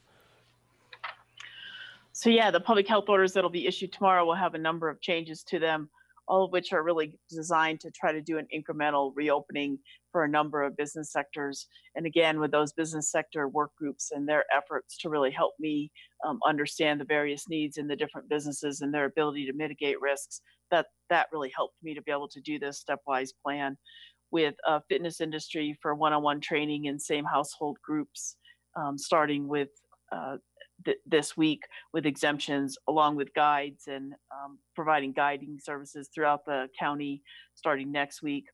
So 2.12 2.30
yeah, 2.30 2.50
the 2.52 2.62
public 2.62 2.88
health 2.88 3.10
orders 3.10 3.34
that'll 3.34 3.50
be 3.50 3.68
issued 3.68 3.92
tomorrow 3.92 4.26
will 4.26 4.36
have 4.36 4.56
a 4.56 4.58
number 4.58 4.90
of 4.90 5.02
changes 5.02 5.44
to 5.44 5.60
them 5.60 5.90
all 6.28 6.46
of 6.46 6.52
which 6.52 6.74
are 6.74 6.84
really 6.84 7.18
designed 7.30 7.80
to 7.82 7.92
try 7.92 8.12
to 8.12 8.22
do 8.22 8.38
an 8.38 8.48
incremental 8.56 9.12
reopening 9.16 9.78
for 10.12 10.24
a 10.24 10.30
number 10.30 10.64
of 10.64 10.78
business 10.78 11.12
sectors. 11.12 11.68
And 11.96 12.06
again, 12.06 12.40
with 12.40 12.52
those 12.52 12.74
business 12.74 13.12
sector 13.12 13.48
work 13.48 13.72
groups 13.78 14.12
and 14.12 14.28
their 14.28 14.44
efforts 14.56 14.98
to 15.00 15.10
really 15.10 15.32
help 15.32 15.54
me 15.60 15.92
um, 16.26 16.40
understand 16.46 17.00
the 17.00 17.06
various 17.06 17.48
needs 17.50 17.78
in 17.78 17.88
the 17.88 17.96
different 17.96 18.30
businesses 18.30 18.82
and 18.82 18.94
their 18.94 19.06
ability 19.06 19.46
to 19.46 19.54
mitigate 19.54 20.02
risks, 20.02 20.42
that 20.72 20.88
that 21.10 21.28
really 21.32 21.52
helped 21.56 21.76
me 21.84 21.94
to 21.94 22.02
be 22.02 22.12
able 22.12 22.28
to 22.30 22.42
do 22.42 22.58
this 22.58 22.84
stepwise 22.84 23.30
plan 23.44 23.78
with 24.32 24.56
a 24.68 24.82
fitness 24.90 25.22
industry 25.22 25.78
for 25.82 25.94
one-on-one 25.94 26.42
training 26.42 26.86
in 26.86 27.00
same 27.00 27.26
household 27.26 27.78
groups, 27.84 28.38
um, 28.76 28.98
starting 28.98 29.48
with 29.48 29.70
uh, 30.12 30.38
th- 30.84 30.98
this 31.06 31.38
week 31.38 31.64
with 31.94 32.06
exemptions, 32.06 32.78
along 32.88 33.16
with 33.16 33.34
guides 33.34 33.88
and 33.88 34.14
um, 34.32 34.60
providing 34.76 35.14
guiding 35.14 35.60
services 35.62 36.10
throughout 36.14 36.46
the 36.46 36.68
county 36.78 37.22
starting 37.54 37.92
next 37.92 38.22
week, 38.22 38.46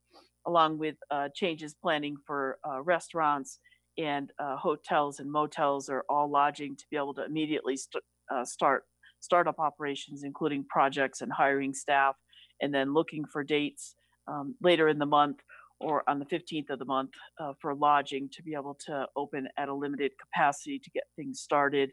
along 0.46 0.78
with 0.78 0.96
uh, 1.10 1.30
changes 1.34 1.76
planning 1.82 2.16
for 2.26 2.58
uh, 2.68 2.82
restaurants 2.82 3.60
and 3.98 4.32
uh, 4.40 4.56
hotels 4.56 5.20
and 5.20 5.32
motels 5.32 5.90
or 5.90 6.04
all 6.10 6.30
lodging 6.30 6.76
to 6.76 6.86
be 6.90 6.98
able 6.98 7.14
to 7.14 7.26
immediately 7.26 7.76
st- 7.76 8.04
uh, 8.34 8.46
start 8.46 8.84
startup 9.20 9.60
operations, 9.60 10.24
including 10.24 10.66
projects 10.68 11.22
and 11.22 11.32
hiring 11.32 11.74
staff, 11.74 12.16
and 12.62 12.74
then 12.74 12.94
looking 12.94 13.24
for 13.26 13.44
dates 13.44 13.96
um, 14.28 14.56
later 14.62 14.88
in 14.88 14.98
the 14.98 15.06
month 15.06 15.38
or 15.80 16.08
on 16.08 16.20
the 16.20 16.26
15th 16.26 16.70
of 16.70 16.80
the 16.80 16.86
month 16.86 17.12
uh, 17.40 17.54
for 17.60 17.74
lodging 17.74 18.30
to 18.32 18.44
be 18.44 18.54
able 18.54 18.78
to 18.86 19.06
open 19.16 19.48
at 19.58 19.68
a 19.68 19.74
limited 19.74 20.12
capacity 20.20 20.80
to 20.80 20.90
get 20.92 21.04
things 21.16 21.40
started 21.40 21.92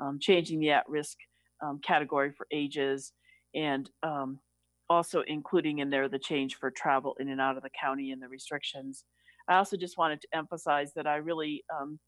um, 0.00 0.18
changing 0.20 0.60
the 0.60 0.70
at-risk 0.70 1.16
um, 1.64 1.80
category 1.86 2.32
for 2.32 2.46
ages, 2.52 3.12
and 3.54 3.90
um, 4.02 4.38
also 4.88 5.22
including 5.26 5.78
in 5.78 5.90
there 5.90 6.08
the 6.08 6.18
change 6.18 6.56
for 6.56 6.70
travel 6.70 7.14
in 7.20 7.28
and 7.28 7.40
out 7.40 7.56
of 7.56 7.62
the 7.62 7.70
county 7.80 8.10
and 8.10 8.22
the 8.22 8.28
restrictions. 8.28 9.04
I 9.48 9.56
also 9.56 9.76
just 9.76 9.98
wanted 9.98 10.20
to 10.22 10.28
emphasize 10.34 10.92
that 10.94 11.06
I 11.06 11.16
really 11.16 11.64
um, 11.74 11.98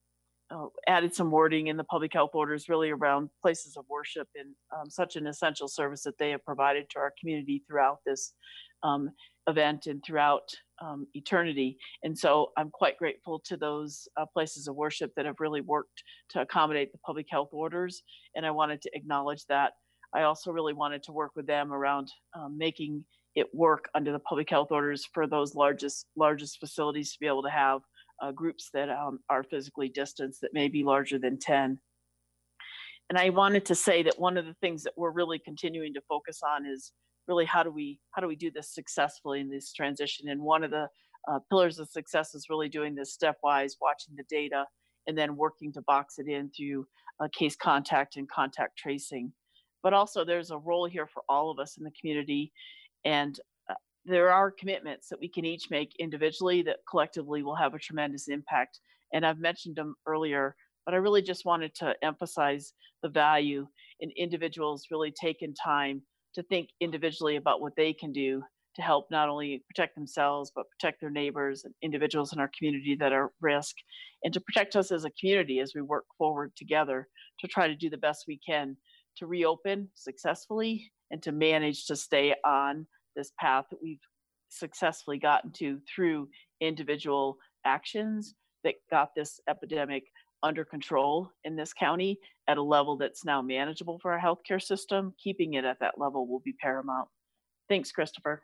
uh, 0.51 0.67
added 0.87 1.15
some 1.15 1.31
wording 1.31 1.69
in 1.69 1.77
the 1.77 1.85
public 1.85 2.13
health 2.13 2.31
orders 2.35 2.69
really 2.69 2.91
around 2.91 3.31
places 3.41 3.77
of 3.77 3.85
worship 3.89 4.29
and 4.35 4.55
um, 4.77 4.91
such 4.91 5.17
an 5.17 5.27
essential 5.27 5.69
service 5.69 6.03
that 6.03 6.19
they 6.19 6.31
have 6.31 6.45
provided 6.45 6.89
to 6.91 6.99
our 6.99 7.13
community 7.19 7.63
throughout 7.67 7.99
this 8.05 8.35
um, 8.83 9.11
event 9.49 9.87
and 9.87 10.03
throughout 10.05 10.43
um, 10.83 11.07
eternity. 11.15 11.79
And 12.03 12.17
so 12.17 12.51
I'm 12.57 12.71
quite 12.71 12.99
grateful 12.99 13.41
to 13.47 13.57
those 13.57 14.09
uh, 14.17 14.27
places 14.33 14.69
of 14.69 14.75
worship 14.75 15.13
that 15.17 15.27
have 15.27 15.37
really 15.39 15.61
worked 15.61 16.03
to 16.31 16.41
accommodate 16.41 16.93
the 16.93 16.99
public 16.99 17.27
health 17.31 17.51
orders. 17.53 18.03
And 18.35 18.45
I 18.45 18.51
wanted 18.51 18.83
to 18.83 18.91
acknowledge 18.95 19.45
that. 19.47 19.73
I 20.15 20.23
also 20.23 20.51
really 20.51 20.75
wanted 20.75 21.03
to 21.05 21.13
work 21.13 21.33
with 21.37 21.47
them 21.47 21.73
around 21.73 22.09
um, 22.37 22.59
making 22.59 23.05
it 23.35 23.47
work 23.55 23.89
under 23.95 24.13
the 24.13 24.19
public 24.19 24.51
health 24.51 24.69
orders 24.71 25.09
for 25.15 25.27
those 25.27 25.55
largest 25.55 26.07
largest 26.17 26.59
facilities 26.61 27.13
to 27.13 27.19
be 27.19 27.27
able 27.27 27.43
to 27.43 27.51
have 27.51 27.81
uh, 28.23 28.31
groups 28.31 28.69
that 28.75 28.91
um, 28.91 29.21
are 29.31 29.43
physically 29.43 29.89
distanced 29.89 30.43
that 30.43 30.53
may 30.53 30.69
be 30.69 30.85
larger 30.85 31.19
than 31.19 31.39
10. 31.39 31.79
And 33.09 33.19
I 33.19 33.31
wanted 33.31 33.65
to 33.67 33.75
say 33.75 34.03
that 34.05 34.19
one 34.19 34.37
of 34.37 34.47
the 34.47 34.55
things 34.61 34.83
that 34.85 34.93
we're 34.97 35.11
really 35.11 35.39
continuing 35.39 35.95
to 35.95 36.01
focus 36.09 36.41
on 36.47 36.67
is 36.67 36.93
really 37.29 37.45
how 37.45 37.63
do 37.63 37.71
we 37.71 38.01
how 38.13 38.23
do 38.23 38.29
we 38.29 38.37
do 38.37 38.51
this 38.51 38.75
successfully 38.75 39.41
in 39.41 39.49
this 39.49 39.73
transition? 39.73 40.29
And 40.29 40.41
one 40.41 40.65
of 40.65 40.71
the 40.71 40.89
uh, 41.29 41.39
pillars 41.49 41.79
of 41.79 41.89
success 41.89 42.35
is 42.35 42.47
really 42.51 42.69
doing 42.69 42.95
this 42.95 43.17
stepwise 43.17 43.73
watching 43.81 44.15
the 44.17 44.25
data 44.29 44.65
and 45.07 45.17
then 45.17 45.37
working 45.37 45.73
to 45.73 45.83
box 45.83 46.19
it 46.19 46.29
in 46.29 46.51
through 46.57 46.87
uh, 47.21 47.29
case 47.37 47.57
contact 47.57 48.17
and 48.17 48.29
contact 48.29 48.77
tracing. 48.77 49.33
But 49.83 49.95
also 49.95 50.25
there's 50.25 50.51
a 50.51 50.59
role 50.59 50.87
here 50.87 51.07
for 51.07 51.23
all 51.29 51.51
of 51.51 51.59
us 51.59 51.77
in 51.77 51.85
the 51.85 51.93
community 51.99 52.53
and 53.05 53.39
uh, 53.71 53.75
there 54.05 54.33
are 54.33 54.51
commitments 54.51 55.09
that 55.09 55.21
we 55.21 55.29
can 55.29 55.45
each 55.45 55.71
make 55.71 55.95
individually 55.99 56.63
that 56.63 56.79
collectively 56.89 57.43
will 57.43 57.57
have 57.57 57.75
a 57.75 57.79
tremendous 57.79 58.29
impact. 58.29 58.81
And 59.13 59.27
i've 59.27 59.39
mentioned 59.39 59.77
them 59.77 59.95
earlier 60.07 60.57
but 60.85 60.95
i 60.95 60.97
really 60.97 61.23
just 61.23 61.45
wanted 61.45 61.75
to 61.77 61.95
emphasize 62.03 62.73
the 63.03 63.09
value 63.09 63.67
in 64.01 64.11
individuals 64.17 64.87
really 64.91 65.13
taking 65.13 65.55
time 65.55 66.03
to 66.35 66.43
think 66.45 66.69
individually 66.81 67.37
about 67.37 67.61
what 67.61 67.77
they 67.77 67.93
can 67.93 68.13
do 68.13 68.43
to 68.75 68.83
help 68.83 69.11
not 69.11 69.29
only 69.29 69.63
protect 69.69 69.95
themselves 69.95 70.51
but 70.55 70.71
protect 70.71 71.01
their 71.01 71.11
neighbors 71.11 71.65
and 71.65 71.75
individuals 71.83 72.33
in 72.33 72.41
our 72.41 72.51
community 72.57 72.97
that 72.99 73.13
are 73.13 73.27
at 73.27 73.33
risk 73.41 73.77
and 74.25 74.33
to 74.33 74.41
protect 74.41 74.77
us 74.77 74.91
as 74.91 75.05
a 75.05 75.11
community 75.11 75.61
as 75.61 75.73
we 75.75 75.83
work 75.83 76.05
forward 76.17 76.53
together 76.57 77.09
to 77.39 77.47
try 77.47 77.67
to 77.67 77.75
do 77.75 77.91
the 77.91 77.99
best 77.99 78.25
we 78.27 78.41
can 78.47 78.77
to 79.17 79.27
reopen 79.27 79.89
successfully 79.95 80.91
and 81.11 81.23
to 81.23 81.33
manage 81.33 81.87
to 81.87 81.97
stay 81.97 82.35
on 82.47 82.87
this 83.15 83.33
path 83.39 83.67
that 83.71 83.83
we've 83.83 84.01
successfully 84.49 85.19
gotten 85.19 85.51
to 85.51 85.79
through 85.95 86.29
individual 86.61 87.37
actions 87.65 88.35
that 88.65 88.75
got 88.91 89.11
this 89.15 89.41
epidemic 89.49 90.05
under 90.43 90.65
control 90.65 91.31
in 91.45 91.57
this 91.57 91.73
county 91.73 92.19
at 92.49 92.59
a 92.59 92.63
level 92.63 92.97
that's 92.97 93.25
now 93.25 93.41
manageable 93.41 93.99
for 93.99 94.13
our 94.13 94.21
healthcare 94.21 94.63
system. 94.63 95.15
Keeping 95.23 95.55
it 95.55 95.65
at 95.65 95.81
that 95.81 95.99
level 95.99 96.27
will 96.27 96.41
be 96.41 96.53
paramount. 96.53 97.09
Thanks, 97.69 97.93
Christopher. 97.93 98.43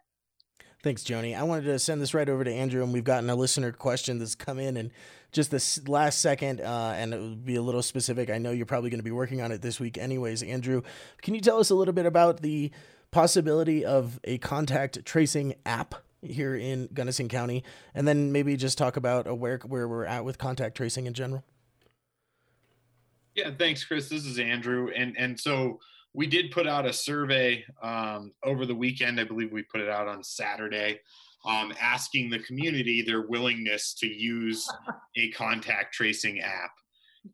Thanks, 0.81 1.03
Joni. 1.03 1.37
I 1.37 1.43
wanted 1.43 1.65
to 1.65 1.79
send 1.81 2.01
this 2.01 2.15
right 2.15 2.29
over 2.29 2.45
to 2.45 2.53
Andrew, 2.53 2.85
and 2.85 2.93
we've 2.93 3.03
gotten 3.03 3.29
a 3.29 3.35
listener 3.35 3.73
question 3.73 4.21
that's 4.21 4.37
come 4.37 4.61
in 4.61 4.77
and 4.77 4.93
just 5.33 5.51
this 5.51 5.87
last 5.89 6.21
second, 6.21 6.61
uh, 6.61 6.93
and 6.97 7.13
it 7.13 7.19
will 7.19 7.35
be 7.35 7.57
a 7.57 7.63
little 7.63 7.83
specific. 7.83 8.31
I 8.31 8.39
know 8.39 8.53
you're 8.53 8.65
probably 8.65 8.89
going 8.89 9.01
to 9.01 9.05
be 9.05 9.11
working 9.11 9.41
on 9.41 9.51
it 9.51 9.61
this 9.61 9.81
week, 9.81 9.99
anyways. 9.99 10.45
Andrew, 10.45 10.83
can 11.21 11.35
you 11.35 11.41
tell 11.41 11.59
us 11.59 11.71
a 11.71 11.75
little 11.75 11.95
bit 11.95 12.07
about 12.07 12.43
the 12.43 12.71
possibility 13.11 13.85
of 13.85 14.21
a 14.23 14.39
contact 14.39 15.05
tracing 15.05 15.57
app 15.67 15.97
here 16.23 16.55
in 16.55 16.89
Gunnison 16.95 17.29
County, 17.29 17.65
and 17.93 18.07
then 18.07 18.31
maybe 18.31 18.57
just 18.57 18.79
talk 18.79 18.97
about 18.97 19.37
where 19.37 19.59
where 19.67 19.89
we're 19.89 20.05
at 20.05 20.25
with 20.25 20.39
contact 20.39 20.77
tracing 20.77 21.07
in 21.07 21.13
general? 21.13 21.45
Yeah, 23.39 23.53
thanks, 23.57 23.85
Chris. 23.85 24.09
This 24.09 24.27
is 24.27 24.41
Andrew, 24.41 24.91
and 24.97 25.15
and 25.17 25.39
so 25.39 25.79
we 26.13 26.27
did 26.27 26.51
put 26.51 26.67
out 26.67 26.85
a 26.85 26.93
survey 26.93 27.65
um, 27.81 28.33
over 28.43 28.67
the 28.67 28.75
weekend. 28.75 29.21
I 29.21 29.25
believe 29.25 29.53
we 29.53 29.63
put 29.63 29.81
it 29.81 29.89
out 29.89 30.09
on 30.09 30.25
Saturday, 30.25 30.99
um, 31.47 31.73
asking 31.81 32.31
the 32.31 32.41
community 32.41 33.01
their 33.01 33.29
willingness 33.29 33.95
to 34.01 34.09
use 34.09 34.69
a 35.17 35.31
contact 35.31 35.95
tracing 35.95 36.41
app, 36.41 36.73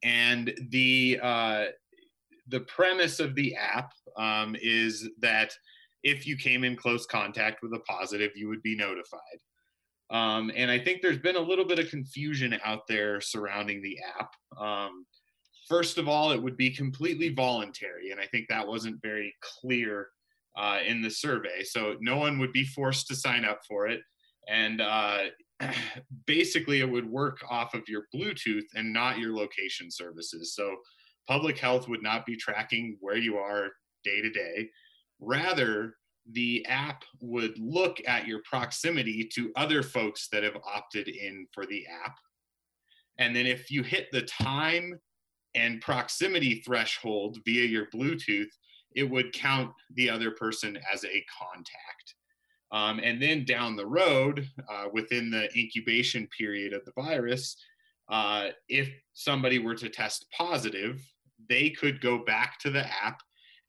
and 0.02 0.52
the 0.68 1.18
uh, 1.22 1.64
the 2.48 2.60
premise 2.60 3.18
of 3.18 3.34
the 3.34 3.56
app 3.56 3.90
um, 4.18 4.54
is 4.60 5.08
that 5.20 5.54
if 6.02 6.26
you 6.26 6.36
came 6.36 6.64
in 6.64 6.76
close 6.76 7.06
contact 7.06 7.62
with 7.62 7.72
a 7.72 7.80
positive, 7.88 8.32
you 8.36 8.48
would 8.48 8.62
be 8.62 8.76
notified. 8.76 9.40
Um, 10.10 10.52
and 10.54 10.70
I 10.70 10.78
think 10.78 11.00
there's 11.00 11.16
been 11.16 11.36
a 11.36 11.40
little 11.40 11.64
bit 11.64 11.78
of 11.78 11.88
confusion 11.88 12.58
out 12.62 12.86
there 12.86 13.22
surrounding 13.22 13.80
the 13.80 13.96
app. 14.18 14.30
Um, 14.60 15.06
first 15.68 15.98
of 15.98 16.08
all, 16.08 16.32
it 16.32 16.42
would 16.42 16.56
be 16.56 16.70
completely 16.70 17.30
voluntary. 17.30 18.10
And 18.10 18.20
I 18.20 18.26
think 18.26 18.46
that 18.48 18.66
wasn't 18.66 19.02
very 19.02 19.34
clear 19.40 20.08
uh, 20.56 20.78
in 20.86 21.02
the 21.02 21.10
survey. 21.10 21.62
So 21.64 21.96
no 22.00 22.16
one 22.16 22.38
would 22.38 22.52
be 22.52 22.64
forced 22.64 23.06
to 23.08 23.16
sign 23.16 23.44
up 23.44 23.60
for 23.68 23.88
it. 23.88 24.00
And 24.48 24.80
uh, 24.80 25.24
basically, 26.26 26.80
it 26.80 26.90
would 26.90 27.08
work 27.08 27.38
off 27.48 27.74
of 27.74 27.82
your 27.88 28.04
Bluetooth 28.14 28.64
and 28.74 28.92
not 28.92 29.18
your 29.18 29.34
location 29.34 29.90
services. 29.90 30.54
So 30.54 30.76
public 31.26 31.58
health 31.58 31.88
would 31.88 32.02
not 32.02 32.26
be 32.26 32.36
tracking 32.36 32.96
where 33.00 33.16
you 33.16 33.36
are 33.36 33.70
day 34.04 34.20
to 34.20 34.30
day. 34.30 34.68
Rather, 35.20 35.94
the 36.32 36.64
app 36.66 37.04
would 37.20 37.58
look 37.58 37.98
at 38.06 38.26
your 38.26 38.40
proximity 38.48 39.28
to 39.34 39.52
other 39.56 39.82
folks 39.82 40.28
that 40.32 40.42
have 40.42 40.56
opted 40.64 41.08
in 41.08 41.46
for 41.52 41.66
the 41.66 41.86
app. 42.04 42.16
And 43.18 43.34
then 43.34 43.46
if 43.46 43.70
you 43.70 43.82
hit 43.82 44.08
the 44.10 44.22
time 44.22 44.98
and 45.54 45.80
proximity 45.80 46.62
threshold 46.66 47.38
via 47.44 47.64
your 47.64 47.86
Bluetooth, 47.94 48.50
it 48.94 49.08
would 49.08 49.32
count 49.32 49.72
the 49.94 50.08
other 50.10 50.30
person 50.30 50.78
as 50.92 51.04
a 51.04 51.24
contact. 51.40 52.14
Um, 52.72 53.00
and 53.02 53.22
then 53.22 53.44
down 53.44 53.76
the 53.76 53.86
road, 53.86 54.48
uh, 54.72 54.86
within 54.92 55.30
the 55.30 55.48
incubation 55.56 56.28
period 56.36 56.72
of 56.72 56.84
the 56.84 56.92
virus, 56.96 57.56
uh, 58.10 58.48
if 58.68 58.88
somebody 59.12 59.58
were 59.58 59.74
to 59.76 59.88
test 59.88 60.26
positive, 60.36 61.00
they 61.48 61.70
could 61.70 62.00
go 62.00 62.18
back 62.18 62.58
to 62.60 62.70
the 62.70 62.86
app 62.86 63.20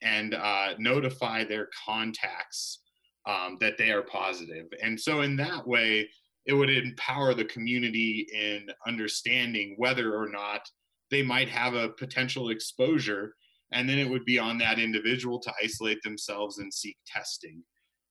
and 0.02 0.34
uh, 0.34 0.74
notify 0.78 1.44
their 1.44 1.68
contacts 1.86 2.80
um, 3.26 3.58
that 3.60 3.78
they 3.78 3.90
are 3.90 4.02
positive. 4.02 4.66
And 4.82 5.00
so, 5.00 5.22
in 5.22 5.36
that 5.36 5.66
way, 5.66 6.08
it 6.46 6.52
would 6.52 6.70
empower 6.70 7.34
the 7.34 7.44
community 7.44 8.26
in 8.32 8.68
understanding 8.86 9.74
whether 9.78 10.14
or 10.14 10.28
not 10.28 10.68
they 11.10 11.22
might 11.22 11.48
have 11.48 11.74
a 11.74 11.90
potential 11.90 12.50
exposure. 12.50 13.34
And 13.72 13.88
then 13.88 13.98
it 13.98 14.08
would 14.08 14.24
be 14.24 14.38
on 14.38 14.58
that 14.58 14.78
individual 14.78 15.40
to 15.40 15.52
isolate 15.62 16.02
themselves 16.02 16.58
and 16.58 16.72
seek 16.72 16.96
testing. 17.06 17.62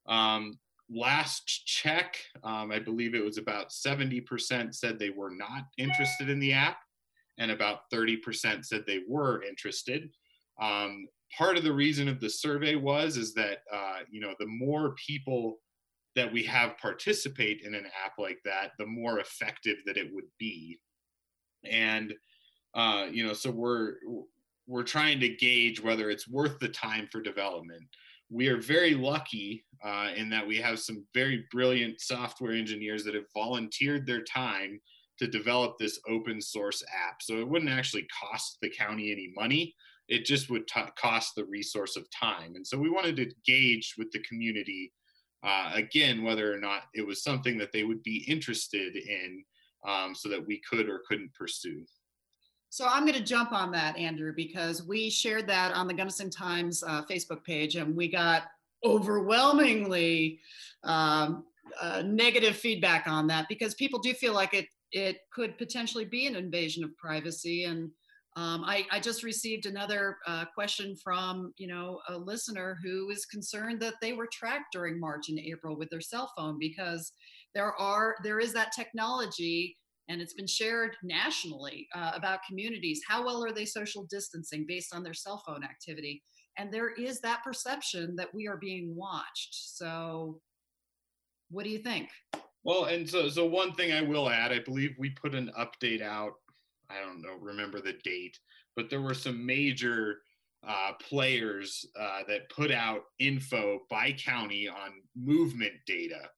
Um, 0.08 0.60
last 0.90 1.66
check, 1.66 2.18
um, 2.44 2.72
I 2.72 2.80
believe 2.80 3.16
it 3.16 3.24
was 3.24 3.38
about 3.38 3.70
70% 3.70 4.76
said 4.76 5.00
they 5.00 5.10
were 5.10 5.32
not 5.32 5.64
interested 5.78 6.30
in 6.30 6.40
the 6.40 6.54
app, 6.54 6.78
and 7.38 7.52
about 7.52 7.90
30% 7.92 8.66
said 8.66 8.84
they 8.86 9.02
were 9.08 9.44
interested. 9.44 10.10
Um, 10.62 11.08
part 11.38 11.58
of 11.58 11.64
the 11.64 11.74
reason 11.74 12.08
of 12.08 12.20
the 12.20 12.30
survey 12.30 12.76
was 12.76 13.18
is 13.18 13.34
that 13.34 13.60
uh, 13.74 14.00
you 14.10 14.22
know 14.22 14.34
the 14.40 14.46
more 14.46 14.96
people 15.06 15.60
that 16.16 16.32
we 16.32 16.44
have 16.44 16.78
participate 16.78 17.62
in 17.64 17.76
an 17.76 17.86
app 18.06 18.14
like 18.18 18.40
that, 18.46 18.72
the 18.80 18.86
more 18.86 19.20
effective 19.20 19.78
that 19.86 19.98
it 19.98 20.08
would 20.14 20.28
be. 20.40 20.80
And 21.70 22.14
uh, 22.76 23.08
you 23.12 23.26
know, 23.26 23.34
so 23.34 23.52
we're 23.52 23.96
we're 24.68 24.84
trying 24.84 25.20
to 25.20 25.30
gauge 25.30 25.82
whether 25.82 26.10
it's 26.10 26.28
worth 26.28 26.60
the 26.60 26.70
time 26.70 27.08
for 27.12 27.22
development. 27.22 27.84
We 28.30 28.48
are 28.48 28.58
very 28.58 28.96
lucky 28.96 29.64
uh, 29.84 30.10
in 30.16 30.30
that 30.30 30.48
we 30.48 30.58
have 30.58 30.80
some 30.80 31.06
very 31.14 31.46
brilliant 31.52 32.02
software 32.02 32.54
engineers 32.54 33.04
that 33.04 33.14
have 33.14 33.32
volunteered 33.34 34.08
their 34.08 34.24
time 34.24 34.80
to 35.20 35.28
develop 35.28 35.78
this 35.78 36.00
open 36.10 36.42
source 36.42 36.84
app. 37.08 37.22
So 37.22 37.36
it 37.36 37.48
wouldn't 37.48 37.72
actually 37.72 38.08
cost 38.20 38.58
the 38.62 38.70
county 38.70 39.12
any 39.12 39.32
money 39.36 39.76
it 40.08 40.26
just 40.26 40.50
would 40.50 40.68
t- 40.68 40.82
cost 40.98 41.34
the 41.36 41.46
resource 41.46 41.96
of 41.96 42.10
time. 42.12 42.56
And 42.56 42.66
so 42.66 42.78
we 42.78 42.90
wanted 42.90 43.16
to 43.18 43.32
gauge 43.46 43.96
with 43.98 44.12
the 44.12 44.20
community 44.20 44.92
uh, 45.44 45.72
again 45.74 46.24
whether 46.24 46.52
or 46.52 46.58
not 46.58 46.84
it 46.94 47.06
was 47.06 47.24
something 47.24 47.58
that 47.58 47.72
they 47.72 47.84
would 47.84 48.02
be 48.04 48.26
interested 48.28 48.96
in 48.96 49.44
um, 49.88 50.16
so 50.16 50.28
that 50.30 50.46
we 50.46 50.62
could 50.68 50.90
or 50.90 51.02
couldn't 51.08 51.34
pursue. 51.34 51.86
So 52.76 52.86
I'm 52.86 53.06
going 53.06 53.18
to 53.18 53.24
jump 53.24 53.54
on 53.54 53.72
that, 53.72 53.98
Andrew, 53.98 54.34
because 54.36 54.86
we 54.86 55.10
shared 55.10 55.48
that 55.48 55.74
on 55.74 55.88
the 55.88 55.94
Gunnison 55.94 56.30
Times 56.30 56.84
uh, 56.86 57.04
Facebook 57.10 57.42
page 57.46 57.78
and 57.78 57.96
we 57.96 58.10
got 58.10 58.48
overwhelmingly 58.84 60.42
um, 60.84 61.46
uh, 61.82 62.04
negative 62.06 62.58
feedback 62.58 63.08
on 63.08 63.28
that 63.28 63.48
because 63.48 63.76
people 63.76 63.98
do 64.00 64.14
feel 64.14 64.34
like 64.34 64.54
it 64.54 64.68
it 64.92 65.20
could 65.32 65.58
potentially 65.58 66.04
be 66.04 66.28
an 66.28 66.36
invasion 66.36 66.84
of 66.84 66.94
privacy. 66.98 67.64
And 67.64 67.92
um, 68.36 68.66
I, 68.66 68.86
I, 68.92 69.00
just 69.00 69.24
received 69.24 69.66
another 69.66 70.18
uh, 70.28 70.44
question 70.54 70.98
from 71.02 71.54
you 71.56 71.68
know 71.68 72.02
a 72.10 72.18
listener 72.18 72.78
who 72.84 73.10
is 73.10 73.26
concerned 73.26 73.80
that 73.84 73.94
they 74.02 74.12
were 74.12 74.28
tracked 74.34 74.74
during 74.74 75.00
March 75.00 75.30
and 75.30 75.40
April 75.40 75.78
with 75.78 75.90
their 75.90 76.02
cell 76.02 76.30
phone 76.38 76.60
because 76.60 77.14
there 77.54 77.74
are 77.76 78.18
there 78.22 78.42
is 78.42 78.52
that 78.52 78.74
technology 78.74 79.78
and 80.10 80.22
it's 80.22 80.34
been 80.34 80.48
shared 80.48 80.96
nationally 81.04 81.88
uh, 81.96 82.12
about 82.14 82.40
communities. 82.48 83.02
How 83.08 83.26
well 83.26 83.44
are 83.44 83.52
they 83.52 83.66
social 83.66 84.06
distancing 84.10 84.66
based 84.68 84.94
on 84.94 85.04
their 85.04 85.14
cell 85.14 85.44
phone 85.46 85.64
activity? 85.64 86.24
And 86.58 86.72
there 86.72 86.94
is 86.94 87.20
that 87.22 87.44
perception 87.44 88.16
that 88.18 88.34
we 88.34 88.48
are 88.48 88.58
being 88.58 88.96
watched. 88.96 89.54
So, 89.76 90.40
what 91.50 91.64
do 91.64 91.70
you 91.70 91.80
think? 91.80 92.10
Well, 92.64 92.86
and 92.86 93.08
so 93.08 93.30
so 93.30 93.46
one 93.46 93.74
thing 93.74 93.92
I 93.92 94.02
will 94.02 94.30
add, 94.30 94.52
I 94.52 94.60
believe 94.60 94.96
we 94.98 95.12
put 95.12 95.36
an 95.36 95.52
update 95.58 96.02
out 96.02 96.34
I 96.90 97.02
don't 97.02 97.22
know, 97.22 97.36
remember 97.40 97.82
the 97.82 97.96
date, 98.04 98.40
but 98.76 98.90
there 98.90 99.02
were 99.02 99.14
some 99.14 99.46
major 99.46 100.20
uh, 100.68 100.94
players 101.00 101.86
uh, 102.00 102.22
that 102.28 102.50
put 102.50 102.72
out 102.72 103.04
info 103.20 103.82
by 103.90 104.12
county 104.14 104.68
on 104.68 104.92
movement 105.16 105.74
data. 105.86 106.30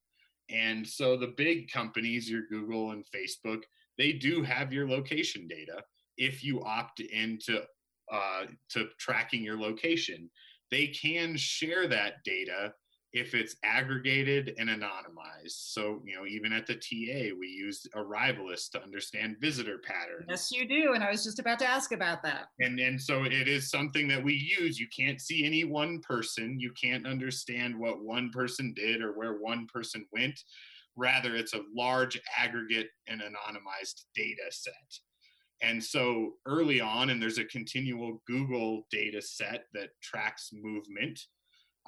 And 0.50 0.88
so 0.88 1.18
the 1.18 1.34
big 1.36 1.70
companies, 1.70 2.30
your 2.30 2.44
Google 2.50 2.92
and 2.92 3.06
Facebook, 3.14 3.64
they 3.98 4.14
do 4.14 4.44
have 4.44 4.72
your 4.72 4.88
location 4.88 5.48
data 5.48 5.82
if 6.18 6.44
you 6.44 6.64
opt 6.64 7.00
into 7.00 7.62
uh, 8.12 8.46
to 8.70 8.88
tracking 9.00 9.44
your 9.44 9.60
location. 9.60 10.30
They 10.72 10.88
can 10.88 11.36
share 11.38 11.88
that 11.88 12.24
data 12.24 12.74
if 13.14 13.34
it's 13.34 13.56
aggregated 13.64 14.54
and 14.58 14.70
anonymized. 14.70 15.72
So, 15.72 16.02
you 16.06 16.16
know, 16.16 16.26
even 16.26 16.52
at 16.52 16.68
the 16.68 16.76
TA, 16.76 17.36
we 17.40 17.48
use 17.48 17.86
Arrivalist 17.96 18.72
to 18.72 18.84
understand 18.84 19.38
visitor 19.40 19.80
patterns. 19.80 20.26
Yes, 20.30 20.52
you 20.52 20.68
do. 20.68 20.94
And 20.94 21.04
I 21.04 21.10
was 21.10 21.24
just 21.24 21.40
about 21.40 21.60
to 21.60 21.66
ask 21.68 21.92
about 21.92 22.22
that. 22.24 22.48
And 22.60 22.80
and 22.80 23.02
so 23.02 23.24
it 23.24 23.34
is 23.48 23.70
something 23.70 24.08
that 24.10 24.24
we 24.24 24.34
use. 24.60 24.80
You 24.80 24.88
can't 24.96 25.22
see 25.22 25.46
any 25.46 25.64
one 25.64 26.00
person. 26.02 26.60
You 26.60 26.72
can't 26.82 27.08
understand 27.08 27.78
what 27.78 28.04
one 28.04 28.30
person 28.32 28.74
did 28.76 29.02
or 29.02 29.18
where 29.18 29.40
one 29.40 29.68
person 29.74 30.06
went. 30.12 30.40
Rather, 30.96 31.36
it's 31.36 31.54
a 31.54 31.64
large 31.76 32.20
aggregate 32.38 32.90
and 33.08 33.22
anonymized 33.22 34.06
data 34.16 34.44
set. 34.50 34.74
And 35.62 35.84
so 35.84 36.34
early 36.46 36.82
on, 36.82 37.10
and 37.10 37.22
there's 37.22 37.40
a 37.40 37.46
continual 37.46 38.22
Google 38.28 38.84
data 38.92 39.22
set 39.22 39.66
that 39.74 39.90
tracks 40.02 40.50
movement 40.54 41.20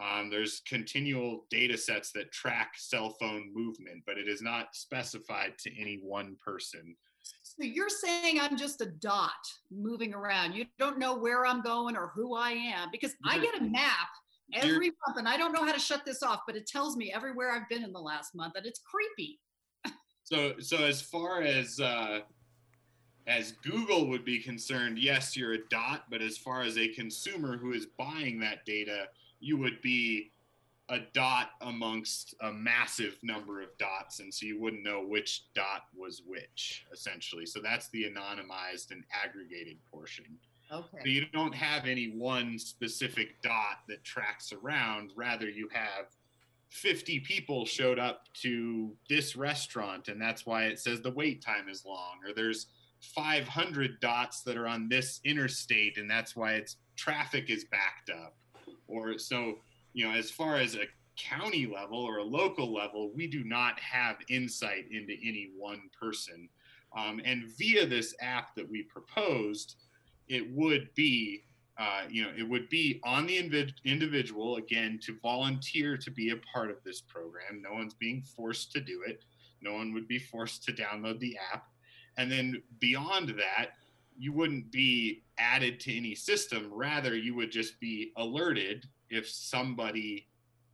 um, 0.02 0.30
there's 0.30 0.62
continual 0.68 1.46
data 1.50 1.78
sets 1.78 2.12
that 2.14 2.32
track 2.32 2.74
cell 2.78 3.16
phone 3.20 3.52
movement, 3.54 4.04
but 4.06 4.18
it 4.18 4.28
is 4.28 4.42
not 4.42 4.76
specified 4.76 5.58
to 5.60 5.80
any 5.80 6.00
one 6.02 6.38
person. 6.44 6.96
So 7.44 7.64
you're 7.64 7.90
saying 7.90 8.40
I'm 8.40 8.58
just 8.58 8.82
a 8.82 8.86
dot 8.86 9.32
moving 9.72 10.14
around. 10.14 10.54
You 10.54 10.66
don't 10.78 11.00
know 11.00 11.18
where 11.18 11.46
I'm 11.46 11.62
going 11.62 11.98
or 11.98 12.12
who 12.16 12.36
I 12.36 12.52
am 12.52 12.90
because 12.92 13.14
I 13.26 13.40
get 13.40 13.60
a 13.60 13.64
map 13.64 14.10
every 14.54 14.92
month 15.08 15.18
and 15.18 15.28
I 15.28 15.38
don't 15.38 15.52
know 15.52 15.66
how 15.66 15.74
to 15.74 15.80
shut 15.80 16.06
this 16.06 16.24
off, 16.24 16.42
but 16.48 16.56
it 16.56 16.66
tells 16.66 16.96
me 16.96 17.12
everywhere 17.14 17.52
I've 17.52 17.70
been 17.70 17.84
in 17.84 17.92
the 17.92 18.00
last 18.00 18.36
month 18.36 18.54
and 18.56 18.66
it's 18.66 18.80
creepy. 18.80 19.40
so 20.24 20.54
so 20.60 20.78
as 20.78 21.02
far 21.02 21.42
as 21.42 21.80
uh, 21.80 22.22
as 23.28 23.52
Google 23.64 24.08
would 24.08 24.26
be 24.26 24.40
concerned, 24.40 24.98
yes, 24.98 25.36
you're 25.36 25.54
a 25.54 25.68
dot, 25.70 26.06
but 26.10 26.22
as 26.22 26.38
far 26.38 26.62
as 26.62 26.78
a 26.78 26.88
consumer 26.90 27.58
who 27.58 27.74
is 27.74 27.88
buying 27.98 28.40
that 28.40 28.66
data, 28.66 29.06
you 29.40 29.58
would 29.58 29.82
be 29.82 30.32
a 30.90 31.00
dot 31.14 31.52
amongst 31.62 32.34
a 32.42 32.52
massive 32.52 33.18
number 33.22 33.62
of 33.62 33.70
dots 33.78 34.20
and 34.20 34.34
so 34.34 34.46
you 34.46 34.60
wouldn't 34.60 34.84
know 34.84 35.06
which 35.06 35.46
dot 35.54 35.84
was 35.96 36.24
which 36.26 36.86
essentially. 36.92 37.46
So 37.46 37.60
that's 37.62 37.90
the 37.90 38.06
anonymized 38.06 38.92
and 38.92 39.04
aggregated 39.24 39.78
portion. 39.92 40.26
Okay. 40.72 40.98
So 41.04 41.10
you 41.10 41.26
don't 41.32 41.54
have 41.54 41.86
any 41.86 42.14
one 42.16 42.58
specific 42.58 43.42
dot 43.44 43.80
that 43.88 44.04
tracks 44.04 44.52
around. 44.52 45.12
Rather 45.16 45.48
you 45.48 45.70
have 45.72 46.06
50 46.70 47.20
people 47.22 47.66
showed 47.66 48.00
up 48.00 48.26
to 48.42 48.92
this 49.10 49.36
restaurant 49.36 50.08
and 50.08 50.22
that's 50.22 50.46
why 50.46 50.66
it 50.66 50.80
says 50.80 51.02
the 51.02 51.12
wait 51.12 51.42
time 51.42 51.68
is 51.68 51.86
long 51.86 52.18
or 52.28 52.34
there's 52.34 52.68
500 53.02 54.00
dots 54.00 54.42
that 54.42 54.58
are 54.58 54.68
on 54.68 54.88
this 54.90 55.20
interstate 55.24 55.98
and 55.98 56.10
that's 56.10 56.36
why 56.36 56.54
its 56.54 56.78
traffic 56.96 57.50
is 57.50 57.66
backed 57.66 58.12
up 58.12 58.36
or 58.90 59.18
so 59.18 59.56
you 59.94 60.06
know 60.06 60.14
as 60.14 60.30
far 60.32 60.56
as 60.58 60.76
a 60.76 60.86
county 61.20 61.66
level 61.66 62.00
or 62.00 62.18
a 62.18 62.24
local 62.24 62.74
level 62.74 63.12
we 63.14 63.28
do 63.28 63.44
not 63.44 63.80
have 63.80 64.18
insight 64.30 64.86
into 64.92 65.14
any 65.24 65.52
one 65.58 65.82
person. 66.00 66.48
Um, 66.98 67.22
and 67.24 67.50
via 67.58 67.86
this 67.86 68.16
app 68.20 68.56
that 68.56 68.68
we 68.68 68.84
proposed 68.84 69.76
it 70.28 70.50
would 70.52 70.90
be 70.96 71.44
uh, 71.78 72.04
you 72.10 72.24
know 72.24 72.32
it 72.38 72.48
would 72.48 72.68
be 72.70 73.00
on 73.04 73.26
the 73.26 73.38
individual 73.86 74.58
again 74.58 75.00
to 75.04 75.18
volunteer 75.22 75.98
to 75.98 76.12
be 76.12 76.32
a 76.32 76.38
part 76.52 76.70
of 76.70 76.78
this 76.84 77.02
program. 77.02 77.62
No 77.62 77.74
one's 77.74 77.94
being 77.94 78.22
forced 78.22 78.72
to 78.74 78.82
do 78.82 79.04
it. 79.08 79.24
No 79.62 79.74
one 79.74 79.94
would 79.94 80.08
be 80.08 80.20
forced 80.20 80.64
to 80.66 80.74
download 80.74 81.20
the 81.20 81.38
app. 81.54 81.68
And 82.18 82.32
then 82.32 82.62
beyond 82.80 83.30
that 83.30 83.72
you 84.20 84.34
wouldn't 84.34 84.70
be 84.70 85.24
added 85.38 85.80
to 85.80 85.96
any 85.96 86.14
system. 86.14 86.70
Rather, 86.72 87.16
you 87.16 87.34
would 87.36 87.52
just 87.52 87.80
be 87.80 88.12
alerted 88.18 88.86
if 89.10 89.28
somebody 89.28 90.28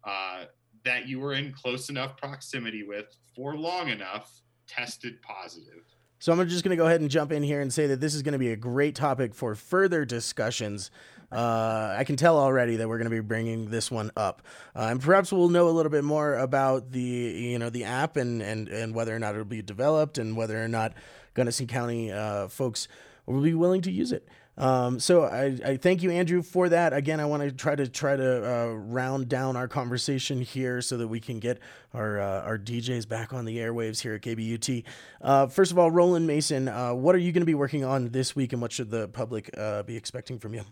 uh, 0.04 0.46
that 0.84 1.08
you 1.08 1.20
were 1.20 1.34
in 1.34 1.54
close 1.54 1.90
enough 1.90 2.18
proximity 2.18 2.84
with 2.84 3.06
for 3.36 3.56
long 3.56 3.90
enough 3.90 4.42
tested 4.68 5.22
positive. 5.22 5.84
So 6.20 6.32
I'm 6.32 6.48
just 6.50 6.64
going 6.64 6.76
to 6.76 6.82
go 6.82 6.88
ahead 6.88 7.02
and 7.02 7.10
jump 7.10 7.32
in 7.32 7.44
here 7.44 7.62
and 7.62 7.72
say 7.72 7.88
that 7.88 8.02
this 8.02 8.16
is 8.16 8.24
going 8.24 8.34
to 8.34 8.40
be 8.40 8.52
a 8.52 8.56
great 8.56 8.96
topic 8.96 9.36
for 9.36 9.54
further 9.54 10.06
discussions. 10.06 10.90
Uh, 11.32 11.94
I 11.98 12.04
can 12.04 12.16
tell 12.16 12.40
already 12.40 12.78
that 12.78 12.88
we're 12.88 12.98
going 12.98 13.10
to 13.10 13.16
be 13.16 13.20
bringing 13.20 13.70
this 13.70 13.92
one 13.92 14.10
up, 14.16 14.42
uh, 14.76 14.88
and 14.90 15.02
perhaps 15.02 15.32
we'll 15.32 15.50
know 15.50 15.68
a 15.68 15.72
little 15.72 15.92
bit 15.92 16.04
more 16.04 16.36
about 16.36 16.92
the 16.92 17.02
you 17.02 17.60
know 17.60 17.70
the 17.70 17.84
app 17.84 18.16
and 18.16 18.42
and 18.42 18.70
and 18.70 18.96
whether 18.96 19.14
or 19.14 19.20
not 19.20 19.34
it'll 19.34 19.44
be 19.44 19.62
developed 19.62 20.18
and 20.18 20.38
whether 20.38 20.64
or 20.64 20.68
not 20.68 20.94
Gunnison 21.34 21.68
County 21.68 22.12
uh, 22.12 22.48
folks 22.48 22.88
will 23.26 23.42
be 23.42 23.54
willing 23.54 23.82
to 23.82 23.92
use 23.92 24.12
it. 24.12 24.28
Um, 24.58 25.00
so 25.00 25.24
I, 25.24 25.58
I 25.66 25.78
thank 25.78 26.02
you, 26.02 26.12
Andrew, 26.12 26.42
for 26.42 26.70
that. 26.70 26.94
Again, 26.94 27.20
I 27.20 27.26
want 27.26 27.44
to 27.44 27.52
try 27.52 27.76
to 27.76 27.88
try 27.88 28.16
to 28.16 28.50
uh, 28.50 28.68
round 28.68 29.28
down 29.28 29.58
our 29.58 29.68
conversation 29.68 30.42
here 30.42 30.82
so 30.82 30.96
that 30.98 31.08
we 31.08 31.20
can 31.20 31.40
get 31.40 31.60
our 31.94 32.22
uh, 32.22 32.42
our 32.42 32.58
DJs 32.58 33.08
back 33.08 33.34
on 33.34 33.44
the 33.44 33.58
airwaves 33.58 34.02
here 34.02 34.14
at 34.14 34.22
KBUT. 34.22 34.84
Uh, 35.22 35.48
first 35.48 35.72
of 35.72 35.80
all, 35.80 35.92
Roland 35.92 36.26
Mason, 36.26 36.70
uh, 36.70 36.94
what 36.94 37.16
are 37.16 37.20
you 37.20 37.34
going 37.34 37.42
to 37.42 37.46
be 37.46 37.56
working 37.56 37.84
on 37.84 38.10
this 38.10 38.36
week, 38.36 38.54
and 38.54 38.62
what 38.62 38.72
should 38.72 38.90
the 38.90 39.10
public 39.10 39.50
uh, 39.58 39.84
be 39.84 39.98
expecting 39.98 40.40
from 40.40 40.54
you? 40.54 40.64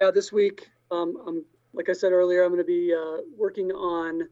Yeah, 0.00 0.10
this 0.10 0.30
week, 0.30 0.68
um, 0.90 1.16
I'm 1.26 1.44
like 1.72 1.88
I 1.88 1.92
said 1.92 2.12
earlier, 2.12 2.42
I'm 2.42 2.50
going 2.50 2.60
to 2.60 2.64
be 2.64 2.94
uh, 2.94 3.22
working 3.36 3.70
on 3.70 4.28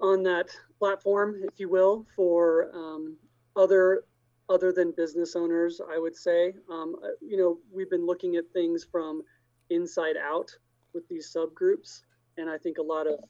on 0.00 0.22
that 0.24 0.48
platform, 0.78 1.42
if 1.44 1.60
you 1.60 1.68
will, 1.68 2.06
for 2.16 2.70
um, 2.74 3.16
other 3.54 4.04
other 4.50 4.72
than 4.72 4.92
business 4.96 5.36
owners, 5.36 5.80
I 5.80 5.98
would 5.98 6.16
say. 6.16 6.52
Um, 6.68 6.96
uh, 7.02 7.08
you 7.20 7.36
know, 7.36 7.58
we've 7.72 7.88
been 7.88 8.04
looking 8.04 8.36
at 8.36 8.44
things 8.52 8.84
from 8.90 9.22
inside 9.70 10.16
out 10.16 10.50
with 10.92 11.08
these 11.08 11.32
subgroups, 11.34 12.02
and 12.36 12.50
I 12.50 12.58
think 12.58 12.78
a 12.78 12.82
lot 12.82 13.06
of 13.06 13.20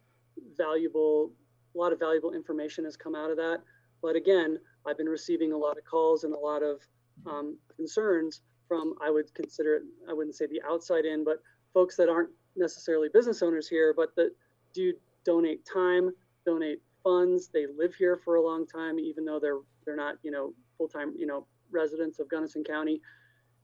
valuable, 0.57 1.31
a 1.75 1.79
lot 1.79 1.93
of 1.93 1.99
valuable 1.99 2.33
information 2.33 2.85
has 2.85 2.97
come 2.97 3.15
out 3.15 3.31
of 3.31 3.37
that. 3.37 3.59
But 4.03 4.17
again, 4.17 4.59
I've 4.87 4.97
been 4.97 5.09
receiving 5.09 5.53
a 5.53 5.57
lot 5.57 5.77
of 5.77 5.85
calls 5.85 6.25
and 6.25 6.33
a 6.33 6.39
lot 6.39 6.63
of 6.63 6.81
um, 7.27 7.59
concerns 7.77 8.41
from, 8.67 8.95
I 9.05 9.11
would 9.11 9.33
consider 9.35 9.77
it, 9.77 9.83
I 10.09 10.15
wouldn't 10.15 10.37
say 10.37 10.47
the 10.47 10.63
outside 10.67 11.05
in, 11.05 11.23
but 11.23 11.43
folks 11.75 11.97
that 11.97 12.09
aren't 12.09 12.31
necessarily 12.57 13.09
business 13.13 13.43
owners 13.43 13.69
here, 13.69 13.93
but 13.95 14.17
that 14.17 14.31
do 14.73 14.95
donate 15.25 15.67
time, 15.71 16.11
donate 16.47 16.81
funds. 17.05 17.51
They 17.53 17.67
live 17.67 17.95
here 17.95 18.17
for 18.17 18.37
a 18.37 18.43
long 18.43 18.67
time, 18.67 18.99
even 18.99 19.25
though 19.25 19.39
they're 19.39 19.59
they're 19.85 19.97
not, 19.97 20.17
you 20.23 20.31
know, 20.31 20.53
full-time, 20.81 21.13
you 21.15 21.27
know, 21.27 21.47
residents 21.71 22.19
of 22.21 22.29
Gunnison 22.31 22.65
County. 22.65 23.03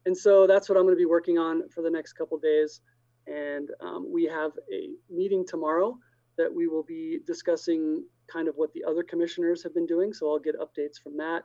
And 0.05 0.15
so 0.17 0.47
that's 0.47 0.69
what 0.69 0.77
I'm 0.77 0.85
going 0.85 0.95
to 0.95 0.99
be 0.99 1.07
working 1.07 1.39
on 1.39 1.67
for 1.71 1.81
the 1.83 1.91
next 1.91 2.13
couple 2.13 2.39
days. 2.39 2.83
And 3.27 3.71
um, 3.81 4.13
we 4.13 4.25
have 4.25 4.53
a 4.71 4.91
meeting 5.11 5.47
tomorrow 5.47 5.99
that 6.37 6.55
we 6.55 6.67
will 6.69 6.83
be 6.83 7.21
discussing 7.27 8.05
kind 8.31 8.49
of 8.49 8.55
what 8.57 8.71
the 8.75 8.85
other 8.85 9.03
commissioners 9.03 9.63
have 9.63 9.73
been 9.73 9.87
doing. 9.87 10.13
So 10.13 10.31
I'll 10.31 10.39
get 10.39 10.55
updates 10.61 11.03
from 11.03 11.17
that. 11.17 11.43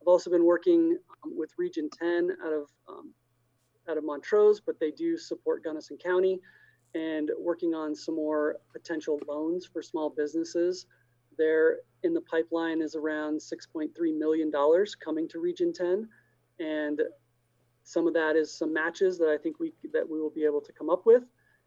I've 0.00 0.08
also 0.08 0.28
been 0.28 0.44
working 0.44 0.98
um, 1.24 1.38
with 1.38 1.50
Region 1.56 1.88
10 1.96 2.30
out 2.44 2.52
of 2.52 2.66
um, 2.88 3.14
out 3.88 3.98
of 3.98 4.04
Montrose, 4.04 4.60
but 4.60 4.78
they 4.80 4.90
do 4.90 5.16
support 5.16 5.64
Gunnison 5.64 5.96
County, 5.96 6.40
and 6.94 7.30
working 7.38 7.74
on 7.74 7.94
some 7.94 8.16
more 8.16 8.56
potential 8.72 9.18
loans 9.28 9.66
for 9.72 9.82
small 9.82 10.10
businesses. 10.10 10.86
There 11.38 11.78
in 12.02 12.14
the 12.14 12.20
pipeline 12.22 12.80
is 12.82 12.94
around 12.94 13.40
$6.3 13.40 13.90
million 14.18 14.52
coming 15.04 15.28
to 15.28 15.38
Region 15.38 15.72
10. 15.72 16.08
And 16.58 17.00
some 17.84 18.06
of 18.06 18.14
that 18.14 18.36
is 18.36 18.56
some 18.56 18.72
matches 18.72 19.18
that 19.18 19.28
I 19.28 19.36
think 19.36 19.58
we 19.58 19.72
that 19.92 20.08
we 20.08 20.20
will 20.20 20.30
be 20.30 20.44
able 20.44 20.60
to 20.60 20.72
come 20.72 20.90
up 20.90 21.06
with 21.06 21.24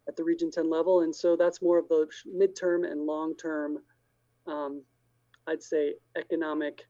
at 0.08 0.16
the 0.16 0.24
Region 0.24 0.50
10 0.50 0.70
level. 0.70 1.02
And 1.02 1.14
so 1.14 1.36
that's 1.36 1.62
more 1.62 1.78
of 1.78 1.88
the 1.88 2.06
midterm 2.26 2.90
and 2.90 3.02
long-term, 3.02 3.78
um, 4.46 4.82
I'd 5.46 5.62
say, 5.62 5.94
economic 6.16 6.86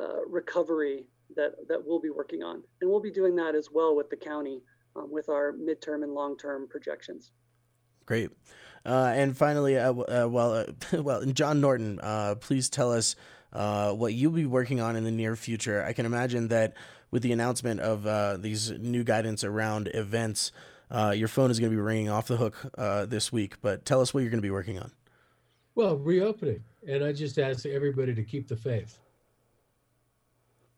uh, 0.00 0.24
recovery 0.26 1.06
that 1.36 1.52
that 1.68 1.84
we'll 1.84 2.00
be 2.00 2.10
working 2.10 2.42
on. 2.42 2.62
And 2.80 2.90
we'll 2.90 3.00
be 3.00 3.10
doing 3.10 3.36
that 3.36 3.54
as 3.54 3.68
well 3.72 3.94
with 3.94 4.10
the 4.10 4.16
county 4.16 4.62
um, 4.96 5.10
with 5.10 5.28
our 5.28 5.52
midterm 5.52 6.02
and 6.02 6.12
long-term 6.12 6.68
projections. 6.68 7.32
Great. 8.12 8.30
Uh, 8.84 9.10
and 9.14 9.34
finally, 9.34 9.78
uh, 9.78 9.90
uh, 9.90 10.28
well, 10.28 10.52
uh, 10.52 10.66
well, 11.02 11.24
John 11.24 11.62
Norton, 11.62 11.98
uh, 12.02 12.34
please 12.34 12.68
tell 12.68 12.92
us 12.92 13.16
uh, 13.54 13.94
what 13.94 14.12
you'll 14.12 14.32
be 14.32 14.44
working 14.44 14.82
on 14.82 14.96
in 14.96 15.04
the 15.04 15.10
near 15.10 15.34
future. 15.34 15.82
I 15.82 15.94
can 15.94 16.04
imagine 16.04 16.48
that 16.48 16.74
with 17.10 17.22
the 17.22 17.32
announcement 17.32 17.80
of 17.80 18.42
these 18.42 18.70
new 18.72 19.02
guidance 19.02 19.44
around 19.44 19.88
events, 19.94 20.52
your 21.14 21.26
phone 21.26 21.50
is 21.50 21.58
going 21.58 21.72
to 21.72 21.74
be 21.74 21.80
ringing 21.80 22.10
off 22.10 22.26
the 22.26 22.36
hook 22.36 22.56
this 23.08 23.32
week. 23.32 23.62
But 23.62 23.86
tell 23.86 24.02
us 24.02 24.12
what 24.12 24.20
you're 24.20 24.30
going 24.30 24.42
to 24.42 24.46
be 24.46 24.50
working 24.50 24.78
on. 24.78 24.92
Well, 25.74 25.96
reopening, 25.96 26.64
and 26.86 27.02
I 27.02 27.14
just 27.14 27.38
ask 27.38 27.64
everybody 27.64 28.14
to 28.14 28.22
keep 28.22 28.46
the 28.46 28.56
faith. 28.56 28.98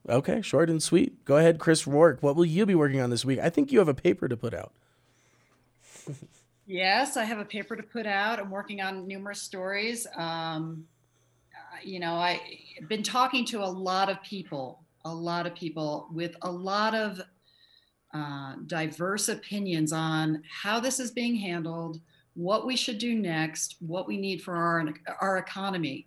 Okay, 0.09 0.40
short 0.40 0.70
and 0.70 0.81
sweet. 0.81 1.24
Go 1.24 1.39
ahead, 1.39 1.59
Chris 1.59 1.85
Rourke. 1.85 2.23
What 2.23 2.36
will 2.36 2.44
you 2.44 2.65
be 2.65 2.77
working 2.77 3.01
on 3.01 3.11
this 3.11 3.24
week? 3.24 3.40
I 3.40 3.51
think 3.51 3.73
you 3.73 3.81
have 3.81 3.89
a 3.89 3.94
paper 3.94 4.28
to 4.28 4.36
put 4.36 4.55
out. 4.55 4.73
Yes, 6.66 7.19
I 7.19 7.24
have 7.24 7.39
a 7.39 7.45
paper 7.45 7.77
to 7.77 7.82
put 7.82 8.07
out. 8.07 8.39
I'm 8.39 8.51
working 8.51 8.81
on 8.81 9.07
numerous 9.07 9.43
stories. 9.43 10.07
Um, 10.16 10.86
you 11.82 12.01
know, 12.01 12.15
I've 12.15 12.89
been 12.89 13.03
talking 13.03 13.45
to 13.47 13.62
a 13.62 13.66
lot 13.66 14.09
of 14.09 14.23
people, 14.23 14.82
a 15.05 15.15
lot 15.15 15.47
of 15.47 15.55
people 15.55 16.09
with 16.11 16.35
a 16.43 16.51
lot 16.51 16.95
of 16.95 17.20
uh, 18.15 18.55
diverse 18.66 19.28
opinions 19.28 19.93
on 19.93 20.43
how 20.49 20.81
this 20.81 21.01
is 21.01 21.11
being 21.11 21.35
handled, 21.35 22.01
what 22.35 22.65
we 22.65 22.77
should 22.77 22.99
do 22.99 23.15
next, 23.15 23.77
what 23.81 24.07
we 24.07 24.16
need 24.16 24.41
for 24.41 24.55
our, 24.55 24.95
our 25.20 25.36
economy. 25.36 26.07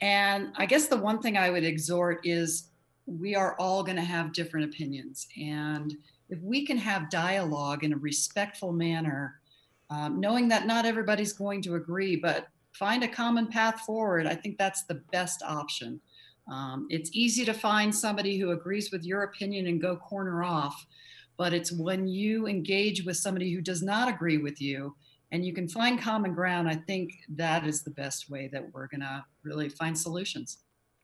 And 0.00 0.52
I 0.56 0.66
guess 0.66 0.86
the 0.86 0.96
one 0.96 1.20
thing 1.20 1.36
I 1.36 1.50
would 1.50 1.64
exhort 1.64 2.20
is 2.24 2.68
we 3.06 3.34
are 3.34 3.56
all 3.58 3.82
going 3.82 3.96
to 3.96 4.02
have 4.02 4.32
different 4.32 4.72
opinions. 4.72 5.26
And 5.36 5.96
if 6.28 6.38
we 6.40 6.64
can 6.64 6.76
have 6.76 7.10
dialogue 7.10 7.82
in 7.82 7.92
a 7.94 7.96
respectful 7.96 8.70
manner, 8.70 9.40
um, 9.90 10.20
knowing 10.20 10.48
that 10.48 10.66
not 10.66 10.84
everybody's 10.84 11.32
going 11.32 11.62
to 11.62 11.76
agree, 11.76 12.16
but 12.16 12.48
find 12.72 13.02
a 13.02 13.08
common 13.08 13.46
path 13.46 13.80
forward. 13.80 14.26
I 14.26 14.34
think 14.34 14.58
that's 14.58 14.84
the 14.84 15.02
best 15.12 15.42
option. 15.42 16.00
Um, 16.50 16.86
it's 16.90 17.10
easy 17.12 17.44
to 17.44 17.52
find 17.52 17.94
somebody 17.94 18.38
who 18.38 18.52
agrees 18.52 18.90
with 18.90 19.04
your 19.04 19.22
opinion 19.22 19.66
and 19.66 19.80
go 19.80 19.96
corner 19.96 20.42
off, 20.42 20.86
but 21.36 21.52
it's 21.52 21.72
when 21.72 22.06
you 22.06 22.46
engage 22.46 23.04
with 23.04 23.16
somebody 23.16 23.52
who 23.52 23.60
does 23.60 23.82
not 23.82 24.08
agree 24.08 24.38
with 24.38 24.60
you 24.60 24.94
and 25.30 25.44
you 25.44 25.52
can 25.52 25.68
find 25.68 26.00
common 26.00 26.32
ground, 26.32 26.68
I 26.68 26.76
think 26.76 27.12
that 27.36 27.66
is 27.66 27.82
the 27.82 27.90
best 27.90 28.30
way 28.30 28.48
that 28.52 28.72
we're 28.72 28.86
going 28.86 29.02
to 29.02 29.24
really 29.42 29.68
find 29.68 29.98
solutions. 29.98 30.58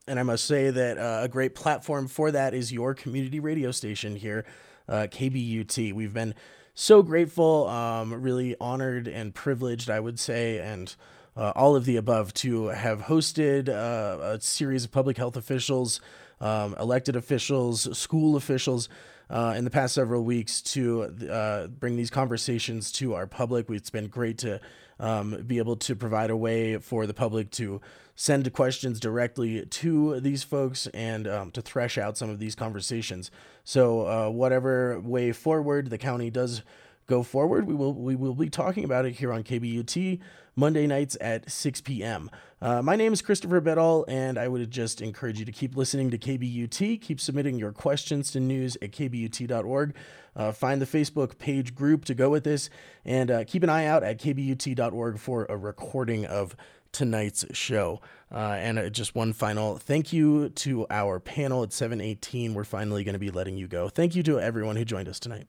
And 0.07 0.19
I 0.19 0.23
must 0.23 0.45
say 0.45 0.71
that 0.71 0.99
uh, 0.99 1.21
a 1.23 1.29
great 1.29 1.55
platform 1.55 2.09
for 2.09 2.31
that 2.31 2.55
is 2.55 2.73
your 2.73 2.95
community 2.95 3.41
radio 3.41 3.71
station 3.71 4.17
here, 4.17 4.45
uh, 4.89 5.07
KBUT. 5.11 5.93
We've 5.93 6.13
been 6.13 6.35
so 6.75 7.03
grateful, 7.03 7.69
um, 7.69 8.13
really 8.21 8.57
honored 8.61 9.07
and 9.07 9.33
privileged, 9.33 9.89
I 9.89 10.01
would 10.01 10.19
say, 10.19 10.59
and 10.59 10.95
uh, 11.37 11.53
all 11.55 11.77
of 11.77 11.85
the 11.85 11.97
above 11.97 12.35
to 12.35 12.67
have 12.67 13.03
hosted 13.03 13.69
uh, 13.69 14.19
a 14.23 14.41
series 14.41 14.85
of 14.85 14.91
public 14.91 15.17
health 15.17 15.37
officials, 15.37 16.01
um, 16.41 16.75
elected 16.79 17.17
officials, 17.17 17.97
school 17.97 18.37
officials. 18.37 18.89
Uh, 19.31 19.55
in 19.57 19.65
the 19.65 19.71
past 19.71 19.95
several 19.95 20.23
weeks, 20.23 20.61
to 20.61 21.05
uh, 21.31 21.67
bring 21.67 21.97
these 21.97 22.11
conversations 22.11 22.93
to 22.93 23.15
our 23.15 23.27
public, 23.27 23.71
it's 23.71 23.89
been 23.89 24.07
great 24.07 24.37
to 24.37 24.61
um, 25.01 25.43
be 25.47 25.59
able 25.59 25.77
to 25.77 25.97
provide 25.97 26.29
a 26.29 26.37
way 26.37 26.77
for 26.77 27.07
the 27.07 27.15
public 27.15 27.51
to 27.51 27.81
send 28.17 28.53
questions 28.53 29.01
directly 29.01 29.65
to 29.67 30.21
these 30.21 30.43
folks 30.43 30.87
and 30.89 31.27
um, 31.27 31.51
to 31.51 31.63
thresh 31.63 31.99
out 31.99 32.17
some 32.17 32.31
of 32.31 32.39
these 32.39 32.55
conversations. 32.55 33.31
So, 33.65 34.07
uh, 34.07 34.31
whatever 34.31 35.01
way 35.01 35.33
forward 35.33 35.91
the 35.91 35.99
county 35.99 36.31
does 36.31 36.63
go 37.07 37.23
forward, 37.23 37.67
we 37.67 37.75
will 37.75 37.95
we 37.95 38.15
will 38.15 38.35
be 38.35 38.51
talking 38.51 38.85
about 38.85 39.05
it 39.05 39.13
here 39.13 39.33
on 39.33 39.43
KBUT 39.43 40.21
Monday 40.57 40.87
nights 40.87 41.17
at 41.21 41.51
6 41.51 41.81
p.m. 41.81 42.31
Uh, 42.63 42.81
my 42.81 42.95
name 42.95 43.13
is 43.13 43.21
Christopher 43.21 43.61
Biddle, 43.61 44.05
and 44.09 44.39
I 44.39 44.47
would 44.47 44.71
just 44.71 45.03
encourage 45.03 45.39
you 45.39 45.45
to 45.45 45.53
keep 45.53 45.77
listening 45.77 46.11
to 46.11 46.19
KBUT. 46.19 47.01
Keep 47.01 47.21
submitting 47.21 47.59
your 47.59 47.73
questions 47.73 48.31
to 48.33 48.41
news 48.41 48.77
at 48.81 48.93
kbut.org. 48.93 49.95
Uh, 50.37 50.53
find 50.53 50.81
the 50.81 50.87
Facebook 50.87 51.39
page 51.39 51.75
group 51.75 52.05
to 52.05 52.15
go 52.15 52.31
with 52.31 52.45
this, 52.45 52.71
and 53.05 53.31
uh, 53.31 53.45
keep 53.45 53.63
an 53.63 53.69
eye 53.69 53.87
out 53.87 54.03
at 54.05 54.19
kbut.org 54.19 55.19
for 55.19 55.45
a 55.47 55.57
recording 55.57 56.25
of 56.25 56.57
tonight's 56.95 57.45
show. 57.53 58.01
Uh, 58.33 58.57
and 58.59 58.79
uh, 58.79 58.89
just 58.89 59.15
one 59.15 59.33
final 59.33 59.77
thank 59.77 60.13
you 60.13 60.49
to 60.51 60.87
our 60.91 61.21
panel 61.21 61.63
at 61.63 61.73
718. 61.73 62.55
We're 62.55 62.65
finally 62.65 63.05
going 63.05 63.13
to 63.13 63.19
be 63.19 63.31
letting 63.31 63.57
you 63.57 63.69
go. 63.69 63.89
Thank 63.89 64.17
you 64.17 64.23
to 64.25 64.41
everyone 64.41 64.77
who 64.77 64.85
joined 64.85 65.09
us 65.09 65.21
tonight. 65.21 65.47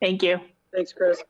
Thank 0.00 0.22
you. 0.22 0.38
Thanks, 0.74 0.92
Chris. 0.92 1.22